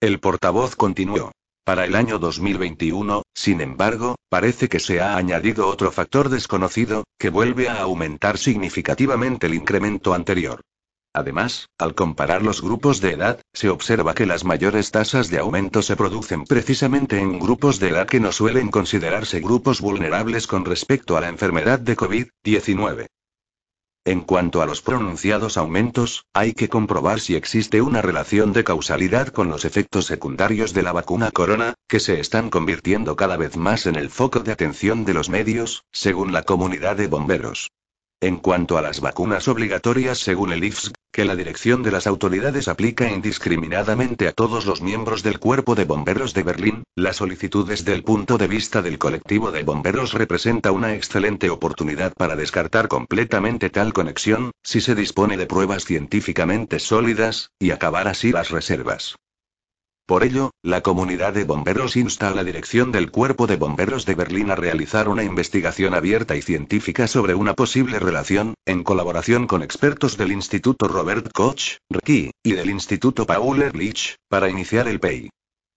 El 0.01 0.21
portavoz 0.21 0.75
continuó. 0.75 1.33
Para 1.65 1.85
el 1.85 1.95
año 1.95 2.19
2021, 2.19 3.23
sin 3.35 3.61
embargo, 3.61 4.17
parece 4.29 4.69
que 4.69 4.81
se 4.81 5.01
ha 5.01 5.17
añadido 5.17 5.69
otro 5.69 5.93
factor 5.93 6.29
desconocido, 6.29 7.05
que 7.21 7.31
vuelve 7.31 7.69
a 7.69 7.83
aumentar 7.83 8.37
significativamente 8.37 9.47
el 9.47 9.55
incremento 9.55 10.13
anterior. 10.13 10.61
Además, 11.15 11.69
al 11.79 11.95
comparar 11.95 12.43
los 12.43 12.63
grupos 12.63 13.01
de 13.01 13.13
edad, 13.13 13.41
se 13.53 13.69
observa 13.69 14.13
que 14.15 14.27
las 14.27 14.45
mayores 14.45 14.91
tasas 14.91 15.31
de 15.31 15.39
aumento 15.39 15.83
se 15.83 15.95
producen 15.95 16.47
precisamente 16.47 17.21
en 17.21 17.39
grupos 17.39 17.79
de 17.79 17.91
edad 17.91 18.09
que 18.09 18.19
no 18.19 18.33
suelen 18.33 18.73
considerarse 18.73 19.39
grupos 19.39 19.81
vulnerables 19.81 20.49
con 20.49 20.65
respecto 20.65 21.17
a 21.17 21.21
la 21.21 21.29
enfermedad 21.29 21.79
de 21.79 21.97
COVID-19. 21.97 23.07
En 24.05 24.23
cuanto 24.23 24.63
a 24.63 24.67
los 24.67 24.83
pronunciados 24.83 25.57
aumentos, 25.57 26.27
hay 26.33 26.55
que 26.55 26.69
comprobar 26.69 27.21
si 27.21 27.37
existe 27.37 27.81
una 27.81 28.03
relación 28.03 28.53
de 28.53 28.65
causalidad 28.65 29.29
con 29.29 29.49
los 29.49 29.65
efectos 29.65 30.07
secundarios 30.07 30.75
de 30.75 30.83
la 30.83 30.91
vacuna 30.91 31.31
corona, 31.31 31.75
que 31.87 32.01
se 32.01 32.19
están 32.19 32.51
convirtiendo 32.51 33.15
cada 33.15 33.37
vez 33.37 33.57
más 33.57 33.87
en 33.87 33.95
el 33.95 34.11
foco 34.11 34.41
de 34.41 34.51
atención 34.51 35.05
de 35.05 35.15
los 35.15 35.29
medios, 35.29 35.85
según 35.93 36.33
la 36.33 36.43
comunidad 36.43 36.97
de 36.97 37.07
bomberos. 37.07 37.71
En 38.23 38.37
cuanto 38.37 38.79
a 38.79 38.83
las 38.83 39.01
vacunas 39.01 39.49
obligatorias 39.49 40.17
según 40.21 40.53
el 40.53 40.63
IFSG, 40.63 40.93
que 41.11 41.25
la 41.25 41.35
dirección 41.35 41.83
de 41.83 41.91
las 41.91 42.07
autoridades 42.07 42.69
aplica 42.69 43.11
indiscriminadamente 43.11 44.29
a 44.29 44.33
todos 44.33 44.65
los 44.65 44.81
miembros 44.81 45.25
del 45.25 45.41
cuerpo 45.41 45.75
de 45.75 45.87
bomberos 45.87 46.33
de 46.33 46.45
Berlín, 46.45 46.85
la 46.95 47.15
solicitud 47.15 47.67
desde 47.67 47.93
el 47.93 48.05
punto 48.05 48.39
de 48.39 48.47
vista 48.47 48.81
del 48.81 48.99
colectivo 48.99 49.51
de 49.51 49.65
bomberos 49.65 50.13
representa 50.13 50.71
una 50.71 50.95
excelente 50.95 51.51
oportunidad 51.51 52.13
para 52.15 52.37
descartar 52.37 52.87
completamente 52.87 53.71
tal 53.71 53.93
conexión, 53.93 54.53
si 54.63 54.81
se 54.81 54.95
dispone 54.95 55.37
de 55.37 55.47
pruebas 55.47 55.85
científicamente 55.85 56.79
sólidas, 56.79 57.51
y 57.59 57.73
acabar 57.73 58.07
así 58.07 58.31
las 58.31 58.51
reservas. 58.51 59.17
Por 60.07 60.25
ello, 60.25 60.51
la 60.63 60.81
comunidad 60.81 61.33
de 61.33 61.45
bomberos 61.45 61.97
insta 61.97 62.29
a 62.29 62.35
la 62.35 62.43
dirección 62.43 62.91
del 62.91 63.11
Cuerpo 63.11 63.47
de 63.47 63.57
Bomberos 63.57 64.05
de 64.05 64.15
Berlín 64.15 64.51
a 64.51 64.57
realizar 64.57 65.09
una 65.09 65.23
investigación 65.23 65.95
abierta 65.95 66.37
y 66.37 66.43
científica 66.43 67.07
sobre 67.07 67.35
una 67.35 67.55
posible 67.55 67.99
relación, 67.99 68.55
en 68.67 68.83
colaboración 68.83 69.47
con 69.47 69.63
expertos 69.63 70.17
del 70.17 70.33
Instituto 70.33 70.89
Robert 70.89 71.31
Koch, 71.33 71.79
RKI, 71.89 72.33
y 72.43 72.53
del 72.53 72.71
Instituto 72.71 73.27
Paul 73.27 73.63
Ehrlich, 73.63 74.17
para 74.29 74.51
iniciar 74.51 74.89
el 74.89 74.99
PEI. 74.99 75.31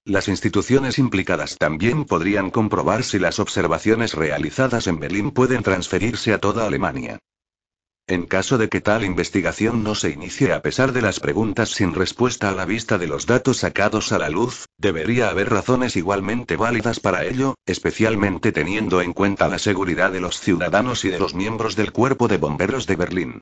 Las 0.05 0.27
instituciones 0.27 0.99
implicadas 0.99 1.57
también 1.57 2.05
podrían 2.05 2.49
comprobar 2.49 3.03
si 3.03 3.19
las 3.19 3.39
observaciones 3.39 4.13
realizadas 4.13 4.87
en 4.87 4.99
Berlín 4.99 5.31
pueden 5.31 5.63
transferirse 5.63 6.33
a 6.33 6.39
toda 6.39 6.67
Alemania. 6.67 7.19
En 8.07 8.27
caso 8.27 8.59
de 8.59 8.69
que 8.69 8.81
tal 8.81 9.03
investigación 9.03 9.83
no 9.83 9.95
se 9.95 10.11
inicie 10.11 10.53
a 10.53 10.61
pesar 10.61 10.91
de 10.91 11.01
las 11.01 11.19
preguntas 11.19 11.69
sin 11.69 11.95
respuesta 11.95 12.49
a 12.49 12.51
la 12.51 12.65
vista 12.65 12.99
de 12.99 13.07
los 13.07 13.25
datos 13.25 13.57
sacados 13.57 14.11
a 14.11 14.19
la 14.19 14.29
luz, 14.29 14.67
debería 14.77 15.29
haber 15.29 15.49
razones 15.49 15.95
igualmente 15.95 16.55
válidas 16.55 16.99
para 16.99 17.25
ello, 17.25 17.55
especialmente 17.65 18.51
teniendo 18.51 19.01
en 19.01 19.13
cuenta 19.13 19.47
la 19.47 19.57
seguridad 19.57 20.11
de 20.11 20.21
los 20.21 20.39
ciudadanos 20.39 21.03
y 21.03 21.09
de 21.09 21.17
los 21.17 21.33
miembros 21.33 21.75
del 21.75 21.91
cuerpo 21.91 22.27
de 22.27 22.37
bomberos 22.37 22.85
de 22.85 22.95
Berlín. 22.95 23.41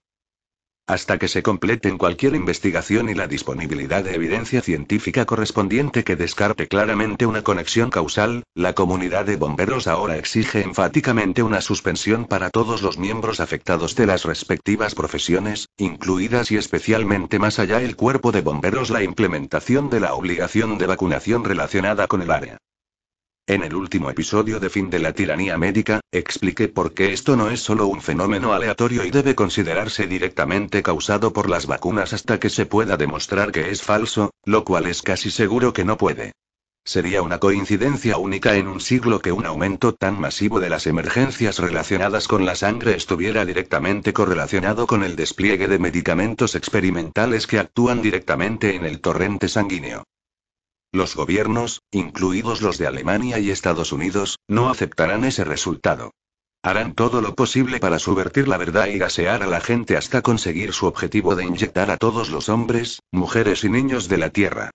Hasta 0.86 1.18
que 1.18 1.30
se 1.30 1.44
completen 1.44 1.98
cualquier 1.98 2.36
investigación 2.36 3.08
y 3.08 3.14
la 3.14 3.28
disponibilidad 3.28 4.04
de 4.04 4.16
evidencia 4.16 4.62
científica 4.62 5.26
correspondiente 5.26 6.04
que 6.04 6.18
descarte 6.18 6.68
claramente 6.68 7.26
una 7.26 7.42
conexión 7.42 7.90
causal, 7.90 8.44
la 8.54 8.74
comunidad 8.74 9.24
de 9.26 9.38
bomberos 9.38 9.88
ahora 9.88 10.18
exige 10.18 10.62
enfáticamente 10.62 11.42
una 11.42 11.62
suspensión 11.62 12.26
para 12.26 12.50
todos 12.50 12.82
los 12.82 12.98
miembros 12.98 13.40
afectados 13.40 13.96
de 13.96 14.08
las 14.08 14.26
respectivas 14.26 14.94
profesiones, 14.94 15.70
incluidas 15.78 16.52
y 16.52 16.58
especialmente 16.58 17.40
más 17.40 17.60
allá 17.60 17.82
el 17.82 17.96
cuerpo 17.96 18.34
de 18.34 18.42
bomberos 18.42 18.90
la 18.90 19.04
implementación 19.04 19.90
de 19.90 20.02
la 20.02 20.16
obligación 20.16 20.78
de 20.78 20.88
vacunación 20.88 21.46
relacionada 21.46 22.08
con 22.08 22.22
el 22.22 22.32
área. 22.32 22.58
En 23.46 23.62
el 23.62 23.76
último 23.76 24.10
episodio 24.10 24.62
de 24.62 24.70
Fin 24.70 24.90
de 24.90 25.00
la 25.00 25.12
Tiranía 25.12 25.58
Médica, 25.58 26.00
expliqué 26.14 26.70
por 26.70 26.94
qué 26.94 27.12
esto 27.12 27.36
no 27.36 27.50
es 27.50 27.60
solo 27.60 27.88
un 27.88 28.02
fenómeno 28.02 28.54
aleatorio 28.54 29.04
y 29.04 29.12
debe 29.12 29.36
considerarse 29.36 30.08
directamente 30.08 30.82
causado 30.82 31.34
por 31.34 31.50
las 31.50 31.66
vacunas 31.66 32.14
hasta 32.14 32.40
que 32.40 32.50
se 32.50 32.66
pueda 32.66 32.96
demostrar 32.96 33.52
que 33.52 33.70
es 33.70 33.82
falso, 33.82 34.32
lo 34.46 34.64
cual 34.64 34.86
es 34.86 35.02
casi 35.02 35.30
seguro 35.30 35.74
que 35.74 35.84
no 35.84 35.98
puede. 35.98 36.32
Sería 36.86 37.22
una 37.22 37.40
coincidencia 37.40 38.18
única 38.18 38.56
en 38.56 38.70
un 38.70 38.80
siglo 38.80 39.20
que 39.20 39.34
un 39.34 39.46
aumento 39.46 39.94
tan 39.94 40.18
masivo 40.22 40.62
de 40.62 40.70
las 40.70 40.88
emergencias 40.88 41.60
relacionadas 41.60 42.30
con 42.30 42.46
la 42.46 42.56
sangre 42.56 42.96
estuviera 42.96 43.44
directamente 43.44 44.14
correlacionado 44.14 44.88
con 44.88 45.04
el 45.04 45.18
despliegue 45.18 45.68
de 45.68 45.80
medicamentos 45.80 46.56
experimentales 46.56 47.46
que 47.46 47.60
actúan 47.60 48.02
directamente 48.02 48.76
en 48.76 48.86
el 48.86 49.02
torrente 49.02 49.50
sanguíneo. 49.50 50.06
Los 50.94 51.16
gobiernos, 51.16 51.82
incluidos 51.90 52.62
los 52.62 52.78
de 52.78 52.86
Alemania 52.86 53.40
y 53.40 53.50
Estados 53.50 53.92
Unidos, 53.92 54.38
no 54.48 54.70
aceptarán 54.70 55.24
ese 55.24 55.44
resultado. 55.44 56.12
Harán 56.62 56.94
todo 56.94 57.20
lo 57.20 57.34
posible 57.34 57.80
para 57.80 57.98
subvertir 57.98 58.48
la 58.48 58.58
verdad 58.58 58.86
y 58.86 59.00
gasear 59.00 59.42
a 59.42 59.48
la 59.48 59.60
gente 59.60 59.98
hasta 59.98 60.22
conseguir 60.22 60.72
su 60.72 60.86
objetivo 60.86 61.36
de 61.36 61.46
inyectar 61.46 61.90
a 61.90 61.98
todos 61.98 62.30
los 62.30 62.48
hombres, 62.48 63.00
mujeres 63.12 63.64
y 63.64 63.70
niños 63.70 64.08
de 64.08 64.20
la 64.20 64.30
Tierra. 64.30 64.70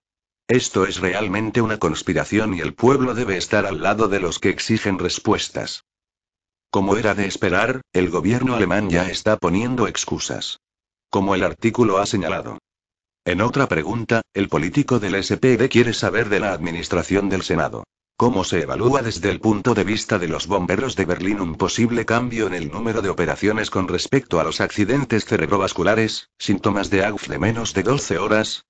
Esto 0.49 0.87
es 0.87 0.99
realmente 0.99 1.61
una 1.61 1.79
conspiración 1.79 2.53
y 2.53 2.61
el 2.63 2.75
pueblo 2.75 3.15
debe 3.15 3.37
estar 3.37 3.65
al 3.65 3.81
lado 3.81 4.09
de 4.09 4.19
los 4.19 4.41
que 4.41 4.49
exigen 4.49 4.99
respuestas. 4.99 5.85
Como 6.69 6.97
era 6.97 7.15
de 7.15 7.27
esperar, 7.27 7.83
el 7.93 8.11
gobierno 8.11 8.57
alemán 8.57 8.91
ya 8.91 9.09
está 9.09 9.37
poniendo 9.37 9.87
excusas. 9.87 10.59
Como 11.11 11.37
el 11.37 11.45
artículo 11.45 11.99
ha 11.99 12.07
señalado. 12.07 12.59
En 13.29 13.43
otra 13.43 13.69
pregunta, 13.69 14.23
el 14.33 14.49
político 14.49 14.99
del 15.01 15.23
SPD 15.23 15.69
quiere 15.69 15.93
saber 15.93 16.31
de 16.31 16.41
la 16.41 16.55
administración 16.55 17.29
del 17.29 17.43
Senado. 17.43 17.85
¿Cómo 18.17 18.43
se 18.43 18.63
evalúa 18.63 19.03
desde 19.03 19.29
el 19.29 19.39
punto 19.39 19.75
de 19.75 19.85
vista 19.85 20.19
de 20.19 20.29
los 20.29 20.47
bomberos 20.47 20.97
de 20.97 21.05
Berlín 21.05 21.43
un 21.43 21.57
posible 21.57 22.07
cambio 22.07 22.47
en 22.47 22.55
el 22.55 22.71
número 22.71 23.03
de 23.03 23.11
operaciones 23.11 23.69
con 23.69 23.87
respecto 23.87 24.41
a 24.41 24.45
los 24.45 24.63
accidentes 24.63 25.27
cerebrovasculares, 25.27 26.31
síntomas 26.39 26.89
de 26.89 27.05
AUF 27.05 27.29
de 27.29 27.39
menos 27.39 27.75
de 27.75 27.83
12 27.83 28.17
horas? 28.17 28.65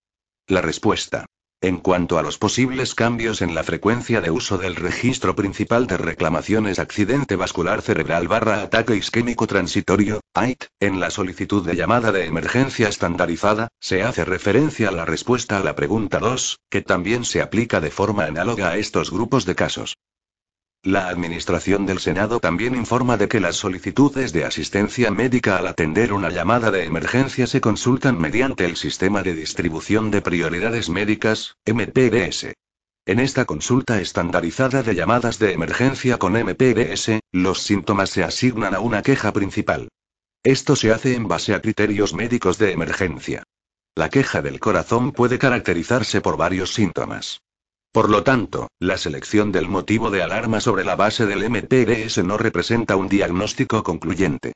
La 0.48 0.60
respuesta. 0.60 1.26
En 1.60 1.78
cuanto 1.78 2.20
a 2.20 2.22
los 2.22 2.38
posibles 2.38 2.94
cambios 2.94 3.42
en 3.42 3.52
la 3.52 3.64
frecuencia 3.64 4.20
de 4.20 4.30
uso 4.30 4.58
del 4.58 4.76
registro 4.76 5.34
principal 5.34 5.88
de 5.88 5.96
reclamaciones 5.96 6.78
accidente 6.78 7.34
vascular 7.34 7.82
cerebral 7.82 8.28
barra 8.28 8.62
ataque 8.62 8.94
isquémico 8.94 9.48
transitorio, 9.48 10.20
AIT, 10.34 10.66
en 10.78 11.00
la 11.00 11.10
solicitud 11.10 11.66
de 11.66 11.74
llamada 11.74 12.12
de 12.12 12.26
emergencia 12.26 12.88
estandarizada, 12.88 13.66
se 13.80 14.04
hace 14.04 14.24
referencia 14.24 14.90
a 14.90 14.92
la 14.92 15.04
respuesta 15.04 15.58
a 15.58 15.64
la 15.64 15.74
pregunta 15.74 16.20
2, 16.20 16.60
que 16.70 16.80
también 16.80 17.24
se 17.24 17.42
aplica 17.42 17.80
de 17.80 17.90
forma 17.90 18.26
análoga 18.26 18.68
a 18.68 18.76
estos 18.76 19.10
grupos 19.10 19.44
de 19.44 19.56
casos. 19.56 19.96
La 20.84 21.08
Administración 21.08 21.86
del 21.86 21.98
Senado 21.98 22.38
también 22.38 22.76
informa 22.76 23.16
de 23.16 23.26
que 23.26 23.40
las 23.40 23.56
solicitudes 23.56 24.32
de 24.32 24.44
asistencia 24.44 25.10
médica 25.10 25.58
al 25.58 25.66
atender 25.66 26.12
una 26.12 26.30
llamada 26.30 26.70
de 26.70 26.84
emergencia 26.84 27.48
se 27.48 27.60
consultan 27.60 28.16
mediante 28.16 28.64
el 28.64 28.76
Sistema 28.76 29.22
de 29.22 29.34
Distribución 29.34 30.12
de 30.12 30.22
Prioridades 30.22 30.88
Médicas, 30.88 31.56
MPDS. 31.66 32.54
En 33.06 33.18
esta 33.18 33.44
consulta 33.44 34.00
estandarizada 34.00 34.84
de 34.84 34.94
llamadas 34.94 35.40
de 35.40 35.52
emergencia 35.52 36.16
con 36.16 36.34
MPDS, 36.34 37.20
los 37.32 37.60
síntomas 37.62 38.10
se 38.10 38.22
asignan 38.22 38.74
a 38.74 38.80
una 38.80 39.02
queja 39.02 39.32
principal. 39.32 39.88
Esto 40.44 40.76
se 40.76 40.92
hace 40.92 41.16
en 41.16 41.26
base 41.26 41.54
a 41.54 41.60
criterios 41.60 42.14
médicos 42.14 42.56
de 42.56 42.70
emergencia. 42.70 43.42
La 43.96 44.10
queja 44.10 44.42
del 44.42 44.60
corazón 44.60 45.10
puede 45.10 45.38
caracterizarse 45.38 46.20
por 46.20 46.36
varios 46.36 46.72
síntomas. 46.72 47.40
Por 47.92 48.10
lo 48.10 48.22
tanto, 48.22 48.68
la 48.78 48.98
selección 48.98 49.50
del 49.50 49.68
motivo 49.68 50.10
de 50.10 50.22
alarma 50.22 50.60
sobre 50.60 50.84
la 50.84 50.96
base 50.96 51.26
del 51.26 51.48
MPDS 51.48 52.24
no 52.24 52.36
representa 52.36 52.96
un 52.96 53.08
diagnóstico 53.08 53.82
concluyente. 53.82 54.52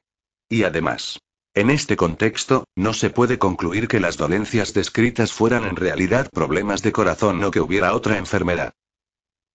Y 0.48 0.64
además, 0.64 1.18
en 1.54 1.70
este 1.70 1.96
contexto, 1.96 2.64
no 2.76 2.94
se 2.94 3.10
puede 3.10 3.38
concluir 3.38 3.86
que 3.86 4.00
las 4.00 4.16
dolencias 4.16 4.72
descritas 4.72 5.32
fueran 5.32 5.64
en 5.64 5.76
realidad 5.76 6.30
problemas 6.32 6.82
de 6.82 6.92
corazón 6.92 7.44
o 7.44 7.50
que 7.50 7.60
hubiera 7.60 7.94
otra 7.94 8.16
enfermedad. 8.16 8.72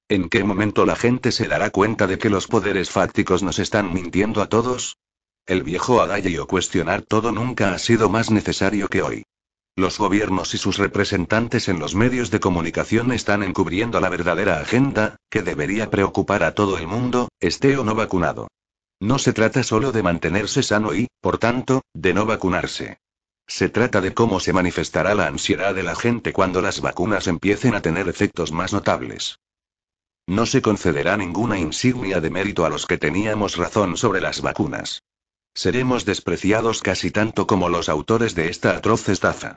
¿En 0.09 0.29
qué 0.29 0.43
momento 0.43 0.85
la 0.85 0.95
gente 0.95 1.31
se 1.31 1.47
dará 1.47 1.69
cuenta 1.71 2.07
de 2.07 2.17
que 2.17 2.29
los 2.29 2.47
poderes 2.47 2.91
fácticos 2.91 3.41
nos 3.41 3.59
están 3.59 3.93
mintiendo 3.93 4.41
a 4.41 4.47
todos? 4.47 4.97
El 5.45 5.63
viejo 5.63 5.99
adagio 5.99 6.47
cuestionar 6.47 7.01
todo 7.01 7.31
nunca 7.31 7.73
ha 7.73 7.79
sido 7.79 8.09
más 8.09 8.31
necesario 8.31 8.89
que 8.89 9.01
hoy. 9.01 9.23
Los 9.77 9.99
gobiernos 9.99 10.55
y 10.55 10.57
sus 10.57 10.79
representantes 10.79 11.67
en 11.67 11.77
los 11.77 11.93
medios 11.93 12.31
de 12.31 12.39
comunicación 12.39 13.11
están 13.11 13.43
encubriendo 13.43 13.99
la 13.99 14.09
verdadera 14.09 14.59
agenda, 14.59 15.17
que 15.29 15.43
debería 15.43 15.91
preocupar 15.91 16.41
a 16.41 16.55
todo 16.55 16.79
el 16.79 16.87
mundo, 16.87 17.29
esté 17.39 17.77
o 17.77 17.83
no 17.83 17.93
vacunado. 17.93 18.47
No 18.99 19.19
se 19.19 19.33
trata 19.33 19.61
solo 19.61 19.91
de 19.91 20.01
mantenerse 20.01 20.63
sano 20.63 20.95
y, 20.95 21.09
por 21.21 21.37
tanto, 21.37 21.83
de 21.93 22.15
no 22.15 22.25
vacunarse. 22.25 22.97
Se 23.45 23.69
trata 23.69 24.01
de 24.01 24.15
cómo 24.15 24.39
se 24.39 24.51
manifestará 24.51 25.13
la 25.13 25.27
ansiedad 25.27 25.75
de 25.75 25.83
la 25.83 25.95
gente 25.95 26.33
cuando 26.33 26.63
las 26.63 26.81
vacunas 26.81 27.27
empiecen 27.27 27.75
a 27.75 27.81
tener 27.83 28.09
efectos 28.09 28.51
más 28.51 28.73
notables. 28.73 29.37
No 30.25 30.47
se 30.47 30.63
concederá 30.63 31.17
ninguna 31.17 31.59
insignia 31.59 32.19
de 32.19 32.31
mérito 32.31 32.65
a 32.65 32.69
los 32.69 32.87
que 32.87 32.97
teníamos 32.97 33.57
razón 33.57 33.95
sobre 33.95 34.21
las 34.21 34.41
vacunas. 34.41 35.03
Seremos 35.53 36.03
despreciados 36.03 36.81
casi 36.81 37.11
tanto 37.11 37.45
como 37.45 37.69
los 37.69 37.89
autores 37.89 38.33
de 38.33 38.49
esta 38.49 38.75
atroz 38.75 39.07
estafa. 39.09 39.55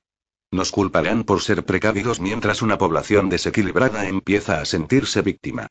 Nos 0.52 0.72
culparán 0.72 1.24
por 1.24 1.42
ser 1.42 1.64
precavidos 1.64 2.20
mientras 2.20 2.60
una 2.60 2.76
población 2.76 3.28
desequilibrada 3.28 4.08
empieza 4.08 4.60
a 4.60 4.64
sentirse 4.64 5.22
víctima. 5.22 5.68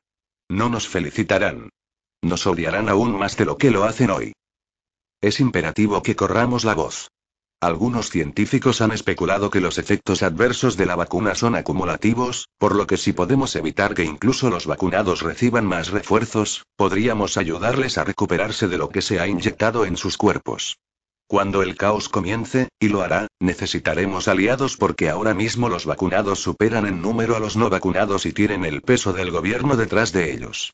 No 0.50 0.70
nos 0.70 0.88
felicitarán. 0.88 1.70
Nos 2.22 2.48
odiarán 2.48 2.88
aún 2.90 3.18
más 3.18 3.36
de 3.36 3.46
lo 3.46 3.58
que 3.58 3.72
lo 3.72 3.84
hacen 3.84 4.10
hoy. 4.10 4.34
Es 5.22 5.42
imperativo 5.42 6.02
que 6.02 6.16
corramos 6.16 6.64
la 6.64 6.76
voz. 6.76 7.10
Algunos 7.62 8.10
científicos 8.10 8.80
han 8.80 8.94
especulado 8.94 9.50
que 9.50 9.60
los 9.60 9.78
efectos 9.78 10.24
adversos 10.24 10.78
de 10.78 10.86
la 10.86 10.96
vacuna 10.96 11.36
son 11.36 11.56
acumulativos, 11.56 12.48
por 12.58 12.74
lo 12.74 12.88
que 12.88 12.96
si 12.96 13.12
podemos 13.12 13.54
evitar 13.58 13.94
que 13.94 14.06
incluso 14.06 14.50
los 14.50 14.66
vacunados 14.66 15.22
reciban 15.22 15.66
más 15.66 15.90
refuerzos, 15.90 16.66
podríamos 16.78 17.36
ayudarles 17.36 17.98
a 17.98 18.06
recuperarse 18.06 18.70
de 18.70 18.78
lo 18.78 18.88
que 18.88 19.02
se 19.02 19.20
ha 19.20 19.28
inyectado 19.28 19.84
en 19.84 19.98
sus 19.98 20.16
cuerpos. 20.16 20.78
Cuando 21.30 21.62
el 21.62 21.76
caos 21.76 22.10
comience, 22.10 22.70
y 22.80 22.88
lo 22.90 23.04
hará, 23.04 23.28
necesitaremos 23.40 24.28
aliados 24.28 24.78
porque 24.78 25.12
ahora 25.12 25.36
mismo 25.36 25.70
los 25.70 25.86
vacunados 25.86 26.40
superan 26.40 26.88
en 26.88 27.04
número 27.04 27.36
a 27.36 27.40
los 27.40 27.56
no 27.56 27.70
vacunados 27.70 28.26
y 28.26 28.34
tienen 28.34 28.66
el 28.66 28.82
peso 28.82 29.14
del 29.14 29.30
gobierno 29.30 29.78
detrás 29.78 30.12
de 30.12 30.34
ellos. 30.34 30.74